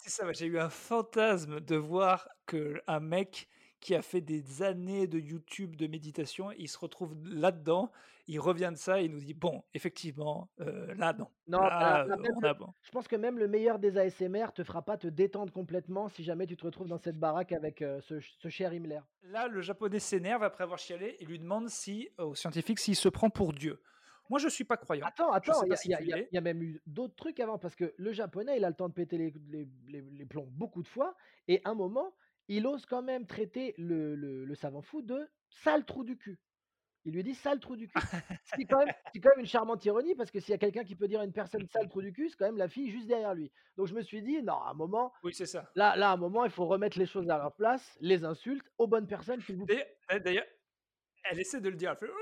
C'est 0.03 0.09
ça, 0.09 0.33
j'ai 0.33 0.47
eu 0.47 0.59
un 0.59 0.71
fantasme 0.71 1.61
de 1.61 1.77
voir 1.77 2.27
qu'un 2.47 3.01
mec 3.01 3.49
qui 3.81 3.95
a 3.95 4.01
fait 4.01 4.23
des 4.23 4.63
années 4.63 5.07
de 5.07 5.19
YouTube 5.19 5.77
de 5.77 5.87
méditation, 5.87 6.53
il 6.53 6.69
se 6.71 6.79
retrouve 6.79 7.15
là-dedans, 7.23 7.91
il 8.27 8.41
revient 8.41 8.71
de 8.73 8.79
ça 8.79 9.01
et 9.03 9.05
il 9.05 9.11
nous 9.11 9.19
dit: 9.21 9.35
«Bon, 9.35 9.63
effectivement, 9.75 10.51
heu, 10.61 10.93
là 10.95 11.13
non, 11.13 11.29
Non, 11.47 11.59
alors 11.59 11.83
là, 11.83 11.99
là, 12.05 12.17
heu, 12.17 12.21
même 12.23 12.33
on 12.35 12.41
le 12.41 12.49
a 12.49 12.55
bon». 12.55 12.73
je 12.83 12.91
pense 12.93 13.09
que 13.09 13.17
même 13.17 13.39
le 13.39 13.49
meilleur 13.49 13.79
des 13.79 13.99
ASMR 13.99 14.53
te 14.55 14.63
fera 14.65 14.83
pas 14.85 14.97
te 14.97 15.07
détendre 15.09 15.53
complètement 15.53 16.09
si 16.09 16.23
jamais 16.23 16.47
tu 16.47 16.57
te 16.57 16.65
retrouves 16.65 16.89
dans 16.89 16.99
cette 16.99 17.19
baraque 17.19 17.53
avec, 17.53 17.81
ce 17.81 18.01
ch 18.21 18.37
ce 18.39 18.49
cher 18.49 18.73
Himmler. 18.73 19.01
Là, 19.23 19.49
le 19.49 19.61
japonais 19.61 19.99
s'énerve 19.99 20.43
après 20.43 20.65
avoir 20.65 20.79
chialé 20.79 21.17
et 21.21 21.27
lui 21.27 21.39
demande 21.39 21.69
si, 21.69 22.09
au 22.19 22.35
scientifique, 22.35 22.79
s'il 22.79 22.97
se 22.97 23.09
prend 23.09 23.29
pour 23.29 23.53
Dieu. 23.53 23.83
Moi, 24.31 24.39
je 24.39 24.49
suis 24.49 24.65
pas 24.65 24.77
croyant, 24.77 25.07
Attends, 25.07 25.33
attends, 25.33 25.65
il 25.65 25.91
y 25.91 25.95
a 25.95 26.01
y 26.03 26.27
y 26.33 26.37
y 26.37 26.41
même 26.41 26.63
eu 26.63 26.81
d'autres 26.87 27.17
trucs 27.17 27.41
avant 27.41 27.59
parce 27.59 27.75
que 27.75 27.93
le 27.97 28.13
japonais, 28.13 28.57
il 28.59 28.65
a 28.65 28.69
le 28.71 28.77
temps 28.77 28.89
de 28.89 28.95
péter 28.95 29.19
les 29.19 29.35
les 29.49 29.69
les 29.89 30.01
les 30.03 30.27
plombs 30.27 30.49
beaucoup 30.53 30.83
de 30.83 30.89
fois 30.89 31.17
et 31.49 31.61
un 31.65 31.75
moment, 31.75 32.15
il 32.47 32.67
ose 32.67 32.87
quand 32.87 33.03
même 33.03 33.27
traiter 33.27 33.75
le 33.77 34.15
le 34.15 34.45
le 34.45 34.55
savant 34.55 34.83
fou 34.83 35.03
de 35.03 35.29
«sale 35.51 35.85
trou 35.85 36.05
du 36.05 36.17
cul». 36.17 36.39
Il 37.05 37.15
lui 37.15 37.25
dit: 37.25 37.35
«Sale 37.35 37.59
trou 37.61 37.77
du 37.77 37.89
cul». 37.89 38.09
Ce 38.45 38.53
qui 38.55 38.63
est 38.63 38.67
quand 38.67 38.79
même 38.85 38.95
qui 39.13 39.21
quand 39.21 39.31
une 39.39 39.47
charmante 39.47 39.85
ironie 39.85 40.15
parce 40.15 40.31
que 40.31 40.39
s'il 40.41 40.53
y 40.53 40.55
a 40.55 40.59
quelqu'un 40.59 40.85
qui 40.85 40.95
peut 40.97 41.09
dire 41.09 41.21
à 41.21 41.25
une 41.25 41.33
personne: 41.33 41.67
«sale 41.67 41.89
trou 41.89 42.01
du 42.03 42.13
cul», 42.13 42.29
c'est 42.29 42.37
quand 42.37 42.47
même 42.47 42.57
la 42.59 42.69
fille 42.69 42.91
juste 42.91 43.09
derrière 43.09 43.35
lui. 43.35 43.51
Donc 43.77 43.89
je 43.89 43.95
me 43.95 44.03
suis 44.03 44.23
dit: 44.23 44.43
«Non, 44.43 44.55
à 44.63 44.71
un 44.71 44.75
moment, 44.75 45.13
Oui, 45.23 45.35
c'est 45.35 45.47
ça. 45.47 45.71
là 45.75 45.97
là, 45.97 46.11
à 46.11 46.13
un 46.15 46.17
moment, 46.17 46.45
il 46.45 46.51
faut 46.51 46.67
remettre 46.67 46.99
les 46.99 47.07
choses 47.07 47.29
à 47.31 47.39
leur 47.39 47.55
place, 47.57 47.99
les 48.01 48.25
insultes 48.25 48.69
aux 48.79 48.87
bonnes 48.87 49.09
personnes, 49.09 49.41
s'il 49.41 49.57
vous 49.57 49.67
plaît». 49.67 49.89
D'ailleurs 50.25 50.47
Elle 51.25 51.41
essaie 51.41 51.61
de 51.61 51.69
le 51.69 51.77
dire, 51.77 51.91
elle 51.91 51.97
fait! 51.97 52.13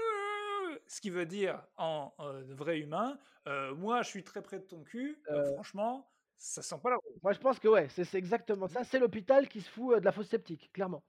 Ce 0.89 1.01
qui 1.01 1.11
veut 1.11 1.26
dire 1.26 1.66
en, 1.76 2.14
heu, 2.20 2.43
vrai 2.55 2.78
humain, 2.80 3.18
heu: 3.47 3.74
«Moi, 3.74 4.03
je 4.03 4.09
suis 4.09 4.24
très 4.24 4.43
près 4.43 4.59
de 4.61 4.64
ton 4.66 4.82
cul, 4.84 5.22
Heu, 5.28 5.55
franchement, 5.55 6.11
ça 6.36 6.62
sent 6.62 6.76
pas 6.82 6.91
la 6.91 6.97
rose». 6.97 7.18
moi 7.22 7.32
je 7.32 7.39
pense 7.41 7.59
que 7.61 7.68
ouais, 7.68 7.89
c'est 7.89 8.14
exactement 8.14 8.66
ça. 8.68 8.84
C'est 8.84 8.99
l'hôpital 8.99 9.49
qui 9.49 9.61
se 9.61 9.70
fout, 9.70 9.99
de 10.01 10.05
la 10.05 10.12
fosse 10.12 10.28
septique, 10.28 10.72
clairement. 10.72 11.05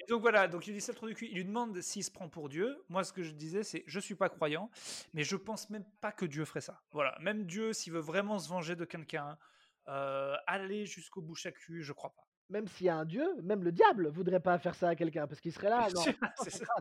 Et 0.00 0.04
donc 0.08 0.20
voilà, 0.20 0.46
donc 0.48 0.66
il 0.66 0.74
dit 0.74 0.80
ça 0.80 0.92
le 0.92 0.96
trou 0.96 1.06
du 1.08 1.14
cul. 1.14 1.26
Il 1.30 1.36
lui 1.36 1.44
demande 1.44 1.80
s'il 1.80 2.04
se 2.04 2.10
prend 2.10 2.28
pour 2.28 2.48
Dieu. 2.48 2.84
Moi, 2.88 3.04
ce 3.04 3.12
que 3.12 3.22
je 3.22 3.32
disais, 3.32 3.62
c'est 3.62 3.82
je 3.86 3.98
suis 4.00 4.14
pas 4.14 4.28
croyant, 4.28 4.70
mais 5.14 5.24
je 5.24 5.36
pense 5.36 5.70
même 5.70 5.86
pas 6.00 6.12
que 6.12 6.26
Dieu 6.26 6.44
ferait 6.44 6.60
ça. 6.60 6.82
Voilà, 6.90 7.16
même 7.20 7.46
Dieu, 7.46 7.72
s'il 7.72 7.92
veut 7.92 8.00
vraiment 8.00 8.38
se 8.38 8.48
venger 8.48 8.76
de 8.76 8.84
quelqu'un, 8.84 9.38
aller 9.86 10.86
jusqu'au 10.86 11.22
bouche 11.22 11.46
à 11.46 11.52
cul, 11.52 11.82
je 11.82 11.92
crois 11.92 12.14
pas. 12.14 12.25
Même 12.50 12.68
s'il 12.68 12.86
y 12.86 12.88
a 12.88 12.96
un 12.96 13.04
dieu, 13.04 13.26
même 13.42 13.64
le 13.64 13.72
diable 13.72 14.08
voudrait 14.08 14.40
pas 14.40 14.58
faire 14.58 14.74
ça 14.76 14.88
à 14.90 14.94
quelqu'un 14.94 15.26
parce 15.26 15.40
qu'il 15.40 15.52
serait 15.52 15.68
là. 15.70 15.88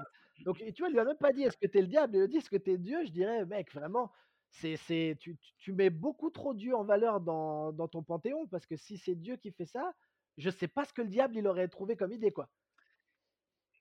Donc 0.45 0.61
et 0.61 0.73
tu 0.73 0.81
vois, 0.83 0.89
il 0.89 0.93
lui 0.93 0.99
a 0.99 1.05
même 1.05 1.17
pas 1.17 1.33
dit: 1.33 1.43
«Est-ce 1.43 1.57
que 1.57 1.67
tu 1.67 1.77
es 1.79 1.81
le 1.81 1.87
diable?» 1.87 2.15
il 2.15 2.17
lui 2.19 2.25
a 2.25 2.27
dit: 2.27 2.37
«Est-ce 2.37 2.49
que 2.51 2.57
tu 2.57 2.71
es 2.71 2.77
Dieu?» 2.77 3.05
je 3.05 3.11
dirais: 3.11 3.45
«Mec, 3.45 3.73
vraiment, 3.73 4.11
c'est 4.51 4.77
c'est 4.77 5.17
tu 5.19 5.37
tu 5.57 5.73
mets 5.73 5.89
beaucoup 5.89 6.29
trop 6.29 6.53
Dieu 6.53 6.75
en 6.75 6.83
valeur 6.85 7.21
dans 7.21 7.73
dans 7.73 7.87
ton 7.87 8.03
panthéon 8.03 8.47
parce 8.47 8.67
que 8.67 8.75
si 8.77 8.97
c'est 8.97 9.15
Dieu 9.15 9.37
qui 9.37 9.51
fait 9.51 9.65
ça, 9.65 9.93
je 10.37 10.49
sais 10.51 10.67
pas 10.67 10.85
ce 10.85 10.93
que 10.93 11.01
le 11.01 11.09
diable 11.09 11.37
il 11.37 11.47
aurait 11.47 11.67
trouvé 11.69 11.95
comme 11.97 12.11
idée, 12.13 12.31
quoi». 12.31 12.49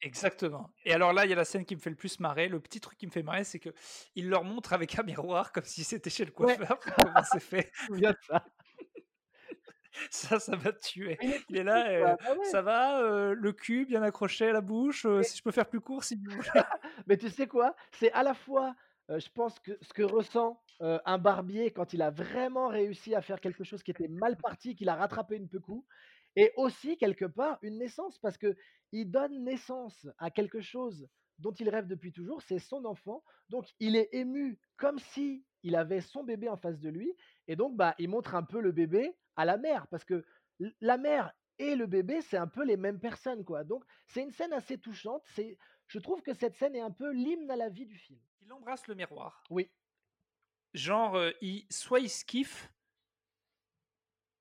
Exactement. 0.03 0.70
Et 0.85 0.93
alors 0.93 1.12
là, 1.14 1.24
il 1.24 1.30
y 1.30 1.32
a 1.32 1.37
la 1.37 1.45
scène 1.47 1.64
qui 1.64 1.74
me 1.76 1.80
fait 1.80 1.89
le 1.91 1.97
plus 1.97 2.20
marrer. 2.20 2.49
Le 2.49 2.61
petit 2.61 2.80
truc 2.80 2.99
qui 2.99 3.07
me 3.07 3.11
fait 3.11 3.22
marrer, 3.22 3.45
c'est 3.45 3.59
que 3.59 3.70
il 4.14 4.28
leur 4.28 4.45
montre 4.45 4.72
avec 4.74 4.99
un 4.99 5.03
miroir 5.03 5.51
comme 5.53 5.64
si 5.64 5.82
c'était 5.85 6.11
chez 6.11 6.24
le 6.26 6.32
Ouais, 6.39 6.59
coiffeur 6.59 6.78
comment 6.78 7.22
c'est 7.22 7.41
fait. 7.41 7.72
je 7.89 7.93
me 7.93 7.97
souviens 7.97 8.12
de 8.12 8.18
ça. 10.11 10.38
Ça, 10.38 10.40
ça 10.40 10.57
m'a 10.57 10.72
tué. 10.72 11.18
Il 11.49 11.57
est 11.57 11.64
Il 11.72 11.84
là, 11.84 11.90
heu, 12.12 12.16
Bah 12.22 12.34
ouais. 12.34 12.34
ça 12.42 12.62
va, 12.62 13.01
heu, 13.03 13.34
le 13.34 13.53
cul 13.53 13.86
bien 13.86 14.03
accroché 14.03 14.49
à 14.49 14.53
la 14.53 14.61
bouche, 14.61 15.07
Mais 15.16 15.22
si 15.22 15.36
je 15.38 15.42
peux 15.42 15.51
faire 15.53 15.68
plus 15.68 15.80
court 15.80 16.05
si 16.05 16.16
vous 16.16 16.32
voulez. 16.36 16.64
mais 17.07 17.16
tu 17.16 17.28
sais 17.30 17.47
quoi? 17.47 17.74
C'est 17.92 18.12
à 18.12 18.22
la 18.22 18.34
fois, 18.34 18.74
je 19.09 19.28
pense 19.30 19.59
que 19.61 19.78
ce 19.82 19.92
que 19.92 20.03
ressent, 20.03 20.62
un 20.80 21.18
barbier 21.18 21.72
quand 21.72 21.92
il 21.95 22.03
a 22.03 22.11
vraiment 22.11 22.68
réussi 22.68 23.14
à 23.14 23.22
faire 23.22 23.40
quelque 23.40 23.64
chose 23.64 23.82
qui 23.82 23.90
était 23.90 24.09
mal 24.09 24.36
parti, 24.36 24.74
qu'il 24.76 24.88
a 24.88 24.97
rattrapé 24.97 25.36
une 25.36 25.49
peu-coup 25.49 25.86
et 26.36 26.53
aussi 26.57 26.97
quelque 26.99 27.24
part 27.24 27.59
une 27.62 27.78
naissance 27.78 28.18
parce 28.18 28.38
qu'il 28.38 29.11
donne 29.11 29.45
naissance 29.45 30.09
à 30.18 30.30
quelque 30.30 30.61
chose 30.61 31.09
dont 31.38 31.53
il 31.53 31.68
rêve 31.68 31.86
depuis 31.86 32.12
toujours, 32.12 32.42
c'est 32.42 32.59
son 32.61 32.84
enfant, 32.84 33.24
donc 33.49 33.66
il 33.80 33.97
est 33.97 34.09
ému 34.12 34.61
comme 34.76 34.99
si 34.99 35.47
il 35.62 35.76
avait 35.76 36.01
son 36.01 36.22
bébé 36.24 36.49
en 36.49 36.57
face 36.57 36.78
de 36.80 36.90
lui 36.90 37.12
et 37.49 37.57
donc 37.57 37.76
bah, 37.76 37.95
il 37.99 38.09
montre 38.09 38.34
un 38.34 38.42
peu 38.45 38.61
le 38.61 38.72
bébé 38.72 39.16
à 39.37 39.45
la 39.45 39.57
mère 39.57 39.87
parce 39.89 40.05
que 40.05 40.24
la 40.80 40.97
mère 40.99 41.32
et 41.59 41.76
le 41.76 41.87
bébé, 41.87 42.20
c'est 42.20 42.37
un 42.37 42.49
peu 42.49 42.64
les 42.64 42.76
mêmes 42.76 43.01
personnes, 43.01 43.45
quoi, 43.45 43.64
donc 43.64 43.85
c'est 44.07 44.22
une 44.22 44.32
scène 44.32 44.53
assez 44.53 44.78
touchante, 44.78 45.22
c'est 45.26 45.59
je 45.87 45.99
trouve 45.99 46.22
que 46.22 46.35
cette 46.35 46.57
scène 46.57 46.74
est 46.74 46.80
un 46.80 46.91
peu 46.91 47.12
l'hymne 47.12 47.51
à 47.51 47.57
la 47.57 47.68
vie 47.68 47.87
du 47.87 47.99
film. 47.99 48.20
Il 48.43 48.53
embrasse 48.53 48.87
le 48.87 48.95
miroir. 48.95 49.43
Oui. 49.51 49.72
Genre, 50.74 51.16
heu, 51.16 51.35
il 51.41 51.66
soit 51.70 52.01
il 52.01 52.11
se 52.11 52.22
kiffe 52.24 52.70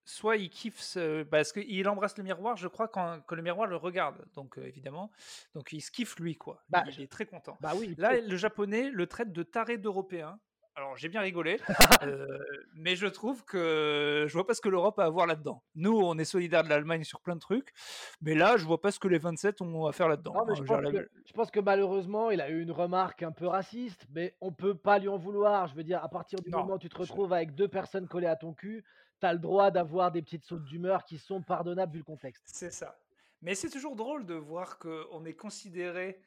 soit 0.05 0.37
il 0.37 0.49
kiffe 0.49 0.79
ce 0.79 1.23
parce 1.23 1.53
qu'il 1.53 1.87
embrasse 1.87 2.17
le 2.17 2.23
miroir, 2.23 2.57
je 2.57 2.67
crois 2.67 2.87
quand 2.87 3.21
que 3.21 3.35
le 3.35 3.41
miroir 3.41 3.67
le 3.67 3.77
regarde, 3.77 4.25
donc 4.33 4.57
heu, 4.57 4.65
évidemment, 4.67 5.11
donc 5.55 5.71
il 5.71 5.81
se 5.81 5.91
kiffe 5.91 6.17
lui, 6.19 6.35
quoi. 6.35 6.65
Bah, 6.69 6.85
il 6.85 6.89
je 6.89 7.01
est 7.01 7.11
très 7.11 7.25
content. 7.25 7.57
bah, 7.59 7.75
oui, 7.75 7.97
il 7.97 7.97
Là, 7.97 8.19
le 8.19 8.35
japonais 8.37 8.89
le 8.91 9.07
traite 9.07 9.31
de 9.31 9.43
taré 9.43 9.77
d'européen. 9.77 10.39
Alors 10.75 10.97
j'ai 10.97 11.07
bien 11.07 11.21
rigolé, 11.21 11.59
heu, 12.01 12.27
mais 12.75 12.95
je 12.95 13.05
trouve 13.05 13.45
que 13.45 14.25
je 14.27 14.33
vois 14.33 14.45
pas 14.45 14.55
ce 14.55 14.61
que 14.61 14.69
l'Europe 14.69 14.97
a 14.97 15.05
à 15.05 15.09
voir 15.09 15.27
là-dedans. 15.27 15.63
Nous, 15.75 15.95
on 15.95 16.17
est 16.17 16.25
solidaires 16.25 16.63
de 16.63 16.69
l'Allemagne 16.69 17.03
sur 17.03 17.21
plein 17.21 17.35
de 17.35 17.39
trucs, 17.39 17.73
mais 18.21 18.33
là, 18.33 18.57
je 18.57 18.65
vois 18.65 18.81
pas 18.81 18.91
ce 18.91 18.99
que 18.99 19.07
les 19.07 19.19
27 19.19 19.61
ont 19.61 19.85
à 19.85 19.91
faire 19.91 20.07
là-dedans, 20.07 20.33
hein. 20.35 20.53
je 20.55 20.63
pense 20.63 20.81
la 20.81 20.91
que 20.91 21.09
je 21.25 21.33
pense 21.33 21.51
que 21.51 21.59
malheureusement, 21.59 22.31
il 22.31 22.41
a 22.41 22.49
eu 22.49 22.61
une 22.61 22.71
remarque 22.71 23.21
un 23.21 23.31
peu 23.31 23.45
raciste, 23.45 24.07
mais 24.09 24.35
on 24.41 24.51
peut 24.51 24.75
pas 24.75 24.97
lui 24.97 25.09
en 25.09 25.17
vouloir. 25.17 25.67
Je 25.67 25.75
veux 25.75 25.83
dire, 25.83 26.03
à 26.03 26.09
partir 26.09 26.41
du 26.41 26.49
non, 26.49 26.59
moment 26.59 26.75
où 26.75 26.79
tu 26.79 26.89
te 26.89 26.95
je 26.95 27.01
retrouves 27.01 27.33
avec 27.33 27.53
2 27.53 27.67
personnes 27.67 28.07
collées 28.07 28.27
à 28.27 28.35
ton 28.35 28.53
cul, 28.53 28.83
tu 29.19 29.27
as 29.27 29.33
le 29.33 29.39
droit 29.39 29.69
d'avoir 29.69 30.11
des 30.11 30.23
petites 30.23 30.43
sautes 30.43 30.65
d'humeur 30.65 31.05
qui 31.05 31.19
sont 31.19 31.41
pardonnables 31.41 31.93
vu 31.93 31.99
le 31.99 32.03
contexte. 32.03 32.45
c'est 32.47 32.71
ça. 32.71 32.97
Mais 33.43 33.55
c'est 33.55 33.69
toujours 33.69 33.95
drôle 33.97 34.25
de 34.25 34.35
voir 34.35 34.79
qu'on 34.79 35.25
est 35.25 35.33
considéré. 35.33 36.19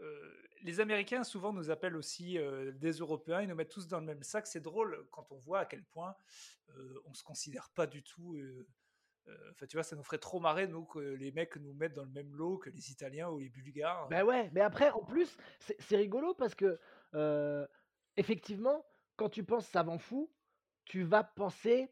Euh, 0.00 0.42
les 0.62 0.80
Américains 0.80 1.24
souvent 1.24 1.52
nous 1.52 1.70
appellent 1.70 1.96
aussi 1.96 2.38
euh, 2.38 2.72
des 2.72 2.92
Européens, 2.92 3.42
ils 3.42 3.48
nous 3.48 3.54
mettent 3.54 3.70
tous 3.70 3.88
dans 3.88 4.00
le 4.00 4.06
même 4.06 4.22
sac. 4.22 4.46
C'est 4.46 4.60
drôle 4.60 5.06
quand 5.10 5.30
on 5.32 5.38
voit 5.38 5.60
à 5.60 5.64
quel 5.66 5.84
point 5.84 6.14
euh, 6.70 7.02
on 7.06 7.14
se 7.14 7.22
considère 7.24 7.70
pas 7.70 7.86
du 7.86 8.02
tout 8.02 8.36
enfin, 9.52 9.66
tu 9.66 9.76
vois, 9.76 9.84
ça 9.84 9.94
nous 9.94 10.02
ferait 10.02 10.18
trop 10.18 10.40
marrer, 10.40 10.66
nous, 10.66 10.84
que 10.84 10.98
les 10.98 11.30
mecs 11.30 11.56
nous 11.56 11.74
mettent 11.74 11.94
dans 11.94 12.04
le 12.04 12.10
même 12.10 12.34
lot 12.34 12.58
que 12.58 12.70
les 12.70 12.90
Italiens 12.90 13.28
ou 13.28 13.38
les 13.38 13.48
Bulgares. 13.48 14.08
Ben 14.08 14.24
ouais, 14.24 14.50
mais 14.52 14.60
après, 14.60 14.90
en 14.90 15.04
plus, 15.04 15.36
c'est 15.60 15.96
rigolo 15.96 16.34
parce 16.34 16.56
que, 16.56 16.80
effectivement, 18.16 18.84
quand 19.16 19.28
tu 19.28 19.44
penses 19.44 19.68
savant 19.68 19.98
fou, 19.98 20.32
tu 20.84 21.04
vas 21.04 21.22
penser, 21.22 21.88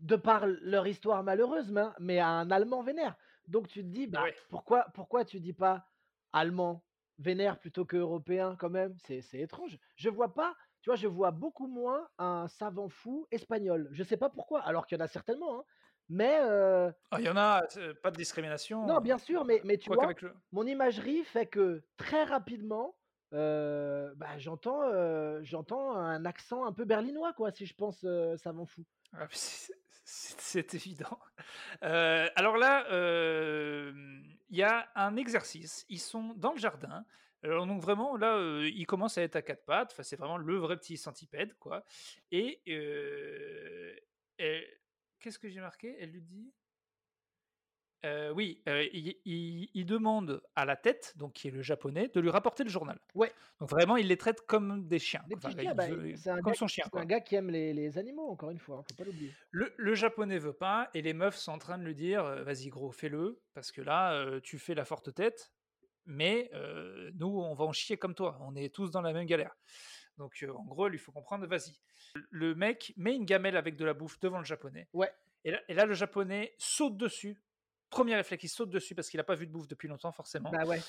de 0.00 0.16
par 0.16 0.46
leur 0.46 0.86
histoire 0.86 1.22
malheureuse, 1.24 1.72
mais 1.72 1.82
mais 1.98 2.18
à 2.18 2.28
un 2.28 2.50
Allemand 2.50 2.82
vénère. 2.82 3.16
Donc 3.48 3.68
tu 3.68 3.82
te 3.82 3.88
dis: 3.88 4.06
Bah 4.06 4.20
«Bah, 4.20 4.24
ouais. 4.26 4.36
pourquoi 4.48 4.86
pourquoi 4.94 5.24
tu 5.24 5.40
dis 5.40 5.52
pas 5.52 5.90
allemand? 6.32 6.84
Vénère 7.18 7.58
plutôt 7.58 7.84
qu'européen 7.84 8.56
quand 8.56 8.70
même?» 8.70 8.96
c'est 9.04 9.22
étrange. 9.34 9.78
Je 9.96 10.08
vois 10.10 10.34
pas, 10.34 10.56
tu 10.82 10.90
vois, 10.90 10.96
je 10.96 11.06
vois 11.08 11.30
beaucoup 11.32 11.66
moins 11.68 12.08
un 12.18 12.48
savant 12.48 12.88
fou 12.88 13.26
espagnol. 13.30 13.88
Je 13.92 14.02
sais 14.04 14.16
pas 14.16 14.30
pourquoi, 14.30 14.60
alors 14.62 14.86
qu'il 14.86 14.98
y 14.98 15.00
en 15.02 15.04
a 15.04 15.08
certainement, 15.08 15.60
hein, 15.60 15.64
mais 16.08 16.38
heu 16.42 16.92
Ah, 17.10 17.18
il 17.20 17.26
y 17.26 17.28
en 17.28 17.36
a, 17.36 17.62
pas 18.02 18.10
de 18.10 18.16
discrimination, 18.16 18.78
non, 18.82 19.00
bien 19.00 19.18
sûr, 19.18 19.44
mais 19.44 19.60
mais 19.64 19.78
tu 19.78 19.90
vois, 19.90 20.06
le 20.06 20.34
mon 20.52 20.66
imagerie 20.66 21.24
fait 21.24 21.46
que 21.46 21.84
très 21.96 22.24
rapidement, 22.24 22.96
heu, 23.34 24.12
bah, 24.16 24.38
j'entends, 24.38 24.88
heu, 24.92 25.40
j'entends 25.42 25.92
un 25.96 26.24
accent 26.24 26.64
un 26.64 26.72
peu 26.72 26.84
berlinois, 26.84 27.32
quoi, 27.32 27.50
si 27.50 27.66
je 27.66 27.74
pense, 27.74 28.04
savant 28.36 28.66
fou. 28.66 28.84
Ah, 29.12 29.26
c'est 30.04 30.74
évident. 30.74 31.18
Alors 31.80 32.56
là, 32.56 32.84
il 34.50 34.56
y 34.58 34.62
a 34.62 34.90
un 34.96 35.16
exercice. 35.16 35.84
Ils 35.88 36.00
sont 36.00 36.34
dans 36.34 36.52
le 36.52 36.58
jardin. 36.58 37.04
Alors 37.42 37.66
donc 37.66 37.80
vraiment 37.82 38.16
là, 38.16 38.36
heu, 38.38 38.68
ils 38.68 38.86
commencent 38.86 39.18
à 39.18 39.22
être 39.22 39.36
à 39.36 39.42
4 39.42 39.64
pattes. 39.64 39.90
Enfin, 39.92 40.02
c'est 40.02 40.16
vraiment 40.16 40.38
le 40.38 40.56
vrai 40.58 40.76
petit 40.76 40.96
centipède, 40.96 41.54
quoi 41.58 41.84
et 42.32 42.62
heu 42.68 43.96
et 44.38 44.66
qu'est-ce 45.20 45.38
que 45.38 45.48
j'ai 45.48 45.60
marqué? 45.60 45.96
Elle 46.00 46.10
lui 46.12 46.22
dit 46.22 46.52
Oui, 48.04 48.62
il 48.66 49.16
il 49.24 49.68
il 49.74 49.86
demande 49.86 50.42
à 50.54 50.64
la 50.64 50.76
tête, 50.76 51.12
donc 51.16 51.32
qui 51.34 51.48
est 51.48 51.50
le 51.50 51.62
japonais, 51.62 52.08
de 52.08 52.20
lui 52.20 52.30
rapporter 52.30 52.62
le 52.64 52.70
journal. 52.70 53.00
Ouais. 53.14 53.34
Donc 53.60 53.70
vraiment, 53.70 53.96
il 53.96 54.06
les 54.06 54.16
traite 54.16 54.42
comme 54.46 54.86
des 54.86 54.98
chiens, 55.00 55.24
Enfin, 55.36 55.50
bah, 55.74 55.88
c'est 56.14 56.30
un 56.30 56.40
comme 56.42 56.54
gars 56.54 56.54
son 56.54 56.68
chien, 56.68 56.86
c'est 56.92 56.96
un 56.98 57.04
gars 57.04 57.20
qui 57.20 57.34
aime 57.34 57.50
les 57.50 57.72
les 57.74 57.98
animaux, 57.98 58.28
encore 58.30 58.50
une 58.50 58.58
fois, 58.58 58.78
hein, 58.78 58.82
faut 58.82 58.94
pas 58.94 59.04
l'oublier. 59.04 59.36
Le 59.50 59.72
le 59.78 59.94
japonais 59.94 60.38
veut 60.38 60.52
pas 60.52 60.90
et 60.94 61.02
les 61.02 61.14
meufs 61.14 61.36
sont 61.36 61.52
en 61.52 61.58
train 61.58 61.78
de 61.78 61.84
lui 61.84 61.94
dire: 61.94 62.24
«Heu, 62.24 62.42
vas-y 62.42 62.68
gros, 62.68 62.90
fais-le 62.92 63.42
parce 63.54 63.72
que 63.72 63.80
là, 63.80 64.40
tu 64.42 64.58
fais 64.58 64.74
la 64.74 64.84
forte 64.84 65.14
tête, 65.14 65.52
mais 66.06 66.50
nous, 67.14 67.28
on 67.40 67.54
va 67.54 67.64
en 67.66 67.72
chier 67.72 67.98
comme 67.98 68.14
toi. 68.14 68.38
On 68.42 68.54
est 68.56 68.74
tous 68.74 68.90
dans 68.90 69.02
la 69.02 69.12
même 69.12 69.26
galère». 69.26 69.56
Donc 70.18 70.44
en 70.48 70.64
gros, 70.64 70.88
il 70.88 70.92
lui 70.92 70.98
faut 70.98 71.12
comprendre: 71.12 71.46
«Vas-y». 71.46 71.80
Le 72.30 72.54
mec 72.54 72.92
met 72.96 73.16
une 73.16 73.24
gamelle 73.26 73.56
avec 73.56 73.76
de 73.76 73.84
la 73.84 73.94
bouffe 73.94 74.20
devant 74.20 74.38
le 74.38 74.44
japonais 74.44 74.88
Ouais. 74.92 75.12
et 75.44 75.52
là 75.52 75.60
et 75.68 75.74
là, 75.74 75.86
le 75.86 75.94
japonais 75.94 76.54
saute 76.58 76.96
dessus. 76.98 77.42
1er 77.90 78.16
réflexe, 78.16 78.44
il 78.44 78.48
saute 78.48 78.70
dessus 78.70 78.94
parce 78.94 79.08
qu'il 79.10 79.20
a 79.20 79.24
pas 79.24 79.34
vu 79.34 79.46
de 79.46 79.52
bouffe 79.52 79.68
depuis 79.68 79.88
longtemps 79.88 80.12
forcément 80.12 80.56
Bah, 80.56 80.64
ouais. 80.66 80.88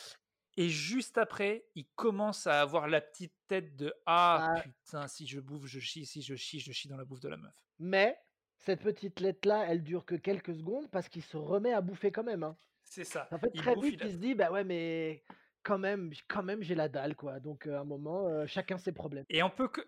et 0.58 0.70
juste 0.70 1.18
après, 1.18 1.68
il 1.76 1.88
commence 1.96 2.48
à 2.48 2.62
avoir 2.62 2.88
la 2.90 3.02
petite 3.02 3.36
tête 3.48 3.76
de: 3.78 3.94
«Ah 4.08 4.52
Ah 4.52 4.64
putain, 4.64 5.08
si 5.08 5.28
je 5.28 5.40
bouffe, 5.40 5.68
je 5.68 5.80
chie, 5.80 6.06
si 6.06 6.22
je 6.24 6.36
chie, 6.36 6.60
je 6.62 6.72
chie 6.74 6.90
dans 6.90 6.98
la 6.98 7.06
bouffe 7.06 7.22
de 7.22 7.30
la 7.30 7.38
meuf». 7.38 7.64
mais 7.80 8.18
cette 8.58 8.82
petite 8.84 9.20
lettre-là, 9.22 9.66
elle 9.68 9.84
dure 9.84 10.06
que 10.06 10.16
quelques 10.16 10.54
secondes 10.56 10.90
parce 10.92 11.08
qu'il 11.10 11.24
se 11.24 11.38
remet 11.38 11.72
à 11.74 11.82
bouffer 11.82 12.12
quand 12.12 12.24
même, 12.24 12.44
hein. 12.44 12.58
C'est 12.84 13.04
ça, 13.06 13.32
En 13.32 13.40
fait, 13.40 13.52
il 13.54 13.64
très 13.64 13.76
bouffe, 13.76 13.92
vite, 13.92 13.94
il 13.94 14.04
a 14.04 14.08
il 14.08 14.14
se 14.14 14.18
dit: 14.18 14.36
«Bah, 14.36 14.52
ouais, 14.52 14.64
mais 14.66 15.24
quand 15.64 15.80
même 15.80 16.12
quand 16.30 16.44
même, 16.44 16.64
j'ai 16.64 16.76
la 16.76 16.90
dalle, 16.90 17.16
quoi». 17.16 17.40
Donc 17.42 17.68
heu, 17.68 17.76
à 17.76 17.82
un 17.82 17.86
moment, 17.86 18.30
heu, 18.30 18.48
chacun 18.48 18.78
ses 18.80 18.94
problèmes. 18.94 19.26
et 19.30 19.44
on 19.44 19.50
peut 19.50 19.68
que 19.68 19.82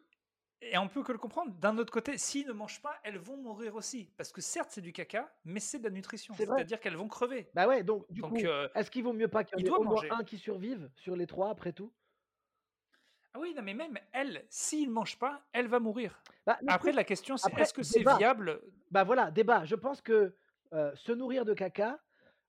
et 0.61 0.77
on 0.77 0.87
peut 0.87 1.03
que 1.03 1.11
le 1.11 1.17
comprendre. 1.17 1.53
D'un 1.55 1.77
autre 1.77 1.91
côté, 1.93 2.17
s'ils 2.17 2.47
ne 2.47 2.53
mangent 2.53 2.81
pas, 2.81 2.99
elles 3.03 3.17
vont 3.17 3.37
mourir 3.37 3.75
aussi 3.75 4.13
parce 4.17 4.31
que 4.31 4.41
certes, 4.41 4.69
c'est 4.71 4.81
du 4.81 4.93
caca, 4.93 5.33
mais 5.45 5.59
c'est 5.59 5.79
de 5.79 5.83
la 5.85 5.89
nutrition. 5.89 6.37
C'est-à-dire 6.37 6.79
qu'elles 6.79 6.97
vont 6.97 7.07
crever. 7.07 7.49
Bah, 7.53 7.67
ouais, 7.67 7.83
donc 7.83 8.05
du 8.11 8.23
Donc 8.23 8.23
coup, 8.23 8.45
heu, 8.45 8.69
est-ce 8.75 8.91
qu'il 8.91 9.03
vaut 9.03 9.13
mieux 9.13 9.27
pas 9.27 9.43
qu'il 9.43 9.61
y 9.61 9.67
ait 9.67 9.73
au 9.75 9.83
moins 9.85 10.05
un 10.09 10.23
qui 10.23 10.37
survive 10.37 10.91
sur 10.95 11.15
les 11.15 11.27
3 11.27 11.49
après 11.49 11.73
tout? 11.73 11.93
Ah 13.33 13.39
oui, 13.39 13.53
non, 13.55 13.61
mais 13.61 13.73
même 13.73 13.97
elle, 14.13 14.45
s'il 14.49 14.89
mange 14.91 15.17
pas, 15.17 15.45
elle 15.53 15.67
va 15.67 15.79
mourir. 15.79 16.21
Bah, 16.45 16.61
Après 16.67 16.91
la 16.91 17.03
question, 17.03 17.37
c'est 17.37 17.53
est-ce 17.57 17.73
que 17.73 17.83
c'est 17.83 18.03
viable? 18.03 18.61
Bah, 18.91 19.03
voilà, 19.03 19.31
débat. 19.31 19.65
Je 19.65 19.75
pense 19.75 20.01
que, 20.01 20.35
heu, 20.73 20.91
se 20.95 21.11
nourrir 21.11 21.45
de 21.45 21.53
caca, 21.53 21.99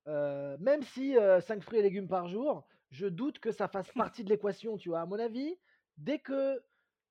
heu, 0.08 0.56
même 0.60 0.82
si, 0.82 1.16
heu, 1.16 1.40
5 1.40 1.62
fruits 1.62 1.78
et 1.80 1.82
légumes 1.82 2.08
par 2.08 2.28
jour, 2.28 2.66
je 2.90 3.06
doute 3.06 3.38
que 3.38 3.52
ça 3.52 3.68
fasse 3.68 3.92
partie 3.96 4.24
de 4.24 4.30
l'équation, 4.30 4.76
tu 4.76 4.90
vois? 4.90 5.00
À 5.02 5.06
mon 5.06 5.18
avis, 5.18 5.56
dès 5.96 6.18
que 6.18 6.62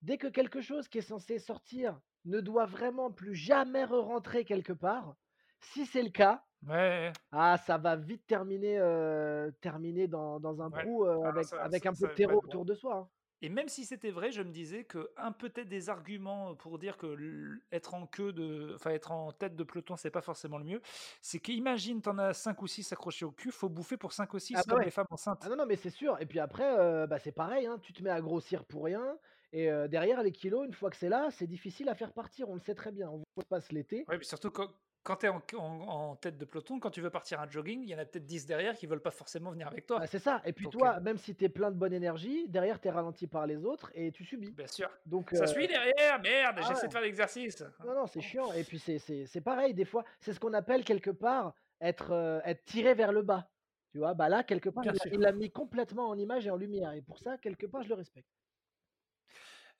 dès 0.01 0.17
que 0.17 0.27
quelque 0.27 0.61
chose 0.61 0.87
qui 0.87 0.99
est 0.99 1.01
censé 1.01 1.39
sortir 1.39 2.01
ne 2.25 2.39
doit 2.41 2.65
vraiment 2.65 3.11
plus 3.11 3.35
jamais 3.35 3.83
re-rentrer 3.85 4.45
quelque 4.45 4.73
part, 4.73 5.15
si 5.59 5.85
c'est 5.85 6.03
le 6.03 6.09
cas, 6.11 6.45
Ouais, 6.63 7.17
ah, 7.31 7.57
ça 7.57 7.77
va 7.79 7.95
vite 7.97 8.27
terminer, 8.27 8.79
heu, 8.79 9.53
terminer 9.61 10.07
dans 10.07 10.39
dans 10.39 10.61
un 10.63 10.71
ouais. 10.71 10.87
trou, 10.89 11.05
heu, 11.05 11.17
Ah 11.23 11.29
avec 11.29 11.49
ça 11.49 11.57
avec 11.61 11.85
ça 11.85 11.87
un 11.87 11.95
peu 11.95 12.07
de 12.07 12.13
terreau 12.13 12.41
autour 12.43 12.65
de 12.65 12.75
soi, 12.75 12.95
hein. 12.97 13.09
Et 13.43 13.49
même 13.49 13.67
si 13.69 13.85
c'était 13.85 14.11
vrai, 14.11 14.31
je 14.31 14.41
me 14.43 14.51
disais 14.51 14.85
qu'un 14.85 15.31
peut-être 15.31 15.67
des 15.67 15.89
arguments 15.89 16.55
pour 16.55 16.77
dire 16.77 16.97
que 16.97 17.59
être 17.71 17.95
en 17.95 18.05
queue 18.05 18.33
de 18.33 18.73
enfin 18.75 18.91
être 18.91 19.11
en 19.11 19.31
tête 19.31 19.55
de 19.55 19.63
peloton, 19.63 19.95
c'est 19.97 20.11
pas 20.11 20.21
forcément 20.21 20.59
le 20.59 20.63
mieux. 20.65 20.81
C'est 21.21 21.39
qu'imagine, 21.39 22.01
tu 22.03 22.09
en 22.09 22.19
as 22.19 22.33
5 22.33 22.61
ou 22.61 22.67
6 22.67 22.91
accrochés 22.93 23.25
au 23.25 23.31
cul, 23.31 23.51
faut 23.51 23.69
bouffer 23.69 23.97
pour 23.97 24.13
5 24.13 24.33
ou 24.35 24.39
Ah 24.53 24.63
6 24.63 24.65
bah, 24.67 24.75
comme 24.75 24.81
ouais. 24.81 24.85
les 24.85 24.91
femmes 24.91 25.07
Ah 25.41 25.49
enceintes. 25.49 25.49
non, 25.49 25.55
non, 25.57 25.65
mais 25.65 25.75
c'est 25.75 25.89
sûr 25.89 26.19
et 26.21 26.25
puis 26.25 26.39
après, 26.39 26.65
heu, 26.77 27.07
bah, 27.07 27.19
c'est 27.19 27.31
pareil, 27.31 27.65
hein, 27.65 27.79
tu 27.79 27.93
te 27.93 28.03
mets 28.03 28.09
à 28.11 28.21
grossir 28.21 28.65
pour 28.65 28.83
rien 28.85 29.17
et 29.51 29.69
heu, 29.69 29.87
derrière 29.89 30.23
les 30.23 30.31
kilos, 30.31 30.65
une 30.65 30.73
fois 30.73 30.89
que 30.89 30.95
c'est 30.97 31.09
là, 31.09 31.29
c'est 31.31 31.47
difficile 31.47 31.89
à 31.89 31.95
faire 31.95 32.13
partir, 32.13 32.49
on 32.49 32.53
le 32.53 32.59
sait 32.59 32.75
très 32.75 32.91
bien. 32.91 33.09
On 33.09 33.23
passe 33.49 33.71
l'été. 33.71 34.07
Ouais, 34.07 34.17
puis 34.17 34.27
surtout 34.27 34.51
quand 34.51 34.69
quand 35.03 35.17
tu 35.17 35.25
es 35.25 35.29
en 35.29 35.41
en 35.55 35.81
en 36.11 36.15
tête 36.15 36.37
de 36.37 36.45
peloton, 36.45 36.79
quand 36.79 36.91
tu 36.91 37.01
veux 37.01 37.09
partir 37.09 37.39
en 37.39 37.49
jogging, 37.49 37.81
il 37.83 37.89
y 37.89 37.95
en 37.95 37.99
a 37.99 38.05
peut-être 38.05 38.25
10 38.25 38.45
derrière 38.45 38.75
qui 38.77 38.85
veulent 38.87 39.01
pas 39.01 39.11
forcément 39.11 39.51
venir 39.51 39.67
avec 39.67 39.85
Bah, 39.95 40.07
toi. 40.07 40.07
c'est 40.07 40.19
ça 40.19 40.41
et 40.45 40.53
puis 40.53 40.69
Donc 40.69 40.69
toi, 40.69 40.99
même 41.01 41.17
si 41.17 41.35
tu 41.35 41.43
es 41.45 41.49
plein 41.49 41.69
de 41.71 41.75
bonne 41.77 41.93
énergie, 41.93 42.47
derrière 42.47 42.79
tu 42.79 42.87
es 42.87 42.91
ralenti 42.91 43.27
par 43.27 43.45
les 43.45 43.65
autres 43.65 43.91
et 43.93 44.11
tu 44.11 44.23
subis. 44.23 44.55
bien 44.55 44.67
sûr. 44.67 44.89
Donc 45.05 45.33
Ça 45.33 45.47
heu, 45.47 45.47
suit 45.47 45.67
derrière, 45.67 46.19
merde, 46.21 46.59
ah 46.59 46.61
j'essaie 46.61 46.87
ouais, 46.87 46.89
de 46.89 46.93
faire 46.93 47.01
l'exercice. 47.01 47.63
non, 47.83 47.95
non, 47.95 48.07
c'est 48.07 48.21
chiant 48.21 48.53
et 48.53 48.65
puis 48.65 48.79
c'est 48.79 49.41
pareil 49.41 49.73
des 49.75 49.85
fois, 49.85 50.05
c'est 50.21 50.33
ce 50.33 50.39
qu'on 50.41 50.53
appelle 50.53 50.85
quelque 50.85 51.11
part 51.11 51.55
être, 51.81 52.41
être 52.45 52.65
tiré 52.65 52.95
vers 52.95 53.13
le 53.13 53.23
bas. 53.23 53.51
Tu 53.93 53.99
vois? 53.99 54.13
Bah, 54.15 54.29
là, 54.29 54.43
quelque 54.43 54.69
part, 54.69 54.85
bien 54.85 54.93
il 55.11 55.21
l'a 55.21 55.33
mis 55.33 55.51
complètement 55.51 56.09
en 56.09 56.17
image 56.17 56.47
et 56.47 56.51
en 56.51 56.57
lumière 56.57 56.93
et 56.93 57.01
pour 57.03 57.19
ça, 57.19 57.37
quelque 57.39 57.67
part, 57.67 57.83
je 57.83 57.89
le 57.89 57.95
respecte. 57.95 58.29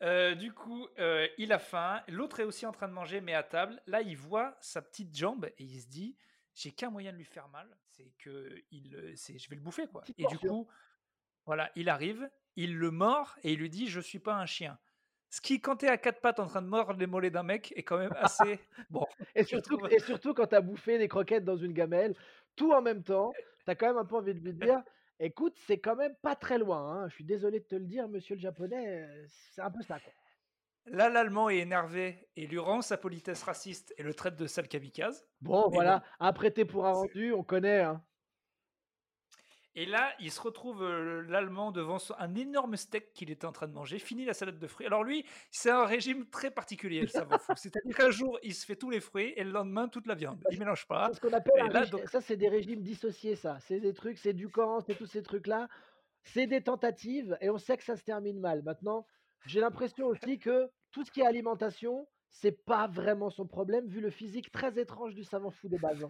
Heu, 0.01 0.35
du 0.35 0.51
coup, 0.53 0.87
heu, 0.99 1.29
il 1.37 1.51
a 1.53 1.59
faim, 1.59 2.01
l'autre 2.07 2.39
est 2.39 2.43
aussi 2.43 2.65
en 2.65 2.71
train 2.71 2.87
de 2.87 2.93
manger, 2.93 3.21
mais 3.21 3.33
à 3.33 3.43
table. 3.43 3.81
Là, 3.85 4.01
il 4.01 4.17
voit 4.17 4.57
sa 4.59 4.81
petite 4.81 5.15
jambe 5.15 5.45
et 5.45 5.63
il 5.63 5.79
se 5.81 5.87
dit: 5.87 6.17
«J'ai 6.55 6.71
qu'un 6.71 6.89
moyen 6.89 7.11
de 7.11 7.17
lui 7.17 7.25
faire 7.25 7.49
mal, 7.49 7.77
c'est 7.85 8.11
qu'il, 8.21 8.95
heu, 8.95 9.13
c'est 9.15 9.37
je 9.37 9.49
vais 9.49 9.55
le 9.55 9.61
bouffer, 9.61 9.87
quoi» 9.87 10.07
Petite 10.07 10.17
et 10.17 10.25
du 10.25 10.39
coup, 10.39 10.67
voilà, 11.45 11.71
il 11.75 11.89
arrive, 11.89 12.29
il 12.55 12.77
le 12.77 12.91
mord 12.91 13.35
et 13.43 13.53
il 13.53 13.59
lui 13.59 13.69
dit: 13.69 13.87
«Je 13.87 13.99
suis 14.01 14.19
pas 14.19 14.35
un 14.35 14.45
chien». 14.47 14.79
Ce 15.29 15.41
qui, 15.41 15.61
quand 15.61 15.77
tu 15.77 15.85
es 15.87 15.89
à 15.89 15.97
4 15.97 16.21
pattes 16.21 16.39
en 16.39 16.47
train 16.47 16.61
de 16.61 16.67
mordre 16.67 16.99
les 16.99 17.07
mollets 17.07 17.31
d'un 17.31 17.43
mec, 17.43 17.73
est 17.77 17.83
quand 17.83 17.97
même 17.99 18.13
assez 18.17 18.61
bon, 18.89 19.07
Et 19.35 19.43
surtout 19.43 19.79
trouve. 19.79 19.89
et 19.89 19.99
surtout 19.99 20.33
quand 20.33 20.47
tu 20.47 20.55
as 20.55 20.61
bouffé 20.61 20.97
des 20.97 21.07
croquettes 21.07 21.45
dans 21.45 21.57
une 21.57 21.73
gamelle, 21.73 22.15
tout 22.55 22.71
en 22.73 22.81
même 22.81 23.03
temps, 23.03 23.37
tu 23.65 23.71
as 23.71 23.75
quand 23.75 23.87
même 23.87 23.97
un 23.97 24.05
peu 24.05 24.15
envie 24.17 24.33
de 24.35 24.39
lui 24.39 24.53
dire: 24.53 24.81
«Écoute, 25.21 25.57
c'est 25.57 25.79
quand 25.79 25.95
même 25.95 26.15
pas 26.21 26.35
très 26.35 26.57
loin, 26.57 27.03
hein, 27.03 27.07
je 27.07 27.15
suis 27.15 27.23
désolé 27.23 27.61
de 27.61 27.65
te 27.65 27.75
le 27.75 27.85
dire, 27.85 28.09
monsieur 28.09 28.35
le 28.35 28.41
japonais, 28.41 29.07
c'est 29.53 29.61
un 29.61 29.71
peu 29.71 29.81
ça, 29.81 30.01
quoi». 30.01 30.11
Là, 30.85 31.09
l'Allemand 31.09 31.49
est 31.49 31.57
énervé 31.59 32.29
et 32.35 32.47
lui 32.47 32.57
rend 32.59 32.81
sa 32.81 32.97
politesse 32.97 33.43
raciste 33.43 33.93
et 33.97 34.03
le 34.03 34.13
traite 34.13 34.35
de 34.35 34.47
sale 34.47 34.67
kamikaze, 34.67 35.27
Bon, 35.41 35.69
mais 35.69 35.79
bon, 35.79 35.81
voilà, 35.81 36.03
un 36.19 36.33
prêté 36.33 36.65
pour 36.65 36.85
un 36.85 36.91
rendu, 36.93 37.33
on 37.33 37.43
connaît, 37.43 37.81
hein. 37.81 38.05
Et 39.75 39.85
là, 39.85 40.13
il 40.19 40.31
se 40.31 40.41
retrouve, 40.41 40.83
heu, 40.83 41.21
l'Allemand 41.21 41.71
devant 41.71 41.97
un 42.19 42.35
énorme 42.35 42.75
steak 42.75 43.13
qu'il 43.13 43.31
était 43.31 43.45
en 43.45 43.53
train 43.53 43.67
de 43.67 43.73
manger, 43.73 43.99
fini 43.99 44.25
la 44.25 44.33
salade 44.33 44.59
de 44.59 44.67
fruits. 44.67 44.85
Alors 44.85 45.03
lui, 45.03 45.25
c'est 45.49 45.69
un 45.69 45.85
régime 45.85 46.29
très 46.29 46.51
particulier, 46.51 47.01
le 47.01 47.07
savant 47.07 47.37
fou. 47.37 47.53
C'est-à-dire 47.55 47.95
qu'un 47.95 48.11
jour, 48.11 48.37
il 48.43 48.53
se 48.53 48.65
fait 48.65 48.75
tous 48.75 48.89
les 48.89 48.99
fruits 48.99 49.33
et 49.37 49.43
le 49.45 49.51
lendemain, 49.51 49.87
toute 49.87 50.07
la 50.07 50.15
viande. 50.15 50.43
Il 50.51 50.59
mélange 50.59 50.81
c'est 50.81 50.87
pas 50.87 51.13
ce 51.13 51.21
qu'on 51.21 51.31
appelle 51.31 51.53
et 51.57 51.61
un 51.61 51.67
là 51.69 51.79
régi 51.81 51.91
donc 51.91 52.09
ça, 52.09 52.19
c'est 52.19 52.35
des 52.35 52.49
régimes 52.49 52.81
dissociés, 52.81 53.35
ça. 53.35 53.59
C'est 53.61 53.79
des 53.79 53.93
trucs, 53.93 54.17
c'est 54.17 54.33
du 54.33 54.49
camp, 54.49 54.81
c'est 54.81 54.95
tous 54.95 55.05
ces 55.05 55.23
trucs-là. 55.23 55.69
C'est 56.23 56.47
des 56.47 56.61
tentatives 56.61 57.37
et 57.39 57.49
on 57.49 57.57
sait 57.57 57.77
que 57.77 57.83
ça 57.83 57.95
se 57.95 58.03
termine 58.03 58.39
mal. 58.39 58.63
Maintenant, 58.63 59.05
j'ai 59.45 59.61
l'impression 59.61 60.07
aussi 60.07 60.37
que 60.37 60.69
tout 60.91 61.03
ce 61.03 61.11
qui 61.11 61.21
est 61.21 61.25
alimentation, 61.25 62.07
c'est 62.29 62.63
pas 62.65 62.87
vraiment 62.87 63.29
son 63.29 63.47
problème 63.47 63.87
vu 63.87 64.01
le 64.01 64.09
physique 64.09 64.51
très 64.51 64.79
étrange 64.79 65.15
du 65.15 65.23
savant 65.23 65.51
fou 65.51 65.69
de 65.69 65.77
base, 65.77 66.03
hein. 66.03 66.09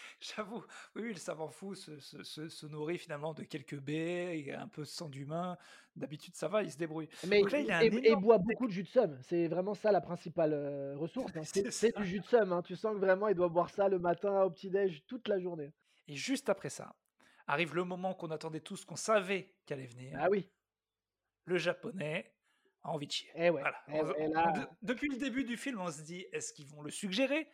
j'avoue, 0.20 0.64
oui, 0.94 1.08
le 1.12 1.14
savant 1.18 1.48
fou 1.50 1.74
se 1.74 1.98
se 1.98 2.22
se 2.22 2.48
se 2.48 2.66
nourrit 2.66 2.98
finalement 2.98 3.34
de 3.34 3.42
quelques 3.44 3.78
baies 3.78 4.38
et 4.40 4.52
un 4.54 4.68
peu 4.68 4.82
de 4.82 4.86
sang 4.86 5.08
d'humain. 5.08 5.56
D'habitude, 5.96 6.34
ça 6.36 6.48
va, 6.48 6.62
il 6.62 6.70
se 6.72 6.78
débrouille. 6.78 7.08
Mais 7.24 7.40
Donc 7.40 7.50
là, 7.52 7.60
il 7.60 7.70
a 7.70 7.78
et 7.78 7.84
un 7.84 7.86
et 7.86 7.86
et 7.86 8.10
il 8.12 8.16
énorme 8.16 8.20
boit 8.20 8.38
beaucoup 8.38 8.66
de 8.66 8.72
jus 8.72 8.82
de 8.82 8.88
seum. 8.88 9.18
C'est 9.22 9.46
vraiment 9.48 9.74
ça 9.74 9.92
la 9.92 10.00
principale, 10.00 10.52
heu, 10.52 10.96
ressource, 10.96 11.36
hein. 11.36 11.46
C'est 11.70 11.96
du 11.96 12.04
jus 12.04 12.20
de 12.20 12.24
seum, 12.24 12.52
hein. 12.52 12.62
Tu 12.62 12.74
sens 12.76 12.94
que 12.94 12.98
vraiment 13.00 13.28
il 13.28 13.34
doit 13.36 13.48
boire 13.48 13.70
ça 13.70 13.88
le 13.88 13.98
matin 14.00 14.42
au 14.42 14.50
petit 14.50 14.70
déj 14.70 15.04
toute 15.06 15.28
la 15.28 15.38
journée. 15.40 15.72
et 16.08 16.16
juste 16.16 16.48
après 16.48 16.70
ça, 16.70 16.96
arrive 17.46 17.74
le 17.74 17.84
moment 17.84 18.14
qu'on 18.14 18.30
attendait 18.30 18.60
tous, 18.60 18.84
qu'on 18.84 18.96
savait 18.96 19.54
qu'allait 19.66 19.86
venir. 19.86 20.18
Ah 20.20 20.28
oui. 20.30 20.50
Le 21.44 21.58
japonais 21.58 22.32
a 22.82 22.90
envie 22.90 23.06
de 23.06 23.12
chier. 23.12 23.30
Eh 23.34 23.50
ouais, 23.50 23.60
Voilà. 23.62 23.78
eh 23.88 24.00
On 24.00 24.06
ouais, 24.06 24.14
on 24.18 24.28
là 24.30 24.52
depuis 24.82 25.08
le 25.08 25.18
début 25.18 25.44
du 25.44 25.56
film, 25.56 25.80
on 25.80 25.90
se 25.90 26.02
dit: 26.02 26.26
«Est-ce 26.32 26.52
qu'ils 26.52 26.68
vont 26.68 26.82
le 26.82 26.90
suggérer?» 26.90 27.48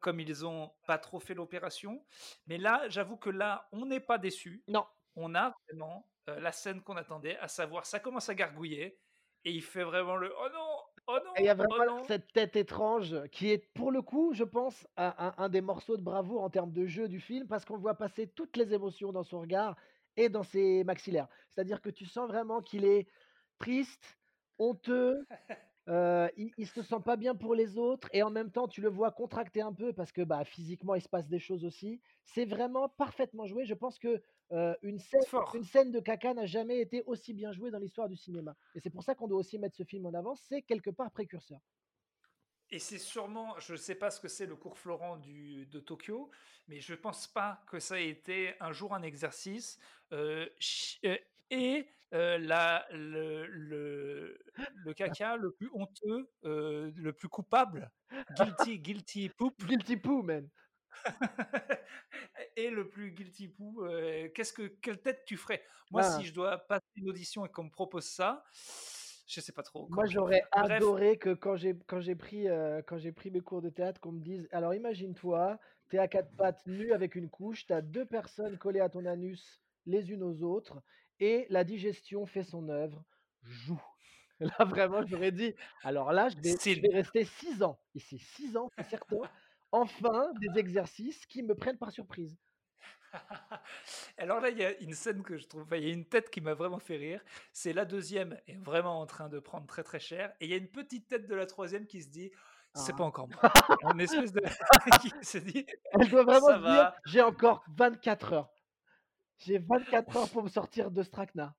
Comme 0.00 0.20
ils 0.20 0.46
ont 0.46 0.72
pas 0.86 0.98
trop 0.98 1.20
fait 1.20 1.34
l'opération. 1.34 2.04
Mais 2.46 2.58
là, 2.58 2.88
j'avoue 2.88 3.16
que 3.16 3.30
là, 3.30 3.68
on 3.72 3.86
n'est 3.86 4.00
pas 4.00 4.18
déçu. 4.18 4.64
Non. 4.68 4.86
On 5.16 5.34
a 5.34 5.54
vraiment 5.68 6.10
euh, 6.28 6.40
la 6.40 6.52
scène 6.52 6.82
qu'on 6.82 6.96
attendait, 6.96 7.36
à 7.38 7.48
savoir, 7.48 7.86
ça 7.86 8.00
commence 8.00 8.28
à 8.28 8.34
gargouiller 8.34 9.00
et 9.44 9.52
il 9.52 9.62
fait 9.62 9.84
vraiment 9.84 10.16
le 10.16 10.32
oh 10.38 10.48
non, 10.52 10.76
oh 11.08 11.18
non. 11.24 11.32
Et 11.36 11.40
il 11.42 11.44
y 11.46 11.48
a 11.48 11.54
oh 11.54 11.56
vraiment 11.56 11.98
non. 11.98 12.02
cette 12.04 12.32
tête 12.32 12.56
étrange 12.56 13.16
qui 13.30 13.50
est 13.50 13.72
pour 13.74 13.90
le 13.90 14.02
coup, 14.02 14.32
je 14.34 14.44
pense, 14.44 14.86
un, 14.96 15.14
un- 15.18 15.34
un 15.38 15.48
des 15.48 15.60
morceaux 15.60 15.96
de 15.96 16.02
bravoure 16.02 16.42
en 16.42 16.50
termes 16.50 16.72
de 16.72 16.86
jeu 16.86 17.08
du 17.08 17.20
film 17.20 17.48
parce 17.48 17.64
qu'on 17.64 17.78
voit 17.78 17.94
passer 17.96 18.28
toutes 18.28 18.56
les 18.56 18.72
émotions 18.74 19.12
dans 19.12 19.22
son 19.22 19.40
regard 19.40 19.76
et 20.16 20.28
dans 20.28 20.42
ses 20.42 20.84
maxillaires. 20.84 21.28
C'est-à-dire 21.48 21.80
que 21.80 21.90
tu 21.90 22.04
sens 22.06 22.28
vraiment 22.28 22.60
qu'il 22.62 22.84
est 22.84 23.08
triste, 23.58 24.18
honteux, 24.58 25.26
euh, 25.88 26.28
il, 26.36 26.52
il 26.56 26.66
se 26.66 26.82
sent 26.82 27.00
pas 27.04 27.16
bien 27.16 27.34
pour 27.34 27.54
les 27.54 27.78
autres 27.78 28.08
et 28.12 28.22
en 28.22 28.30
même 28.30 28.52
temps 28.52 28.68
tu 28.68 28.80
le 28.80 28.88
vois 28.88 29.10
contracter 29.10 29.60
un 29.62 29.72
peu 29.72 29.92
parce 29.92 30.12
que 30.12 30.22
bah, 30.22 30.44
physiquement 30.44 30.94
il 30.94 31.02
se 31.02 31.08
passe 31.08 31.28
des 31.28 31.38
choses 31.40 31.64
aussi. 31.64 32.00
C'est 32.24 32.44
vraiment 32.44 32.88
parfaitement 32.88 33.46
joué. 33.46 33.64
Je 33.64 33.74
pense 33.74 33.98
que 33.98 34.22
euh, 34.52 34.74
une 34.82 34.98
scène, 34.98 35.20
Fort. 35.26 35.54
une 35.54 35.64
scène 35.64 35.90
de 35.90 36.00
caca 36.00 36.34
n'a 36.34 36.46
jamais 36.46 36.80
été 36.80 37.02
aussi 37.06 37.34
bien 37.34 37.52
jouée 37.52 37.70
dans 37.70 37.78
l'histoire 37.78 38.08
du 38.08 38.16
cinéma. 38.16 38.56
Et 38.74 38.80
c'est 38.80 38.90
pour 38.90 39.02
ça 39.02 39.14
qu'on 39.14 39.28
doit 39.28 39.38
aussi 39.38 39.58
mettre 39.58 39.76
ce 39.76 39.84
film 39.84 40.06
en 40.06 40.14
avant. 40.14 40.34
C'est 40.34 40.62
quelque 40.62 40.90
part 40.90 41.10
précurseur. 41.12 41.60
Et 42.72 42.78
c'est 42.78 42.98
sûrement, 42.98 43.58
je 43.58 43.72
ne 43.72 43.76
sais 43.76 43.96
pas 43.96 44.10
ce 44.10 44.20
que 44.20 44.28
c'est 44.28 44.46
le 44.46 44.54
cours 44.54 44.78
Florent 44.78 45.16
du, 45.16 45.66
de 45.66 45.80
Tokyo, 45.80 46.30
mais 46.68 46.80
je 46.80 46.94
pense 46.94 47.26
pas 47.26 47.64
que 47.66 47.80
ça 47.80 48.00
ait 48.00 48.08
été 48.08 48.54
un 48.60 48.70
jour 48.72 48.94
un 48.94 49.02
exercice. 49.02 49.78
euh, 50.12 50.48
et 51.50 51.88
euh, 52.14 52.38
la, 52.38 52.86
le, 52.92 53.46
le, 53.46 54.38
le 54.84 54.94
caca 54.94 55.36
le 55.36 55.52
plus 55.52 55.70
honteux, 55.72 56.30
euh, 56.44 56.90
le 56.96 57.12
plus 57.12 57.28
coupable, 57.28 57.90
guilty, 58.36 58.78
guilty 58.80 59.28
poop, 59.30 59.54
Guilty 59.66 59.96
Poo, 59.96 60.22
man. 60.22 60.48
et 62.56 62.70
le 62.70 62.88
plus 62.88 63.12
guilty 63.12 63.48
poo, 63.48 63.84
euh, 63.84 64.28
qu'est-ce 64.34 64.52
que, 64.52 64.62
quelle 64.66 65.00
tête 65.00 65.24
tu 65.26 65.36
ferais? 65.36 65.62
Moi, 65.90 66.02
Ah. 66.04 66.18
si 66.18 66.24
je 66.26 66.34
dois 66.34 66.58
passer 66.58 66.84
une 66.96 67.08
audition 67.08 67.46
et 67.46 67.48
qu'on 67.48 67.64
me 67.64 67.70
propose 67.70 68.04
ça, 68.04 68.44
je 69.26 69.40
sais 69.40 69.52
pas 69.52 69.62
trop. 69.62 69.88
Moi, 69.90 70.06
j'aurais 70.06 70.42
adoré 70.52 71.16
que 71.16 71.32
quand 71.34 71.56
j'ai 71.56 71.78
quand 71.86 72.00
j'ai 72.00 72.16
pris 72.16 72.48
euh, 72.48 72.82
quand 72.82 72.98
j'ai 72.98 73.12
pris 73.12 73.30
mes 73.30 73.40
cours 73.40 73.62
de 73.62 73.70
théâtre, 73.70 74.00
qu'on 74.00 74.12
me 74.12 74.20
dise, 74.20 74.48
alors 74.50 74.74
imagine-toi, 74.74 75.58
t'es 75.88 75.98
à 75.98 76.08
quatre 76.08 76.34
pattes 76.36 76.66
nu 76.66 76.92
avec 76.92 77.14
une 77.14 77.30
couche, 77.30 77.66
t'as 77.66 77.80
deux 77.80 78.04
personnes 78.06 78.58
collées 78.58 78.80
à 78.80 78.88
ton 78.88 79.06
anus 79.06 79.62
les 79.86 80.10
unes 80.12 80.22
aux 80.22 80.42
autres, 80.42 80.82
et 81.20 81.46
la 81.50 81.64
digestion 81.64 82.26
fait 82.26 82.42
son 82.44 82.68
œuvre. 82.68 83.04
Joue. 83.42 83.82
Là, 84.40 84.64
vraiment, 84.64 85.04
j'aurais 85.06 85.32
dit, 85.32 85.54
alors 85.82 86.12
là, 86.12 86.28
je 86.30 86.36
vais, 86.36 86.56
je 86.64 86.80
vais 86.80 86.94
rester 86.94 87.24
six 87.26 87.62
ans. 87.62 87.78
Ici, 87.94 88.18
six 88.18 88.56
ans, 88.56 88.70
c'est 88.78 88.84
certain. 88.88 89.18
Enfin, 89.72 90.32
des 90.40 90.58
exercices 90.58 91.26
qui 91.26 91.42
me 91.42 91.54
prennent 91.54 91.78
par 91.78 91.92
surprise. 91.92 92.38
Alors 94.18 94.40
là, 94.40 94.50
il 94.50 94.58
y 94.58 94.64
a 94.64 94.78
une 94.80 94.94
scène 94.94 95.22
que 95.22 95.36
je 95.36 95.46
trouve, 95.46 95.62
enfin, 95.62 95.76
il 95.76 95.84
y 95.86 95.90
a 95.90 95.92
une 95.94 96.06
tête 96.06 96.30
qui 96.30 96.40
m'a 96.40 96.54
vraiment 96.54 96.78
fait 96.78 96.96
rire. 96.96 97.22
C'est 97.52 97.72
la 97.72 97.84
deuxième 97.84 98.38
est 98.46 98.56
vraiment 98.56 99.00
en 99.00 99.06
train 99.06 99.28
de 99.28 99.38
prendre 99.40 99.66
très 99.66 99.82
très 99.82 100.00
cher, 100.00 100.32
et 100.40 100.46
il 100.46 100.50
y 100.50 100.54
a 100.54 100.56
une 100.56 100.68
petite 100.70 101.08
tête 101.08 101.26
de 101.26 101.34
la 101.34 101.46
troisième 101.46 101.86
qui 101.86 102.02
se 102.02 102.08
dit, 102.08 102.30
c'est 102.74 102.92
Ah. 102.92 102.96
pas 102.96 103.04
encore 103.04 103.28
moi. 103.28 103.40
Une 103.94 104.00
espèce 104.00 104.32
de 104.32 104.42
qui 105.00 105.12
se 105.22 105.38
dit, 105.38 105.66
Elle 105.92 106.08
doit 106.08 106.24
vraiment 106.24 106.48
se 106.48 106.58
dire, 106.60 106.92
j'ai 107.04 107.22
encore 107.22 107.64
24 107.76 108.32
heures. 108.32 108.50
J'ai 109.40 109.58
24 109.58 110.16
heures 110.16 110.30
pour 110.30 110.42
me 110.42 110.48
sortir 110.48 110.90
de 110.90 111.02
Strachna. 111.02 111.54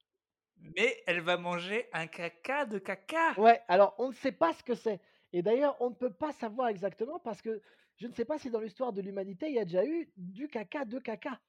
Mais 0.78 1.02
elle 1.08 1.22
va 1.22 1.38
manger 1.38 1.90
un 1.94 2.06
caca 2.06 2.66
de 2.66 2.78
caca. 2.78 3.34
Ouais, 3.40 3.62
alors 3.68 3.96
on 3.98 4.10
ne 4.10 4.14
sait 4.14 4.32
pas 4.32 4.54
ce 4.54 4.64
que 4.64 4.76
c'est. 4.76 5.00
Et 5.34 5.42
d'ailleurs, 5.42 5.76
on 5.80 5.90
ne 5.90 5.96
peut 5.96 6.14
pas 6.14 6.32
savoir 6.34 6.68
exactement 6.68 7.20
parce 7.20 7.42
que 7.42 7.62
je 7.98 8.08
ne 8.08 8.14
sais 8.14 8.26
pas 8.26 8.38
si 8.38 8.52
dans 8.52 8.60
l'histoire 8.60 8.94
de 8.94 9.02
l'humanité, 9.02 9.48
il 9.48 9.56
y 9.56 9.60
a 9.60 9.66
déjà 9.66 9.86
eu 9.86 10.12
du 10.18 10.48
caca 10.48 10.86
de 10.86 11.00
caca. 11.00 11.40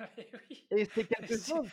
Oui. 0.00 0.66
Et 0.70 0.84
c'est 0.84 1.04
quelque 1.08 1.38
chose. 1.38 1.68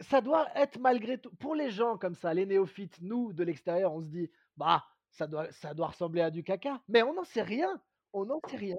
Ça 0.00 0.20
doit 0.20 0.48
être 0.54 0.78
malgré 0.78 1.18
tout. 1.18 1.30
Pour 1.36 1.54
les 1.54 1.70
gens 1.70 1.96
comme 1.96 2.14
ça, 2.14 2.34
les 2.34 2.46
néophytes, 2.46 3.00
nous, 3.00 3.32
de 3.32 3.42
l'extérieur, 3.42 3.94
on 3.94 4.00
se 4.00 4.06
dit, 4.06 4.30
bah, 4.56 4.84
ça 5.10 5.26
doit, 5.26 5.50
ça 5.52 5.74
doit 5.74 5.88
ressembler 5.88 6.20
à 6.20 6.30
du 6.30 6.44
caca. 6.44 6.80
Mais 6.88 7.02
on 7.02 7.14
n'en 7.14 7.24
sait 7.24 7.42
rien. 7.42 7.80
On 8.12 8.26
n'en 8.26 8.40
sait 8.48 8.56
rien. 8.56 8.76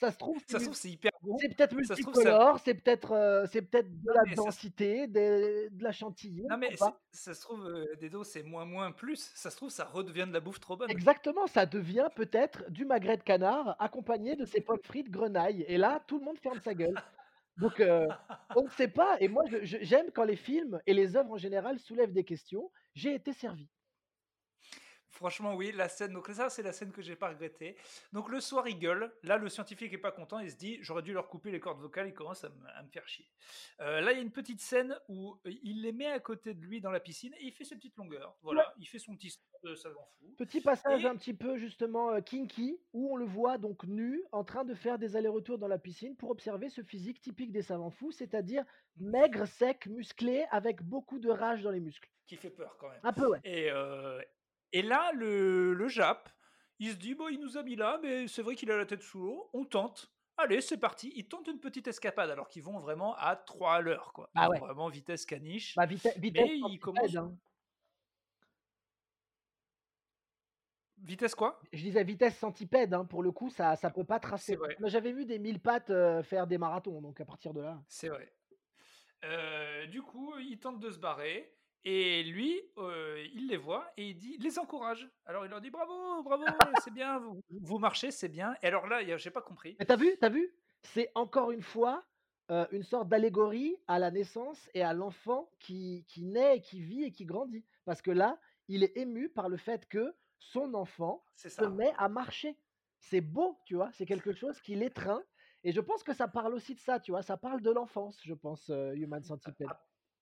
Ça 0.00 0.12
se 0.12 0.16
trouve, 0.18 0.38
c'est 0.46 0.52
Ça 0.52 0.58
se 0.58 0.62
mul- 0.62 0.64
trouve, 0.66 0.76
c'est 0.76 0.90
hyper 0.90 1.10
bon. 1.22 1.36
c'est 1.38 1.48
peut-être 1.56 1.74
multicolore, 1.74 2.58
c'est 2.64 2.74
peut-être 2.74 3.12
euh, 3.12 3.46
c'est 3.50 3.62
peut-être 3.62 3.90
de 3.90 4.12
la 4.12 4.34
densité, 4.36 5.06
des- 5.08 5.68
de 5.70 5.82
la 5.82 5.90
chantilly, 5.92 6.42
Non, 6.42 6.54
on 6.54 6.58
mais 6.58 6.76
ça 7.10 7.34
se 7.34 7.40
trouve, 7.40 7.66
euh, 7.66 7.84
Dedo, 8.00 8.22
c'est 8.22 8.42
moins 8.44 8.64
moins 8.64 8.92
plus. 8.92 9.32
Ça 9.34 9.50
se 9.50 9.56
trouve, 9.56 9.70
ça 9.70 9.84
redevient 9.84 10.26
de 10.28 10.32
la 10.32 10.40
bouffe 10.40 10.60
trop 10.60 10.76
bonne. 10.76 10.90
Exactement, 10.90 11.46
ça 11.48 11.66
devient 11.66 12.08
peut-être 12.14 12.70
du 12.70 12.84
magret 12.84 13.16
de 13.16 13.22
canard 13.24 13.74
accompagné 13.80 14.36
de 14.36 14.44
ses 14.44 14.60
pommes 14.60 14.78
frites 14.84 15.10
grenaille. 15.10 15.64
Et 15.66 15.78
là, 15.78 16.00
tout 16.06 16.18
le 16.18 16.24
monde 16.24 16.38
ferme 16.38 16.60
sa 16.60 16.74
gueule. 16.74 16.94
Donc, 17.56 17.80
euh, 17.80 18.06
on 18.54 18.62
ne 18.62 18.68
sait 18.70 18.86
pas. 18.86 19.16
Et 19.18 19.26
moi, 19.26 19.42
j'aime 19.62 20.12
quand 20.14 20.22
les 20.22 20.36
films 20.36 20.80
et 20.86 20.94
les 20.94 21.16
œuvres 21.16 21.32
en 21.32 21.38
général 21.38 21.80
soulèvent 21.80 22.12
des 22.12 22.22
questions. 22.22 22.70
J'ai 22.94 23.14
été 23.16 23.32
servi. 23.32 23.68
Franchement, 25.18 25.54
oui, 25.56 25.72
la 25.72 25.88
scène. 25.88 26.12
Donc, 26.12 26.28
ça, 26.28 26.48
c'est 26.48 26.62
la 26.62 26.70
scène 26.72 26.92
que 26.92 27.02
j'ai 27.02 27.16
pas 27.16 27.30
regrettée. 27.30 27.76
Donc, 28.12 28.28
le 28.28 28.40
soir, 28.40 28.68
il 28.68 28.78
gueule. 28.78 29.12
Là, 29.24 29.36
le 29.36 29.48
scientifique 29.48 29.92
est 29.92 29.98
pas 29.98 30.12
content. 30.12 30.38
Il 30.38 30.48
se 30.48 30.56
dit 30.56 30.78
J'aurais 30.80 31.02
dû 31.02 31.12
leur 31.12 31.26
couper 31.28 31.50
les 31.50 31.58
cordes 31.58 31.80
vocales. 31.80 32.06
Il 32.06 32.14
commence 32.14 32.44
à, 32.44 32.50
me- 32.50 32.68
à 32.76 32.82
me 32.84 32.88
faire 32.88 33.06
chier. 33.08 33.26
Euh, 33.80 34.00
là, 34.00 34.12
il 34.12 34.16
y 34.16 34.18
a 34.20 34.22
une 34.22 34.30
petite 34.30 34.60
scène 34.60 34.96
où 35.08 35.32
euh, 35.44 35.50
il 35.64 35.82
les 35.82 35.90
met 35.90 36.06
à 36.06 36.20
côté 36.20 36.54
de 36.54 36.64
lui 36.64 36.80
dans 36.80 36.92
la 36.92 37.00
piscine 37.00 37.34
et 37.40 37.46
il 37.46 37.52
fait 37.52 37.64
ses 37.64 37.74
petites 37.74 37.96
longueurs. 37.96 38.36
Voilà, 38.42 38.72
il 38.78 38.86
fait 38.86 39.00
son 39.00 39.16
petit 39.16 39.30
sport 39.30 39.60
de 39.64 39.74
savant 39.74 40.06
fou. 40.20 40.32
Petit 40.38 40.60
passage 40.60 41.04
Et- 41.04 41.08
un 41.08 41.16
petit 41.16 41.34
peu 41.34 41.56
justement 41.56 42.12
euh, 42.12 42.20
kinky 42.20 42.78
où 42.92 43.12
on 43.12 43.16
le 43.16 43.24
voit 43.24 43.58
donc 43.58 43.82
nu 43.84 44.22
en 44.30 44.44
train 44.44 44.64
de 44.64 44.74
faire 44.74 44.98
des 45.00 45.16
allers-retours 45.16 45.58
dans 45.58 45.66
la 45.66 45.78
piscine 45.78 46.14
pour 46.16 46.30
observer 46.30 46.68
ce 46.68 46.82
physique 46.84 47.20
typique 47.20 47.50
des 47.50 47.62
savants 47.62 47.90
fous, 47.90 48.12
c'est-à-dire 48.12 48.64
maigre, 48.98 49.46
sec, 49.46 49.86
musclé, 49.86 50.46
avec 50.52 50.82
beaucoup 50.82 51.18
de 51.18 51.28
rage 51.28 51.62
dans 51.62 51.72
les 51.72 51.80
muscles. 51.80 52.08
Qui 52.26 52.36
fait 52.36 52.50
peur 52.50 52.76
quand 52.78 52.88
même. 52.90 53.00
Un 53.02 53.12
peu, 53.12 53.26
ouais. 53.26 53.40
Et, 53.42 53.70
euh, 53.70 54.20
et 54.72 54.82
là, 54.82 55.12
le, 55.14 55.74
le 55.74 55.88
Jap, 55.88 56.28
il 56.78 56.90
se 56.92 56.96
dit 56.96 57.14
Bon, 57.14 57.28
il 57.28 57.40
nous 57.40 57.56
a 57.56 57.62
mis 57.62 57.76
là, 57.76 57.98
mais 58.02 58.28
c'est 58.28 58.42
vrai 58.42 58.54
qu'il 58.54 58.70
a 58.70 58.76
la 58.76 58.86
tête 58.86 59.02
sous 59.02 59.20
l'eau. 59.20 59.50
On 59.52 59.64
tente. 59.64 60.12
Allez, 60.36 60.60
c'est 60.60 60.76
parti. 60.78 61.12
Ils 61.16 61.26
tentent 61.26 61.48
une 61.48 61.58
petite 61.58 61.88
escapade 61.88 62.30
alors 62.30 62.48
qu'ils 62.48 62.62
vont 62.62 62.78
vraiment 62.78 63.16
à 63.16 63.34
3 63.34 63.74
à 63.74 63.80
l'heure. 63.80 64.12
quoi. 64.12 64.30
Ils 64.36 64.40
Ah 64.40 64.48
ouais. 64.50 64.58
Vraiment 64.60 64.88
vitesse 64.88 65.26
caniche. 65.26 65.74
Bah, 65.74 65.86
vite- 65.86 66.06
vitesse 66.16 66.48
il 66.48 66.60
centipède, 66.60 66.80
commence- 66.80 67.16
hein. 67.16 67.36
Vitesse 70.98 71.34
quoi? 71.34 71.60
Je 71.72 71.82
disais 71.82 72.02
vitesse 72.04 72.36
centipède, 72.38 72.92
hein, 72.92 73.04
pour 73.04 73.22
le 73.22 73.30
coup, 73.30 73.50
ça 73.50 73.76
ça 73.76 73.90
peut 73.90 74.04
pas 74.04 74.18
tracer. 74.18 74.56
Mais 74.80 74.88
j'avais 74.90 75.12
vu 75.12 75.24
des 75.24 75.38
mille 75.38 75.60
pattes 75.60 75.90
euh, 75.90 76.22
faire 76.22 76.46
des 76.46 76.58
marathons, 76.58 77.00
donc 77.00 77.20
à 77.20 77.24
partir 77.24 77.54
de 77.54 77.60
là. 77.60 77.80
C'est 77.88 78.08
vrai. 78.08 78.32
Euh, 79.24 79.86
du 79.86 80.02
coup, 80.02 80.34
il 80.38 80.58
tente 80.58 80.80
de 80.80 80.90
se 80.90 80.98
barrer. 80.98 81.56
Et 81.84 82.22
lui, 82.24 82.60
euh, 82.76 83.24
il 83.34 83.48
les 83.48 83.56
voit 83.56 83.90
et 83.96 84.10
il 84.10 84.14
dit, 84.16 84.34
il 84.38 84.42
les 84.42 84.58
encourage. 84.58 85.08
Alors 85.26 85.44
il 85.46 85.48
leur 85.48 85.60
dit 85.60 85.70
bravo, 85.70 86.22
bravo, 86.22 86.44
c'est 86.82 86.92
bien, 86.92 87.18
vous, 87.18 87.40
vous 87.48 87.78
marchez, 87.78 88.10
c'est 88.10 88.28
bien. 88.28 88.54
Et 88.62 88.66
alors 88.66 88.86
là, 88.86 89.00
il 89.02 89.08
y 89.08 89.12
a- 89.12 89.16
j'ai 89.16 89.30
pas 89.30 89.42
compris. 89.42 89.76
Mais 89.78 89.86
t'as 89.86 89.96
vu, 89.96 90.16
t'as 90.20 90.28
vu? 90.28 90.52
C'est 90.82 91.10
encore 91.14 91.50
une 91.50 91.62
fois 91.62 92.04
euh, 92.50 92.66
une 92.72 92.82
sorte 92.82 93.08
d'allégorie 93.08 93.76
à 93.86 93.98
la 93.98 94.10
naissance 94.10 94.70
et 94.74 94.82
à 94.82 94.92
l'enfant 94.94 95.50
qui, 95.60 96.04
qui 96.08 96.24
naît, 96.24 96.56
et 96.56 96.60
qui 96.62 96.80
vit 96.80 97.04
et 97.04 97.12
qui 97.12 97.26
grandit. 97.26 97.64
Parce 97.84 98.00
que 98.02 98.10
là, 98.10 98.38
il 98.68 98.82
est 98.82 98.96
ému 98.96 99.28
par 99.28 99.48
le 99.48 99.56
fait 99.58 99.86
que 99.86 100.14
son 100.38 100.72
enfant 100.74 101.22
C'est 101.34 101.50
se 101.50 101.56
ça. 101.56 101.68
met 101.70 101.92
à 101.98 102.08
marcher. 102.08 102.56
C'est 103.00 103.20
beau, 103.20 103.58
tu 103.66 103.74
vois, 103.76 103.90
c'est 103.92 104.06
quelque 104.06 104.32
chose 104.32 104.60
qui 104.60 104.74
l'étreint. 104.74 105.22
Et 105.62 105.72
je 105.72 105.80
pense 105.80 106.02
que 106.02 106.14
ça 106.14 106.26
parle 106.28 106.54
aussi 106.54 106.74
de 106.74 106.80
ça, 106.80 107.00
tu 107.00 107.10
vois, 107.12 107.22
ça 107.22 107.36
parle 107.36 107.60
de 107.60 107.70
l'enfance, 107.70 108.18
je 108.24 108.32
pense, 108.34 108.70
euh, 108.70 108.92
Human 108.94 109.22
Centipede. 109.22 109.68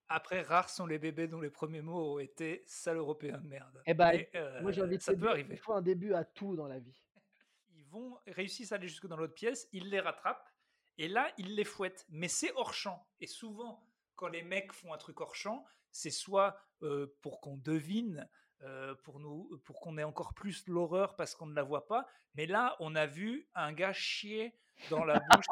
Après, 0.09 0.41
rares 0.41 0.69
sont 0.69 0.85
les 0.85 0.99
bébés 0.99 1.27
dont 1.27 1.41
les 1.41 1.49
premiers 1.49 1.81
mots 1.81 2.15
ont 2.15 2.19
été 2.19 2.63
sale 2.65 2.97
européen 2.97 3.37
de 3.39 3.47
merde. 3.47 3.81
Eh 3.85 3.93
ben, 3.93 4.11
Mais, 4.11 4.29
euh, 4.35 4.61
Moi, 4.61 4.71
j'ai 4.71 4.81
envie 4.81 4.97
de 4.97 5.03
ça 5.03 5.13
peut 5.13 5.29
arriver. 5.29 5.55
il 5.55 5.59
faut 5.59 5.73
un 5.73 5.81
début 5.81 6.13
à 6.13 6.23
tout 6.23 6.55
dans 6.55 6.67
la 6.67 6.79
vie. 6.79 7.03
Ils 7.75 7.85
vont 7.85 8.17
réussissent 8.27 8.71
à 8.71 8.75
aller 8.75 8.87
jusque 8.87 9.07
dans 9.07 9.17
l'autre 9.17 9.33
pièce, 9.33 9.67
ils 9.71 9.89
les 9.89 9.99
rattrapent 9.99 10.51
et 10.97 11.07
là 11.07 11.31
ils 11.37 11.55
les 11.55 11.63
fouettent. 11.63 12.05
Mais 12.09 12.27
c'est 12.27 12.51
hors 12.55 12.73
champ. 12.73 13.07
Et 13.21 13.27
souvent, 13.27 13.85
quand 14.15 14.27
les 14.27 14.43
mecs 14.43 14.73
font 14.73 14.93
un 14.93 14.97
truc 14.97 15.21
hors 15.21 15.35
champ, 15.35 15.65
c'est 15.91 16.09
soit 16.11 16.59
euh, 16.83 17.15
pour 17.21 17.39
qu'on 17.39 17.57
devine, 17.57 18.27
euh, 18.63 18.95
pour 19.03 19.19
nous, 19.19 19.61
pour 19.63 19.79
qu'on 19.79 19.97
ait 19.97 20.03
encore 20.03 20.33
plus 20.33 20.67
l'horreur 20.67 21.15
parce 21.15 21.35
qu'on 21.35 21.45
ne 21.45 21.55
la 21.55 21.63
voit 21.63 21.87
pas. 21.87 22.07
Mais 22.35 22.45
là, 22.45 22.75
on 22.79 22.95
a 22.95 23.05
vu 23.05 23.47
un 23.55 23.71
gars 23.71 23.93
chier 23.93 24.53
dans 24.89 25.05
la 25.05 25.19
bouche. 25.31 25.45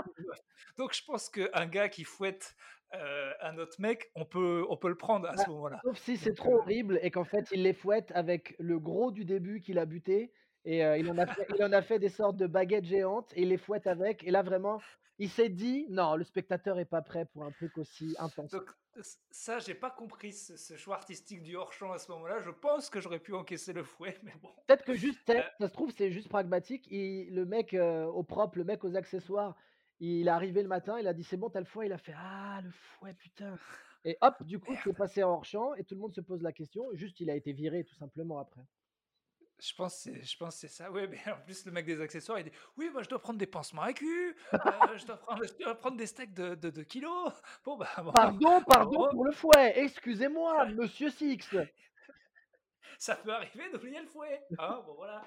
Donc 0.77 0.93
je 0.93 1.03
pense 1.03 1.29
qu'un 1.29 1.67
gars 1.67 1.89
qui 1.89 2.03
fouette 2.03 2.55
euh, 2.99 3.33
un 3.41 3.57
autre 3.57 3.79
mec, 3.79 4.11
on 4.15 4.25
peut, 4.25 4.65
on 4.69 4.77
peut 4.77 4.89
le 4.89 4.97
prendre 4.97 5.27
à 5.27 5.37
ce 5.37 5.45
Bah, 5.45 5.51
moment-là. 5.51 5.81
Sauf 5.83 5.97
si 5.97 6.17
c'est 6.17 6.33
trop 6.33 6.55
euh, 6.55 6.59
horrible 6.59 6.99
et 7.01 7.11
qu'en 7.11 7.23
fait, 7.23 7.47
il 7.51 7.63
les 7.63 7.73
fouette 7.73 8.11
avec 8.15 8.55
le 8.59 8.79
gros 8.79 9.11
du 9.11 9.25
début 9.25 9.59
qu'il 9.61 9.79
a 9.79 9.85
buté 9.85 10.33
et 10.63 10.83
heu, 10.83 10.97
il 10.97 11.09
en 11.11 11.17
a 11.17 11.27
fait 11.27 11.45
il 11.55 11.63
en 11.63 11.71
a 11.71 11.81
fait 11.81 11.99
des 11.99 12.09
sortes 12.09 12.37
de 12.37 12.47
baguettes 12.47 12.85
géantes 12.85 13.31
et 13.35 13.41
il 13.43 13.49
les 13.49 13.57
fouette 13.57 13.87
avec 13.87 14.23
et 14.23 14.31
là 14.31 14.41
vraiment, 14.43 14.81
il 15.17 15.29
s'est 15.29 15.49
dit: 15.49 15.85
«Non, 15.89 16.15
le 16.15 16.23
spectateur 16.23 16.77
est 16.79 16.85
pas 16.85 17.01
prêt 17.01 17.25
pour 17.25 17.43
un 17.45 17.51
truc 17.51 17.77
aussi 17.77 18.15
intense». 18.19 18.51
Donc 18.51 18.69
ça, 19.29 19.59
j'ai 19.59 19.75
pas 19.75 19.91
compris 19.91 20.33
ce 20.33 20.57
ce 20.57 20.75
choix 20.75 20.95
artistique 20.95 21.41
du 21.43 21.55
hors 21.55 21.73
champ 21.73 21.91
à 21.91 21.99
ce 21.99 22.11
moment-là. 22.11 22.39
Je 22.39 22.49
pense 22.49 22.89
que 22.89 22.99
j'aurais 22.99 23.19
pu 23.19 23.33
encaisser 23.33 23.73
le 23.73 23.83
fouet, 23.83 24.17
mais 24.23 24.33
bon. 24.41 24.49
Peut-être 24.67 24.83
que 24.83 24.93
juste, 24.93 25.19
sais, 25.27 25.43
ça 25.59 25.67
se 25.67 25.73
trouve, 25.73 25.91
c'est 25.91 26.11
juste 26.11 26.29
pragmatique. 26.29 26.87
Il 26.89 27.33
le 27.33 27.45
mec, 27.45 27.73
au 27.73 28.23
propre, 28.23 28.57
le 28.57 28.63
mec 28.63 28.83
aux 28.83 28.95
accessoires, 28.95 29.55
il 29.99 30.27
est 30.27 30.31
arrivé 30.31 30.61
le 30.61 30.67
matin, 30.67 30.99
il 30.99 31.07
a 31.07 31.13
dit: 31.13 31.23
«C'est 31.23 31.37
bon, 31.37 31.49
tu 31.49 31.57
as 31.57 31.61
le 31.61 31.65
fouet?» 31.65 31.87
il 31.87 31.93
a 31.93 31.97
fait: 31.97 32.13
«Ah 32.17 32.61
le 32.63 32.71
fouet, 32.71 33.13
putain» 33.13 33.57
et 34.05 34.17
hop, 34.21 34.43
du 34.43 34.59
coup, 34.59 34.73
c'est 34.75 34.87
merde. 34.87 34.97
passé 34.97 35.23
en 35.23 35.29
hors 35.31 35.45
champ 35.45 35.73
et 35.75 35.83
tout 35.83 35.95
le 35.95 36.01
monde 36.01 36.13
se 36.13 36.21
pose 36.21 36.41
la 36.41 36.51
question. 36.51 36.85
Juste, 36.93 37.19
il 37.19 37.29
a 37.29 37.35
été 37.35 37.53
viré 37.53 37.83
tout 37.83 37.95
simplement 37.95 38.39
après. 38.39 38.61
Je 39.57 39.73
pense 39.73 39.95
c'est 39.95 40.21
je 40.21 40.37
pense 40.37 40.55
c'est 40.57 40.67
ça. 40.67 40.91
Ouais, 40.91 41.07
mais 41.07 41.19
en 41.31 41.39
plus, 41.45 41.65
le 41.65 41.71
mec 41.71 41.85
des 41.85 42.01
accessoires, 42.01 42.39
il 42.39 42.45
dit: 42.45 42.51
«Oui, 42.75 42.89
moi, 42.91 43.03
je 43.03 43.09
dois 43.09 43.19
prendre 43.19 43.39
des 43.39 43.47
pansements 43.47 43.83
à 43.83 43.93
cul, 43.93 44.35
heu, 44.53 44.59
je 44.97 45.05
dois 45.05 45.17
prendre 45.17 45.45
je 45.47 45.63
dois 45.63 45.75
prendre 45.75 45.95
des 45.95 46.07
steaks 46.07 46.33
de 46.33 46.55
de 46.55 46.69
2 46.69 46.83
kilogrammes». 46.83 47.33
Bon, 47.63 47.77
bah, 47.77 47.87
bon, 48.03 48.11
Pardon, 48.11 48.61
pardon 48.67 49.07
pour 49.11 49.23
le 49.23 49.31
fouet, 49.31 49.73
excusez-moi, 49.77 50.65
monsieur 50.75 51.09
Six. 51.09 51.55
Ça 52.99 53.15
peut 53.15 53.33
arriver 53.33 53.69
d'oublier 53.71 54.01
le 54.01 54.07
fouet, 54.07 54.41
hein, 54.59 54.81
bon 54.85 54.93
voilà. 54.93 55.25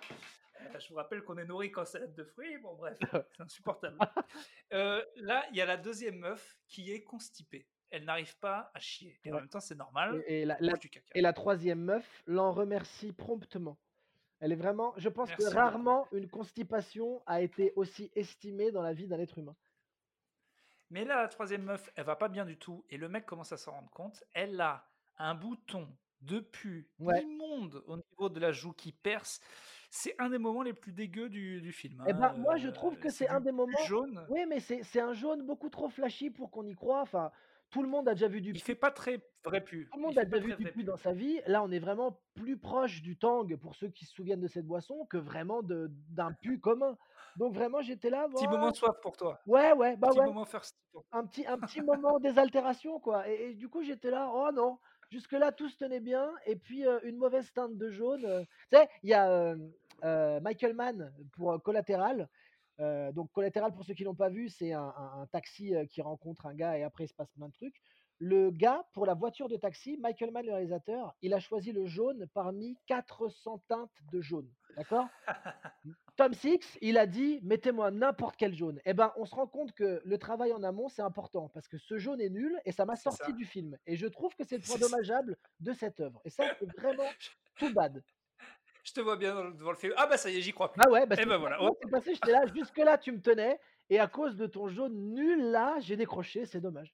Heu, 0.61 0.79
je 0.81 0.89
vous 0.89 0.95
rappelle 0.97 1.23
qu'on 1.23 1.39
est 1.39 1.45
nourri 1.45 1.71
qu'en 1.71 1.85
salade 1.85 2.15
de 2.15 2.25
fruits, 2.25 2.59
bon 2.59 2.75
bref, 2.75 2.99
c'est 3.37 3.43
insupportable. 3.43 4.03
Heu, 4.73 5.05
là, 5.17 5.47
il 5.51 5.57
y 5.57 5.61
a 5.61 5.67
la 5.67 5.77
deuxième 5.77 6.19
meuf 6.19 6.61
qui 6.69 6.93
est 6.93 7.03
constipée. 7.05 7.69
Elle 7.91 8.05
n'arrive 8.05 8.39
pas 8.39 8.71
à 8.75 8.81
chier 8.81 9.21
et 9.25 9.33
en 9.33 9.37
même 9.37 9.49
temps, 9.49 9.61
c'est 9.61 9.75
normal, 9.77 10.25
et 10.27 10.43
et 10.43 10.45
la 10.45 10.61
elle 10.61 10.67
la 10.67 10.73
mange 10.73 10.81
du 10.81 10.91
caca. 10.91 11.15
et 11.15 11.21
la 11.23 11.33
3e 11.33 11.81
meuf 11.81 12.23
l'en 12.27 12.53
remercie 12.53 13.13
promptement. 13.13 13.79
Elle 14.41 14.53
est 14.53 14.57
vraiment 14.57 14.95
je 14.99 15.09
pense 15.09 15.33
que 15.35 15.43
beaucoup. 15.43 15.55
rarement 15.55 16.09
une 16.13 16.29
constipation 16.29 17.23
a 17.27 17.43
été 17.43 17.73
aussi 17.77 18.11
estimée 18.15 18.73
dans 18.73 18.83
la 18.83 18.93
vie 18.95 19.09
d'un 19.09 19.21
être 19.21 19.39
humain. 19.39 19.57
Mais 20.91 21.05
là, 21.05 21.17
la 21.23 21.29
troisième 21.29 21.63
meuf, 21.65 21.91
elle 21.97 22.05
va 22.05 22.17
pas 22.17 22.29
bien 22.29 22.45
du 22.47 22.59
tout 22.59 22.85
et 22.89 22.97
le 22.97 23.09
mec 23.09 23.27
commence 23.27 23.53
à 23.53 23.57
s'en 23.57 23.73
rendre 23.73 23.91
compte. 23.91 24.25
Elle 24.33 24.61
a 24.61 24.89
un 25.19 25.35
bouton 25.35 25.95
de 26.21 26.41
pus 26.41 26.91
Ouais. 26.99 27.23
immonde 27.23 27.83
au 27.87 27.97
niveau 27.97 28.29
de 28.29 28.41
la 28.41 28.53
joue 28.53 28.73
qui 28.73 28.93
perce. 28.93 29.41
C'est 29.91 30.15
un 30.19 30.31
des 30.31 30.39
moments 30.39 30.63
les 30.63 30.73
plus 30.75 30.93
dégueux 30.93 31.29
du 31.29 31.61
du 31.61 31.73
film, 31.73 32.01
hein, 32.01 32.13
ben, 32.15 32.33
moi, 32.37 32.57
je 32.57 32.69
trouve 32.69 32.99
heu, 32.99 32.99
que 32.99 33.11
c'est 33.11 33.29
un 33.29 33.41
des 33.41 33.53
moments 33.53 33.77
jaune. 33.77 34.29
oui, 34.29 34.45
mais 34.49 34.61
c'est 34.61 35.01
un 35.01 35.13
jaune 35.15 35.43
beaucoup 35.47 35.71
trop 35.71 35.89
flashy 35.89 36.31
pour 36.31 36.51
qu'on 36.51 36.67
y 36.67 36.75
croie. 36.75 37.01
Enfin, 37.01 37.31
tout 37.71 37.83
le 37.83 37.89
monde 37.89 38.09
a 38.09 38.15
déjà 38.15 38.29
vu 38.29 38.41
du 38.41 38.53
Il 38.53 38.61
fait 38.63 38.75
pas 38.75 38.91
très 38.91 39.27
vrai 39.43 39.65
pu, 39.65 39.91
tout 39.91 39.99
le 39.99 40.03
il 40.05 40.05
monde 40.05 40.19
a 40.19 40.25
déjà 40.25 40.41
vu 40.43 40.55
du 40.55 40.67
pu 40.67 40.85
dans 40.85 40.97
sa 40.97 41.13
vie. 41.13 41.41
Là, 41.47 41.63
on 41.63 41.71
est 41.71 41.79
vraiment 41.79 42.21
plus 42.35 42.59
proche 42.59 43.03
du 43.03 43.19
tang, 43.19 43.47
pour 43.57 43.75
ceux 43.75 43.89
qui 43.89 44.05
se 44.05 44.13
souviennent 44.15 44.41
de 44.41 44.47
cette 44.49 44.67
boisson, 44.67 45.07
que 45.07 45.17
vraiment 45.17 45.63
de 45.63 45.89
d'un 46.11 46.33
pu 46.33 46.61
commun. 46.61 46.97
Donc 47.37 47.55
vraiment, 47.55 47.81
j'étais 47.81 48.11
là, 48.11 48.29
Petit 48.35 48.49
moment 48.49 48.73
soif 48.73 48.97
pour 49.03 49.19
toi. 49.19 49.39
ouais, 49.47 49.73
ouais, 49.73 49.97
bah, 49.97 50.13
Petit 50.13 50.21
ouais. 50.21 50.27
moment 50.27 50.45
pour 50.91 51.07
Un 51.13 51.27
petit 51.27 51.47
un 51.47 51.59
petit 51.61 51.81
moment 51.83 52.19
désaltération 52.21 53.01
quoi 53.01 53.29
et 53.31 53.51
et 53.51 53.55
du 53.55 53.69
coup 53.69 53.83
j'étais 53.83 54.11
là: 54.11 54.31
«Oh 54.35 54.51
non!» 54.53 54.79
Jusque-là 55.11 55.53
tout 55.53 55.69
se 55.69 55.77
tenait 55.77 56.01
bien 56.01 56.31
et 56.47 56.57
puis, 56.57 56.85
une 57.05 57.17
mauvaise 57.17 57.53
teinte 57.53 57.77
de 57.77 57.91
jaune, 57.91 58.47
tu 58.71 58.79
il 59.03 59.11
y 59.11 59.15
a, 59.15 59.55
Michael 60.41 60.75
Mann 60.75 61.13
pour, 61.33 61.53
heu, 61.53 61.59
donc 63.13 63.33
Collateral 63.33 63.75
pour 63.75 63.85
ceux 63.85 63.95
qui 63.95 64.05
l'ont 64.05 64.15
pas 64.15 64.29
vu, 64.29 64.49
c'est 64.49 64.73
un 64.73 64.95
un 64.97 65.27
taxi, 65.27 65.75
qui 65.91 66.01
rencontre 66.03 66.47
un 66.47 66.55
gars 66.55 66.79
et 66.79 66.83
après 66.85 67.05
il 67.05 67.09
se 67.09 67.15
passe 67.15 67.31
plein 67.33 67.49
de 67.49 67.53
trucs. 67.53 67.81
Le 68.21 68.51
gars, 68.51 68.85
pour 68.95 69.07
la 69.07 69.15
voiture 69.15 69.49
de 69.49 69.57
taxi, 69.57 69.97
Michael 69.99 70.33
Mann, 70.33 70.45
le 70.45 70.53
réalisateur, 70.53 71.15
il 71.23 71.35
a 71.35 71.39
choisi 71.41 71.71
le 71.73 71.87
jaune 71.87 72.27
parmi 72.35 72.77
400 72.87 73.63
teintes 73.69 73.91
de 74.13 74.21
jaune, 74.21 74.51
d'accord? 74.79 75.09
Mmh. 75.85 75.93
Tom 76.17 76.35
Six, 76.35 76.77
il 76.81 76.99
a 76.99 77.07
dit: 77.07 77.39
«Mettez-moi 77.45 77.93
n'importe 77.93 78.35
quel 78.37 78.53
jaune» 78.53 78.81
et 78.85 78.95
ben, 78.95 79.13
on 79.17 79.25
se 79.25 79.35
rend 79.35 79.47
compte 79.47 79.73
que 79.73 80.03
le 80.05 80.19
travail 80.19 80.53
en 80.53 80.65
amont, 80.65 80.89
c'est 80.89 81.03
important 81.03 81.49
parce 81.51 81.69
que 81.69 81.79
ce 81.79 81.99
jaune 81.99 82.21
est 82.21 82.31
nul 82.31 82.59
et 82.65 82.73
ça 82.73 82.85
m'a 82.85 82.97
C'est 82.97 83.05
sorti 83.05 83.31
ça, 83.31 83.33
du 83.33 83.45
film 83.45 83.77
et 83.87 83.95
je 83.95 84.09
trouve 84.09 84.35
que 84.35 84.43
c'est 84.43 84.57
le 84.57 84.63
point 84.67 84.77
c'est 84.77 84.91
dommageable 84.91 85.37
de 85.61 85.73
cette 85.73 86.01
œuvre 86.01 86.21
et 86.25 86.31
ça, 86.31 86.53
c'est 86.59 86.69
vraiment 86.77 87.09
too 87.59 87.73
bad. 87.73 88.03
Je 88.83 88.93
te 88.93 89.01
vois 89.01 89.17
bien 89.17 89.51
devant 89.53 89.71
le 89.71 89.77
film. 89.77 89.93
Ah 89.97 90.07
bah, 90.09 90.17
ça 90.17 90.31
y 90.31 90.39
est, 90.39 90.41
j'y 90.41 90.53
crois 90.53 90.73
plus 90.73 90.83
ouais, 90.91 91.07
bah, 91.07 91.15
et 91.17 91.23
c'est 91.23 91.27
bah, 91.27 91.39
voilà, 91.39 91.57
exactement 91.57 91.71
hop. 91.71 91.77
ce 91.77 91.81
qui 91.81 91.87
s'est 91.87 91.91
passé, 91.93 92.15
j'étais 92.15 92.33
là, 92.33 92.47
jusque-là, 92.53 92.99
tu 92.99 93.13
me 93.13 93.21
tenais 93.21 93.61
et 93.89 94.01
à 94.01 94.09
cause 94.09 94.37
de 94.37 94.47
ton 94.47 94.67
jaune 94.67 95.15
nul 95.15 95.51
là, 95.53 95.77
j'ai 95.79 95.97
décroché, 95.97 96.45
c'est 96.45 96.61
dommage. 96.61 96.93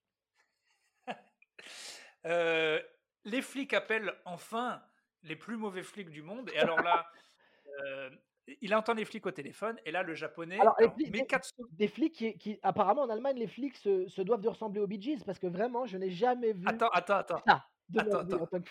Heu, 2.26 2.82
les 3.24 3.42
flics 3.42 3.74
appellent 3.74 4.14
enfin 4.24 4.82
les 5.22 5.36
plus 5.36 5.56
mauvais 5.56 5.82
flics 5.82 6.10
du 6.10 6.22
monde 6.22 6.50
et 6.52 6.58
alors 6.58 6.82
là, 6.82 7.06
heu, 7.82 8.10
il 8.60 8.74
entend 8.74 8.94
les 8.94 9.04
flics 9.04 9.26
au 9.26 9.30
téléphone 9.32 9.78
et 9.84 9.90
là, 9.92 10.02
le 10.02 10.14
japonais 10.14 10.60
Alors 10.60 10.74
alors 10.78 11.00
flics 11.04 11.26
4 11.28 11.44
sou 11.56 11.70
des 11.70 11.88
flics 11.88 12.14
qui 12.14 12.38
qui 12.38 12.58
apparemment 12.62 13.02
en 13.02 13.10
Allemagne, 13.10 13.36
les 13.38 13.46
flics 13.48 13.76
se 13.76 14.06
se 14.08 14.22
doivent 14.22 14.40
de 14.42 14.48
ressembler 14.48 14.80
aux 14.80 14.86
Bee 14.86 15.00
Gees 15.00 15.24
parce 15.24 15.38
que 15.38 15.46
vraiment, 15.48 15.86
je 15.86 15.96
n'ai 15.98 16.10
jamais 16.10 16.52
vu 16.52 16.84
attends, 16.88 16.88
attends, 16.90 17.16
attends, 17.18 17.44
ça 17.94 18.24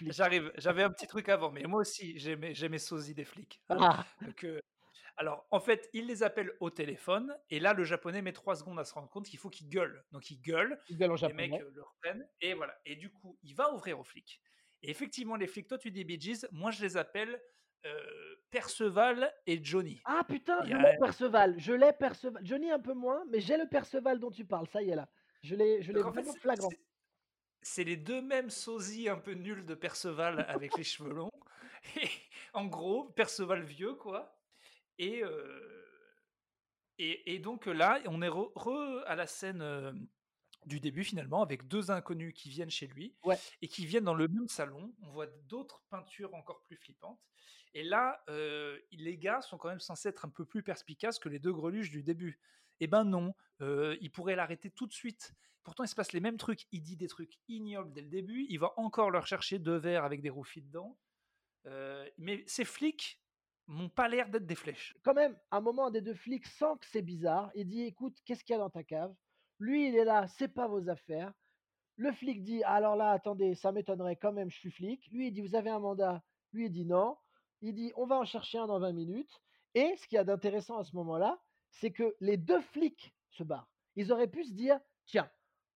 j'arrive. 0.05 0.51
J'avais 0.57 0.83
un 0.83 0.89
petit 0.91 1.07
truc 1.07 1.29
avant, 1.29 1.51
mais 1.51 1.63
moi 1.65 1.81
aussi 1.81 2.17
j'ai 2.19 2.35
mes 2.69 2.79
sosies 2.79 3.13
des 3.15 3.25
flics, 3.25 3.63
hein, 3.69 3.87
Ah! 3.89 4.05
donc 4.25 4.43
heu, 4.43 4.61
alors 5.17 5.47
en 5.51 5.59
fait, 5.61 5.89
il 5.93 6.07
les 6.07 6.23
appelle 6.23 6.53
au 6.61 6.69
téléphone 6.71 7.37
et 7.49 7.59
là, 7.59 7.73
le 7.73 7.83
japonais 7.85 8.21
met 8.23 8.33
3 8.33 8.55
secondes 8.57 8.79
à 8.79 8.85
se 8.85 8.93
rendre 8.95 9.09
compte 9.09 9.27
qu'il 9.27 9.39
faut 9.39 9.49
qu'il 9.51 9.69
gueule. 9.69 10.05
Donc 10.11 10.31
il 10.31 10.41
gueule, 10.41 10.79
Ils 10.89 10.97
gueulent 10.97 11.11
en 11.11 11.15
les 11.23 11.33
mecs, 11.33 11.57
japonais. 11.57 11.59
le 11.59 11.83
reprennent 11.83 12.27
et 12.41 12.53
voilà 12.55 12.75
et 12.85 12.95
du 12.97 13.11
coup, 13.11 13.39
il 13.43 13.55
va 13.55 13.73
ouvrir 13.73 13.99
aux 13.99 14.03
flics 14.05 14.41
et 14.83 14.91
effectivement, 14.91 15.35
les 15.37 15.47
flics, 15.47 15.67
toi 15.69 15.77
tu 15.79 15.91
dis 15.91 16.05
Bee 16.05 16.19
Gees, 16.21 16.47
moi 16.51 16.71
je 16.71 16.81
les 16.83 16.97
appelle, 16.97 17.41
heu, 17.85 18.43
Perceval 18.51 19.33
et 19.47 19.63
Johnny. 19.63 20.01
Ah 20.05 20.23
putain, 20.27 20.63
je 20.65 20.75
a 20.75 20.77
l'ai 20.77 20.93
Perceval, 20.93 21.55
je 21.59 21.73
l'ai 21.73 21.91
Perceval. 21.93 22.45
Johnny 22.45 22.71
un 22.71 22.79
peu 22.79 22.93
moins, 22.93 23.23
mais 23.29 23.39
j'ai 23.41 23.57
le 23.57 23.67
Perceval 23.69 24.19
dont 24.19 24.31
tu 24.31 24.45
parles, 24.45 24.67
ça 24.67 24.81
y 24.81 24.89
est 24.89 24.95
là. 24.95 25.09
Je 25.41 25.55
l'ai 25.55 25.81
je 25.81 25.91
l'ai 25.93 26.03
en 26.03 26.13
fait, 26.13 26.25
flagrant. 26.41 26.77
c'est 27.61 27.83
les 27.83 27.97
2 27.97 28.21
mêmes 28.21 28.49
sosies 28.49 29.09
un 29.09 29.17
peu 29.17 29.33
nuls 29.33 29.65
de 29.65 29.75
Perceval 29.75 30.45
avec 30.47 30.75
les 30.77 30.83
cheveux 30.83 31.13
longs 31.13 31.31
et 32.01 32.09
en 32.53 32.65
gros, 32.65 33.05
Perceval 33.11 33.63
vieux 33.63 33.95
quoi 33.95 34.41
et 34.99 35.23
heu 35.23 35.85
et 36.99 37.33
et 37.35 37.39
donc 37.39 37.65
là, 37.65 37.99
on 38.07 38.21
est 38.21 38.27
re 38.29 38.51
re 38.55 39.03
à 39.05 39.15
la 39.15 39.27
scène, 39.27 39.61
hem, 39.61 40.07
du 40.65 40.79
début 40.79 41.03
finalement 41.03 41.43
avec 41.43 41.67
2 41.67 41.91
inconnus 41.91 42.33
qui 42.35 42.49
viennent 42.49 42.69
chez 42.71 42.87
lui 42.87 43.17
Ouais, 43.23 43.41
et 43.61 43.67
qui 43.67 43.85
viennent 43.85 44.05
dans 44.05 44.15
le 44.15 44.27
même 44.27 44.47
salon. 44.49 44.93
On 45.03 45.09
voit 45.11 45.27
d'autres 45.27 45.83
peintures 45.89 46.35
encore 46.35 46.63
plus 46.63 46.77
flippantes 46.77 47.21
et 47.73 47.83
là, 47.83 48.23
heu, 48.29 48.81
les 48.91 49.17
gars 49.17 49.41
sont 49.41 49.57
quand 49.57 49.69
même 49.69 49.79
censés 49.79 50.09
être 50.09 50.25
un 50.25 50.29
peu 50.29 50.45
plus 50.45 50.63
perspicaces 50.63 51.19
que 51.19 51.29
les 51.29 51.39
2 51.39 51.53
greluches 51.53 51.91
du 51.91 52.03
début. 52.03 52.39
Et 52.79 52.87
ben 52.87 53.03
non, 53.03 53.33
heu, 53.61 53.97
ils 54.01 54.11
pourraient 54.11 54.35
l'arrêter 54.35 54.69
tout 54.71 54.87
de 54.87 54.93
suite. 54.93 55.33
Pourtant, 55.63 55.83
il 55.83 55.87
se 55.87 55.95
passe 55.95 56.13
les 56.13 56.19
mêmes 56.19 56.37
trucs. 56.37 56.65
Il 56.71 56.81
dit 56.81 56.97
des 56.97 57.07
trucs 57.07 57.37
ignobles 57.47 57.93
dès 57.93 58.01
le 58.01 58.09
début. 58.09 58.45
Il 58.49 58.59
va 58.59 58.73
encore 58.77 59.11
leur 59.11 59.25
chercher 59.27 59.59
2 59.59 59.77
verres 59.77 60.03
avec 60.03 60.21
des 60.21 60.29
rouffis 60.29 60.61
dedans. 60.61 60.99
Heu, 61.67 62.11
mais 62.17 62.43
ces 62.47 62.65
flics 62.65 63.21
m'ont 63.67 63.89
pas 63.89 64.09
l'air 64.09 64.29
d'être 64.29 64.45
des 64.47 64.55
flèches. 64.55 64.93
quand 65.03 65.13
même, 65.13 65.37
un 65.51 65.61
moment, 65.61 65.91
des 65.91 66.01
2 66.01 66.13
flics 66.13 66.45
sent 66.47 66.75
que 66.81 66.85
c'est 66.87 67.01
bizarre. 67.01 67.51
Il 67.55 67.67
dit: 67.67 67.83
«Écoute, 67.83 68.17
qu'est-ce 68.25 68.43
qu'il 68.43 68.53
y 68.53 68.55
a 68.57 68.59
dans 68.59 68.69
ta 68.69 68.83
cave?» 68.83 69.13
Lui, 69.59 69.87
il 69.87 69.95
est 69.95 70.03
là: 70.05 70.27
«C'est 70.27 70.49
pas 70.49 70.67
vos 70.67 70.89
affaires». 70.89 71.33
Le 71.97 72.11
flic 72.13 72.43
dit: 72.43 72.63
«Alors 72.63 72.95
là, 72.97 73.11
attendez, 73.11 73.55
ça 73.55 73.71
m'étonnerait 73.71 74.17
quand 74.17 74.33
même, 74.33 74.49
je 74.51 74.57
suis 74.59 74.71
flic». 74.71 75.07
Lui, 75.11 75.27
il 75.27 75.31
dit: 75.33 75.41
«Vous 75.41 75.55
avez 75.55 75.69
un 75.71 75.79
mandat?» 75.79 76.23
Lui, 76.53 76.65
il 76.67 76.71
dit: 76.71 76.85
«Non». 76.85 77.17
Il 77.63 77.73
dit: 77.73 77.91
«On 77.95 78.05
va 78.05 78.17
en 78.17 78.25
chercher 78.25 78.59
un 78.59 78.67
dans 78.67 78.79
20 78.79 78.91
minutes» 78.93 79.41
et 79.73 79.95
ce 79.97 80.05
qu'il 80.05 80.17
y 80.17 80.19
a 80.19 80.23
d'intéressant 80.23 80.77
à 80.77 80.83
ce 80.83 80.95
moment-là, 80.97 81.39
c'est 81.71 81.91
que 81.91 82.15
les 82.19 82.37
2 82.37 82.61
flics 82.61 83.15
se 83.31 83.43
barrent. 83.43 83.71
Ils 83.95 84.11
auraient 84.11 84.27
pu 84.27 84.43
se 84.43 84.53
dire: 84.53 84.79
«Tiens, 85.05 85.31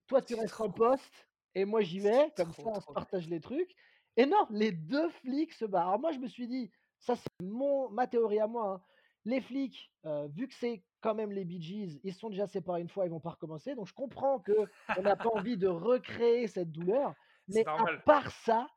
toi 0.06 0.22
tu 0.22 0.34
restes 0.36 0.60
en 0.60 0.70
poste 0.70 1.28
et 1.54 1.64
moi 1.64 1.80
j'y 1.80 1.98
vais, 1.98 2.32
comme 2.36 2.52
ça 2.52 2.62
on 2.66 2.74
se 2.74 2.80
trop 2.80 2.92
partage 2.92 3.28
les 3.28 3.40
trucs» 3.40 3.74
et 4.16 4.26
non, 4.26 4.46
les 4.50 4.72
2 4.72 5.08
flics 5.10 5.52
se 5.52 5.64
barrent. 5.64 5.88
Alors 5.88 6.00
moi, 6.00 6.12
je 6.12 6.18
me 6.18 6.26
suis 6.26 6.46
dit, 6.46 6.70
ça 6.98 7.16
c'est 7.16 7.44
mon 7.44 7.88
ma 7.90 8.06
théorie 8.06 8.40
à 8.40 8.46
moi, 8.46 8.68
hein, 8.68 8.82
les 9.24 9.40
flics, 9.40 9.92
heu, 10.04 10.28
vu 10.28 10.48
que 10.48 10.54
c'est 10.54 10.84
quand 11.00 11.14
même 11.14 11.30
les 11.30 11.44
Bee 11.44 11.62
Gees, 11.62 12.00
ils 12.02 12.12
se 12.12 12.18
sont 12.18 12.28
déjà 12.30 12.46
séparés 12.46 12.80
une 12.80 12.88
fois, 12.88 13.06
ils 13.06 13.10
vont 13.10 13.20
pas 13.20 13.30
recommencer, 13.30 13.74
donc 13.76 13.86
je 13.86 13.94
comprends 13.94 14.40
qu'on 14.40 15.02
n'a 15.02 15.16
pas 15.16 15.28
envie 15.32 15.56
de 15.56 15.68
recréer 15.68 16.48
cette 16.48 16.72
douleur, 16.72 17.14
mais 17.48 17.64
à 17.66 17.98
part 18.04 18.30
ça, 18.30 18.68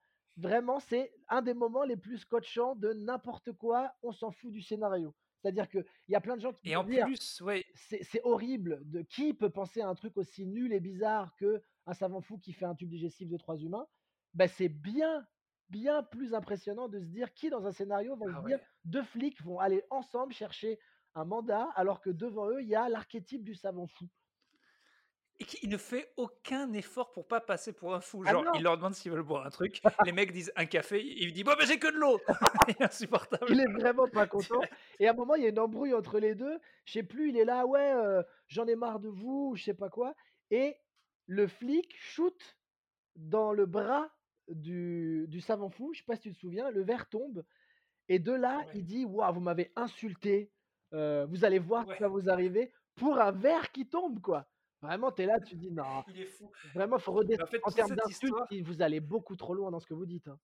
vraiment, 0.42 0.80
c'est 0.80 1.14
un 1.30 1.42
des 1.42 1.54
moments 1.54 1.84
les 1.86 1.98
plus 1.98 2.20
scotchants 2.20 2.76
de 2.76 2.94
n'importe 2.94 3.54
quoi, 3.54 3.94
on 4.04 4.12
s'en 4.12 4.32
fout 4.32 4.52
du 4.52 4.62
scénario. 4.62 5.16
C'est-à-dire 5.42 5.70
qu'il 5.70 5.86
y 6.10 6.16
a 6.16 6.22
plein 6.22 6.36
de 6.38 6.42
gens 6.42 6.54
qui 6.54 6.70
Et 6.70 6.76
en 6.76 6.84
dire: 6.84 7.06
plus, 7.06 7.42
ouais, 7.42 7.66
«C'est 7.76 8.04
c'est 8.04 8.22
horrible 8.24 8.82
de 8.90 9.02
qui 9.02 9.34
peut 9.34 9.50
penser 9.50 9.82
à 9.82 9.90
un 9.90 9.96
truc 9.96 10.18
aussi 10.18 10.46
nul 10.48 10.74
et 10.74 10.80
bizarre 10.80 11.36
qu'un 11.38 11.94
savant 11.94 12.22
fou 12.22 12.38
qui 12.40 12.54
fait 12.54 12.66
un 12.66 12.76
tube 12.76 12.90
digestif 12.90 13.30
de 13.30 13.38
3 13.38 13.58
humains?» 13.58 13.88
bah, 14.34 14.48
c'est 14.48 14.70
bien, 14.70 15.28
bien 15.70 16.04
plus 16.04 16.34
impressionnant 16.34 16.88
de 16.90 17.00
se 17.00 17.06
dire 17.06 17.34
qui 17.34 17.50
dans 17.50 17.66
un 17.68 17.72
scénario 17.72 18.16
va 18.16 18.30
se 18.30 18.38
ah 18.38 18.42
dire. 18.46 18.60
«2 18.86 19.04
flics 19.04 19.42
vont 19.44 19.60
aller 19.60 19.84
ensemble 19.90 20.34
chercher 20.34 20.80
un 21.16 21.26
mandat», 21.26 21.70
alors 21.76 22.02
que 22.02 22.10
devant 22.10 22.50
eux, 22.50 22.62
il 22.62 22.68
y 22.70 22.76
a 22.76 22.88
l'archétype 22.90 23.44
du 23.44 23.56
savant 23.56 23.88
fou. 23.88 24.08
Et 25.42 25.46
qui 25.46 25.68
ne 25.68 25.78
fait 25.78 26.14
aucun 26.18 26.72
effort 26.74 27.12
pour 27.12 27.28
pas 27.28 27.42
passer 27.42 27.74
pour 27.74 27.96
un 27.96 28.02
fou. 28.02 28.26
Ah 28.26 28.34
Genre, 28.34 28.48
il 28.54 28.62
leur 28.64 28.78
demande 28.78 28.94
s'ils 28.96 29.12
veulent 29.12 29.24
boire 29.24 29.46
un 29.46 29.50
truc, 29.50 29.82
les 30.02 30.12
mecs 30.12 30.32
disent: 30.32 30.52
«Un 30.56 30.66
café», 30.68 31.04
il 31.04 31.34
dit: 31.34 31.44
«Bon, 31.44 31.54
bah, 31.58 31.66
j'ai 31.66 31.80
que 31.80 31.88
de 31.92 31.98
l'eau!» 31.98 32.24
il 32.68 32.76
est 32.80 32.82
insupportable. 32.84 33.48
Il 33.48 33.60
est 33.60 33.68
vraiment 33.68 34.08
pas 34.08 34.28
content 34.28 34.68
et 35.00 35.08
à 35.08 35.12
un 35.12 35.14
moment, 35.16 35.36
il 35.36 35.44
y 35.44 35.46
a 35.46 35.50
une 35.50 35.60
embrouille 35.60 35.94
entre 35.94 36.20
les 36.20 36.36
2. 36.36 36.60
Je 36.86 36.94
sais 36.94 37.04
plus, 37.04 37.30
il 37.30 37.38
est 37.38 37.46
là: 37.46 37.66
«Ouais, 37.66 37.94
heu, 37.94 38.24
j'en 38.48 38.68
ai 38.68 38.76
marre 38.76 39.00
de 39.00 39.10
vous» 39.10 39.50
ou 39.52 39.56
je 39.56 39.64
sais 39.64 39.74
pas 39.74 39.90
quoi 39.90 40.16
et 40.52 40.78
le 41.28 41.48
flic 41.48 41.96
shoot 41.98 42.58
dans 43.16 43.54
le 43.54 43.66
bras 43.68 44.12
du 44.50 45.28
du 45.30 45.42
savant 45.42 45.70
fou, 45.70 45.94
je 45.94 46.00
sais 46.00 46.06
pas 46.06 46.16
si 46.18 46.24
tu 46.24 46.34
te 46.34 46.40
souviens, 46.40 46.72
le 46.72 46.84
verre 46.84 47.10
tombe 47.10 47.46
et 48.10 48.20
de 48.20 48.34
là, 48.34 48.66
Ouais. 48.66 48.74
il 48.74 48.86
dit: 48.86 49.06
«Waouh, 49.06 49.34
vous 49.36 49.42
m'avez 49.42 49.72
insulté, 49.78 50.54
heu, 50.94 51.26
vous 51.30 51.46
allez 51.46 51.60
voir 51.60 51.88
ce 51.88 51.94
qui 51.96 52.04
va 52.04 52.08
Ouais. 52.08 52.10
vous 52.10 52.30
arriver» 52.30 52.74
pour 52.96 53.20
un 53.22 53.32
verre 53.34 53.72
qui 53.74 53.90
tombe, 53.90 54.22
quoi. 54.22 54.48
Vraiment, 54.82 55.12
tu 55.12 55.22
es 55.24 55.26
là, 55.28 55.40
tu 55.40 55.56
dis: 55.56 55.72
«Non, 55.72 56.04
Il 56.06 56.20
est 56.20 56.26
fou. 56.28 56.52
vraiment, 56.64 57.00
faut 57.00 57.14
redescendre 57.14 57.44
en 57.44 57.48
fait, 57.48 57.64
en 57.64 57.72
termes 57.72 57.96
d'insultes, 57.96 58.40
histoire 58.46 58.48
vous 58.64 58.82
allez 58.82 59.00
beaucoup 59.02 59.36
trop 59.36 59.54
loin 59.56 59.72
dans 59.72 59.80
ce 59.80 59.88
que 59.88 59.94
vous 59.96 60.06
dites, 60.08 60.28
hein». 60.30 60.40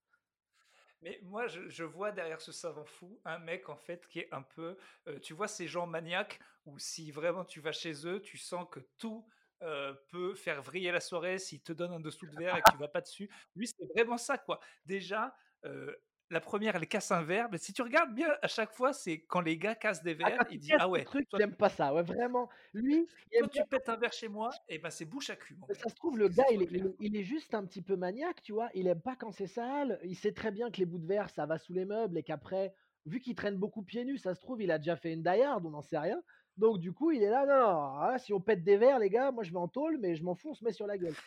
Mais 1.01 1.19
moi, 1.23 1.47
je 1.47 1.69
je 1.69 1.83
vois 1.83 2.11
derrière 2.11 2.41
ce 2.41 2.51
savant 2.51 2.85
fou, 2.85 3.21
un 3.25 3.37
mec, 3.39 3.69
en 3.69 3.77
fait, 3.77 4.07
qui 4.07 4.19
est 4.19 4.33
un 4.33 4.41
peu, 4.41 4.77
heu, 5.07 5.19
tu 5.19 5.33
vois 5.33 5.47
ces 5.47 5.67
gens 5.67 5.85
maniaques 5.87 6.39
où 6.65 6.79
si 6.79 7.11
vraiment 7.11 7.45
tu 7.45 7.59
vas 7.61 7.71
chez 7.71 8.07
eux, 8.07 8.21
tu 8.21 8.37
sens 8.37 8.67
que 8.71 8.79
tout, 8.97 9.27
heu, 9.63 9.95
peut 10.09 10.33
faire 10.35 10.61
vriller 10.63 10.91
la 10.91 10.99
soirée 10.99 11.37
s'ils 11.39 11.61
te 11.63 11.71
donnent 11.73 11.93
un 11.93 11.99
dessous 11.99 12.25
de 12.27 12.35
verre 12.35 12.55
et 12.55 12.63
que 12.63 12.67
tu 12.67 12.77
vas 12.77 12.87
pas 12.87 13.01
dessus. 13.01 13.29
Lui, 13.55 13.67
c'est 13.67 13.85
vraiment 13.95 14.17
ça, 14.17 14.37
quoi. 14.39 14.59
Déjà, 14.85 15.35
heu, 15.65 15.97
la 16.29 16.41
1re, 16.41 16.75
elle 16.75 16.87
casse 16.87 17.11
un 17.11 17.23
verre, 17.23 17.49
mais 17.51 17.57
si 17.57 17.73
tu 17.73 17.81
regardes 17.81 18.13
bien, 18.13 18.29
à 18.41 18.47
chaque 18.47 18.71
fois, 18.73 18.93
c'est 18.93 19.25
quand 19.25 19.41
les 19.41 19.57
gars 19.57 19.75
cassent 19.75 20.03
des 20.03 20.13
Ah, 20.23 20.31
verres, 20.31 20.41
quand 20.41 20.51
il 20.51 20.59
dit: 20.59 20.73
«Ah 20.77 20.89
ouais, 20.89 21.05
trucs, 21.05 21.29
toi 21.29 21.39
il 21.39 21.41
aime 21.41 21.55
pas 21.55 21.69
ça, 21.69 21.93
ouais, 21.93 22.03
vraiment. 22.03 22.49
Lui, 22.73 23.07
il 23.31 23.47
bien 23.47 23.47
tu 23.49 23.63
pètes 23.65 23.89
un 23.89 23.97
verre 23.97 24.13
chez 24.13 24.27
moi 24.27 24.63
et 24.67 24.79
ben, 24.79 24.89
c'est 24.89 25.05
bouche 25.05 25.29
à 25.29 25.35
cul, 25.35 25.55
mon 25.55 25.67
Mais 25.69 25.75
gars». 25.75 25.83
ça 25.83 25.89
se 25.89 25.95
trouve, 25.95 26.17
le 26.17 26.29
gars, 26.29 26.45
il 26.51 26.61
est 26.63 26.95
il 26.99 27.23
juste 27.23 27.53
un 27.53 27.65
petit 27.65 27.81
peu 27.81 27.95
maniaque, 27.97 28.41
tu 28.41 28.53
vois? 28.53 28.69
Il 28.73 28.87
aime 28.87 29.01
pas 29.01 29.15
quand 29.17 29.31
c'est 29.31 29.47
sale, 29.47 29.99
il 30.03 30.15
sait 30.15 30.31
très 30.31 30.51
bien 30.51 30.71
que 30.71 30.77
les 30.77 30.85
bouts 30.85 30.97
de 30.99 31.05
verre, 31.05 31.29
ça 31.29 31.45
va 31.45 31.57
sous 31.57 31.73
les 31.73 31.83
meubles 31.85 32.17
et 32.17 32.23
qu'après, 32.23 32.73
vu 33.05 33.19
qu'il 33.19 33.35
traîne 33.35 33.57
beaucoup 33.57 33.83
pieds 33.83 34.05
nus, 34.05 34.17
ça 34.17 34.33
se 34.33 34.39
trouve, 34.39 34.61
il 34.61 34.71
a 34.71 34.77
déjà 34.77 34.95
fait 34.95 35.11
une 35.13 35.23
die 35.23 35.41
hard, 35.41 35.65
on 35.65 35.71
n'en 35.71 35.81
sait 35.81 35.97
rien. 35.97 36.21
Donc 36.55 36.79
du 36.79 36.93
coup, 36.93 37.11
il 37.11 37.21
est 37.21 37.29
là: 37.29 37.45
«Non, 37.45 38.17
si 38.17 38.31
on 38.33 38.39
pète 38.41 38.63
des 38.63 38.77
verres, 38.77 38.99
les 38.99 39.09
gars, 39.09 39.31
moi, 39.31 39.43
je 39.43 39.51
vais 39.51 39.57
en 39.59 39.67
tôle, 39.67 39.97
mais 39.99 40.15
je 40.15 40.23
m'en 40.23 40.35
fous, 40.35 40.51
on 40.51 40.53
se 40.53 40.63
met 40.63 40.71
sur 40.71 40.87
la 40.87 40.97
gueule». 40.97 41.17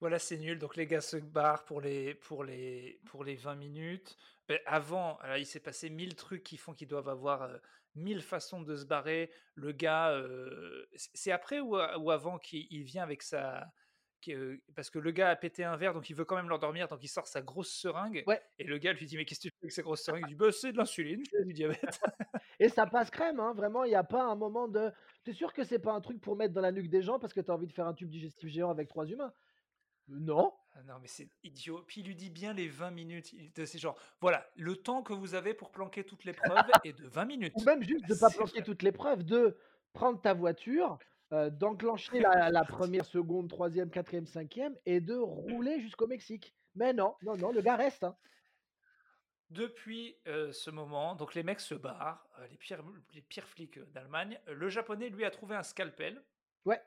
Voilà, 0.00 0.18
c'est 0.18 0.36
nul, 0.36 0.58
donc 0.58 0.76
les 0.76 0.86
gars 0.86 1.00
se 1.00 1.16
barrent 1.16 1.64
pour 1.64 1.80
les 1.80 2.14
pour 2.14 2.44
les 2.44 3.00
pour 3.06 3.24
les 3.24 3.34
20 3.34 3.54
minutes. 3.54 4.16
Beh, 4.46 4.60
avant, 4.66 5.16
alors 5.18 5.38
il 5.38 5.46
s'est 5.46 5.58
passé 5.60 5.88
1000 5.88 6.14
trucs 6.16 6.42
qui 6.42 6.58
font 6.58 6.74
qu'ils 6.74 6.86
doivent 6.88 7.08
avoir, 7.08 7.44
heu, 7.44 7.60
1000 7.94 8.20
façons 8.20 8.60
de 8.60 8.76
se 8.76 8.84
barrer. 8.84 9.32
Le 9.54 9.72
gars, 9.72 10.12
heu, 10.18 10.86
c'est 10.94 11.32
après 11.32 11.60
ou 11.60 11.76
avant 11.76 12.38
qu'il 12.38 12.66
il 12.70 12.82
vient 12.84 13.02
avec 13.02 13.22
sa 13.22 13.72
parce 14.74 14.90
que 14.90 14.98
le 14.98 15.12
gars 15.12 15.30
a 15.30 15.36
pété 15.36 15.62
un 15.64 15.76
verre, 15.76 15.94
donc 15.94 16.10
il 16.10 16.16
veut 16.16 16.24
quand 16.24 16.34
même 16.36 16.48
l'endormir, 16.48 16.88
donc 16.88 17.00
il 17.02 17.08
sort 17.08 17.28
sa 17.28 17.42
grosse 17.42 17.70
seringue 17.72 18.26
Ouais. 18.26 18.42
et 18.58 18.64
le 18.64 18.78
gars 18.78 18.92
lui 18.92 19.06
dit: 19.06 19.16
«Mais 19.16 19.24
qu'est-ce 19.24 19.38
que 19.40 19.48
tu 19.48 19.50
fais 19.50 19.64
avec 19.66 19.72
cette 19.72 19.84
grosse 19.84 20.02
seringue?» 20.02 20.22
il 20.24 20.26
dit: 20.28 20.34
«Bah, 20.34 20.50
c'est 20.52 20.72
de 20.72 20.78
l'insuline, 20.78 21.28
du 21.38 21.52
diabète». 21.52 22.00
Et 22.60 22.68
ça 22.68 22.86
passe 22.86 23.10
crème, 23.10 23.40
hein, 23.40 23.52
vraiment, 23.54 23.84
il 23.84 23.90
y 23.92 23.94
a 23.94 24.04
pas 24.04 24.24
un 24.24 24.34
moment 24.36 24.68
de 24.68 24.92
tu 25.24 25.30
es 25.30 25.34
sûr 25.34 25.52
que 25.52 25.64
c'est 25.64 25.78
pas 25.78 25.92
un 25.92 26.00
truc 26.00 26.20
pour 26.20 26.36
mettre 26.36 26.54
dans 26.54 26.60
la 26.62 26.72
nuque 26.72 26.88
des 26.90 27.02
gens 27.02 27.18
parce 27.18 27.32
que 27.34 27.40
tu 27.40 27.50
as 27.50 27.54
envie 27.54 27.66
de 27.66 27.72
faire 27.72 27.86
un 27.86 27.94
tube 27.94 28.08
digestif 28.08 28.48
géant 28.50 28.70
avec 28.70 28.88
3 28.88 29.06
humains? 29.06 29.32
Non. 30.08 30.52
Ah 30.74 30.82
non, 30.82 30.98
mais 31.00 31.08
c'est 31.08 31.30
idiot. 31.42 31.82
Puis 31.86 32.00
il 32.00 32.06
lui 32.06 32.14
dit 32.16 32.30
bien 32.30 32.52
les 32.52 32.68
20 32.68 32.90
minutes. 32.90 33.34
C'est 33.64 33.78
genre: 33.78 33.98
«Voilà, 34.20 34.50
le 34.56 34.76
temps 34.76 35.02
que 35.02 35.12
vous 35.12 35.34
avez 35.34 35.54
pour 35.54 35.70
planquer 35.72 36.04
toutes 36.04 36.24
les 36.24 36.34
preuves 36.34 36.74
est 36.82 36.92
de 36.92 37.06
20 37.06 37.24
Ou 37.54 37.60
minutes». 37.60 37.62
même 37.62 37.82
juste 37.82 38.06
de 38.06 38.14
pas 38.14 38.30
C'est 38.30 38.46
planquer 38.62 38.62
les 38.82 38.92
preuves, 38.92 39.24
de 39.24 39.56
prendre 39.92 40.20
ta 40.20 40.34
voiture, 40.34 40.98
heu, 41.32 41.50
d'enclencher 41.50 42.20
la. 42.20 42.64
1re 42.64 43.04
seconde, 43.06 43.48
3e, 43.48 43.90
4e, 43.90 44.26
5e 44.26 44.76
et 44.86 45.00
de 45.00 45.14
rouler 45.16 45.80
jusqu'au 45.80 46.06
Mexique. 46.06 46.54
Mais 46.74 46.92
non, 46.92 47.16
non, 47.22 47.36
non, 47.36 47.52
le 47.52 47.62
gars 47.62 47.76
reste, 47.76 48.04
hein. 48.04 48.16
Depuis, 49.50 50.16
heu, 50.26 50.50
ce 50.52 50.70
moment, 50.70 51.14
donc 51.14 51.34
les 51.34 51.44
mecs 51.44 51.60
se 51.60 51.74
barrent, 51.76 52.28
les 52.50 52.56
pires 52.56 52.82
les 53.12 53.22
pires 53.22 53.46
flics, 53.46 53.78
d'Allemagne. 53.92 54.40
Le 54.48 54.68
japonais, 54.68 55.08
lui, 55.08 55.24
a 55.24 55.30
trouvé 55.30 55.54
un 55.54 55.62
scalpel 55.62 56.26
Ouais. 56.64 56.80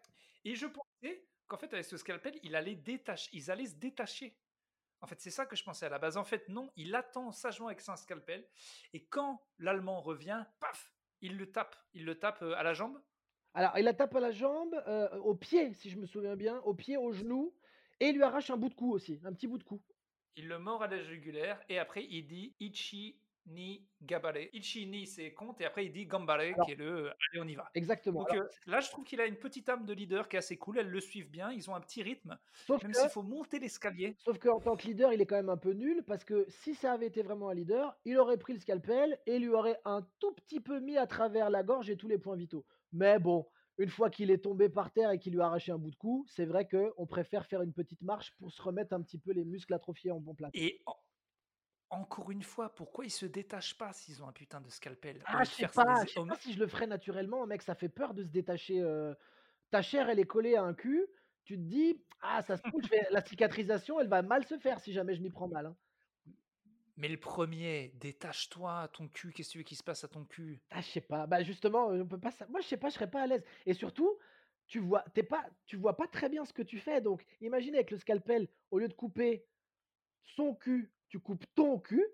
et 0.46 0.56
je 0.56 0.66
pensais 0.68 1.26
qu'en 1.50 1.58
fait, 1.58 1.74
avec 1.74 1.86
ce 1.86 1.98
scalpel, 1.98 2.40
il 2.44 2.56
allait 2.56 2.82
ils 3.34 3.52
allaient 3.52 3.66
se 3.66 3.76
détacher. 3.76 4.38
En 5.02 5.08
fait, 5.08 5.20
c'est 5.20 5.32
ça 5.32 5.46
que 5.46 5.56
je 5.56 5.64
pensais 5.64 5.86
à 5.86 5.90
la 5.90 6.00
base. 6.00 6.16
En 6.16 6.24
fait, 6.24 6.48
non, 6.48 6.72
il 6.78 6.96
attend 6.96 7.32
sagement 7.32 7.68
avec 7.68 7.82
son 7.82 7.96
scalpel 7.98 8.48
et 8.94 9.06
quand 9.06 9.42
l'Allemand 9.58 10.00
revient, 10.02 10.46
paf! 10.62 10.94
Il 11.22 11.38
le 11.38 11.52
tape. 11.52 11.76
Il 11.94 12.06
le 12.06 12.18
tape, 12.18 12.42
heu, 12.42 12.56
à 12.56 12.64
la 12.64 12.74
jambe? 12.74 13.02
Alors, 13.54 13.78
il 13.78 13.84
la 13.84 13.94
tape 13.94 14.16
à 14.16 14.22
la 14.22 14.32
jambe, 14.32 14.74
heu, 14.88 15.10
au 15.20 15.36
pied, 15.36 15.74
si 15.74 15.90
je 15.90 15.98
me 15.98 16.06
souviens 16.06 16.38
bien, 16.38 16.60
au 16.60 16.74
pied, 16.74 16.96
au 16.96 17.12
genou 17.12 17.54
et 18.00 18.10
il 18.10 18.16
lui 18.16 18.24
arrache 18.24 18.50
un 18.50 18.58
bout 18.58 18.70
de 18.70 18.76
cou 18.76 18.94
aussi, 18.94 19.20
un 19.26 19.34
petit 19.34 19.48
bout 19.48 19.58
de 19.58 19.64
cou. 19.64 19.82
Il 20.38 20.48
le 20.48 20.60
mord 20.60 20.84
à 20.84 20.88
la 20.88 21.04
jugulaire 21.04 21.62
et 21.68 21.80
après 21.80 22.06
il 22.06 22.26
dit: 22.26 22.56
«Ichi 22.60 23.20
ni 23.50 23.86
gabare». 24.02 24.50
Ichi 24.54 24.88
ni 24.88 25.08
c'est 25.08 25.34
compte 25.34 25.60
et 25.62 25.66
après 25.66 25.86
il 25.86 25.92
dit 25.92 26.06
gambare 26.06 26.40
Alors 26.40 26.66
qui 26.66 26.72
est 26.72 26.76
le, 26.76 27.10
«Allez, 27.10 27.42
on 27.42 27.48
y 27.48 27.56
va». 27.56 27.70
exactement, 27.74 28.20
Donc 28.20 28.32
alors 28.32 28.50
c 28.50 28.60
là, 28.68 28.80
je 28.80 28.90
trouve 28.90 29.04
qu'il 29.06 29.20
a 29.22 29.26
une 29.26 29.36
petite 29.38 29.68
âme 29.70 29.86
de 29.86 29.94
leader 29.94 30.28
qui 30.30 30.36
est 30.36 30.40
assez 30.40 30.58
cool. 30.58 30.78
Elles 30.80 30.90
le 30.90 31.02
suivent 31.02 31.30
bien, 31.30 31.52
ils 31.52 31.70
ont 31.70 31.76
un 31.76 31.82
petit 31.82 32.02
rythme, 32.04 32.38
sauf 32.54 32.82
même 32.84 32.94
s'il 32.94 33.10
faut 33.10 33.24
monter 33.24 33.60
l'escalier. 33.60 34.16
sauf 34.20 34.38
qu'en 34.40 34.60
tant 34.60 34.76
que 34.76 34.88
leader, 34.88 35.14
il 35.14 35.22
est 35.22 35.26
quand 35.26 35.36
même 35.36 35.50
un 35.50 35.58
peu 35.58 35.72
nul 35.72 36.04
parce 36.06 36.24
que 36.24 36.46
si 36.50 36.76
ça 36.76 36.94
avait 36.94 37.08
été 37.08 37.22
vraiment 37.22 37.50
un 37.50 37.54
leader, 37.54 37.98
il 38.06 38.18
aurait 38.18 38.38
pris 38.38 38.54
le 38.54 38.60
scalpel 38.60 39.20
et 39.26 39.40
lui 39.40 39.50
aurait 39.50 39.80
un 39.86 40.08
tout 40.20 40.34
petit 40.34 40.60
peu 40.60 40.80
mis 40.80 40.98
à 40.98 41.08
travers 41.08 41.50
la 41.50 41.64
gorge 41.64 41.90
et 41.90 41.98
tous 41.98 42.08
les 42.08 42.18
points 42.18 42.36
vitaux. 42.36 42.66
Mais 42.92 43.20
bon, 43.20 43.48
une 43.78 43.90
fois 43.90 44.10
qu'il 44.10 44.30
est 44.30 44.40
tombé 44.40 44.68
par 44.68 44.92
terre 44.92 45.12
et 45.12 45.20
qu'il 45.20 45.34
lui 45.34 45.42
a 45.42 45.46
arraché 45.46 45.72
un 45.72 45.78
bout 45.78 45.92
de 45.92 45.96
cou, 45.96 46.26
c'est 46.28 46.46
vrai 46.46 46.68
qu'on 46.68 47.08
préfère 47.08 47.46
faire 47.46 47.62
une 47.62 47.74
petite 47.74 48.02
marche 48.02 48.36
pour 48.38 48.52
se 48.52 48.62
remettre 48.62 48.94
un 48.94 49.02
petit 49.02 49.18
peu 49.18 49.32
les 49.32 49.46
muscles 49.46 49.74
atrophiés 49.74 50.12
en 50.12 50.20
bon 50.20 50.36
place. 50.36 50.52
Et 50.54 50.82
encore 51.90 52.32
une 52.32 52.44
fois, 52.44 52.74
pourquoi 52.76 53.06
ils 53.06 53.12
se 53.12 53.26
détachent 53.26 53.78
pas 53.78 53.94
s'ils 53.94 54.24
ont 54.24 54.28
un 54.28 54.34
putain 54.34 54.62
de 54.62 54.70
scalpel? 54.70 55.26
Ah, 55.26 55.44
je 55.44 55.52
sais 55.52 55.66
pas, 55.66 56.06
je 56.06 56.14
sais 56.14 56.22
pas 56.28 56.36
si 56.36 56.54
je 56.54 56.60
le 56.60 56.68
ferais 56.68 56.88
naturellement, 56.88 57.46
mec, 57.46 57.62
ça 57.62 57.76
fait 57.76 57.90
peur 57.90 58.14
de 58.14 58.24
se 58.24 58.30
détacher, 58.30 58.80
heu, 58.82 59.16
ta 59.72 59.82
chair, 59.82 60.10
elle 60.10 60.20
est 60.20 60.26
collée 60.26 60.56
à 60.56 60.64
un 60.64 60.74
cul, 60.76 61.08
tu 61.46 61.56
te 61.58 61.62
dis: 61.64 62.06
«Ah, 62.22 62.44
ça 62.44 62.58
se 62.58 62.64
trouve, 62.64 62.84
je 62.84 62.90
vais 62.92 63.08
la 63.12 63.22
cicatrisation, 63.26 64.00
elle 64.02 64.10
va 64.10 64.22
mal 64.24 64.46
se 64.46 64.60
faire 64.60 64.80
si 64.82 64.94
jamais 64.94 65.16
je 65.16 65.24
m'y 65.24 65.32
prends 65.32 65.48
mal, 65.50 65.68
hein». 65.68 65.78
Mais 66.98 67.08
le 67.08 67.20
1er, 67.20 67.90
détache-toi, 67.96 68.90
ton 68.90 69.08
cul, 69.08 69.32
qu'est-ce 69.32 69.50
que 69.50 69.52
tu 69.54 69.58
veux 69.60 69.64
qu'il 69.64 69.78
se 69.78 69.84
passe 69.84 70.04
à 70.04 70.08
ton 70.08 70.26
cul? 70.26 70.62
Ah, 70.72 70.82
je 70.82 70.88
sais 70.88 71.02
pas, 71.02 71.26
bah, 71.26 71.42
justement, 71.44 71.88
on 71.88 72.06
peut 72.08 72.20
pas 72.20 72.30
moi, 72.50 72.62
je 72.62 72.68
sais 72.68 72.78
pas, 72.78 72.90
je 72.90 72.94
serais 72.96 73.10
pas 73.10 73.24
à 73.24 73.28
l'aise 73.28 73.44
et 73.66 73.74
surtout, 73.74 74.20
tu 74.68 74.80
vois 74.80 75.04
tu 75.16 75.22
es 75.22 75.24
pas 75.24 75.48
tu 75.66 75.78
vois 75.78 75.98
pas 75.98 76.08
très 76.08 76.30
bien 76.30 76.46
ce 76.46 76.54
que 76.54 76.62
tu 76.62 76.78
fais 76.78 77.02
donc 77.02 77.26
imagine 77.42 77.74
avec 77.74 77.90
le 77.90 77.98
scalpel, 77.98 78.48
au 78.70 78.78
lieu 78.78 78.88
de 78.88 78.94
couper 78.94 79.48
son 80.24 80.56
cul, 80.56 80.94
tu 81.10 81.20
coupes 81.20 81.46
ton 81.56 81.80
cul, 81.80 82.06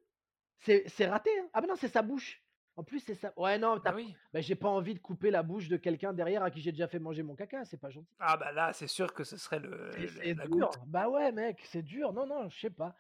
c'est 0.60 0.84
c'est 0.88 1.08
raté, 1.08 1.30
hein. 1.40 1.50
Ah, 1.54 1.62
bah, 1.62 1.68
non, 1.68 1.76
c'est 1.76 1.88
sa 1.90 2.02
bouche. 2.02 2.42
En 2.78 2.84
plus, 2.84 3.00
c'est 3.00 3.16
sa 3.16 3.34
ouais, 3.40 3.58
non, 3.58 3.78
Bah 3.84 3.92
as 3.92 3.94
oui. 3.94 4.16
bah, 4.34 4.42
j'ai 4.42 4.56
pas 4.56 4.70
envie 4.70 4.94
de 4.94 5.00
couper 5.00 5.32
la 5.32 5.44
bouche 5.44 5.70
de 5.70 5.78
quelqu'un 5.78 6.14
derrière 6.14 6.44
à 6.44 6.52
qui 6.52 6.62
j'ai 6.62 6.72
déjà 6.72 6.88
fait 6.88 7.00
manger 7.00 7.24
mon 7.24 7.36
caca, 7.36 7.64
c'est 7.66 7.78
pas 7.80 7.90
gentil. 7.90 8.20
Ah 8.20 8.38
bah 8.38 8.52
là, 8.52 8.74
c'est 8.74 8.88
sûr 8.88 9.14
que 9.14 9.24
ce 9.24 9.38
serait 9.38 9.60
le 9.60 9.92
c'est 10.08 10.34
la 10.36 10.48
dur. 10.48 10.50
goutte. 10.50 10.80
Bah, 10.88 11.10
ouais, 11.10 11.32
mec, 11.32 11.62
c'est 11.66 11.84
dur. 11.84 12.14
Non, 12.14 12.26
non, 12.26 12.50
je 12.50 12.60
sais 12.60 12.70
pas. 12.70 12.96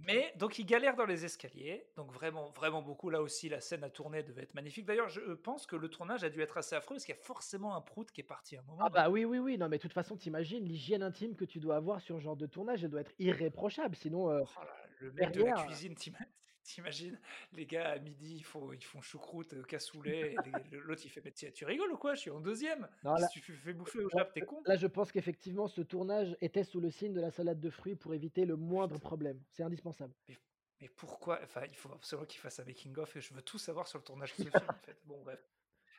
Mais 0.00 0.32
donc 0.36 0.58
il 0.58 0.66
galère 0.66 0.96
dans 0.96 1.04
les 1.06 1.24
escaliers, 1.24 1.86
donc 1.96 2.10
vraiment, 2.12 2.50
vraiment 2.50 2.82
beaucoup. 2.82 3.08
Là 3.10 3.22
aussi, 3.22 3.48
la 3.48 3.60
scène 3.60 3.84
à 3.84 3.90
tourner 3.90 4.22
devait 4.24 4.42
être 4.42 4.54
magnifique. 4.54 4.84
D'ailleurs, 4.86 5.08
je, 5.08 5.20
heu, 5.20 5.36
pense 5.40 5.66
que 5.66 5.76
le 5.76 5.88
tournage 5.88 6.24
a 6.24 6.30
dû 6.30 6.40
être 6.42 6.56
assez 6.58 6.74
affreux 6.74 6.94
parce 6.96 7.04
qu'il 7.04 7.14
y 7.14 7.18
a 7.18 7.20
forcément 7.22 7.74
un 7.76 7.80
prout 7.80 8.10
qui 8.10 8.20
est 8.20 8.24
parti 8.24 8.56
à 8.56 8.60
un 8.60 8.62
Ah, 8.78 8.88
moment, 8.88 8.90
non? 8.90 9.04
bah, 9.04 9.10
oui, 9.10 9.24
oui, 9.24 9.38
oui, 9.38 9.58
non, 9.58 9.68
mais 9.68 9.76
de 9.76 9.82
toute 9.82 9.92
façon, 9.92 10.16
tu 10.16 10.28
imagines 10.28 10.64
l'hygiène 10.64 11.02
intime 11.02 11.36
que 11.36 11.44
tu 11.44 11.60
dois 11.60 11.76
avoir 11.76 12.00
sur 12.00 12.16
ce 12.16 12.22
genre 12.22 12.36
de 12.36 12.46
tournage, 12.46 12.82
elle 12.82 12.90
doit 12.90 13.00
être 13.02 13.12
irréprochable 13.18 13.94
sinon, 13.94 14.30
heu, 14.30 14.42
Oh 14.56 14.62
là, 14.64 14.86
le 15.00 15.10
mec 15.12 15.32
de 15.32 15.40
la 15.40 15.52
cuisine, 15.52 15.94
tu 15.96 16.12
ima 16.78 16.90
tu 16.90 17.04
imagines? 17.04 17.20
Les 17.52 17.66
gars 17.66 17.90
à 17.90 17.98
midi, 17.98 18.36
ils 18.36 18.44
font 18.44 18.72
ils 18.72 18.84
font 18.84 19.00
choucroute, 19.02 19.52
heu, 19.54 19.62
cassoulet 19.62 20.40
et 20.44 20.62
l'autre 20.70 21.02
il 21.04 21.10
fait: 21.10 21.22
«Mais 21.24 21.32
tu 21.32 21.50
tu 21.52 21.64
rigoles 21.64 21.92
ou 21.92 21.98
quoi? 21.98 22.14
Je 22.14 22.20
suis 22.20 22.30
en 22.30 22.40
2e. 22.40 22.88
non, 23.02 23.16
là 23.18 23.28
que 23.28 23.40
tu 23.40 23.40
fais 23.40 23.72
bouffer 23.74 24.00
au 24.04 24.10
Jap, 24.10 24.32
tu 24.32 24.40
es 24.40 24.44
con?» 24.44 24.66
là, 24.66 24.76
je 24.76 24.86
pense 24.86 25.12
qu'effectivement, 25.12 25.68
ce 25.68 25.82
tournage 25.82 26.36
était 26.40 26.64
sous 26.64 26.80
le 26.80 26.90
signe 26.90 27.12
de 27.12 27.20
la 27.20 27.30
salade 27.30 27.60
de 27.60 27.70
fruits 27.70 27.96
pour 27.96 28.14
éviter 28.14 28.44
le 28.46 28.56
moindre 28.56 28.98
Putain, 28.98 28.98
problème. 28.98 29.42
C'est 29.50 29.62
indispensable. 29.62 30.14
mais 30.28 30.38
mais 30.80 30.88
pourquoi? 30.88 31.40
Enfin, 31.42 31.62
il 31.68 31.76
faut 31.76 31.92
absolument 31.92 32.26
qu'il 32.26 32.40
fasse 32.40 32.58
un 32.60 32.64
making 32.64 32.96
of 32.96 33.14
et 33.16 33.20
je 33.20 33.34
veux 33.34 33.42
tout 33.42 33.58
savoir 33.58 33.86
sur 33.86 33.98
le 33.98 34.04
tournage 34.04 34.32
de 34.32 34.38
ce 34.38 34.48
film, 34.50 34.70
en 34.70 34.78
fait. 34.78 34.98
Bon 35.04 35.20
bref. 35.22 35.46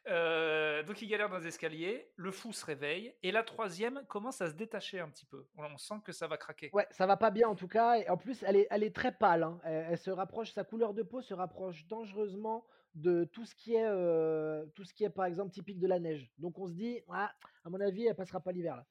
Heu, 0.08 0.84
donc 0.84 1.02
il 1.02 1.08
galère 1.08 1.30
dans 1.30 1.38
les 1.38 1.48
escaliers, 1.48 2.12
le 2.16 2.32
fou 2.32 2.54
se 2.54 2.66
réveille 2.66 3.14
et 3.22 3.32
la 3.32 3.44
3e 3.44 4.04
commence 4.08 4.42
à 4.42 4.50
se 4.50 4.56
détacher 4.56 5.00
un 5.00 5.10
petit 5.10 5.26
peu. 5.28 5.48
On 5.56 5.78
sent 5.78 5.96
que 6.04 6.12
ça 6.12 6.28
va 6.28 6.38
craquer. 6.38 6.72
Ouais, 6.74 6.88
ça 6.90 7.06
va 7.06 7.18
pas 7.18 7.32
bien 7.32 7.50
en 7.50 7.56
tout 7.56 7.68
cas 7.68 7.96
et 7.98 8.08
en 8.10 8.16
plus 8.16 8.44
elle 8.44 8.56
est 8.56 8.96
très 8.96 9.12
pâle, 9.12 9.44
hein. 9.44 9.60
Elle 9.66 9.98
se 9.98 10.10
rapproche 10.10 10.52
sa 10.54 10.64
couleur 10.64 10.94
de 10.94 11.04
peau 11.04 11.22
se 11.22 11.34
rapproche 11.34 11.86
dangereusement 11.86 12.66
de 12.96 13.26
tout 13.26 13.44
ce 13.46 13.56
qui 13.56 13.76
est, 13.76 13.86
heu, 13.90 14.72
tout 14.74 14.86
ce 14.86 14.94
qui 14.94 15.04
est 15.04 15.10
par 15.10 15.26
exemple 15.26 15.52
typique 15.52 15.80
de 15.80 15.88
la 15.88 16.00
neige. 16.00 16.32
Donc 16.38 16.58
on 16.60 16.68
se 16.68 16.74
dit: 16.74 17.02
«Ah, 17.10 17.34
à 17.66 17.70
mon 17.70 17.80
avis, 17.82 18.06
elle 18.08 18.16
passera 18.16 18.40
pas 18.42 18.54
l'hiver 18.54 18.78
là». 18.78 18.86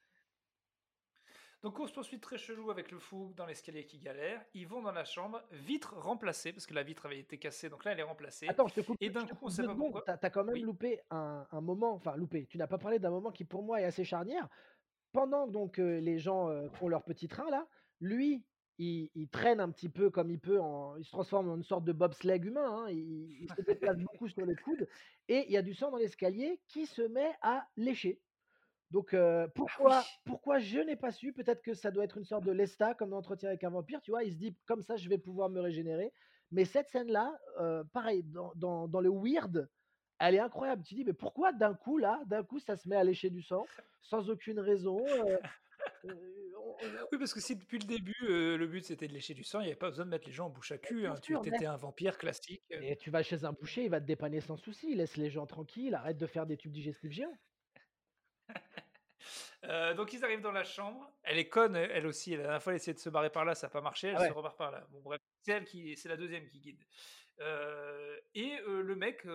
Donc 1.63 1.75
course 1.75 1.93
poursuite 1.93 2.23
très 2.23 2.39
chelou 2.39 2.71
avec 2.71 2.91
le 2.91 2.99
fou 2.99 3.35
dans 3.37 3.45
l'escalier 3.45 3.85
qui 3.85 3.99
galère. 3.99 4.43
Ils 4.55 4.67
vont 4.67 4.81
dans 4.81 4.93
la 4.93 5.05
chambre, 5.05 5.43
vitre 5.53 5.95
remplacée 5.99 6.53
parce 6.55 6.67
que 6.67 6.73
la 6.73 6.83
vitre 6.83 7.05
avait 7.05 7.19
été 7.19 7.39
cassée, 7.39 7.69
donc 7.69 7.85
là 7.85 7.93
elle 7.93 8.01
est 8.01 8.05
remplacée. 8.05 8.49
Attends, 8.49 8.67
je 8.69 8.75
te 8.75 8.81
coupe. 8.81 8.97
Et 9.01 9.11
d'un 9.11 9.27
coup, 9.27 9.37
on 9.43 9.51
sait 9.51 9.65
pas 9.65 9.75
pourquoi. 9.75 10.03
T'as 10.03 10.17
as 10.23 10.31
quand 10.31 10.45
même 10.45 10.55
Oui. 10.55 10.63
loupé 10.63 11.01
un, 11.11 11.47
un 11.51 11.61
moment, 11.61 11.93
enfin 11.93 12.17
loupé. 12.17 12.47
Tu 12.47 12.57
n'as 12.57 12.67
pas 12.67 12.79
parlé 12.79 12.99
d'un 12.99 13.11
moment 13.11 13.31
qui 13.31 13.45
pour 13.45 13.63
moi 13.63 13.81
est 13.81 13.85
assez 13.85 14.05
charnière. 14.05 14.49
Pendant 15.13 15.47
donc 15.47 15.79
euh, 15.79 16.01
les 16.01 16.19
gens 16.19 16.49
euh, 16.49 16.71
font 16.71 16.89
leur 16.89 17.05
petit 17.05 17.29
train 17.29 17.51
là, 17.51 17.67
lui, 18.01 18.43
il, 18.79 19.11
il 19.15 19.29
traîne 19.29 19.61
un 19.61 19.71
petit 19.71 19.91
peu 19.91 20.09
comme 20.09 20.31
il 20.31 20.41
peut, 20.41 20.61
en, 20.61 20.97
il 20.97 21.05
se 21.05 21.11
transforme 21.11 21.51
en 21.51 21.57
une 21.57 21.63
sorte 21.65 21.85
de 21.85 21.93
bobsleigh 21.93 22.39
humain. 22.43 22.85
hein, 22.85 22.91
il, 22.91 23.43
il 23.43 23.49
se 23.55 23.61
déplace 23.63 23.99
beaucoup 23.99 24.29
sur 24.29 24.47
les 24.47 24.55
coudes 24.57 24.89
et 25.29 25.45
il 25.47 25.53
y 25.53 25.59
a 25.59 25.63
du 25.63 25.75
sang 25.75 25.91
dans 25.91 25.99
l'escalier 25.99 26.63
qui 26.69 26.87
se 26.87 27.03
met 27.03 27.33
à 27.43 27.67
lécher. 27.77 28.23
Donc, 28.91 29.15
Ah 29.15 29.47
oui. 29.85 29.93
pourquoi 29.95 30.05
pourquoi 30.25 30.59
je 30.59 30.79
n'ai 30.81 30.97
pas 30.97 31.13
su, 31.13 31.33
peut-être 31.33 31.63
que 31.63 31.75
ça 31.75 31.91
doit 31.91 32.05
être 32.05 32.19
une 32.19 32.25
sorte 32.25 32.45
de 32.45 32.53
Lestat 32.53 32.95
comme 32.95 33.11
dans 33.11 33.19
Entretien 33.19 33.49
avec 33.49 33.63
un 33.65 33.71
vampire, 33.71 34.01
tu 34.03 34.11
vois? 34.11 34.25
Il 34.25 34.33
se 34.33 34.39
dit: 34.39 34.57
«Comme 34.67 34.83
ça, 34.83 34.97
je 34.97 35.09
vais 35.09 35.19
pouvoir 35.19 35.49
me 35.51 35.61
régénérer». 35.61 36.13
Mais 36.51 36.65
cette 36.65 36.89
scène-là, 36.89 37.39
pareil, 37.93 38.25
dans 38.25 38.53
dans 38.57 38.89
dans 38.89 39.01
le 39.01 39.11
weird, 39.11 39.71
elle 40.19 40.35
est 40.35 40.41
incroyable. 40.41 40.83
Tu 40.83 40.95
dis: 40.95 41.05
«Mais 41.05 41.13
pourquoi 41.13 41.53
d'un 41.53 41.75
coup 41.75 41.99
là, 41.99 42.21
d'un 42.27 42.43
coup 42.45 42.59
ça 42.59 42.77
se 42.77 42.89
met 42.89 42.97
à 42.97 43.05
lécher 43.05 43.31
du 43.31 43.43
sang, 43.43 43.69
sans 44.01 44.29
aucune 44.31 44.59
raison?» 44.61 44.99
Oui, 47.13 47.19
parce 47.19 47.35
que 47.35 47.41
si 47.41 47.57
depuis 47.57 47.79
le 47.79 47.87
début, 47.87 48.15
euh, 48.23 48.57
le 48.57 48.67
but 48.67 48.85
c'était 48.85 49.09
de 49.09 49.13
lécher 49.13 49.35
du 49.35 49.45
sang, 49.45 49.61
il 49.61 49.65
n'y 49.65 49.69
avait 49.71 49.77
pas 49.79 49.91
besoin 49.91 50.05
de 50.07 50.11
mettre 50.11 50.27
les 50.27 50.33
gens 50.33 50.47
en 50.47 50.51
bouche 50.51 50.73
à 50.73 50.79
cul. 50.79 51.07
hein. 51.07 51.17
Tu 51.23 51.33
mais 51.35 51.49
étais 51.49 51.67
un 51.67 51.77
vampire 51.77 52.17
classique. 52.19 52.63
mais 52.75 52.97
tu 52.97 53.11
vas 53.11 53.23
chez 53.23 53.45
un 53.45 53.53
boucher, 53.53 53.85
il 53.85 53.91
va 53.91 54.01
te 54.01 54.07
dépanner 54.07 54.41
sans 54.41 54.57
souci, 54.57 54.95
laisse 54.95 55.17
les 55.17 55.31
gens 55.31 55.47
tranquilles, 55.47 55.95
arrête 55.95 56.17
de 56.19 56.27
faire 56.27 56.47
des 56.47 56.57
tubes 56.57 56.73
digestifs 56.73 57.11
géants. 57.13 57.39
Euh, 59.65 59.95
donc 59.95 60.13
ils 60.13 60.25
arrivent 60.25 60.41
dans 60.41 60.53
la 60.53 60.65
chambre. 60.65 61.13
Elle 61.23 61.39
est 61.39 61.49
conne, 61.49 61.77
elle 61.77 62.07
aussi. 62.07 62.31
La 62.33 62.43
dernière 62.43 62.63
fois, 62.63 62.73
elle 62.73 62.79
essayait 62.79 62.95
de 62.95 62.99
se 62.99 63.11
barrer 63.11 63.31
par 63.31 63.45
là, 63.45 63.55
ça 63.55 63.67
n'a 63.67 63.71
pas 63.71 63.81
marché. 63.81 64.09
Elle 64.09 64.17
Ah 64.19 64.29
se 64.29 64.33
rebarre 64.33 64.57
par 64.57 64.71
là. 64.71 64.87
Bon 64.91 65.01
bref, 65.01 65.21
c'est 65.43 65.53
elle 65.53 65.65
qui, 65.65 65.97
c'est 65.97 66.09
la 66.09 66.17
deuxième 66.17 66.47
qui 66.47 66.61
guide. 66.61 66.83
Euh, 67.41 68.19
et 68.35 68.59
euh, 68.61 68.83
le 68.83 68.97
mec, 68.97 69.27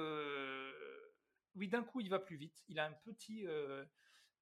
oui, 1.56 1.68
d'un 1.68 1.84
coup, 1.84 2.02
il 2.02 2.10
va 2.10 2.20
plus 2.20 2.38
vite. 2.38 2.64
Il 2.68 2.80
a 2.80 2.86
un 2.86 2.94
petit, 2.94 3.44
le, 3.44 3.88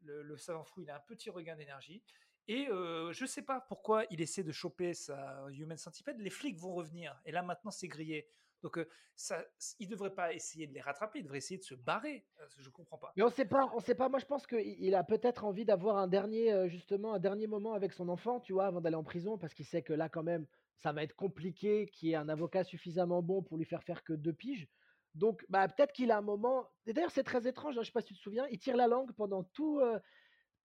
le 0.01 0.37
savant 0.37 0.63
fou, 0.63 0.81
il 0.81 0.89
a 0.89 0.95
un 0.95 1.01
petit 1.01 1.29
regain 1.29 1.55
d'énergie. 1.55 2.03
Et 2.47 2.67
euh, 2.67 3.13
je 3.13 3.25
sais 3.25 3.41
pas 3.41 3.61
pourquoi 3.61 4.03
il 4.09 4.19
essaie 4.21 4.43
de 4.43 4.51
choper 4.51 4.93
sa 4.93 5.45
Human 5.51 5.77
Centipede. 5.77 6.19
Les 6.19 6.29
flics 6.29 6.57
vont 6.57 6.73
revenir. 6.73 7.19
Et 7.25 7.31
là, 7.31 7.41
maintenant, 7.41 7.71
c'est 7.71 7.87
grillé. 7.87 8.27
Donc, 8.63 8.79
ça, 9.15 9.45
il 9.77 9.87
devrait 9.87 10.15
pas 10.15 10.33
essayer 10.33 10.65
de 10.65 10.73
les 10.73 10.81
rattraper. 10.81 11.19
Il 11.19 11.23
devrait 11.23 11.37
essayer 11.37 11.59
de 11.59 11.63
se 11.63 11.75
barrer. 11.75 12.25
Je 12.57 12.69
comprends 12.69 12.97
pas. 12.97 13.13
Mais 13.15 13.23
on 13.23 13.29
sait 13.29 13.45
pas, 13.45 13.69
on 13.75 13.79
sait 13.79 13.93
pas. 13.93 14.09
Moi, 14.09 14.17
je 14.17 14.25
pense 14.25 14.47
qu'il 14.47 14.59
il 14.59 14.95
a 14.95 15.03
peut-être 15.03 15.45
envie 15.45 15.65
d'avoir 15.65 15.97
un 15.97 16.07
dernier, 16.07 16.67
justement, 16.67 17.13
un 17.13 17.19
dernier 17.19 17.45
moment 17.45 17.73
avec 17.73 17.93
son 17.93 18.09
enfant, 18.09 18.39
tu 18.39 18.53
vois? 18.53 18.65
Avant 18.65 18.81
d'aller 18.81 18.95
en 18.95 19.03
prison, 19.03 19.37
parce 19.37 19.53
qu'il 19.53 19.65
sait 19.65 19.83
que 19.83 19.93
là, 19.93 20.09
quand 20.09 20.23
même, 20.23 20.47
ça 20.77 20.91
va 20.91 21.03
être 21.03 21.15
compliqué 21.15 21.85
qu'il 21.87 22.09
y 22.09 22.11
ait 22.13 22.15
un 22.15 22.29
avocat 22.29 22.63
suffisamment 22.63 23.21
bon 23.21 23.43
pour 23.43 23.57
lui 23.57 23.65
faire 23.65 23.83
faire 23.83 24.03
que 24.03 24.13
2 24.13 24.33
piges. 24.33 24.67
Donc, 25.13 25.45
bah, 25.47 25.67
peut-être 25.67 25.93
qu'il 25.93 26.09
a 26.09 26.17
un 26.17 26.21
moment 26.21 26.67
et 26.87 26.93
d'ailleurs, 26.93 27.11
c'est 27.11 27.23
très 27.23 27.47
étrange, 27.47 27.77
hein, 27.77 27.81
je 27.83 27.85
sais 27.85 27.91
pas 27.91 28.01
si 28.01 28.07
tu 28.07 28.15
te 28.15 28.19
souviens, 28.19 28.47
il 28.49 28.57
tire 28.57 28.75
la 28.75 28.87
langue 28.87 29.13
pendant 29.13 29.43
tout, 29.43 29.79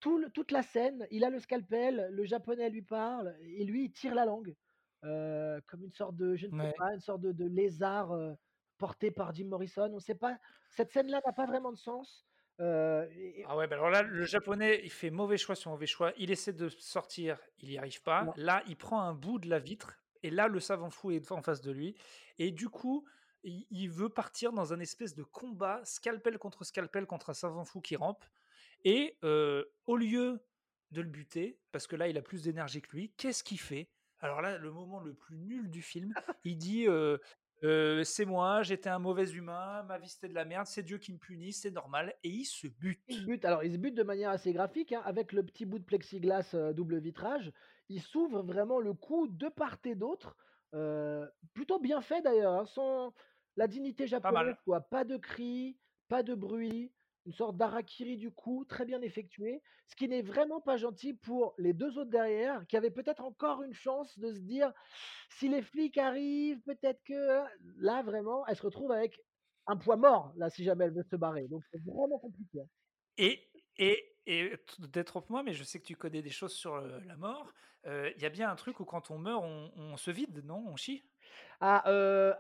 toute 0.01 0.51
la 0.51 0.63
scène. 0.63 1.07
Il 1.11 1.25
a 1.25 1.31
le 1.31 1.39
scalpel, 1.39 2.09
le 2.11 2.25
japonais 2.25 2.71
lui 2.71 2.83
parle 2.83 3.37
et 3.43 3.65
lui, 3.65 3.85
il 3.85 3.93
tire 3.93 4.15
la 4.15 4.25
langue, 4.25 4.57
heu, 5.05 5.61
comme 5.67 5.85
une 5.85 5.93
sorte 5.93 6.17
de 6.17 6.35
je 6.37 6.47
ne 6.47 6.53
sais 6.53 6.69
Ouais. 6.69 6.73
pas, 6.77 6.95
une 6.95 7.01
sorte 7.01 7.21
de 7.23 7.33
de 7.33 7.45
lézard, 7.47 8.15
heu, 8.15 8.37
porté 8.79 9.11
par 9.11 9.35
Jim 9.35 9.47
Morrison. 9.49 9.91
On 9.95 10.01
sait 10.01 10.15
pas 10.17 10.39
cette 10.71 10.93
scène-là 10.93 11.21
n'a 11.27 11.33
pas 11.33 11.47
vraiment 11.47 11.73
de 11.73 11.79
sens, 11.79 12.27
et 12.61 13.43
et 13.43 13.51
Ah 13.51 13.57
ouais, 13.57 13.67
bah 13.69 13.77
alors 13.77 13.91
là, 13.91 14.03
le 14.03 14.25
japonais, 14.25 14.81
il 14.85 14.91
fait 14.91 15.11
mauvais 15.11 15.39
choix 15.39 15.55
sur 15.55 15.71
mauvais 15.71 15.87
choix. 15.87 16.13
Il 16.19 16.31
essaie 16.31 16.53
de 16.53 16.69
sortir, 16.69 17.39
il 17.59 17.69
n'y 17.71 17.79
arrive 17.79 18.03
pas. 18.03 18.31
Là, 18.37 18.63
il 18.67 18.77
prend 18.77 19.01
un 19.03 19.15
bout 19.15 19.39
de 19.39 19.49
la 19.49 19.59
vitre, 19.61 19.95
et 20.23 20.31
là, 20.31 20.49
le 20.49 20.59
savant 20.61 20.91
fou 20.91 21.13
est 21.13 21.31
en 21.33 21.41
face 21.43 21.61
de 21.61 21.71
lui. 21.71 21.95
Et 22.39 22.51
du 22.51 22.69
coup, 22.69 23.07
il, 23.45 23.67
il 23.71 23.89
veut 23.91 24.09
partir 24.09 24.53
dans 24.53 24.73
un 24.73 24.81
espèce 24.81 25.15
de 25.15 25.23
combat, 25.23 25.81
scalpel 25.85 26.39
contre 26.39 26.65
scalpel, 26.65 27.07
contre 27.07 27.31
un 27.31 27.35
savant 27.35 27.65
fou 27.65 27.81
qui 27.81 27.95
rampe. 27.97 28.25
Et 28.85 29.19
euh, 29.25 29.65
au 29.87 29.97
lieu 29.97 30.47
de 30.91 31.03
le 31.03 31.09
buter, 31.09 31.61
parce 31.73 31.87
que 31.87 31.97
là, 31.97 32.09
il 32.09 32.19
a 32.19 32.23
plus 32.23 32.43
d'énergie 32.45 32.83
que 32.83 32.91
lui, 32.97 33.15
qu'est-ce 33.17 33.45
qu'il 33.45 33.61
fait? 33.61 33.93
Alors 34.21 34.41
là, 34.43 34.59
le 34.59 34.73
moment 34.73 35.01
le 35.01 35.15
plus 35.15 35.37
nul 35.39 35.71
du 35.71 35.83
film, 35.83 36.15
il 36.45 36.59
dit 36.59 36.87
euh, 36.89 37.19
euh, 37.65 38.05
C'est 38.05 38.25
moi, 38.25 38.63
j'étais 38.63 38.89
un 38.91 38.99
mauvais 38.99 39.31
humain, 39.33 39.83
ma 39.85 39.99
vie 39.99 40.09
c'était 40.09 40.29
de 40.29 40.35
la 40.35 40.45
merde, 40.45 40.67
c'est 40.67 40.83
Dieu 40.83 40.99
qui 40.99 41.13
me 41.13 41.19
punit, 41.19 41.53
c'est 41.53 41.71
normal. 41.71 42.15
Et 42.23 42.29
il 42.31 42.45
se 42.45 42.67
Il 43.09 43.17
se 43.17 43.23
bute. 43.23 43.23
bute, 43.23 43.45
alors 43.45 43.65
il 43.65 43.73
se 43.73 43.79
bute 43.79 43.95
de 43.95 44.03
manière 44.03 44.31
assez 44.31 44.53
graphique, 44.53 44.93
hein, 44.93 45.03
avec 45.05 45.33
le 45.33 45.43
petit 45.45 45.65
bout 45.65 45.79
de 45.79 45.85
plexiglas, 45.85 46.55
double 46.75 46.99
vitrage. 47.01 47.53
Il 47.89 48.03
s'ouvre 48.03 48.43
vraiment 48.43 48.81
le 48.81 48.93
cou 48.95 49.27
de 49.29 49.49
part 49.49 49.79
et 49.85 49.95
d'autre, 49.95 50.37
plutôt 51.55 51.79
bien 51.81 52.01
fait 52.03 52.21
d'ailleurs, 52.23 52.53
hein, 52.53 52.65
sans 52.67 53.15
la 53.57 53.67
dignité 53.67 54.07
Pas 54.21 54.33
japonaise 54.33 54.33
mal. 54.33 54.59
quoi. 54.65 54.81
Pas 54.83 55.05
de 55.05 55.17
cris, 55.17 55.79
pas 56.09 56.23
de 56.23 56.35
bruit, 56.35 56.93
une 57.29 57.35
sorte 57.35 57.57
d'harakiri 57.57 58.17
du 58.17 58.33
cou, 58.33 58.65
très 58.65 58.85
bien 58.87 59.03
effectué. 59.03 59.63
Ce 59.87 59.97
qui 59.97 60.09
n'est 60.09 60.23
vraiment 60.23 60.61
pas 60.61 60.77
gentil 60.79 61.15
pour 61.15 61.55
les 61.59 61.75
2 61.75 61.99
autres 61.99 62.11
derrière, 62.11 62.67
qui 62.67 62.77
avaient 62.77 62.91
peut-être 62.91 63.23
encore 63.25 63.63
une 63.63 63.75
chance 63.75 64.19
de 64.19 64.33
se 64.35 64.41
dire: 64.41 64.73
«Si 65.31 65.49
les 65.49 65.63
flics 65.63 65.99
arrivent, 65.99 66.63
peut-être 66.63 67.03
que» 67.05 67.43
là 67.77 68.03
vraiment, 68.03 68.47
elle 68.47 68.57
se 68.57 68.63
retrouve 68.63 68.93
avec 68.93 69.21
un 69.67 69.77
poids 69.77 69.97
mort, 69.97 70.33
là, 70.37 70.51
si 70.51 70.65
jamais 70.65 70.87
elle 70.87 70.95
veut 70.95 71.05
se 71.11 71.17
barrer, 71.17 71.49
donc 71.49 71.63
c'est 71.71 71.83
vraiment 71.85 72.19
compliqué, 72.19 72.61
hein. 72.63 72.69
Et, 73.19 73.51
et, 73.77 74.17
et 74.27 74.57
détrompe-moi, 74.79 75.43
mais 75.43 75.53
je 75.53 75.65
sais 75.65 75.81
que 75.81 75.87
tu 75.87 75.97
connais 75.97 76.23
des 76.23 76.31
choses 76.31 76.55
sur 76.55 76.75
euh, 76.75 77.01
la 77.05 77.17
mort. 77.17 77.53
Euh, 77.87 78.13
Il 78.17 78.23
y 78.23 78.27
a 78.27 78.31
bien 78.31 78.51
un 78.51 78.55
truc 78.57 78.81
où 78.81 78.85
quand 78.85 79.11
on 79.11 79.19
meurt, 79.19 79.43
on, 79.45 79.73
on 79.77 79.97
se 79.97 80.11
vide, 80.11 80.45
non? 80.45 80.65
On 80.69 80.77
chie? 80.77 81.05
Ah, 81.61 81.79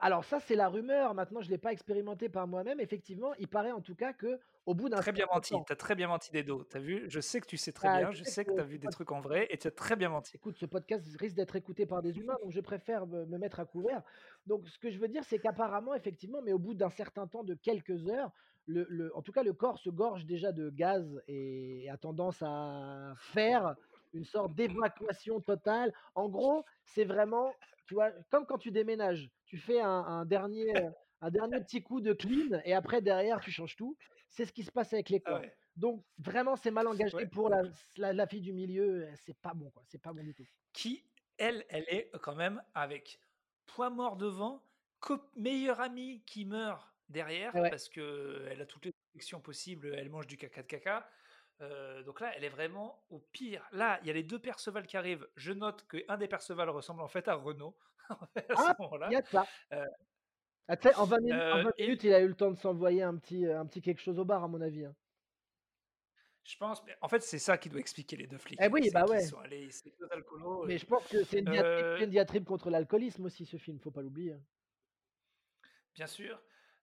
alors 0.01 0.25
ça, 0.25 0.41
c'est 0.41 0.55
la 0.55 0.69
rumeur. 0.69 1.15
Maintenant, 1.15 1.41
je 1.41 1.51
l'ai 1.51 1.59
pas 1.59 1.73
expérimenté 1.73 2.29
par 2.29 2.47
moi-même. 2.47 2.81
Effectivement, 2.81 3.35
il 3.35 3.49
paraît 3.49 3.73
en 3.73 3.81
tout 3.81 3.95
cas 3.97 4.13
que 4.13 4.39
au 4.69 4.75
bout 4.75 4.91
d'un 4.91 4.99
Très 4.99 5.13
bien 5.13 5.27
menti, 5.33 5.55
tu 5.67 5.73
as 5.73 5.77
très 5.77 5.95
bien 5.95 6.09
menti 6.09 6.31
des 6.31 6.43
dos. 6.43 6.63
T'as 6.63 6.79
vu? 6.79 7.07
Je 7.09 7.21
sais 7.21 7.41
que 7.41 7.47
tu 7.47 7.57
sais 7.57 7.73
très 7.73 7.89
ah, 7.89 7.99
bien, 7.99 8.13
je 8.13 8.23
sais 8.23 8.45
que 8.45 8.51
que 8.51 8.55
tu 8.57 8.61
as 8.61 8.65
vu 8.65 8.79
des 8.79 8.89
trucs 8.89 9.11
en 9.13 9.21
vrai 9.21 9.47
et 9.49 9.57
tu 9.57 9.67
as 9.67 9.71
très 9.71 9.97
bien 9.97 10.11
menti. 10.11 10.37
écoute, 10.37 10.59
ce 10.59 10.67
podcast 10.67 11.07
risque 11.17 11.37
d'être 11.37 11.57
écouté 11.57 11.87
par 11.87 12.03
des 12.03 12.19
humains, 12.19 12.37
donc 12.43 12.53
je 12.53 12.61
préfère 12.61 13.07
me 13.07 13.25
me 13.25 13.39
mettre 13.39 13.61
à 13.61 13.65
couvert. 13.65 14.03
Donc 14.47 14.69
ce 14.69 14.79
que 14.79 14.91
je 14.91 14.99
veux 14.99 15.09
dire, 15.09 15.25
c'est 15.25 15.39
qu'apparemment, 15.39 15.95
effectivement, 15.95 16.43
mais 16.43 16.53
au 16.53 16.59
bout 16.59 16.75
d'un 16.75 16.91
certain 16.91 17.27
temps 17.27 17.45
de 17.45 17.55
quelques 17.55 18.09
heures, 18.09 18.31
le 18.67 18.87
le 18.91 19.17
en 19.17 19.23
tout 19.23 19.33
cas, 19.33 19.43
le 19.43 19.55
corps 19.55 19.79
se 19.79 19.89
gorge 19.89 20.27
déjà 20.27 20.53
de 20.53 20.69
gaz 20.69 21.19
et 21.29 21.89
a 21.91 21.97
tendance 21.97 22.43
à 22.43 23.15
faire 23.17 23.75
une 24.13 24.27
sorte 24.27 24.55
d'évacuation 24.55 25.41
totale. 25.41 25.95
En 26.15 26.29
gros, 26.29 26.67
c'est 26.85 27.05
vraiment, 27.05 27.55
tu 27.87 27.95
vois, 27.95 28.11
comme 28.31 28.45
quand 28.45 28.59
tu 28.59 28.71
déménages, 28.71 29.31
tu 29.47 29.57
fais 29.57 29.81
un 29.81 30.05
un 30.05 30.27
dernier, 30.27 30.75
un 31.23 31.31
dernier 31.31 31.59
petit 31.61 31.83
coup 31.83 32.03
de 32.03 32.13
clean 32.13 32.61
et 32.67 32.75
après 32.75 33.01
derrière 33.01 33.41
tu 33.41 33.51
changes 33.51 33.75
tout. 33.75 33.97
C'est 34.29 34.45
ce 34.47 34.53
qui 34.53 34.63
se 34.63 34.71
passe 34.71 34.93
avec 34.93 35.09
les 35.09 35.23
Ah 35.25 35.31
corps. 35.31 35.41
ouais, 35.41 35.55
Donc 35.77 36.05
vraiment, 36.19 36.57
c'est 36.57 36.71
mal 36.71 36.87
engagé 36.87 37.17
ouais. 37.17 37.27
pour 37.27 37.49
la 37.49 37.63
la 37.97 38.13
la 38.13 38.27
fille 38.27 38.41
du 38.41 38.53
milieu, 38.53 39.09
c'est 39.17 39.39
pas 39.39 39.55
bon, 39.55 39.71
quoi, 39.71 39.83
c'est 39.87 40.01
pas 40.03 40.13
bon 40.13 40.23
du 40.25 40.35
tout. 40.35 40.47
Qui, 40.73 41.05
elle, 41.39 41.65
elle 41.69 41.85
est 41.89 42.11
quand 42.23 42.35
même 42.35 42.63
avec 42.75 43.21
poids 43.67 43.91
mort 43.91 44.17
devant, 44.17 44.63
meilleure 45.37 45.81
amie 45.81 46.25
qui 46.25 46.45
meurt 46.45 46.87
derrière 47.09 47.55
ouais. 47.55 47.71
parce 47.71 47.89
que 47.89 48.47
elle 48.51 48.61
a 48.61 48.67
toutes 48.67 48.85
les 48.87 48.93
infections 49.15 49.41
possibles, 49.41 49.95
elle 49.95 50.11
mange 50.11 50.27
du 50.27 50.37
caca 50.37 50.63
de 50.63 50.67
caca. 50.67 51.09
Euh, 51.61 52.03
donc 52.05 52.21
là, 52.21 52.33
elle 52.37 52.45
est 52.45 52.49
vraiment 52.51 53.05
au 53.11 53.19
pire. 53.19 53.67
Là, 53.73 53.99
il 54.03 54.07
y 54.07 54.11
a 54.11 54.13
les 54.13 54.23
deux 54.23 54.39
Perceval 54.39 54.87
qui 54.87 54.97
arrivent. 54.97 55.29
Je 55.37 55.53
note 55.53 55.89
qu'un 55.89 56.17
des 56.17 56.29
Perceval 56.29 56.71
ressemble 56.71 57.01
en 57.03 57.09
fait 57.09 57.27
à 57.27 57.35
Renault 57.35 57.77
à 58.11 58.17
ce 58.37 58.43
Ah! 58.57 58.77
Moment-là. 58.79 59.11
Euh, 59.73 59.85
Ah, 60.69 60.77
tu 60.77 60.89
sais, 60.89 60.95
en 60.97 61.05
20 61.07 61.21
minutes 61.21 61.49
en 61.51 61.59
euh, 61.59 61.63
20 61.63 61.73
et 61.79 61.85
minutes, 61.87 62.05
il 62.05 62.13
a 62.15 62.21
eu 62.21 62.29
le 62.29 62.35
temps 62.37 62.51
de 62.51 62.57
s'envoyer 62.59 63.03
un 63.03 63.17
petit, 63.17 63.47
un 63.47 63.67
petit 63.67 63.81
quelque 63.83 64.01
chose 64.01 64.19
au 64.19 64.25
bar, 64.25 64.45
à 64.45 64.49
mon 64.49 64.61
avis, 64.61 64.85
hein. 64.85 64.95
je 66.45 66.57
pense, 66.57 66.83
en 67.03 67.09
fait, 67.09 67.21
c'est 67.23 67.39
ça 67.39 67.59
qui 67.59 67.69
doit 67.69 67.81
expliquer 67.81 68.17
les 68.17 68.27
deux 68.27 68.37
Eh 68.37 68.39
flics. 68.39 68.61
oui, 68.71 68.91
bah 68.91 69.07
ouais. 69.07 69.23
sont 69.23 69.39
allés, 69.39 69.71
c'est 69.71 69.95
deux 69.99 70.09
alcoolos. 70.11 70.67
Mais 70.67 70.77
et- 70.77 70.79
je 70.79 70.87
pense 70.87 71.07
que 71.07 71.23
c'est 71.25 71.41
une 71.41 71.47
diatribe 71.47 71.87
Euh, 71.87 71.97
c'est 71.99 72.05
une 72.05 72.11
diatribe 72.11 72.45
contre 72.45 72.71
l'alcoolisme 72.71 73.25
aussi, 73.27 73.45
ce 73.47 73.57
film, 73.59 73.79
faut 73.81 73.91
pas 73.91 74.03
l'oublier, 74.03 74.33
hein. 74.35 74.43
Bien 75.95 76.07
sûr. 76.07 76.41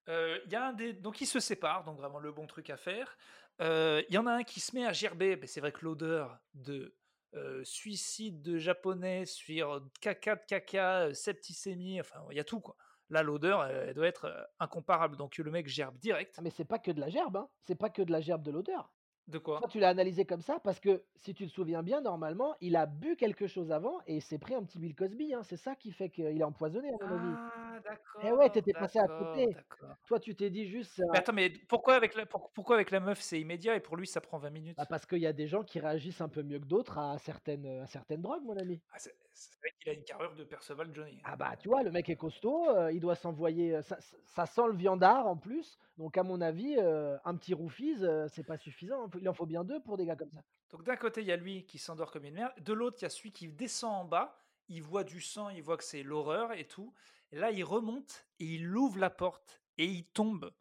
Euh, 0.08 0.40
y 0.48 0.56
a 0.56 0.68
un 0.68 0.74
des... 0.74 0.94
Donc 0.94 1.22
ils 1.22 1.26
se 1.26 1.40
séparent, 1.40 1.84
donc 1.84 1.98
vraiment 1.98 2.20
le 2.20 2.32
bon 2.32 2.46
truc 2.48 2.70
à 2.70 2.78
faire. 2.78 3.18
Euh, 3.62 4.04
Il 4.10 4.14
y 4.16 4.18
en 4.18 4.28
a 4.28 4.32
un 4.34 4.44
qui 4.44 4.60
se 4.60 4.76
met 4.76 4.86
à 4.86 4.94
gerber. 4.94 5.36
mais 5.38 5.48
c'est 5.48 5.62
vrai 5.62 5.72
que 5.72 5.84
l'odeur 5.86 6.40
de 6.54 6.96
euh, 7.34 7.64
suicide 7.64 8.42
de 8.42 8.58
japonais 8.58 9.26
sur 9.26 9.88
caca 10.02 10.36
de 10.36 10.46
caca, 10.48 11.08
euh, 11.08 11.14
septicémie, 11.14 12.00
enfin 12.00 12.24
il 12.32 12.38
y 12.38 12.40
a 12.40 12.44
tout 12.44 12.60
quoi. 12.62 12.78
Là 13.10 13.24
l'odeur 13.24 13.64
elle, 13.66 13.90
elle 13.90 13.94
doit 13.96 14.08
être 14.08 14.26
euh, 14.26 14.44
incomparable. 14.60 15.18
Donc 15.18 15.38
le 15.38 15.52
mec 15.52 15.68
gerbe 15.68 15.98
direct. 16.00 16.38
Ah 16.38 16.42
mais 16.42 16.50
c'est 16.50 16.66
pas 16.66 16.80
que 16.80 16.92
de 16.92 17.00
la 17.00 17.10
gerbe, 17.10 17.38
hein, 17.38 17.50
c'est 17.62 17.76
pas 17.76 17.90
que 17.90 18.02
de 18.02 18.12
la 18.12 18.20
gerbe 18.22 18.42
de 18.44 18.52
l'odeur. 18.52 18.94
De 19.28 19.38
quoi? 19.40 19.62
Toi, 19.62 19.70
tu 19.70 19.80
l'as 19.80 19.90
analysé 19.90 20.26
comme 20.26 20.42
ça 20.42 20.60
parce 20.60 20.80
que 20.82 21.06
si 21.16 21.34
tu 21.34 21.48
te 21.48 21.52
souviens 21.54 21.84
bien, 21.84 22.02
normalement, 22.02 22.56
il 22.62 22.76
a 22.78 22.86
bu 22.88 23.16
quelque 23.18 23.48
chose 23.48 23.72
avant 23.72 24.00
et 24.08 24.22
s'est 24.22 24.40
pris 24.40 24.56
un 24.56 24.64
petit 24.64 24.80
Bill 24.80 24.96
Cosby, 24.96 25.34
hein. 25.34 25.44
C'est 25.44 25.58
ça 25.58 25.76
qui 25.76 25.92
fait 25.94 26.10
qu'il 26.12 26.26
est 26.26 26.44
empoisonné, 26.44 26.90
à 26.90 26.98
mon 27.02 27.12
avis. 27.16 27.40
Ah 27.40 27.80
Eh 28.20 28.32
ouais, 28.34 28.50
tu 28.52 28.60
d'accord, 28.60 28.62
étais 28.62 28.74
passé 28.76 29.00
à 29.00 29.08
d'accord, 29.08 29.10
côté. 29.10 29.48
d'accord. 29.54 29.98
Toi, 30.08 30.20
tu 30.20 30.36
t'es 30.36 30.50
dit 30.52 30.68
juste, 30.68 31.02
Mais 31.12 31.18
un 31.18 31.20
attends, 31.20 31.34
mais 31.34 31.50
pourquoi 31.70 31.96
avec 31.96 32.16
la 32.16 32.26
pour 32.26 32.52
pourquoi 32.54 32.76
avec 32.76 32.92
la 32.92 33.00
meuf 33.00 33.20
c'est 33.22 33.40
immédiat 33.40 33.76
et 33.76 33.80
pour 33.82 33.98
lui 33.98 34.08
ça 34.08 34.22
prend 34.22 34.38
20 34.38 34.50
bah, 34.78 34.86
minutes? 34.86 34.86
parce 34.86 35.06
qu'il 35.06 35.20
y 35.20 35.28
a 35.28 35.34
des 35.34 35.48
gens 35.48 35.64
qui 35.64 35.80
réagissent 35.80 36.22
un 36.22 36.30
peu 36.30 36.44
mieux 36.44 36.60
que 36.60 36.66
d'autres 36.66 36.98
à 36.98 37.18
certaines, 37.18 37.66
à 37.66 37.88
certaines 37.88 38.22
drogues, 38.22 38.44
mon 38.44 38.58
ami. 38.58 38.82
Ah 38.92 38.98
c'est 39.36 39.58
vrai 39.60 39.72
qu'il 39.80 39.90
a 39.92 39.94
une 39.94 40.04
carrure 40.04 40.36
de 40.36 40.44
Perceval 40.44 40.94
Johnny, 40.94 41.22
hein. 41.26 41.28
Ah 41.28 41.36
bah, 41.36 41.56
tu 41.58 41.70
vois, 41.70 41.82
le 41.82 41.92
mec 41.92 42.08
est 42.10 42.16
costaud, 42.16 42.70
heu, 42.70 42.94
il 42.94 43.00
doit 43.00 43.16
s'envoyer, 43.16 43.74
heu, 43.76 43.82
ça 43.82 44.46
sent 44.46 44.62
le 44.68 44.76
viandard 44.76 45.26
en 45.28 45.38
plus, 45.38 45.80
donc 45.98 46.18
à 46.18 46.24
mon 46.24 46.40
avis, 46.40 46.76
heu, 46.78 47.18
un 47.26 47.36
petit 47.36 47.56
roofies, 47.56 47.96
c'est 48.30 48.44
pas 48.44 48.58
suffisant, 48.58 49.10
il 49.20 49.28
en 49.28 49.34
faut 49.34 49.48
bien 49.48 49.64
2 49.64 49.82
pour 49.82 49.98
des 49.98 50.06
gars 50.06 50.16
comme 50.16 50.30
ça. 50.32 50.44
Donc 50.70 50.84
d'un 50.84 50.96
côté, 50.96 51.22
il 51.22 51.28
y 51.28 51.32
a 51.32 51.36
lui 51.38 51.66
qui 51.66 51.80
s'endort 51.80 52.12
comme 52.12 52.26
une 52.26 52.36
merde, 52.36 52.54
de 52.60 52.74
l'autre, 52.74 52.98
il 53.00 53.04
y 53.04 53.06
a 53.06 53.10
celui 53.10 53.32
qui 53.32 53.48
descend 53.48 53.94
en 53.94 54.06
bas, 54.06 54.38
il 54.68 54.84
voit 54.84 55.04
du 55.04 55.20
sang, 55.20 55.50
il 55.50 55.64
voit 55.64 55.78
que 55.78 55.84
c'est 55.84 56.04
l'horreur 56.04 56.52
et 56.54 56.68
tout, 56.68 56.94
et 57.32 57.38
là 57.40 57.50
il 57.50 57.64
remonte 57.64 58.28
et 58.40 58.46
il 58.46 58.76
ouvre 58.78 59.00
la 59.00 59.10
porte 59.10 59.64
et 59.80 59.86
il 59.86 60.06
tombe 60.06 60.54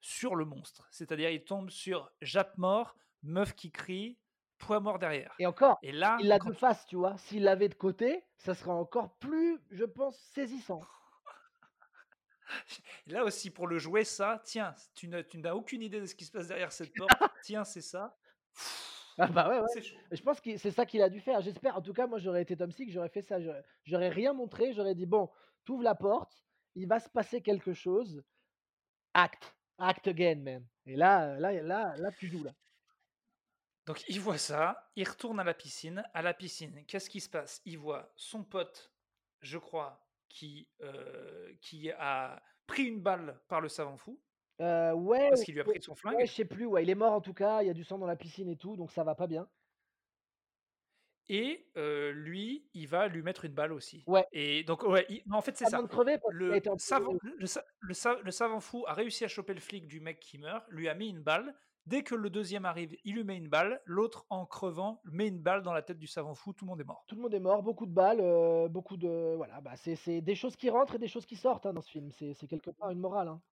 sur 0.00 0.34
le 0.34 0.44
monstre. 0.44 0.88
C'est-à-dire 0.90 1.30
il 1.30 1.44
tombe 1.44 1.70
sur 1.70 2.10
Jappe 2.22 2.56
mort, 2.58 2.96
meuf 3.22 3.54
qui 3.54 3.70
crie, 3.70 4.18
poids 4.60 4.80
mort 4.80 4.98
derrière. 4.98 5.34
Et 5.38 5.46
encore, 5.46 5.78
Et 5.82 5.92
là, 5.92 6.16
il 6.20 6.28
l'a 6.28 6.38
de 6.38 6.52
face, 6.52 6.86
tu 6.86 6.96
vois? 6.96 7.16
S'il 7.18 7.42
l'avait 7.42 7.68
de 7.68 7.74
côté, 7.74 8.24
ça 8.36 8.54
serait 8.54 8.70
encore 8.70 9.16
plus, 9.18 9.58
je 9.70 9.84
pense, 9.84 10.16
saisissant. 10.32 10.80
là 13.06 13.24
aussi 13.24 13.50
pour 13.50 13.66
le 13.66 13.78
jouer 13.78 14.04
ça, 14.04 14.40
tiens, 14.44 14.74
tu 14.94 15.08
n'as 15.08 15.54
aucune 15.54 15.82
idée 15.82 16.00
de 16.00 16.06
ce 16.06 16.14
qui 16.14 16.24
se 16.24 16.32
passe 16.32 16.48
derrière 16.48 16.72
cette 16.72 16.94
porte, 16.94 17.10
tiens, 17.44 17.64
c'est 17.64 17.80
ça. 17.80 18.16
Ah 19.18 19.26
bah, 19.26 19.48
ouais, 19.48 19.60
ouais. 19.60 19.82
Je 20.12 20.22
pense 20.22 20.40
que 20.40 20.56
c'est 20.56 20.70
ça 20.70 20.86
qu'il 20.86 21.02
a 21.02 21.10
dû 21.10 21.20
faire. 21.20 21.40
J'espère, 21.40 21.76
en 21.76 21.82
tout 21.82 21.92
cas, 21.92 22.06
moi 22.06 22.18
j'aurais 22.18 22.42
été 22.42 22.56
Tom 22.56 22.70
Six, 22.70 22.90
j'aurais 22.90 23.08
fait 23.10 23.22
ça. 23.22 23.36
J'aurais 23.84 24.08
rien 24.08 24.32
montré, 24.32 24.72
j'aurais 24.72 24.94
dit: 24.94 25.06
«Bon, 25.06 25.28
tu 25.64 25.72
ouvres 25.72 25.82
la 25.82 25.94
porte, 25.94 26.44
il 26.74 26.86
va 26.88 27.00
se 27.00 27.08
passer 27.10 27.42
quelque 27.42 27.72
chose, 27.74 28.22
act, 29.14 29.54
act 29.78 30.08
again 30.08 30.36
man» 30.36 30.66
et 30.86 30.96
là, 30.96 31.38
là 31.38 31.52
là 31.62 31.94
là 31.96 32.10
tu 32.12 32.28
joues 32.28 32.44
là. 32.44 32.52
Donc 33.90 34.04
il 34.06 34.20
voit 34.20 34.38
ça, 34.38 34.92
il 34.94 35.08
retourne 35.08 35.40
à 35.40 35.42
la 35.42 35.52
piscine. 35.52 36.04
À 36.14 36.22
la 36.22 36.32
piscine, 36.32 36.84
qu'est-ce 36.86 37.10
qui 37.10 37.20
se 37.20 37.28
passe? 37.28 37.60
Il 37.64 37.76
voit 37.78 38.12
son 38.14 38.44
pote, 38.44 38.94
je 39.40 39.58
crois, 39.58 40.08
qui, 40.28 40.70
heu, 40.80 41.58
qui 41.60 41.90
a 41.90 42.40
pris 42.68 42.84
une 42.84 43.02
balle 43.02 43.42
par 43.48 43.60
le 43.60 43.68
savant 43.68 43.96
fou 43.96 44.22
Heu, 44.60 44.92
ouais, 44.94 45.30
parce 45.30 45.42
qu'il 45.42 45.54
lui 45.54 45.60
a 45.60 45.64
ouais, 45.64 45.72
pris 45.72 45.82
son 45.82 45.96
ouais, 46.12 46.24
flingue 46.24 46.24
je 46.26 46.32
sais 46.32 46.44
plus, 46.44 46.66
ouais, 46.66 46.82
il 46.84 46.90
est 46.90 46.94
mort 46.94 47.12
en 47.14 47.20
tout 47.20 47.34
cas, 47.34 47.62
il 47.62 47.66
y 47.66 47.70
a 47.70 47.74
du 47.74 47.82
sang 47.84 47.98
dans 47.98 48.06
la 48.06 48.14
piscine 48.16 48.48
et 48.48 48.56
tout, 48.56 48.76
donc 48.76 48.92
ça 48.92 49.02
va 49.04 49.14
pas 49.16 49.26
bien. 49.26 49.48
et 51.28 51.70
heu, 51.76 52.10
lui, 52.10 52.68
il 52.74 52.88
va 52.88 53.06
lui 53.08 53.22
mettre 53.22 53.44
une 53.44 53.54
balle 53.54 53.72
aussi 53.72 54.04
Ouais, 54.06 54.26
et 54.32 54.64
donc 54.64 54.82
ouais, 54.82 55.06
il 55.08 55.22
non, 55.26 55.36
en 55.38 55.42
fait, 55.42 55.56
c'est 55.56 55.66
ça. 55.66 55.80
crever 55.88 56.18
Le 56.28 56.60
savant 56.76 57.14
le 57.22 57.46
sa 57.46 57.64
le 57.80 57.94
sa 57.94 58.18
le 58.20 58.30
savant 58.30 58.60
fou 58.60 58.84
a 58.86 58.94
réussi 58.94 59.24
à 59.24 59.28
choper 59.28 59.54
le 59.54 59.60
flic 59.60 59.86
du 59.86 60.00
mec 60.00 60.18
qui 60.20 60.38
meurt, 60.38 60.64
lui 60.70 60.88
a 60.88 60.94
mis 60.94 61.08
une 61.08 61.22
balle. 61.22 61.54
Dès 61.90 62.04
que 62.04 62.14
le 62.14 62.30
deuxième 62.30 62.66
arrive, 62.66 62.96
il 63.02 63.16
lui 63.16 63.24
met 63.24 63.36
une 63.36 63.48
balle, 63.48 63.82
l'autre, 63.84 64.24
en 64.30 64.46
crevant, 64.46 65.02
met 65.10 65.26
une 65.26 65.40
balle 65.40 65.62
dans 65.62 65.72
la 65.72 65.82
tête 65.82 65.98
du 65.98 66.06
savant 66.06 66.36
fou, 66.36 66.52
tout 66.52 66.64
le 66.64 66.70
monde 66.70 66.80
est 66.80 66.84
mort. 66.84 67.04
Tout 67.08 67.16
le 67.16 67.22
monde 67.22 67.34
est 67.34 67.40
mort, 67.40 67.64
beaucoup 67.64 67.84
de 67.84 67.90
balles, 67.90 68.20
heu, 68.20 68.68
beaucoup 68.68 68.96
de 68.96 69.34
voilà, 69.36 69.60
bah, 69.60 69.72
c'est 69.74 69.96
c'est 69.96 70.20
des 70.20 70.36
choses 70.36 70.54
qui 70.54 70.70
rentrent 70.70 70.94
et 70.94 70.98
des 71.00 71.08
choses 71.08 71.26
qui 71.26 71.34
sortent, 71.34 71.66
hein, 71.66 71.72
dans 71.72 71.80
ce 71.80 71.90
film. 71.90 72.12
C'est 72.12 72.46
quelque 72.46 72.70
part 72.70 72.90
une 72.90 73.00
morale, 73.00 73.26
hein. 73.26 73.42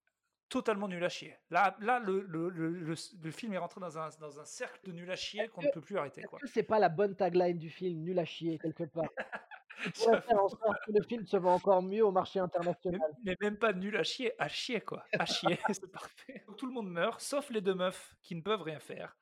Totalement 0.49 0.87
nul 0.87 1.05
à 1.05 1.09
chier. 1.09 1.37
Là 1.51 1.77
là, 1.81 1.99
le 1.99 2.21
le 2.21 2.49
le 2.49 2.71
le 2.71 3.31
film 3.33 3.53
est 3.55 3.59
rentré 3.59 3.81
dans 3.81 3.99
un 3.99 4.09
dans 4.21 4.39
un 4.39 4.45
cercle 4.45 4.87
de 4.87 4.93
nul 4.93 5.11
à 5.11 5.17
chier 5.17 5.49
qu'on 5.49 5.63
ne 5.63 5.69
peut 5.69 5.81
plus 5.81 5.99
arrêter, 5.99 6.23
quoi. 6.23 6.39
c'est 6.47 6.63
pas 6.63 6.79
la 6.79 6.89
bonne 6.89 7.17
tagline 7.17 7.59
du 7.59 7.71
film, 7.71 8.03
nul 8.03 8.19
à 8.21 8.25
chier 8.25 8.59
quelque 8.59 8.85
part? 8.85 9.13
Faire 9.95 10.43
en 10.43 10.49
sorte 10.49 10.79
que 10.87 10.93
le 10.93 11.03
film 11.03 11.27
se 11.27 11.37
vend 11.37 11.55
encore 11.55 11.83
mieux 11.83 12.05
au 12.05 12.11
marché 12.11 12.41
international. 12.41 13.01
mais 13.23 13.37
même 13.41 13.57
pas 13.57 13.73
nul 13.73 13.97
à 13.97 14.03
chier, 14.03 14.33
à 14.41 14.49
chier, 14.49 14.81
quoi. 14.81 15.05
À 15.19 15.25
chier, 15.25 15.59
c'est 15.73 15.91
parfait. 15.91 16.45
Tout 16.57 16.67
le 16.67 16.73
monde 16.73 16.91
meurt, 16.91 17.21
sauf 17.21 17.51
les 17.51 17.61
2 17.61 17.75
meufs 17.75 18.17
qui 18.23 18.35
ne 18.35 18.43
peuvent 18.43 18.63
rien 18.63 18.81
faire 18.81 19.17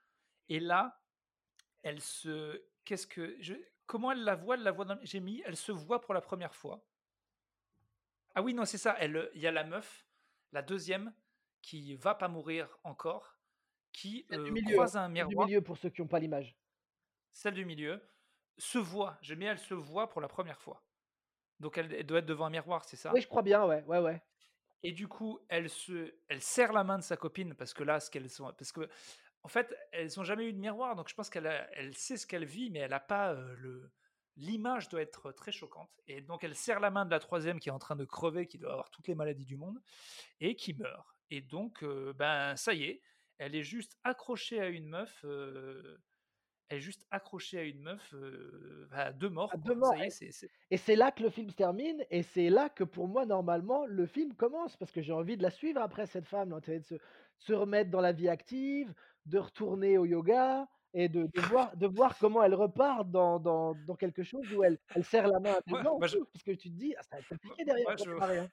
et 0.48 0.60
là, 0.60 1.00
elles 1.82 2.00
se 2.00 2.62
qu'est-ce 2.84 3.06
que 3.06 3.36
je 3.40 3.54
comment 3.86 4.12
elle 4.12 4.24
la 4.24 4.34
voit? 4.34 4.56
Elle 4.56 4.62
la 4.62 4.72
voit 4.72 4.84
dans 4.84 4.98
j'ai 5.02 5.20
mis, 5.20 5.42
elle 5.44 5.56
se 5.56 5.72
voit 5.72 6.00
pour 6.00 6.14
la 6.14 6.20
première 6.20 6.54
fois. 6.54 6.84
Ah 8.34 8.42
oui, 8.42 8.52
non, 8.52 8.64
c'est 8.64 8.78
ça, 8.78 8.96
elle, 8.98 9.30
il 9.34 9.40
y 9.40 9.46
a 9.46 9.52
la 9.52 9.64
meuf, 9.64 10.06
la 10.52 10.60
deuxième, 10.60 11.14
qui 11.62 11.94
va 11.96 12.14
pas 12.14 12.28
mourir 12.28 12.78
encore, 12.84 13.38
qui, 13.92 14.26
heu, 14.30 14.50
milieu, 14.50 14.68
hein, 14.68 14.72
croise 14.74 14.96
un 14.96 15.06
celle 15.06 15.14
du 15.14 15.28
miroir 15.28 15.46
milieu 15.46 15.62
pour 15.62 15.78
ceux 15.78 15.88
qui 15.88 16.02
ont 16.02 16.06
pas 16.06 16.18
l'image. 16.18 16.54
Celle 17.32 17.54
du 17.54 17.64
milieu 17.64 18.02
se 18.58 18.78
voit, 18.78 19.18
j'ai 19.22 19.36
mis 19.36 19.46
elle 19.46 19.58
se 19.58 19.74
voit 19.74 20.08
pour 20.10 20.20
la 20.20 20.28
première 20.28 20.60
fois. 20.62 20.84
Donc 21.60 21.78
elle 21.78 21.92
elle 21.94 22.06
doit 22.06 22.20
être 22.20 22.26
devant 22.26 22.46
un 22.46 22.50
miroir, 22.50 22.84
c'est 22.86 22.96
Oui, 23.10 23.20
ça? 23.20 23.20
je 23.20 23.26
crois 23.26 23.42
bien, 23.42 23.66
ouais, 23.66 23.82
ouais, 23.84 23.98
ouais. 23.98 24.22
Et 24.82 24.92
du 24.92 25.08
coup, 25.08 25.40
elle 25.48 25.68
se 25.70 26.14
elle 26.28 26.42
serre 26.42 26.72
la 26.72 26.84
main 26.84 26.98
de 26.98 27.02
sa 27.02 27.16
copine 27.16 27.54
parce 27.54 27.74
que 27.74 27.82
là, 27.82 27.98
ce 28.00 28.10
qu'elles 28.10 28.30
sont 28.30 28.44
parce 28.56 28.72
qu'en 28.72 29.48
fait, 29.48 29.74
elles 29.92 30.20
ont 30.20 30.24
jamais 30.24 30.46
eu 30.46 30.52
de 30.52 30.58
miroir, 30.58 30.94
donc 30.96 31.08
je 31.08 31.14
pense 31.14 31.30
qu'elle 31.30 31.46
elle 31.72 31.94
sait 31.96 32.16
ce 32.16 32.26
qu'elle 32.26 32.44
vit, 32.44 32.70
mais 32.70 32.80
elle 32.80 32.92
a 32.92 33.00
pas, 33.00 33.34
heu, 33.34 33.54
le 33.56 33.92
l'image 34.36 34.88
doit 34.90 35.00
être 35.00 35.32
très 35.32 35.50
choquante 35.50 35.90
et 36.06 36.20
donc 36.20 36.44
elle 36.44 36.54
serre 36.54 36.78
la 36.80 36.90
main 36.90 37.06
de 37.06 37.10
la 37.10 37.20
troisième 37.20 37.58
qui 37.58 37.70
est 37.70 37.72
en 37.72 37.78
train 37.78 37.96
de 37.96 38.04
crever, 38.04 38.46
qui 38.46 38.58
doit 38.58 38.72
avoir 38.72 38.90
toutes 38.90 39.08
les 39.08 39.14
maladies 39.14 39.46
du 39.46 39.56
monde 39.56 39.80
et 40.40 40.56
qui 40.56 40.74
meurt 40.74 41.06
et 41.30 41.42
donc 41.42 41.82
heu, 41.84 42.12
ben, 42.14 42.56
ça 42.56 42.74
y 42.74 42.84
est, 42.84 43.02
elle 43.38 43.54
est 43.56 43.62
juste 43.64 43.96
accrochée 44.04 44.60
à 44.60 44.68
une 44.68 44.88
meuf, 44.88 45.24
elle 46.68 46.78
est 46.78 46.80
juste 46.80 47.06
accrochée 47.10 47.58
à 47.58 47.62
une 47.64 47.80
meuf, 47.80 48.14
bah, 48.90 49.12
de 49.12 49.28
À 49.48 49.56
mort, 49.56 49.56
2 49.56 49.74
quoi. 49.74 49.76
morts 49.76 49.94
Ça 49.94 49.98
y 49.98 50.02
est, 50.02 50.06
et 50.06 50.10
c'est 50.10 50.32
c'est 50.32 50.50
et 50.70 50.76
c'est 50.78 50.96
là 50.96 51.12
que 51.12 51.22
le 51.22 51.30
film 51.30 51.50
se 51.50 51.56
termine 51.56 52.04
et 52.10 52.22
c'est 52.24 52.50
là 52.50 52.68
que 52.68 52.84
pour 52.84 53.08
moi, 53.08 53.26
normalement, 53.26 53.86
le 53.86 54.06
film 54.06 54.34
commence 54.34 54.76
parce 54.76 54.90
que 54.92 55.02
j'ai 55.02 55.12
envie 55.12 55.36
de 55.36 55.42
la 55.44 55.50
suivre 55.50 55.80
après 55.80 56.06
cette 56.06 56.26
femme, 56.26 56.58
de 56.60 56.80
se 56.82 56.96
se 57.38 57.52
remettre 57.52 57.90
dans 57.90 58.00
la 58.00 58.12
vie 58.12 58.28
active, 58.28 58.94
de 59.26 59.38
retourner 59.38 59.98
au 59.98 60.06
yoga 60.06 60.68
et 60.94 61.08
de 61.08 61.26
de 61.26 61.40
voir 61.40 61.76
de 61.76 61.86
voir 61.86 62.18
comment 62.18 62.42
elle 62.42 62.54
repart 62.54 63.10
dans 63.10 63.38
dans 63.40 63.74
dans 63.74 63.96
quelque 63.96 64.22
chose 64.24 64.52
où 64.52 64.64
elle 64.64 64.78
elle 64.94 65.04
serre 65.04 65.28
la 65.28 65.40
main 65.40 65.54
à 65.54 65.60
des 65.66 65.76
moi 65.76 65.82
gens 65.82 66.00
moi 66.00 66.06
je 66.06 66.18
parce 66.32 66.42
que 66.44 66.52
tu 66.52 66.70
te 66.70 66.74
dis: 66.76 66.94
«Ah, 66.98 67.02
ça 67.02 67.16
va 67.16 67.20
être 67.20 67.28
compliqué 67.28 67.64
derrière 67.64 67.86
moi 67.86 67.96
pour 67.96 68.04
je 68.04 68.10
veux 68.10 68.20
démarrer, 68.20 68.38
hein». 68.40 68.50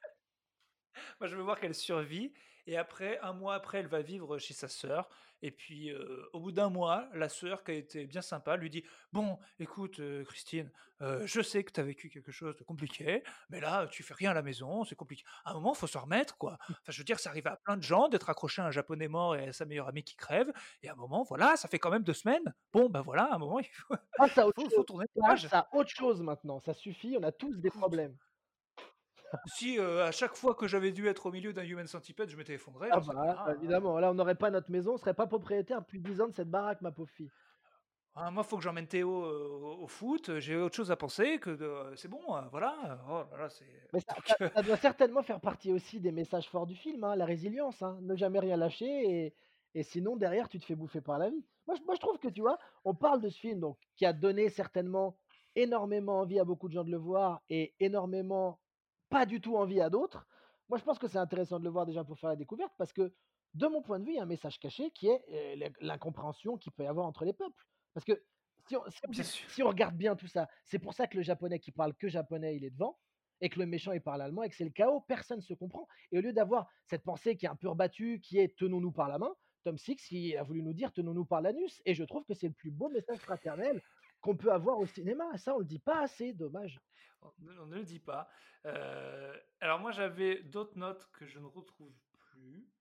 Moi, 1.19 1.27
je 1.27 1.35
veux 1.35 1.43
voir 1.43 1.59
qu'elle 1.59 1.75
survit 1.75 2.33
et 2.65 2.77
après, 2.77 3.19
un 3.19 3.33
mois 3.33 3.55
après, 3.55 3.79
elle 3.79 3.87
va 3.87 4.01
vivre 4.01 4.37
chez 4.37 4.53
sa 4.53 4.67
sœur 4.69 5.09
et 5.41 5.51
puis, 5.51 5.89
heu, 5.91 6.29
au 6.31 6.39
bout 6.39 6.51
d'un 6.53 6.69
mois, 6.69 7.09
la 7.13 7.27
sœur 7.27 7.63
qui 7.65 7.71
a 7.71 7.73
été 7.73 8.05
bien 8.07 8.21
sympa 8.21 8.55
lui 8.55 8.69
dit: 8.69 8.83
«Bon, 9.11 9.37
écoute, 9.59 9.99
heu, 9.99 10.23
Christine, 10.25 10.71
heu, 11.01 11.25
je 11.25 11.41
sais 11.41 11.63
que 11.65 11.71
tu 11.73 11.79
as 11.81 11.83
vécu 11.83 12.09
quelque 12.09 12.31
chose 12.31 12.55
de 12.55 12.63
compliqué, 12.63 13.23
mais 13.49 13.59
là, 13.59 13.87
tu 13.87 14.03
fais 14.03 14.13
rien 14.13 14.31
à 14.31 14.33
la 14.33 14.41
maison, 14.41 14.85
c'est 14.85 14.95
compliqué. 14.95 15.23
À 15.43 15.51
un 15.51 15.53
moment, 15.55 15.73
faut 15.73 15.87
se 15.87 15.97
remettre, 15.97 16.37
quoi. 16.37 16.53
Enfin, 16.61 16.91
je 16.93 16.97
veux 16.97 17.03
dire, 17.03 17.19
ça 17.19 17.29
arrive 17.29 17.47
à 17.47 17.57
plein 17.57 17.75
de 17.77 17.83
gens 17.83 18.07
d'être 18.07 18.29
accroché 18.29 18.61
à 18.61 18.65
un 18.67 18.71
japonais 18.71 19.07
mort 19.09 19.35
et 19.35 19.49
à 19.49 19.53
sa 19.53 19.65
meilleure 19.65 19.87
amie 19.89 20.03
qui 20.03 20.15
crève 20.15 20.51
et 20.81 20.89
à 20.89 20.93
un 20.93 20.95
moment, 20.95 21.23
voilà, 21.23 21.57
ça 21.57 21.67
fait 21.67 21.79
quand 21.79 21.91
même 21.91 22.03
2 22.03 22.13
semaines. 22.13 22.53
Bon, 22.71 22.89
ben, 22.89 23.01
voilà, 23.01 23.23
à 23.25 23.35
un 23.35 23.37
moment, 23.37 23.59
il 23.59 23.67
faut 23.67 23.95
Passe 24.17 24.37
à 24.39 24.47
autre 24.47 24.57
faut 24.57 24.69
faut 24.69 24.83
chose, 24.83 24.85
tourner 24.85 25.05
la 25.15 25.21
passe 25.23 25.41
page». 25.41 25.49
à 25.51 25.67
autre 25.71 25.89
chose 25.91 26.21
maintenant, 26.23 26.59
ça 26.59 26.73
suffit, 26.73 27.15
on 27.19 27.23
a 27.23 27.31
tous 27.31 27.59
des 27.59 27.69
problèmes. 27.71 28.17
Si, 29.45 29.77
heu, 29.79 30.01
à 30.03 30.11
chaque 30.11 30.35
fois 30.35 30.55
que 30.55 30.67
j'avais 30.67 30.91
dû 30.91 31.07
être 31.07 31.25
au 31.27 31.31
milieu 31.31 31.53
d'un 31.53 31.63
Human 31.63 31.87
Centipede, 31.87 32.29
je 32.29 32.37
m'étais 32.37 32.53
effondré, 32.53 32.89
Ah 32.89 32.99
hein, 32.99 33.01
bah, 33.01 33.41
hein. 33.45 33.53
évidemment, 33.57 33.99
là, 33.99 34.11
on 34.11 34.13
n'aurait 34.13 34.35
pas 34.37 34.49
notre 34.51 34.71
maison, 34.71 34.93
on 34.93 34.97
serait 34.97 35.13
pas 35.13 35.27
propriétaire 35.27 35.81
depuis 35.81 35.99
10 35.99 36.21
ans 36.21 36.27
de 36.29 36.33
cette 36.33 36.49
baraque, 36.49 36.79
ma 36.81 36.91
pauvre 36.93 37.09
fille. 37.11 37.31
Ah, 38.15 38.29
moi, 38.29 38.43
faut 38.43 38.57
que 38.57 38.63
j'emmène 38.63 38.87
Théo, 38.87 39.25
heu, 39.25 39.47
au 39.49 39.83
au 39.83 39.87
foot, 39.87 40.37
j'ai 40.39 40.55
autre 40.55 40.75
chose 40.75 40.91
à 40.91 40.95
penser 40.95 41.39
que 41.39 41.49
de 41.49 41.95
c'est 41.95 42.07
bon, 42.07 42.21
voilà, 42.51 43.03
oh 43.09 43.23
là 43.31 43.37
là, 43.37 43.49
c'est 43.49 43.65
Mais 43.91 43.99
ça 43.99 44.15
donc 44.15 44.27
ça 44.27 44.35
heu, 44.41 44.51
ça 44.55 44.63
doit 44.63 44.77
certainement 44.77 45.23
faire 45.23 45.39
partie 45.41 45.71
aussi 45.71 45.99
des 45.99 46.11
messages 46.11 46.49
forts 46.49 46.65
du 46.67 46.75
film, 46.75 47.03
hein, 47.03 47.15
la 47.15 47.25
résilience, 47.25 47.81
hein, 47.81 47.99
ne 48.01 48.15
jamais 48.15 48.39
rien 48.39 48.57
lâcher 48.57 48.85
et 49.25 49.35
et 49.75 49.81
sinon 49.81 50.15
derrière 50.17 50.49
tu 50.49 50.59
te 50.59 50.65
fais 50.65 50.75
bouffer 50.75 51.01
par 51.01 51.17
la 51.17 51.29
vie. 51.31 51.43
Moi 51.67 51.75
je 51.75 51.81
moi 51.83 51.95
je 51.95 51.99
trouve 51.99 52.19
que 52.19 52.27
tu 52.27 52.41
vois, 52.41 52.59
on 52.85 52.93
parle 52.95 53.21
de 53.21 53.29
ce 53.29 53.39
film 53.39 53.59
donc 53.59 53.77
qui 53.95 54.05
a 54.05 54.13
donné 54.13 54.49
certainement 54.49 55.17
énormément 55.55 56.19
envie 56.19 56.39
à 56.39 56.43
beaucoup 56.45 56.67
de 56.67 56.73
gens 56.73 56.83
de 56.83 56.91
le 56.91 56.97
voir 56.97 57.41
et 57.49 57.75
énormément 57.79 58.59
pas 59.13 59.27
du 59.27 59.39
tout 59.39 59.55
envie 59.57 59.79
à 59.79 59.91
d'autres. 59.91 60.25
Moi 60.69 60.79
je 60.79 60.83
pense 60.83 60.97
que 60.97 61.07
c'est 61.07 61.19
intéressant 61.19 61.59
de 61.59 61.63
le 61.63 61.69
voir 61.69 61.85
déjà 61.85 62.03
pour 62.03 62.17
faire 62.17 62.31
la 62.31 62.35
découverte 62.35 62.73
parce 62.79 62.91
que 62.91 63.13
de 63.53 63.67
mon 63.67 63.83
point 63.83 63.99
de 63.99 64.05
vue, 64.05 64.13
il 64.13 64.15
y 64.15 64.19
a 64.19 64.23
un 64.23 64.25
message 64.25 64.59
caché 64.59 64.89
qui 64.89 65.07
est, 65.07 65.71
l'incompréhension 65.81 66.57
qu'il 66.57 66.71
peut 66.71 66.83
y 66.83 66.87
avoir 66.87 67.05
entre 67.05 67.23
les 67.23 67.33
peuples. 67.33 67.63
Parce 67.93 68.03
que 68.03 68.23
si 68.67 68.75
on 68.75 68.83
si 69.19 69.61
on 69.61 69.67
regarde 69.67 69.95
bien 69.95 70.15
tout 70.15 70.27
ça, 70.27 70.49
c'est 70.65 70.79
pour 70.79 70.95
ça 70.95 71.05
que 71.05 71.17
le 71.17 71.21
japonais 71.21 71.59
qui 71.59 71.71
parle 71.71 71.93
que 71.93 72.09
japonais, 72.09 72.55
il 72.55 72.65
est 72.65 72.71
devant 72.71 72.97
et 73.41 73.49
que 73.49 73.59
le 73.59 73.67
méchant 73.67 73.91
il 73.91 74.01
parle 74.01 74.21
allemand 74.23 74.41
et 74.41 74.49
que 74.49 74.55
c'est 74.55 74.63
le 74.63 74.71
chaos, 74.71 75.01
personne 75.01 75.37
ne 75.37 75.43
se 75.43 75.53
comprend. 75.53 75.87
Et 76.11 76.17
au 76.17 76.21
lieu 76.21 76.33
d'avoir 76.33 76.67
cette 76.85 77.03
pensée 77.03 77.35
qui 77.35 77.45
est 77.45 77.49
un 77.49 77.55
peu 77.55 77.69
rebattue, 77.69 78.19
qui 78.19 78.39
est 78.39 78.55
tenons-nous 78.57 78.91
par 78.91 79.09
la 79.09 79.19
main, 79.19 79.35
Tom 79.63 79.77
Six 79.77 80.09
il 80.09 80.35
a 80.37 80.43
voulu 80.43 80.63
nous 80.63 80.73
dire 80.73 80.91
tenons-nous 80.91 81.25
par 81.25 81.41
l'anus. 81.41 81.83
Et 81.85 81.93
je 81.93 82.03
trouve 82.03 82.23
que 82.25 82.33
c'est 82.33 82.47
le 82.47 82.53
plus 82.53 82.71
beau 82.71 82.89
message 82.89 83.19
fraternel 83.19 83.79
qu'on 84.23 84.37
peut 84.37 84.51
avoir 84.51 84.79
au 84.79 84.85
cinéma. 84.87 85.37
Ça, 85.37 85.53
on 85.53 85.59
le 85.59 85.65
dit 85.65 85.79
pas 85.79 86.01
assez, 86.01 86.33
dommage. 86.33 86.81
On 87.21 87.65
ne 87.67 87.75
le 87.75 87.83
dit 87.83 87.99
pas. 87.99 88.29
Heu, 88.65 89.33
alors 89.59 89.79
moi, 89.79 89.91
j'avais 89.91 90.41
d'autres 90.43 90.77
notes 90.77 91.09
que 91.11 91.27
je 91.27 91.39
ne 91.39 91.45
retrouve 91.45 91.93
plus. 92.31 92.72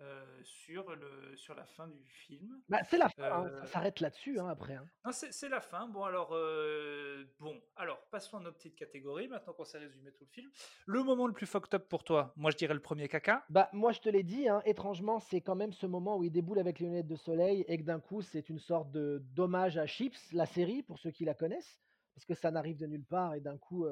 Euh, 0.00 0.24
sur, 0.42 0.94
le, 0.96 1.36
sur 1.36 1.54
la 1.54 1.64
fin 1.64 1.86
du 1.88 2.02
film. 2.08 2.62
Bah, 2.68 2.78
c'est 2.88 2.96
la 2.96 3.08
fin, 3.10 3.22
hein, 3.24 3.48
ça 3.50 3.62
Euh, 3.62 3.66
s'arrête 3.66 4.00
là-dessus, 4.00 4.38
hein, 4.40 4.48
après, 4.48 4.74
hein. 4.74 4.86
non, 5.04 5.12
c'est 5.12 5.30
c'est 5.32 5.48
la 5.48 5.60
fin. 5.60 5.86
Bon, 5.88 6.04
alors, 6.04 6.30
euh, 6.32 7.24
bon, 7.38 7.60
alors, 7.76 8.00
passons 8.10 8.38
à 8.38 8.40
nos 8.40 8.52
petites 8.52 8.76
catégories, 8.76 9.28
maintenant 9.28 9.52
qu'on 9.52 9.64
s'est 9.64 9.78
résumé 9.78 10.10
tout 10.12 10.24
le 10.24 10.30
film. 10.30 10.50
Le 10.86 11.02
moment 11.02 11.26
le 11.26 11.32
plus 11.34 11.46
fucked 11.46 11.74
up 11.74 11.88
pour 11.88 12.02
toi, 12.04 12.32
moi 12.36 12.50
je 12.50 12.56
dirais 12.56 12.74
le 12.74 12.80
premier 12.80 13.08
caca. 13.08 13.44
Bah, 13.50 13.68
moi, 13.72 13.92
je 13.92 14.00
te 14.00 14.08
l'ai 14.08 14.22
dit, 14.22 14.48
hein, 14.48 14.62
étrangement, 14.64 15.20
c'est 15.20 15.40
quand 15.42 15.56
même 15.56 15.72
ce 15.72 15.86
moment 15.86 16.16
où 16.16 16.24
il 16.24 16.30
déboule 16.30 16.58
avec 16.58 16.78
les 16.78 16.86
lunettes 16.86 17.06
de 17.08 17.16
soleil 17.16 17.64
et 17.68 17.76
que 17.78 17.82
d'un 17.84 18.00
coup, 18.00 18.22
c'est 18.22 18.48
une 18.48 18.58
sorte 18.58 18.90
de 18.90 19.22
d'hommage 19.34 19.76
à 19.76 19.86
Chips, 19.86 20.32
la 20.32 20.46
série, 20.46 20.82
pour 20.82 20.98
ceux 20.98 21.10
qui 21.10 21.24
la 21.24 21.34
connaissent, 21.34 21.78
parce 22.14 22.24
que 22.24 22.34
ça 22.34 22.50
n'arrive 22.50 22.78
de 22.78 22.86
nulle 22.86 23.04
part 23.04 23.34
et 23.34 23.40
d'un 23.40 23.58
coup, 23.58 23.86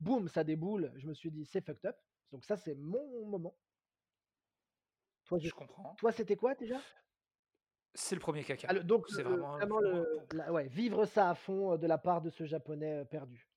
boum, 0.00 0.28
ça 0.28 0.44
déboule. 0.44 0.92
Je 0.96 1.06
me 1.06 1.14
suis 1.14 1.30
dit: 1.30 1.44
«C'est 1.44 1.60
fucked 1.64 1.84
up». 1.84 1.96
Donc 2.32 2.44
ça, 2.44 2.56
c'est 2.56 2.74
mon 2.74 3.26
moment. 3.26 3.54
Toi, 5.26 5.38
je 5.38 5.50
comprends. 5.50 5.94
toi, 5.96 6.12
c'était 6.12 6.36
quoi 6.36 6.54
déjà? 6.54 6.80
C'est 7.94 8.14
le 8.14 8.20
premier 8.20 8.44
caca. 8.44 8.72
donc 8.80 9.06
C'est 9.08 9.22
le 9.22 9.30
vraiment, 9.30 9.52
vraiment 9.56 9.76
vraiment 9.80 9.80
le 9.80 10.04
pour- 10.28 10.38
la 10.38 10.52
ouais, 10.52 10.68
vivre 10.68 11.06
ça 11.06 11.30
à 11.30 11.34
fond, 11.34 11.76
de 11.76 11.86
la 11.86 11.98
part 11.98 12.20
de 12.20 12.30
ce 12.30 12.44
japonais, 12.44 13.04
perdu. 13.06 13.48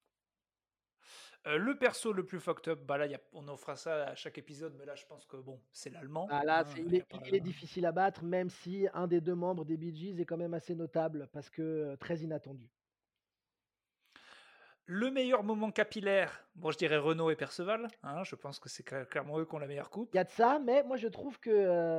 Euh, 1.47 1.57
le 1.57 1.77
perso 1.77 2.11
le 2.11 2.25
plus 2.25 2.39
fucked 2.39 2.67
up, 2.67 2.81
bah 2.85 2.97
là, 2.97 3.05
y 3.07 3.15
a- 3.15 3.21
on 3.31 3.47
en 3.47 3.55
fera 3.55 3.75
ça 3.77 4.07
à 4.09 4.15
chaque 4.15 4.37
épisode, 4.37 4.75
mais 4.77 4.85
là, 4.85 4.95
je 4.95 5.05
pense 5.05 5.25
que 5.25 5.37
bon, 5.37 5.61
c'est 5.71 5.89
l'allemand. 5.89 6.27
Ah 6.29 6.43
là, 6.43 6.61
hein, 6.61 6.73
il 6.77 6.95
est 6.95 7.05
il 7.27 7.35
est 7.35 7.39
difficile 7.39 7.85
à 7.85 7.91
battre, 7.93 8.23
même 8.23 8.49
si 8.49 8.87
un 8.93 9.07
des 9.07 9.21
2 9.21 9.35
membres 9.35 9.63
des 9.63 9.77
Bee 9.77 9.95
Gees 9.95 10.19
est 10.19 10.25
quand 10.25 10.37
même 10.37 10.53
assez 10.53 10.75
notable 10.75 11.29
parce 11.31 11.49
que, 11.49 11.95
très 11.95 12.17
inattendu. 12.19 12.69
Le 14.91 15.11
meilleur 15.11 15.43
moment 15.43 15.69
capillaire, 15.69 16.49
bon, 16.55 16.71
je 16.71 16.77
dirais 16.79 16.97
Renault 16.97 17.29
et 17.29 17.35
Perceval. 17.35 17.89
hein, 18.01 18.23
je 18.23 18.33
pense 18.33 18.57
que 18.57 18.69
c'est 18.69 18.83
cla- 18.83 19.05
clairement 19.05 19.37
eux 19.37 19.45
qui 19.45 19.53
ont 19.53 19.59
la 19.59 19.67
meilleure 19.67 19.91
coupe. 19.91 20.09
Il 20.13 20.17
y 20.17 20.19
a 20.19 20.23
de 20.23 20.31
ça, 20.31 20.57
mais 20.57 20.81
moi 20.83 20.97
je 20.97 21.07
trouve 21.07 21.39
que, 21.39 21.51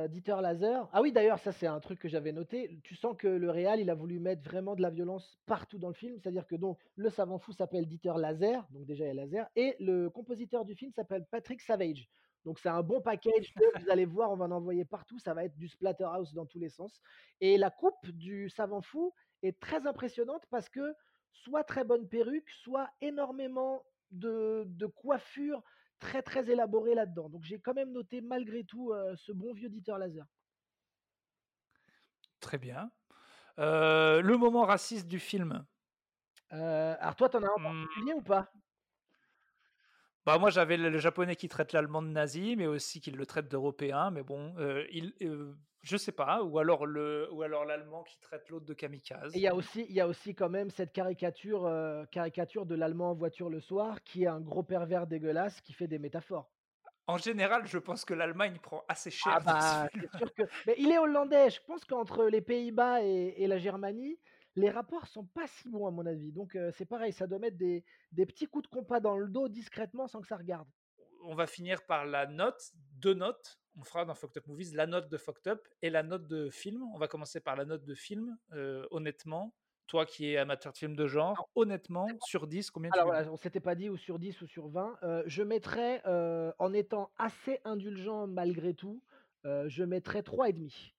heu, 0.03 0.09
Dieter 0.09 0.35
Laser 0.41 0.89
ah 0.91 1.01
oui 1.01 1.13
d'ailleurs 1.13 1.39
ça 1.39 1.53
c'est 1.53 1.67
un 1.67 1.79
truc 1.79 1.99
que 1.99 2.09
j'avais 2.09 2.33
noté, 2.33 2.81
tu 2.83 2.95
sens 2.95 3.15
que 3.17 3.29
le 3.29 3.49
réal 3.49 3.79
il 3.79 3.89
a 3.89 3.95
voulu 3.95 4.19
mettre 4.19 4.43
vraiment 4.43 4.75
de 4.75 4.81
la 4.81 4.89
violence 4.89 5.39
partout 5.45 5.79
dans 5.79 5.87
le 5.87 5.93
film, 5.93 6.17
c'est-à-dire 6.19 6.45
que 6.45 6.57
donc 6.57 6.79
le 6.97 7.09
savant 7.09 7.39
fou 7.39 7.53
s'appelle 7.53 7.85
Dieter 7.87 8.11
Laser, 8.17 8.67
donc 8.71 8.85
déjà 8.85 9.05
il 9.05 9.07
y 9.07 9.11
a 9.11 9.13
Laser 9.13 9.47
et 9.55 9.77
le 9.79 10.09
compositeur 10.09 10.65
du 10.65 10.75
film 10.75 10.91
s'appelle 10.91 11.25
Patrick 11.31 11.61
Savage. 11.61 12.09
Donc 12.43 12.59
c'est 12.59 12.69
un 12.69 12.83
bon 12.83 12.99
package 12.99 13.53
vous 13.79 13.89
allez 13.89 14.05
voir, 14.05 14.31
on 14.31 14.35
va 14.35 14.45
en 14.45 14.51
envoyer 14.51 14.83
partout, 14.83 15.17
ça 15.17 15.33
va 15.33 15.45
être 15.45 15.55
du 15.55 15.69
Splatterhouse 15.69 16.33
dans 16.33 16.45
tous 16.45 16.59
les 16.59 16.67
sens 16.69 16.99
et 17.39 17.57
la 17.57 17.69
coupe 17.69 18.05
du 18.11 18.49
savant 18.49 18.81
fou 18.81 19.13
est 19.43 19.57
très 19.61 19.87
impressionnante 19.87 20.43
parce 20.49 20.67
que 20.67 20.93
soit 21.33 21.63
très 21.63 21.83
bonne 21.83 22.07
perruque, 22.09 22.49
soit 22.49 22.89
énormément 23.01 23.83
de 24.11 24.65
de 24.67 24.85
coiffure 24.87 25.63
très, 25.99 26.21
très 26.21 26.49
élaboré 26.49 26.95
là-dedans. 26.95 27.29
Donc 27.29 27.43
j'ai 27.43 27.59
quand 27.61 27.73
même 27.73 27.91
noté 27.91 28.21
malgré 28.21 28.63
tout, 28.63 28.91
heu, 28.93 29.15
ce 29.15 29.31
bon 29.31 29.53
vieux 29.53 29.69
Dieter 29.69 29.95
Laser. 29.99 30.25
Très 32.39 32.57
bien. 32.57 32.91
Euh, 33.59 34.21
le 34.21 34.37
moment 34.37 34.65
raciste 34.65 35.07
du 35.07 35.19
film? 35.19 35.65
Heu, 36.53 36.57
alors 36.99 37.15
toi, 37.15 37.29
tu 37.29 37.37
en 37.37 37.43
as 37.43 37.47
un 37.47 37.49
en 37.55 37.59
Hmm, 37.59 37.75
particulier 37.79 38.13
ou 38.13 38.21
pas? 38.21 38.51
Bah 40.25 40.37
moi 40.37 40.49
j'avais 40.51 40.77
le, 40.77 40.89
le 40.89 40.97
japonais 40.99 41.35
qui 41.35 41.47
traite 41.49 41.73
l'allemand 41.73 42.01
de 42.01 42.07
nazi, 42.09 42.55
mais 42.55 42.67
aussi 42.67 43.01
qui 43.01 43.11
le 43.11 43.25
traite 43.25 43.47
d'européen. 43.49 44.11
Mais 44.11 44.23
bon, 44.23 44.55
euh, 44.59 44.85
il, 44.91 45.13
euh, 45.23 45.55
je 45.81 45.97
sais 45.97 46.11
pas. 46.11 46.43
Ou 46.43 46.59
alors 46.59 46.85
le, 46.85 47.27
ou 47.31 47.41
alors 47.41 47.65
l'allemand 47.65 48.03
qui 48.03 48.19
traite 48.19 48.49
l'autre 48.49 48.65
de 48.65 48.73
kamikaze. 48.73 49.33
il 49.33 49.41
y 49.41 49.47
a 49.47 49.55
aussi 49.55 49.85
il 49.89 49.93
y 49.93 49.99
a 49.99 50.07
aussi 50.07 50.35
quand 50.35 50.47
même 50.49 50.69
cette 50.69 50.93
caricature, 50.93 51.65
heu, 51.67 52.05
caricature 52.11 52.65
de 52.65 52.75
l'Allemand 52.75 53.11
en 53.11 53.15
voiture 53.15 53.49
le 53.49 53.59
soir, 53.59 54.03
qui 54.03 54.23
est 54.23 54.27
un 54.27 54.39
gros 54.39 54.63
pervers 54.63 55.05
dégueulasse 55.07 55.59
qui 55.61 55.73
fait 55.73 55.87
des 55.87 55.99
métaphores. 55.99 56.53
En 57.07 57.17
général, 57.17 57.67
je 57.67 57.77
pense 57.77 58.05
que 58.05 58.13
l'Allemagne 58.15 58.57
prend 58.59 58.83
assez 58.87 59.11
cher. 59.11 59.33
Ah 59.35 59.39
bah, 59.39 59.87
sûr 60.17 60.33
que 60.33 60.43
mais 60.65 60.75
il 60.77 60.91
est 60.91 60.97
hollandais, 60.97 61.49
je 61.49 61.61
pense 61.61 61.85
qu'entre 61.85 62.25
les 62.25 62.41
Pays-Bas 62.41 63.03
et 63.03 63.35
et 63.43 63.47
la 63.47 63.57
Germanie, 63.59 64.19
les 64.55 64.69
rapports 64.69 65.07
sont 65.07 65.25
pas 65.25 65.47
si 65.47 65.69
bons 65.69 65.87
à 65.87 65.91
mon 65.91 66.05
avis. 66.05 66.31
Donc 66.31 66.57
c'est 66.73 66.85
pareil, 66.85 67.13
ça 67.13 67.27
doit 67.27 67.39
mettre 67.39 67.57
des 67.57 67.83
des 68.11 68.25
petits 68.25 68.47
coups 68.47 68.69
de 68.69 68.75
compas 68.75 68.99
dans 68.99 69.17
le 69.17 69.27
dos 69.27 69.47
discrètement 69.47 70.07
sans 70.07 70.21
que 70.21 70.27
ça 70.27 70.37
regarde. 70.37 70.67
On 71.23 71.35
va 71.35 71.47
finir 71.47 71.85
par 71.85 72.05
la 72.05 72.25
note, 72.25 72.61
deux 72.97 73.13
notes. 73.13 73.59
On 73.79 73.83
fera 73.83 74.05
dans 74.05 74.15
Fucked 74.15 74.37
Up 74.37 74.47
Movies 74.47 74.73
la 74.73 74.87
note 74.87 75.09
de 75.09 75.17
Fucked 75.17 75.47
Up 75.47 75.67
et 75.81 75.89
la 75.89 76.03
note 76.03 76.27
de 76.27 76.49
film. 76.49 76.83
On 76.93 76.97
va 76.97 77.07
commencer 77.07 77.39
par 77.39 77.55
la 77.55 77.65
note 77.65 77.85
de 77.85 77.95
film. 77.95 78.37
Euh, 78.53 78.85
honnêtement, 78.91 79.53
toi 79.87 80.05
qui 80.05 80.31
es 80.31 80.37
amateur 80.37 80.73
de 80.73 80.77
films 80.77 80.95
de 80.95 81.07
genre, 81.07 81.49
honnêtement, 81.55 82.07
sur 82.25 82.47
10, 82.47 82.71
combien 82.71 82.89
tu 82.91 82.99
Alors 82.99 83.11
lui 83.13 83.17
voilà, 83.17 83.31
on 83.31 83.37
s'était 83.37 83.59
pas 83.59 83.75
dit 83.75 83.89
ou 83.89 83.97
sur 83.97 84.19
10 84.19 84.41
ou 84.41 84.47
sur 84.47 84.67
20. 84.67 84.99
Heu, 85.03 85.23
je 85.25 85.43
mettrais, 85.43 86.01
en 86.05 86.73
étant 86.73 87.11
assez 87.17 87.59
indulgent 87.63 88.27
malgré 88.27 88.73
tout, 88.73 89.01
je 89.43 89.83
mettrais 89.83 90.23
trois 90.23 90.49
et 90.49 90.53
demi. 90.53 90.93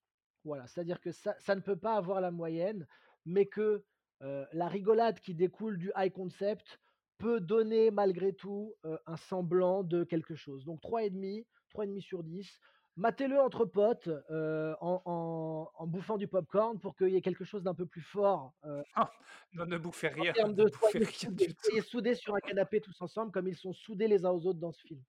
Voilà, 0.45 0.67
c'est-à-dire 0.67 1.01
que 1.01 1.13
ça 1.13 1.37
ça 1.39 1.55
ne 1.55 1.61
peut 1.61 1.77
pas 1.77 1.95
avoir 1.95 2.21
la 2.21 2.33
moyenne, 2.33 2.87
mais 3.25 3.47
que, 3.47 3.85
la 4.21 4.69
rigolade 4.69 5.19
qui 5.19 5.35
découle 5.35 5.79
du 5.79 5.91
high 5.97 6.13
concept 6.13 6.81
peut 7.19 7.41
donner 7.41 7.91
malgré 7.91 8.33
tout, 8.33 8.75
un 9.07 9.17
semblant 9.17 9.83
de 9.83 10.05
quelque 10.05 10.35
chose. 10.37 10.65
Donc 10.65 10.81
trois 10.81 11.03
et 11.03 11.11
demi, 11.11 11.47
trois 11.71 11.85
et 11.85 11.89
demi 11.89 12.03
sur 12.03 12.23
10. 12.23 12.61
Matez-le 12.97 13.41
entre 13.41 13.65
potes, 13.65 14.09
en 14.29 15.03
en 15.05 15.71
en 15.75 15.87
bouffant 15.87 16.19
du 16.19 16.29
popcorn 16.29 16.79
pour 16.79 16.95
qu'il 16.95 17.09
y 17.09 17.17
ait 17.17 17.23
quelque 17.23 17.45
chose 17.45 17.63
d'un 17.65 17.75
peu 17.75 17.87
plus 17.87 18.03
fort, 18.03 18.55
Ah, 18.95 19.11
Non, 19.55 19.67
ne 19.67 19.79
bouffez 19.79 20.09
en 20.09 20.13
rien, 20.23 20.33
termes 20.33 20.53
ne 20.57 20.65
de 20.65 20.69
soyez 20.69 21.05
soudés 21.07 21.55
soyez 21.63 21.81
soudés 21.83 22.15
sur 22.15 22.35
un 22.37 22.41
canapé 22.41 22.81
tous 22.81 23.01
ensemble 23.01 23.33
comme 23.33 23.49
ils 23.49 23.57
sont 23.57 23.73
soudés 23.73 24.09
les 24.09 24.25
uns 24.25 24.31
aux 24.31 24.47
autres 24.47 24.61
dans 24.61 24.73
ce 24.73 24.83
film. 24.83 25.03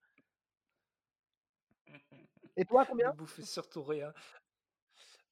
Et 2.56 2.65
toi 2.65 2.85
Ne 2.90 2.90
combien? 2.90 3.11
bouffez 3.11 3.44
surtout 3.44 3.84
rien. 3.84 4.14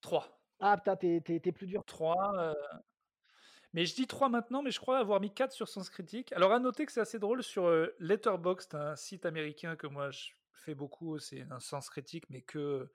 3. 0.02 0.41
Ah 0.62 0.78
putain, 0.78 0.96
tu 0.96 1.16
es 1.16 1.22
tu 1.22 1.36
es 1.36 1.40
tu 1.40 1.50
es 1.50 1.52
plus 1.52 1.68
dur. 1.68 1.84
3. 1.86 2.56
Mais 3.74 3.86
je 3.86 3.96
dis 3.96 4.08
3 4.08 4.30
maintenant, 4.30 4.62
mais 4.62 4.72
je 4.72 4.80
crois 4.80 5.00
avoir 5.00 5.22
mis 5.22 5.34
4 5.34 5.52
sur 5.54 5.68
Sens 5.70 5.90
Critique. 5.90 6.34
Alors, 6.34 6.52
à 6.52 6.60
noter 6.60 6.86
que 6.86 6.92
c'est 6.92 7.00
assez 7.00 7.20
drôle 7.20 7.42
sur 7.42 7.66
euh, 7.66 7.96
Letterboxd, 8.00 8.76
un 8.76 8.96
site 8.96 9.26
américain 9.26 9.76
que 9.76 9.88
moi 9.88 10.12
je 10.12 10.32
fais 10.52 10.76
beaucoup, 10.76 11.20
c'est 11.20 11.46
un 11.50 11.60
Sens 11.60 11.90
Critique, 11.90 12.30
mais 12.30 12.42
que 12.42 12.92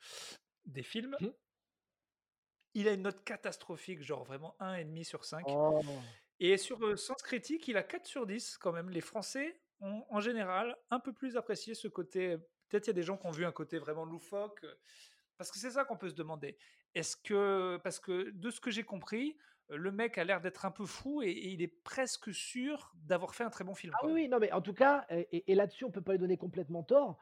des 0.66 0.82
films. 0.82 1.16
Mmh. 1.20 1.28
Il 2.74 2.88
a 2.88 2.92
une 2.92 3.02
note 3.02 3.24
catastrophique, 3.24 4.02
genre 4.02 4.24
vraiment 4.24 4.54
1,5 4.60 5.04
sur 5.04 5.24
5. 5.24 5.44
Oh. 5.48 5.80
Et 6.40 6.58
sur 6.58 6.84
euh, 6.84 6.96
Sens 6.96 7.22
Critique, 7.22 7.66
il 7.68 7.78
a 7.78 7.82
4 7.82 8.06
sur 8.06 8.26
10 8.26 8.58
quand 8.58 8.72
même. 8.72 8.90
Les 8.90 9.00
Français 9.00 9.58
ont 9.80 10.04
en 10.10 10.20
général 10.20 10.76
un 10.90 11.00
peu 11.00 11.14
plus 11.14 11.38
apprécié 11.38 11.74
ce 11.74 11.88
côté. 11.88 12.36
Peut-être 12.68 12.86
il 12.86 12.90
y 12.90 12.90
a 12.90 12.94
des 12.94 13.02
gens 13.02 13.16
qui 13.16 13.26
ont 13.26 13.30
vu 13.30 13.46
un 13.46 13.52
côté 13.52 13.78
vraiment 13.78 14.04
loufoque. 14.04 14.62
euh, 14.64 14.74
Parce 15.38 15.50
que 15.50 15.58
c'est 15.58 15.70
ça 15.70 15.84
qu'on 15.84 15.96
peut 15.96 16.10
se 16.10 16.14
demander. 16.14 16.58
Est-ce 16.94 17.16
que, 17.16 17.78
parce 17.82 18.00
que 18.00 18.30
de 18.30 18.50
ce 18.50 18.60
que 18.60 18.70
j'ai 18.70 18.84
compris, 18.84 19.36
le 19.68 19.90
mec 19.90 20.16
a 20.16 20.24
l'air 20.24 20.40
d'être 20.40 20.64
un 20.64 20.70
peu 20.70 20.86
fou 20.86 21.22
et, 21.22 21.30
et 21.30 21.48
il 21.48 21.60
est 21.60 21.82
presque 21.82 22.32
sûr 22.32 22.92
d'avoir 22.94 23.34
fait 23.34 23.44
un 23.44 23.50
très 23.50 23.64
bon 23.64 23.74
film. 23.74 23.92
Ah 24.00 24.06
oui, 24.06 24.28
non 24.28 24.38
mais 24.38 24.52
en 24.52 24.60
tout 24.60 24.72
cas 24.72 25.06
et 25.10 25.54
là-dessus 25.54 25.84
on 25.84 25.90
peut 25.90 26.00
pas 26.02 26.12
lui 26.12 26.18
donner 26.18 26.36
complètement 26.36 26.84
tort, 26.84 27.18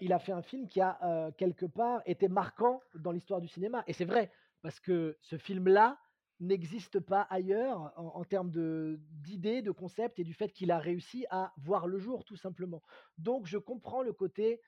il 0.00 0.12
a 0.12 0.18
fait 0.18 0.32
un 0.32 0.42
film 0.42 0.68
qui 0.68 0.80
a, 0.80 1.32
quelque 1.36 1.66
part 1.66 2.02
été 2.06 2.28
marquant 2.28 2.80
dans 2.94 3.10
l'histoire 3.10 3.40
du 3.40 3.48
cinéma 3.48 3.82
et 3.86 3.92
c'est 3.92 4.04
vrai, 4.04 4.30
parce 4.62 4.78
que 4.80 5.16
ce 5.22 5.36
film-là 5.36 5.98
n'existe 6.40 7.00
pas 7.00 7.22
ailleurs 7.30 7.92
en 7.96 8.12
en 8.14 8.24
termes 8.24 8.52
d'idées, 8.52 9.60
de 9.60 9.72
concepts 9.72 10.20
et 10.20 10.24
du 10.24 10.34
fait 10.34 10.50
qu'il 10.50 10.70
a 10.70 10.78
réussi 10.78 11.26
à 11.30 11.52
voir 11.56 11.88
le 11.88 11.98
jour 11.98 12.24
tout 12.24 12.36
simplement. 12.36 12.82
Donc 13.18 13.46
je 13.46 13.58
comprends 13.58 14.02
le 14.02 14.12
côté, 14.12 14.60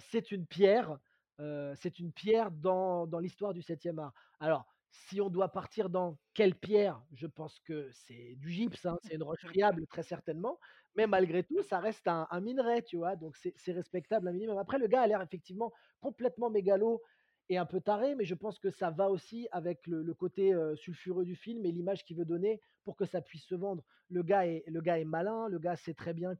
c'est 0.00 0.32
une 0.32 0.46
pierre, 0.46 0.98
c'est 1.38 1.98
une 1.98 2.12
pierre 2.12 2.50
dans 2.50 3.06
dans 3.06 3.18
l'histoire 3.18 3.54
du 3.54 3.62
7e 3.62 3.98
art. 3.98 4.12
Alors, 4.40 4.66
si 4.90 5.20
on 5.20 5.28
doit 5.30 5.50
partir 5.50 5.90
dans 5.90 6.18
quelle 6.34 6.54
pierre, 6.58 7.04
je 7.12 7.26
pense 7.26 7.58
que 7.60 7.90
c'est 7.92 8.34
du 8.36 8.50
gypse, 8.50 8.86
hein, 8.86 8.96
c'est 9.02 9.14
une 9.14 9.22
roche 9.22 9.42
friable 9.44 9.86
très 9.86 10.02
certainement, 10.02 10.58
mais 10.96 11.06
malgré 11.06 11.42
tout, 11.44 11.62
ça 11.62 11.78
reste 11.80 12.08
un 12.08 12.26
un 12.30 12.40
minerai, 12.40 12.82
tu 12.82 12.96
vois? 12.96 13.16
Donc 13.16 13.36
c'est 13.36 13.72
respectable 13.72 14.28
un 14.28 14.32
minimum. 14.32 14.58
Après 14.58 14.78
le 14.78 14.86
gars 14.86 15.02
a 15.02 15.06
l'air 15.06 15.22
effectivement 15.22 15.72
complètement 16.00 16.50
mégalo 16.50 17.02
et 17.48 17.58
un 17.58 17.66
peu 17.66 17.80
taré, 17.80 18.14
mais 18.16 18.24
je 18.24 18.34
pense 18.34 18.58
que 18.58 18.70
ça 18.70 18.90
va 18.90 19.08
aussi 19.10 19.46
avec 19.52 19.86
le 19.86 20.02
le 20.02 20.14
côté, 20.14 20.52
sulfureux 20.76 21.24
du 21.24 21.36
film 21.36 21.64
et 21.66 21.72
l'image 21.72 22.04
qu'il 22.04 22.16
veut 22.16 22.24
donner 22.24 22.60
pour 22.84 22.96
que 22.96 23.04
ça 23.04 23.20
puisse 23.22 23.44
se 23.46 23.54
vendre. 23.54 23.84
Le 24.08 24.22
gars 24.22 24.46
est 24.46 24.64
le 24.66 24.80
gars 24.80 24.98
est 24.98 25.04
malin, 25.04 25.48
le 25.48 25.58
gars 25.58 25.76
sait 25.76 25.94
très 25.94 26.14
bien 26.14 26.34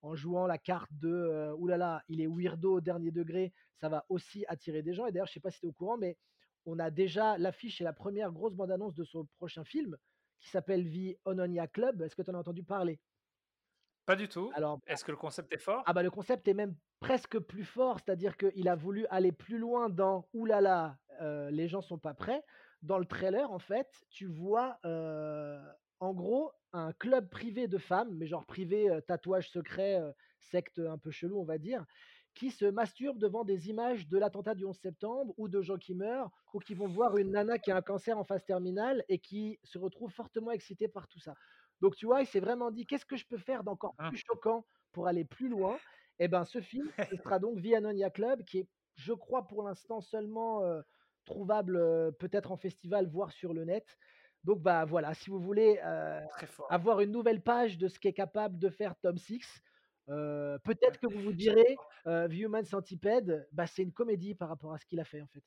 qu'en 0.00 0.14
jouant 0.14 0.46
la 0.46 0.58
carte 0.58 0.90
de, 0.92 1.52
là 1.66 1.76
là, 1.76 2.02
il 2.08 2.20
est 2.20 2.26
weirdo 2.26 2.76
au 2.76 2.80
dernier 2.80 3.10
degré, 3.12 3.52
ça 3.76 3.88
va 3.88 4.04
aussi 4.08 4.44
attirer 4.48 4.82
des 4.82 4.94
gens 4.94 5.06
et 5.06 5.12
d'ailleurs 5.12 5.26
je 5.28 5.32
sais 5.34 5.40
pas 5.40 5.50
si 5.50 5.60
tu 5.60 5.66
es 5.66 5.68
au 5.68 5.72
courant, 5.72 5.98
mais 5.98 6.16
on 6.66 6.78
a 6.78 6.90
déjà 6.90 7.38
l'affiche 7.38 7.80
et 7.80 7.84
la 7.84 7.92
première 7.92 8.32
grosse 8.32 8.54
bande 8.54 8.70
annonce 8.70 8.94
de 8.94 9.04
son 9.04 9.26
prochain 9.36 9.64
film 9.64 9.96
qui 10.40 10.48
s'appelle 10.50 10.84
The 10.90 11.18
Ononia 11.24 11.66
Club. 11.68 12.02
Est-ce 12.02 12.16
que 12.16 12.22
tu 12.22 12.30
en 12.30 12.34
as 12.34 12.38
entendu 12.38 12.64
parler? 12.64 13.00
Pas 14.04 14.14
du 14.16 14.28
tout. 14.28 14.54
Alors 14.54 14.80
Est-ce 14.86 15.04
que 15.04 15.10
le 15.10 15.16
concept 15.16 15.52
est 15.52 15.58
fort? 15.58 15.86
ah 15.86 15.92
bah, 15.92 16.02
le 16.02 16.10
concept 16.10 16.48
est 16.48 16.54
même 16.54 16.76
presque 17.00 17.38
plus 17.38 17.64
fort, 17.64 17.98
c'est-à-dire 18.00 18.36
qu'il 18.36 18.68
a 18.68 18.76
voulu 18.76 19.06
aller 19.10 19.32
plus 19.32 19.58
loin 19.58 19.88
dans 19.88 20.28
«Ouh 20.34 20.46
là 20.46 20.60
là, 20.60 20.98
heu, 21.22 21.48
les 21.50 21.68
gens 21.68 21.80
sont 21.82 21.98
pas 21.98 22.14
prêts». 22.14 22.42
Dans 22.82 22.98
le 22.98 23.06
trailer, 23.06 23.50
en 23.52 23.58
fait, 23.58 24.04
tu 24.10 24.26
vois, 24.26 24.78
heu, 24.86 25.60
en 26.00 26.14
gros, 26.14 26.52
un 26.72 26.92
club 26.92 27.28
privé 27.30 27.68
de 27.68 27.78
femmes, 27.78 28.14
mais 28.16 28.26
genre 28.26 28.46
privé, 28.46 28.90
heu, 28.90 29.02
tatouage 29.02 29.50
secret, 29.50 30.00
heu, 30.00 30.12
secte 30.38 30.78
un 30.78 30.98
peu 30.98 31.10
chelou, 31.10 31.40
on 31.40 31.44
va 31.44 31.58
dire, 31.58 31.84
qui 32.34 32.50
se 32.50 32.64
masturbent 32.64 33.18
devant 33.18 33.44
des 33.44 33.68
images 33.70 34.08
de 34.08 34.18
l'attentat 34.18 34.54
du 34.54 34.64
11 34.64 34.78
septembre 34.78 35.34
ou 35.36 35.48
de 35.48 35.60
gens 35.62 35.76
qui 35.78 35.94
meurent 35.94 36.30
ou 36.54 36.60
qui 36.60 36.74
vont 36.74 36.86
voir 36.86 37.16
une 37.16 37.32
nana 37.32 37.58
qui 37.58 37.70
a 37.72 37.76
un 37.76 37.82
cancer 37.82 38.16
en 38.18 38.24
phase 38.24 38.44
terminale 38.44 39.04
et 39.08 39.18
qui 39.18 39.58
se 39.64 39.78
retrouve 39.78 40.10
fortement 40.12 40.52
excitée 40.52 40.88
par 40.88 41.08
tout 41.08 41.18
ça. 41.18 41.36
Donc 41.80 41.96
tu 41.96 42.06
vois, 42.06 42.20
il 42.22 42.26
s'est 42.26 42.40
vraiment 42.40 42.70
dit 42.70 42.86
qu'est-ce 42.86 43.06
que 43.06 43.16
je 43.16 43.26
peux 43.26 43.38
faire 43.38 43.64
d'encore 43.64 43.96
Hein. 43.98 44.12
plus 44.12 44.22
choquant 44.26 44.66
pour 44.92 45.06
aller 45.08 45.24
plus 45.24 45.48
loin? 45.48 45.80
Et 46.18 46.28
ben 46.28 46.44
ce 46.44 46.60
film, 46.60 46.90
ce 46.98 47.16
sera 47.16 47.38
donc 47.38 47.58
Vianonia 47.58 48.10
Club 48.10 48.44
qui 48.44 48.58
est, 48.60 48.68
je 48.94 49.12
crois 49.12 49.46
pour 49.46 49.62
l'instant 49.62 50.00
seulement 50.00 50.62
euh, 50.64 50.82
trouvable 51.24 51.76
euh, 51.76 52.10
peut-être 52.12 52.52
en 52.52 52.56
festival, 52.56 53.08
voire 53.08 53.32
sur 53.32 53.54
le 53.54 53.64
net. 53.64 53.96
Donc 54.44 54.60
bah 54.60 54.84
voilà, 54.84 55.14
si 55.14 55.30
vous 55.30 55.40
voulez 55.40 55.80
euh, 55.84 56.20
avoir 56.70 57.00
une 57.00 57.10
nouvelle 57.10 57.42
page 57.42 57.78
de 57.78 57.88
ce 57.88 57.98
qu'est 57.98 58.12
capable 58.12 58.58
de 58.58 58.70
faire 58.70 58.94
Tom 59.02 59.18
Six, 59.18 59.62
euh, 60.08 60.58
peut-être 60.64 60.98
que 60.98 61.06
vous 61.06 61.20
vous 61.20 61.32
direz 61.32 61.76
euh, 62.06 62.28
The 62.28 62.34
Human 62.34 62.64
Centipede, 62.64 63.46
bah, 63.52 63.66
c'est 63.66 63.82
une 63.82 63.92
comédie 63.92 64.34
par 64.34 64.48
rapport 64.48 64.72
à 64.72 64.78
ce 64.78 64.86
qu'il 64.86 65.00
a 65.00 65.04
fait 65.04 65.20
en 65.20 65.26
fait. 65.28 65.42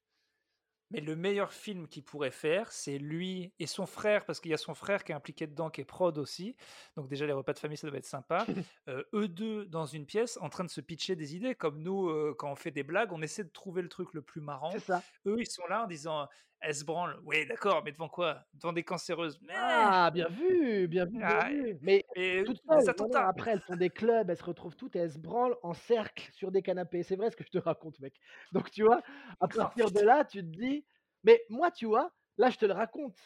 Mais 0.94 1.02
le 1.02 1.16
meilleur 1.16 1.52
film 1.52 1.88
qu'il 1.88 2.04
pourrait 2.04 2.30
faire, 2.30 2.72
c'est 2.72 3.00
lui 3.00 3.52
et 3.58 3.66
son 3.66 3.88
frère, 3.88 4.26
parce 4.26 4.40
qu'il 4.40 4.52
y 4.52 4.54
a 4.54 4.58
son 4.58 4.76
frère 4.76 5.04
qui 5.04 5.12
est 5.12 5.16
impliqué 5.16 5.48
dedans, 5.48 5.72
qui 5.72 5.82
est 5.82 5.86
prod 5.86 6.16
aussi. 6.20 6.56
Donc 6.96 7.08
déjà, 7.10 7.26
les 7.26 7.34
repas 7.34 7.54
de 7.54 7.58
famille, 7.58 7.78
ça 7.78 7.88
doit 7.88 7.98
être 7.98 8.06
sympa. 8.06 8.46
Euh, 8.90 9.02
eux 9.14 9.30
deux 9.30 9.66
dans 9.66 9.86
une 9.86 10.06
pièce, 10.06 10.38
en 10.42 10.50
train 10.50 10.66
de 10.66 10.70
se 10.70 10.82
pitcher 10.82 11.16
des 11.16 11.38
idées. 11.38 11.56
Comme 11.56 11.82
nous, 11.82 12.10
euh, 12.10 12.36
quand 12.38 12.52
on 12.52 12.56
fait 12.56 12.70
des 12.70 12.84
blagues, 12.84 13.14
on 13.14 13.22
essaie 13.22 13.46
de 13.46 13.50
trouver 13.50 13.82
le 13.82 13.88
truc 13.88 14.14
le 14.14 14.22
plus 14.22 14.42
marrant. 14.42 14.78
ça. 14.80 15.02
Eux, 15.26 15.38
ils 15.40 15.50
sont 15.50 15.66
là 15.68 15.86
en 15.86 15.88
disant, 15.88 16.28
elle 16.64 16.76
se 16.76 16.86
branle. 16.86 17.20
Oui, 17.26 17.46
d'accord, 17.46 17.84
mais 17.84 17.92
devant 17.92 18.10
quoi? 18.10 18.46
Devant 18.54 18.74
des 18.74 18.84
cancéreuses. 18.84 19.40
Mais, 19.42 19.54
Ah, 19.56 20.10
bien 20.12 20.28
vu, 20.30 20.88
bien 20.88 21.06
vu, 21.06 21.18
bien 21.18 21.28
ah, 21.28 21.50
vu. 21.50 21.78
Mais 21.82 22.06
et 22.16 22.44
toutes 22.46 22.64
non, 22.66 22.78
non, 22.78 22.88
attentats. 22.88 23.28
après 23.28 23.52
elles 23.52 23.62
font 23.62 23.76
des 23.76 23.90
clubs, 23.90 24.30
elles 24.30 24.38
se 24.38 24.44
retrouvent 24.44 24.76
toutes 24.76 24.96
et 24.96 25.00
elles 25.00 25.12
se 25.12 25.20
branlent 25.20 25.58
en 25.62 25.74
cercle 25.74 26.32
sur 26.32 26.52
des 26.52 26.62
canapés. 26.62 27.04
C'est 27.04 27.16
vrai 27.18 27.30
ce 27.30 27.36
que 27.36 27.44
je 27.44 27.50
te 27.52 27.58
raconte, 27.58 28.00
mec. 28.00 28.16
Donc 28.54 28.72
tu 28.72 28.84
vois, 28.84 29.02
à 29.42 29.48
partir 29.50 29.92
de 29.92 30.00
là, 30.00 30.24
tu 30.26 30.40
te 30.40 30.58
dis, 30.58 30.86
mais 31.24 31.44
moi, 31.50 31.70
tu 31.72 31.86
vois, 31.86 32.14
là, 32.38 32.50
je 32.50 32.58
te 32.58 32.66
le 32.66 32.74
raconte. 32.74 33.18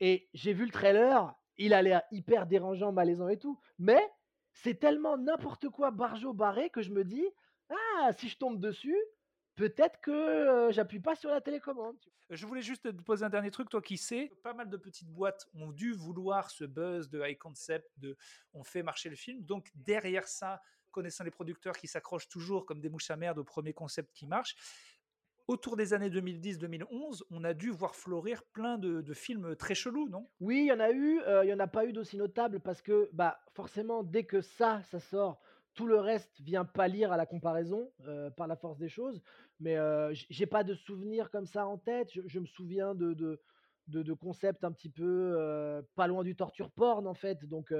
Et 0.00 0.28
j'ai 0.34 0.52
vu 0.52 0.64
le 0.64 0.70
trailer, 0.70 1.34
il 1.56 1.74
a 1.74 1.82
l'air 1.82 2.02
hyper 2.12 2.46
dérangeant, 2.46 2.92
malaisant 2.92 3.28
et 3.28 3.38
tout. 3.38 3.60
Mais 3.78 4.00
c'est 4.52 4.78
tellement 4.78 5.18
n'importe 5.18 5.68
quoi, 5.68 5.90
barjo 5.90 6.32
barré, 6.32 6.70
que 6.70 6.82
je 6.82 6.92
me 6.92 7.04
dis, 7.04 7.26
ah, 7.70 8.12
si 8.12 8.28
je 8.28 8.38
tombe 8.38 8.60
dessus, 8.60 8.96
peut-être 9.58 10.00
que 10.00 10.68
j'appuie 10.70 11.00
pas 11.00 11.16
sur 11.16 11.30
la 11.30 11.40
télécommande. 11.40 11.96
Je 12.30 12.46
voulais 12.46 12.62
juste 12.62 12.82
te 12.82 13.02
poser 13.02 13.24
un 13.24 13.28
dernier 13.28 13.50
truc, 13.50 13.68
toi 13.68 13.82
qui 13.82 13.98
sais, 13.98 14.30
pas 14.44 14.54
mal 14.54 14.70
de 14.70 14.76
petites 14.76 15.10
boîtes 15.10 15.46
ont 15.54 15.72
dû 15.72 15.92
vouloir 15.92 16.50
ce 16.50 16.64
buzz 16.64 17.10
de 17.10 17.20
high 17.26 17.36
concept, 17.36 17.90
de 17.96 18.16
on 18.52 18.62
fait 18.62 18.82
marcher 18.82 19.08
le 19.08 19.16
film. 19.16 19.42
Donc 19.44 19.70
derrière 19.74 20.28
ça, 20.28 20.62
connaissant 20.92 21.24
les 21.24 21.30
producteurs 21.30 21.76
qui 21.76 21.88
s'accrochent 21.88 22.28
toujours 22.28 22.66
comme 22.66 22.80
des 22.80 22.88
mouches 22.88 23.10
à 23.10 23.16
merde 23.16 23.38
au 23.38 23.44
premier 23.44 23.72
concept 23.72 24.12
qui 24.12 24.26
marche, 24.26 24.54
autour 25.48 25.76
des 25.76 25.94
années 25.94 26.10
2010-2011, 26.10 27.22
on 27.30 27.42
a 27.42 27.54
dû 27.54 27.70
voir 27.70 27.96
fleurir 27.96 28.44
plein 28.52 28.78
de, 28.78 29.00
de 29.00 29.14
films 29.14 29.56
très 29.56 29.74
chelous, 29.74 30.08
non? 30.08 30.28
Oui, 30.40 30.58
il 30.58 30.66
y 30.66 30.72
en 30.72 30.80
a 30.80 30.90
eu, 30.90 31.20
il 31.42 31.48
y 31.48 31.52
en 31.54 31.58
a 31.58 31.66
pas 31.66 31.86
eu 31.86 31.92
d'aussi 31.92 32.18
notable 32.18 32.60
parce 32.60 32.82
que, 32.82 33.08
bah, 33.12 33.40
forcément, 33.54 34.02
dès 34.04 34.24
que 34.24 34.42
ça, 34.42 34.82
ça 34.82 35.00
sort, 35.00 35.40
tout 35.74 35.86
le 35.86 35.98
reste 36.00 36.40
vient 36.40 36.64
pâlir 36.64 37.12
à 37.12 37.16
la 37.16 37.26
comparaison, 37.26 37.92
heu, 38.06 38.30
par 38.36 38.46
la 38.46 38.56
force 38.56 38.78
des 38.78 38.88
choses. 38.88 39.22
Mais, 39.60 39.76
heu, 39.76 40.10
j'ai 40.12 40.46
pas 40.46 40.64
de 40.64 40.74
souvenirs 40.74 41.30
comme 41.30 41.46
ça 41.46 41.66
en 41.66 41.78
tête. 41.78 42.10
Je 42.12 42.38
me 42.40 42.46
souviens 42.46 42.94
de 42.94 43.14
de 43.14 43.40
de 43.86 44.12
concepts 44.12 44.64
un 44.64 44.72
petit 44.72 44.90
peu, 44.90 45.82
pas 45.94 46.06
loin 46.06 46.22
du 46.24 46.36
torture 46.36 46.70
porn, 46.72 47.06
en 47.06 47.14
fait. 47.14 47.44
Donc, 47.46 47.72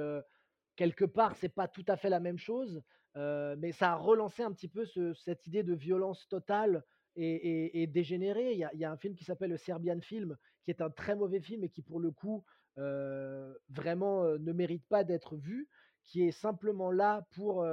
quelque 0.75 1.05
part, 1.05 1.35
c'est 1.35 1.49
pas 1.53 1.67
tout 1.67 1.85
à 1.87 1.97
fait 1.97 2.09
la 2.09 2.19
même 2.19 2.37
chose, 2.37 2.81
mais 3.15 3.71
ça 3.71 3.91
a 3.91 3.95
relancé 3.95 4.43
un 4.43 4.51
petit 4.53 4.69
peu 4.69 4.85
ce 4.85 5.13
cette 5.13 5.45
idée 5.47 5.63
de 5.63 5.73
violence 5.75 6.27
totale 6.27 6.83
et 7.15 7.87
dégénérée. 7.87 8.53
Il 8.53 8.79
y 8.79 8.85
a 8.85 8.91
un 8.91 8.97
film 8.97 9.15
qui 9.15 9.23
s'appelle 9.23 9.51
le 9.51 9.57
Serbian 9.57 9.99
Film, 10.01 10.37
qui 10.63 10.71
est 10.71 10.81
un 10.81 10.89
très 10.89 11.15
mauvais 11.15 11.41
film 11.41 11.63
et 11.63 11.69
qui 11.69 11.81
pour 11.81 11.99
le 11.99 12.11
coup, 12.11 12.43
vraiment, 12.77 14.23
ne 14.37 14.53
mérite 14.53 14.87
pas 14.87 15.03
d'être 15.03 15.35
vu, 15.35 15.69
qui 16.05 16.23
est 16.23 16.31
simplement 16.31 16.91
là 16.91 17.27
pour, 17.35 17.65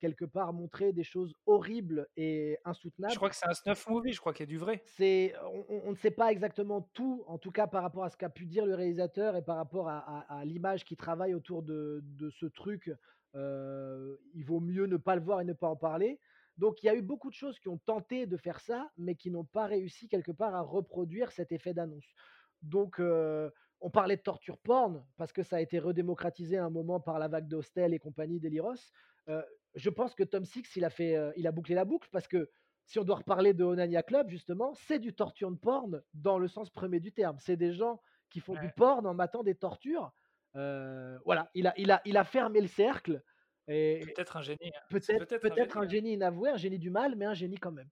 quelque 0.00 0.24
part 0.24 0.52
montrer 0.52 0.92
des 0.92 1.04
choses 1.04 1.34
horribles 1.46 2.08
et 2.16 2.58
Je 2.64 2.70
insoutenables. 2.70 3.14
crois 3.16 3.30
que 3.30 3.36
c'est 3.36 3.48
un 3.48 3.54
snuff 3.54 3.88
movie, 3.88 4.12
je 4.12 4.20
crois 4.20 4.32
qu'il 4.32 4.44
y 4.44 4.48
a 4.48 4.52
du 4.52 4.58
vrai. 4.58 4.82
C'est 4.84 5.34
on 5.72 5.90
ne 5.90 5.96
sait 5.96 6.10
pas 6.10 6.32
exactement 6.32 6.82
tout, 6.94 7.24
en 7.26 7.38
tout 7.38 7.50
cas 7.52 7.66
par 7.66 7.82
rapport 7.82 8.04
à 8.04 8.10
ce 8.10 8.16
qu'a 8.16 8.28
pu 8.30 8.46
dire 8.46 8.66
le 8.66 8.74
réalisateur 8.74 9.36
et 9.36 9.42
par 9.42 9.56
rapport 9.56 9.88
à 9.88 9.98
à 9.98 10.40
à 10.40 10.44
l'image 10.44 10.84
qui 10.84 10.96
travaille 10.96 11.34
autour 11.34 11.62
de 11.62 12.00
de 12.04 12.30
ce 12.30 12.46
truc, 12.46 12.90
il 13.34 14.44
vaut 14.44 14.60
mieux 14.60 14.86
ne 14.86 14.96
pas 14.96 15.14
le 15.16 15.22
voir 15.22 15.40
et 15.40 15.44
ne 15.44 15.52
pas 15.52 15.68
en 15.68 15.76
parler. 15.76 16.20
Donc 16.56 16.82
il 16.82 16.86
y 16.86 16.88
a 16.88 16.94
eu 16.94 17.02
beaucoup 17.02 17.30
de 17.30 17.34
choses 17.34 17.58
qui 17.58 17.68
ont 17.68 17.78
tenté 17.78 18.26
de 18.26 18.36
faire 18.36 18.60
ça, 18.60 18.90
mais 18.96 19.16
qui 19.16 19.30
n'ont 19.30 19.44
pas 19.44 19.66
réussi 19.66 20.08
quelque 20.08 20.32
part 20.32 20.54
à 20.54 20.60
reproduire 20.60 21.32
cet 21.32 21.52
effet 21.52 21.74
d'annonce. 21.74 22.06
Donc 22.62 23.00
on 23.84 23.90
parlait 23.90 24.16
de 24.16 24.22
torture 24.22 24.56
porn 24.58 25.04
parce 25.18 25.30
que 25.30 25.42
ça 25.42 25.56
a 25.56 25.60
été 25.60 25.78
redémocratisé 25.78 26.56
à 26.56 26.64
un 26.64 26.70
moment 26.70 27.00
par 27.00 27.18
la 27.18 27.28
vague 27.28 27.46
d'Hostel 27.48 27.92
et 27.92 27.98
compagnie, 27.98 28.40
Deliros. 28.40 28.74
Heu, 29.28 29.44
je 29.74 29.90
pense 29.90 30.14
que 30.14 30.24
Tom 30.24 30.46
Six, 30.46 30.74
il 30.76 30.86
a 30.86 30.90
fait, 30.90 31.16
heu, 31.16 31.34
il 31.36 31.46
a 31.46 31.52
bouclé 31.52 31.74
la 31.74 31.84
boucle 31.84 32.08
parce 32.10 32.26
que 32.26 32.50
si 32.86 32.98
on 32.98 33.04
doit 33.04 33.16
reparler 33.16 33.52
de 33.52 33.62
Onania 33.62 34.02
Club, 34.02 34.30
justement, 34.30 34.72
c'est 34.72 34.98
du 34.98 35.14
torture 35.14 35.50
de 35.50 35.56
porn 35.56 36.02
dans 36.14 36.38
le 36.38 36.48
sens 36.48 36.70
premier 36.70 36.98
du 36.98 37.12
terme. 37.12 37.36
C'est 37.38 37.58
des 37.58 37.74
gens 37.74 38.00
qui 38.30 38.40
font 38.40 38.54
du 38.54 38.70
porn 38.74 39.06
en 39.06 39.12
matant 39.12 39.42
des 39.42 39.54
tortures. 39.54 40.12
Heu, 40.56 41.18
voilà, 41.26 41.50
il 41.54 41.66
a 41.66 41.74
il 41.76 41.90
a 41.90 42.00
il 42.06 42.16
a 42.16 42.24
fermé 42.24 42.62
le 42.62 42.68
cercle 42.68 43.22
Peut-être 43.66 44.38
un 44.38 44.42
génie. 44.42 44.58
hein. 44.74 44.80
Peut-être 44.88 45.26
peut-être 45.26 45.44
un 45.44 45.48
peut-être 45.50 45.76
génie. 45.76 45.84
un 45.84 45.86
hein. 45.86 45.88
génie 45.90 46.12
inavoué, 46.14 46.48
un 46.48 46.56
génie 46.56 46.78
du 46.78 46.90
mal, 46.90 47.16
mais 47.16 47.26
un 47.26 47.34
génie 47.34 47.58
quand 47.58 47.72
même. 47.72 47.90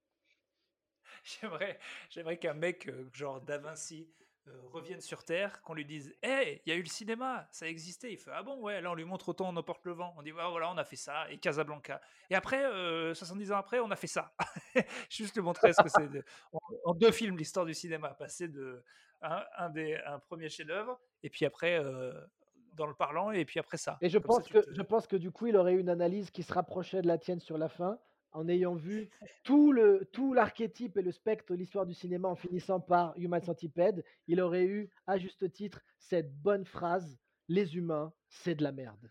J'aimerais, 1.25 1.79
j'aimerais 2.11 2.39
qu'un 2.39 2.55
mec, 2.55 2.89
euh, 2.89 3.09
genre 3.13 3.41
Da 3.41 3.59
Vinci, 3.59 4.09
euh, 4.49 4.53
revienne 4.73 5.01
sur 5.01 5.25
Terre, 5.25 5.63
qu'on 5.63 5.75
lui 5.75 5.85
dise 5.85 6.15
Hey, 6.23 6.61
il 6.67 6.71
y 6.71 6.73
a 6.73 6.77
eu 6.77 6.83
le 6.83 6.89
cinéma, 6.89 7.49
ça 7.53 7.69
existait. 7.69 8.13
Il 8.13 8.19
fait 8.19 8.31
Ah 8.35 8.43
bon, 8.43 8.61
ouais, 8.61 8.81
là 8.81 8.91
on 8.91 8.95
lui 8.95 9.05
montre 9.05 9.29
autant, 9.29 9.49
on 9.49 9.57
emporte 9.57 9.85
le 9.85 9.93
vent. 9.93 10.15
On 10.19 10.23
dit 10.23 10.33
Ah, 10.39 10.49
voilà, 10.49 10.71
on 10.73 10.77
a 10.79 10.85
fait 10.85 10.97
ça, 10.97 11.31
et 11.31 11.39
Casablanca. 11.39 12.01
Et 12.31 12.35
après, 12.35 12.65
euh, 12.65 13.15
70 13.15 13.53
ans 13.53 13.57
après, 13.57 13.79
on 13.81 13.91
a 13.91 13.97
fait 13.97 14.07
ça. 14.09 14.35
Juste 15.11 15.35
lui 15.37 15.43
montrer 15.43 15.73
ce 15.73 15.83
que 15.83 15.89
c'est. 15.89 16.09
de- 16.09 16.25
En, 16.53 16.59
en 16.87 16.95
deux 16.95 17.13
films, 17.13 17.37
l'histoire 17.37 17.67
du 17.67 17.75
cinéma, 17.75 18.11
passer 18.15 18.49
de 18.49 18.83
un, 19.21 19.45
un 19.57 19.71
des, 19.71 19.95
un 20.07 20.19
premier 20.19 20.49
chef-d'œuvre, 20.49 20.99
et 21.23 21.31
puis 21.31 21.45
après, 21.47 21.79
euh, 21.79 22.13
dans 22.75 22.87
le 22.87 22.95
parlant, 22.95 23.31
et 23.31 23.45
puis 23.45 23.61
après 23.61 23.77
ça. 23.77 23.99
Et 24.01 24.09
je 24.09 24.19
Comme 24.19 24.37
pense 24.37 24.49
que 24.49 24.59
te- 24.59 24.75
je 24.75 24.83
pense 24.83 25.07
que 25.07 25.15
du 25.17 25.31
coup, 25.31 25.47
il 25.47 25.57
aurait 25.57 25.75
eu 25.75 25.79
une 25.81 25.91
analyse 25.91 26.31
qui 26.31 26.43
se 26.43 26.53
rapprochait 26.53 27.03
de 27.03 27.07
la 27.07 27.19
tienne 27.19 27.39
sur 27.39 27.59
la 27.59 27.69
fin, 27.69 27.99
en 28.33 28.49
ayant 28.49 28.75
vu 28.75 29.09
tout 29.45 29.73
le 29.73 30.09
tout 30.13 30.35
l'archétype 30.35 30.97
et 30.97 31.03
le 31.03 31.13
spectre 31.13 31.53
de 31.53 31.59
l'histoire 31.59 31.87
du 31.87 31.95
cinéma 31.95 32.29
en 32.29 32.37
finissant 32.37 32.81
par 32.81 33.15
Human 33.17 33.43
Centipede. 33.43 34.05
Il 34.27 34.41
aurait 34.41 34.65
eu, 34.65 34.91
à 35.07 35.19
juste 35.19 35.53
titre, 35.53 35.83
cette 35.99 36.35
bonne 36.41 36.65
phrase: 36.65 37.19
«Les 37.49 37.77
humains, 37.77 38.13
c'est 38.29 38.55
de 38.55 38.63
la 38.63 38.73
merde». 38.73 39.11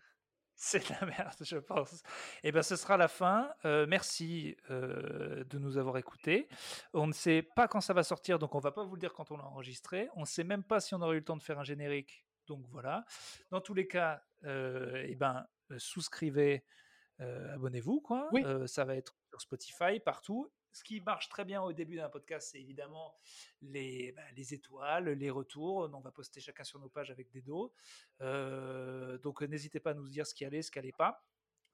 C'est 0.54 0.78
de 0.78 0.94
la 1.00 1.06
merde, 1.06 1.34
je 1.40 1.56
pense. 1.56 2.04
Et 2.44 2.52
ben, 2.52 2.62
ce 2.62 2.76
sera 2.76 2.96
la 2.96 3.08
fin. 3.08 3.50
Euh, 3.64 3.84
merci 3.88 4.56
euh, 4.70 5.42
de 5.42 5.58
nous 5.58 5.76
avoir 5.76 5.98
écoutés. 5.98 6.46
On 6.92 7.08
ne 7.08 7.12
sait 7.12 7.42
pas 7.42 7.66
quand 7.66 7.80
ça 7.80 7.92
va 7.92 8.04
sortir, 8.04 8.38
donc 8.38 8.54
on 8.54 8.60
va 8.60 8.70
pas 8.70 8.84
vous 8.84 8.94
le 8.94 9.00
dire 9.00 9.12
quand 9.12 9.32
on 9.32 9.36
l'a 9.36 9.44
enregistré. 9.44 10.08
On 10.14 10.20
ne 10.20 10.26
sait 10.26 10.44
même 10.44 10.62
pas 10.62 10.78
si 10.78 10.94
on 10.94 11.02
aura 11.02 11.14
eu 11.14 11.18
le 11.18 11.24
temps 11.24 11.36
de 11.36 11.42
faire 11.42 11.58
un 11.58 11.64
générique. 11.64 12.24
Donc 12.46 12.64
voilà. 12.68 13.04
Dans 13.50 13.60
tous 13.60 13.74
les 13.74 13.88
cas, 13.88 14.22
euh, 14.44 15.04
eh 15.08 15.16
ben, 15.16 15.44
euh, 15.70 15.78
souscrivez, 15.78 16.64
euh, 17.20 17.54
abonnez-vous, 17.54 18.00
quoi. 18.00 18.28
Oui. 18.32 18.42
Euh, 18.44 18.66
ça 18.66 18.84
va 18.84 18.96
être 18.96 19.16
sur 19.30 19.40
Spotify, 19.40 20.00
partout. 20.00 20.50
Ce 20.72 20.82
qui 20.84 21.00
marche 21.02 21.28
très 21.28 21.44
bien 21.44 21.60
au 21.62 21.72
début 21.74 21.96
d'un 21.96 22.08
podcast, 22.08 22.48
c'est 22.52 22.60
évidemment 22.60 23.14
les, 23.60 24.12
bah, 24.12 24.22
les 24.34 24.54
étoiles, 24.54 25.10
les 25.10 25.28
retours. 25.30 25.90
On 25.92 26.00
va 26.00 26.10
poster 26.10 26.40
chacun 26.40 26.64
sur 26.64 26.78
nos 26.80 26.88
pages 26.88 27.10
avec 27.10 27.30
des 27.30 27.42
dos. 27.42 27.74
Euh, 28.22 29.18
donc 29.18 29.42
n'hésitez 29.42 29.80
pas 29.80 29.90
à 29.90 29.94
nous 29.94 30.08
dire 30.08 30.26
ce 30.26 30.34
qui 30.34 30.44
allait, 30.46 30.62
ce 30.62 30.70
qui 30.70 30.78
allait 30.78 30.92
pas. 30.92 31.22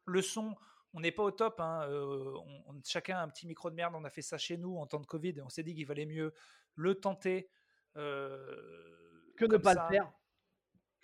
Le 0.07 0.21
son, 0.21 0.57
on 0.95 1.01
n'est 1.01 1.13
pas 1.13 1.23
au 1.23 1.31
top. 1.31 1.61
hein, 1.61 1.87
on- 1.89 2.65
on- 2.67 2.81
chacun 2.85 3.19
a 3.19 3.23
un 3.23 3.29
petit 3.29 3.47
micro 3.47 3.71
de 3.71 3.77
merde. 3.77 3.95
On 3.97 4.03
a 4.05 4.11
fait 4.11 4.23
ça 4.23 4.37
chez 4.37 4.57
nous 4.57 4.77
en 4.79 4.87
temps 4.89 4.99
de 5.01 5.07
Covid. 5.07 5.35
Et 5.37 5.43
on 5.43 5.49
s'est 5.49 5.63
dit 5.63 5.75
qu'il 5.77 5.87
valait 5.87 6.07
mieux 6.07 6.35
le 6.75 6.95
tenter. 6.97 7.49
Que 7.95 9.45
ne 9.47 9.57
pas 9.59 9.75
ça, 9.75 9.89
le 9.89 9.95
faire. 9.95 10.13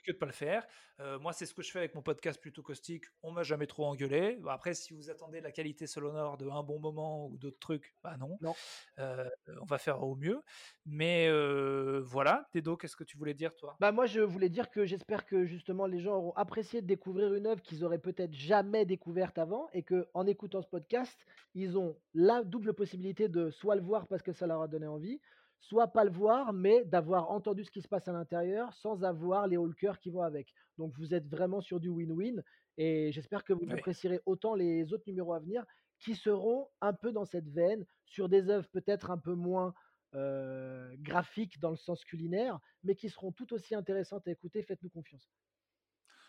Que 0.05 0.12
de 0.12 0.16
pas 0.16 0.26
le 0.26 0.32
faire. 0.32 0.66
Euh, 1.01 1.18
moi, 1.18 1.32
c'est 1.32 1.47
ce 1.47 1.55
que 1.55 1.62
je 1.62 1.70
fais 1.70 1.81
avec 1.81 1.94
mon 1.94 2.02
podcast 2.02 2.40
plutôt 2.40 2.62
caustique. 2.62 3.05
On 3.22 3.32
m'a 3.32 3.43
jamais 3.43 3.66
trop 3.66 3.86
engueulé. 3.86 4.39
Après, 4.48 4.74
si 4.74 4.94
vous 4.94 5.10
attendez 5.10 5.40
la 5.40 5.51
qualité 5.51 5.86
sonore 5.86 6.36
de 6.36 6.48
un 6.48 6.62
bon 6.62 6.78
moment 6.78 7.26
ou 7.26 7.36
d'autres 7.36 7.59
trucs, 7.59 7.94
bah 8.02 8.16
non. 8.18 8.39
Non. 8.40 8.55
Euh, 8.98 9.28
on 9.60 9.64
va 9.64 9.78
faire 9.78 10.02
au 10.02 10.14
mieux. 10.14 10.40
Mais 10.86 11.26
euh, 11.28 12.01
voilà, 12.05 12.48
Dedo, 12.55 12.76
qu'est-ce 12.76 12.97
que 12.97 13.05
tu 13.05 13.16
voulais 13.16 13.35
dire, 13.35 13.56
toi? 13.56 13.76
Bah, 13.81 13.90
moi, 13.90 14.06
je 14.06 14.20
voulais 14.20 14.51
dire 14.51 14.70
que 14.70 14.85
j'espère 14.85 15.26
que 15.26 15.44
justement 15.44 15.86
les 15.86 16.01
gens 16.01 16.16
auront 16.16 16.35
apprécié 16.36 16.82
de 16.82 16.86
découvrir 16.86 17.35
une 17.35 17.47
œuvre 17.47 17.62
qu'ils 17.62 17.85
auraient 17.85 17.98
peut-être 17.98 18.35
jamais 18.35 18.85
découverte 18.85 19.39
avant 19.39 19.68
et 19.72 19.82
que 19.82 20.09
en 20.14 20.26
écoutant 20.26 20.62
ce 20.62 20.68
podcast, 20.68 21.26
ils 21.55 21.76
ont 21.78 21.97
la 22.12 22.44
double 22.44 22.74
possibilité 22.74 23.28
de 23.28 23.51
soit 23.51 23.74
le 23.74 23.82
voir 23.82 24.06
parce 24.06 24.22
que 24.22 24.32
ça 24.32 24.47
leur 24.47 24.62
a 24.62 24.68
donné 24.68 24.86
envie, 24.86 25.20
soit 25.60 25.89
pas 25.89 26.05
le 26.05 26.10
voir, 26.10 26.52
mais 26.52 26.85
d'avoir 26.85 27.31
entendu 27.31 27.64
ce 27.64 27.70
qui 27.70 27.81
se 27.82 27.89
passe 27.89 28.09
à 28.09 28.12
l'intérieur 28.12 28.72
sans 28.74 29.05
avoir 29.05 29.47
les 29.47 29.59
cœur 29.76 29.98
qui 29.98 30.10
vont 30.10 30.22
avec. 30.22 30.52
Donc 30.78 30.93
vous 30.98 31.14
êtes 31.14 31.26
vraiment 31.28 31.60
sur 31.60 31.81
du 31.81 31.89
win-win 31.89 32.43
et 32.76 33.12
j'espère 33.12 33.44
que 33.44 33.52
vous 33.52 33.66
Oui. 33.66 33.72
apprécierez 33.72 34.20
autant 34.26 34.55
les 34.55 34.93
autres 34.93 35.05
numéros 35.06 35.32
à 35.35 35.40
venir 35.40 35.64
qui 36.01 36.14
seront 36.16 36.68
un 36.81 36.93
peu 36.93 37.12
dans 37.12 37.24
cette 37.24 37.48
veine, 37.48 37.86
sur 38.05 38.28
des 38.28 38.51
œuvres 38.51 38.68
peut-être 38.68 39.10
un 39.10 39.18
peu 39.18 39.35
moins 39.35 39.74
euh, 40.14 40.94
graphiques 40.98 41.60
dans 41.60 41.70
le 41.70 41.76
sens 41.76 42.05
culinaire, 42.05 42.59
mais 42.82 42.94
qui 42.94 43.09
seront 43.09 43.32
tout 43.32 43.52
aussi 43.55 43.74
intéressantes 43.74 44.26
à 44.28 44.31
écouter. 44.32 44.62
Faites-nous 44.62 44.90
confiance. 44.90 45.31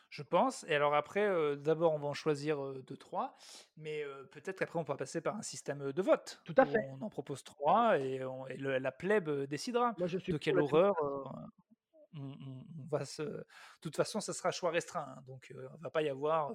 Je 0.09 0.23
pense. 0.23 0.63
Et 0.67 0.75
alors 0.75 0.93
après, 0.95 1.27
euh, 1.27 1.55
d'abord, 1.55 1.93
on 1.93 1.99
va 1.99 2.07
en 2.07 2.13
choisir 2.13 2.63
euh, 2.63 2.81
deux, 2.87 2.95
trois, 2.97 3.35
mais 3.75 4.03
euh, 4.03 4.23
peut-être 4.31 4.59
qu'après, 4.59 4.79
on 4.79 4.83
pourra 4.83 4.97
passer 4.97 5.19
par 5.21 5.35
un 5.35 5.41
système 5.41 5.91
de 5.91 6.01
vote. 6.01 6.41
Tout 6.45 6.53
à 6.57 6.65
fait. 6.65 6.87
On 6.91 7.01
en 7.01 7.09
propose 7.09 7.43
trois 7.43 7.97
et, 7.99 8.23
on- 8.23 8.47
et 8.47 8.57
le- 8.57 8.77
la 8.77 8.91
plèbe 8.91 9.29
décidera 9.47 9.93
Moi, 9.97 10.07
je 10.07 10.17
suis 10.17 10.31
de 10.31 10.37
quelle 10.37 10.59
horreur. 10.59 10.95
on, 11.01 12.21
on- 12.21 12.65
on 12.79 12.85
va 12.89 13.03
se... 13.03 13.23
De 13.23 13.45
toute 13.81 13.95
façon, 13.97 14.21
ça 14.21 14.31
sera 14.31 14.51
choix 14.51 14.71
restreint. 14.71 15.05
hein, 15.17 15.21
donc, 15.27 15.51
euh, 15.53 15.67
on 15.73 15.77
va 15.79 15.89
pas 15.89 16.01
y 16.01 16.07
avoir 16.09 16.53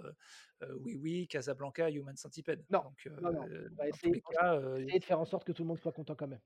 oui, 0.80 0.96
oui, 0.96 1.28
Casablanca, 1.28 1.90
Human 1.90 2.16
Centipede. 2.16 2.64
Non, 2.70 2.82
Donc, 2.84 3.08
non, 3.20 3.32
non. 3.32 3.40
On 3.42 3.74
va 3.76 3.90
cas, 4.32 4.60
essayer 4.78 4.98
de 5.00 5.04
faire 5.04 5.20
en 5.20 5.24
sorte 5.26 5.44
que 5.44 5.52
tout 5.52 5.62
le 5.64 5.68
monde 5.68 5.78
soit 5.80 5.92
content 5.92 6.14
quand 6.14 6.28
même. 6.28 6.40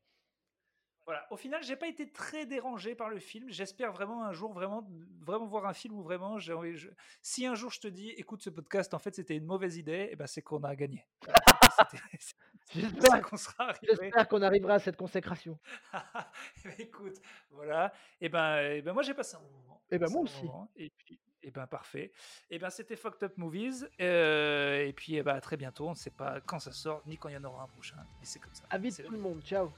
Voilà. 1.06 1.26
Au 1.30 1.36
final, 1.36 1.62
j'ai 1.62 1.76
pas 1.76 1.86
été 1.88 2.10
très 2.10 2.46
dérangé 2.46 2.94
par 2.94 3.08
le 3.10 3.18
film. 3.18 3.50
J'espère 3.50 3.92
vraiment 3.92 4.24
un 4.24 4.32
jour 4.32 4.52
vraiment, 4.52 4.86
vraiment 5.20 5.46
voir 5.46 5.66
un 5.66 5.74
film 5.74 5.94
où 5.98 6.02
vraiment 6.02 6.38
j'ai 6.38 6.52
envie. 6.54 6.76
je- 6.76 6.88
Si 7.20 7.44
un 7.46 7.54
jour 7.54 7.70
je 7.70 7.80
te 7.80 7.88
dis, 7.88 8.08
écoute 8.10 8.42
ce 8.42 8.50
podcast, 8.50 8.94
en 8.94 8.98
fait 8.98 9.14
c'était 9.14 9.36
une 9.36 9.44
mauvaise 9.44 9.76
idée, 9.76 10.08
et 10.10 10.16
ben 10.16 10.26
c'est 10.26 10.42
qu'on 10.42 10.62
a 10.64 10.74
gagné. 10.74 11.06
J'espère 12.74 13.22
qu'on 13.22 13.36
sera 13.36 13.68
arrivé. 13.68 13.86
j'espère 14.00 14.28
qu'on 14.28 14.42
arrivera 14.42 14.74
à 14.74 14.78
cette 14.78 14.96
consécration. 14.96 15.58
Eh 15.92 15.98
ben, 16.64 16.74
écoute, 16.78 17.16
voilà. 17.50 17.92
Et 18.20 18.28
ben, 18.28 18.56
eh 18.76 18.82
ben 18.82 18.92
moi 18.92 19.02
j'ai 19.02 19.14
passé 19.14 19.36
un 19.36 19.40
bon 19.40 19.50
moment. 19.62 19.82
Eh 19.90 19.98
ben, 19.98 20.10
moi 20.10 20.22
aussi. 20.22 20.44
moment. 20.44 20.70
Et 20.76 20.90
puis, 20.90 21.20
et 21.42 21.50
ben 21.50 21.66
parfait. 21.66 22.10
Et 22.50 22.58
ben 22.58 22.70
c'était 22.70 22.96
Fucked 22.96 23.22
Up 23.22 23.36
Movies. 23.36 23.86
euh, 24.00 24.86
et 24.86 24.92
puis 24.94 25.16
eh 25.16 25.22
ben, 25.22 25.34
à 25.34 25.40
très 25.40 25.56
bientôt. 25.58 25.86
On 25.86 25.90
ne 25.90 25.94
sait 25.96 26.10
pas 26.10 26.40
quand 26.40 26.58
ça 26.58 26.72
sort 26.72 27.02
ni 27.06 27.18
quand 27.18 27.28
il 27.28 27.34
y 27.34 27.36
en 27.36 27.44
aura 27.44 27.64
un 27.64 27.68
prochain. 27.68 27.96
Mais 28.20 28.24
c'est 28.26 28.38
comme 28.38 28.54
ça. 28.54 28.64
À 28.70 28.78
vite 28.78 29.02
tout 29.04 29.12
le 29.12 29.18
monde. 29.18 29.42
Ciao. 29.42 29.70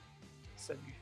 Salut. 0.55 0.95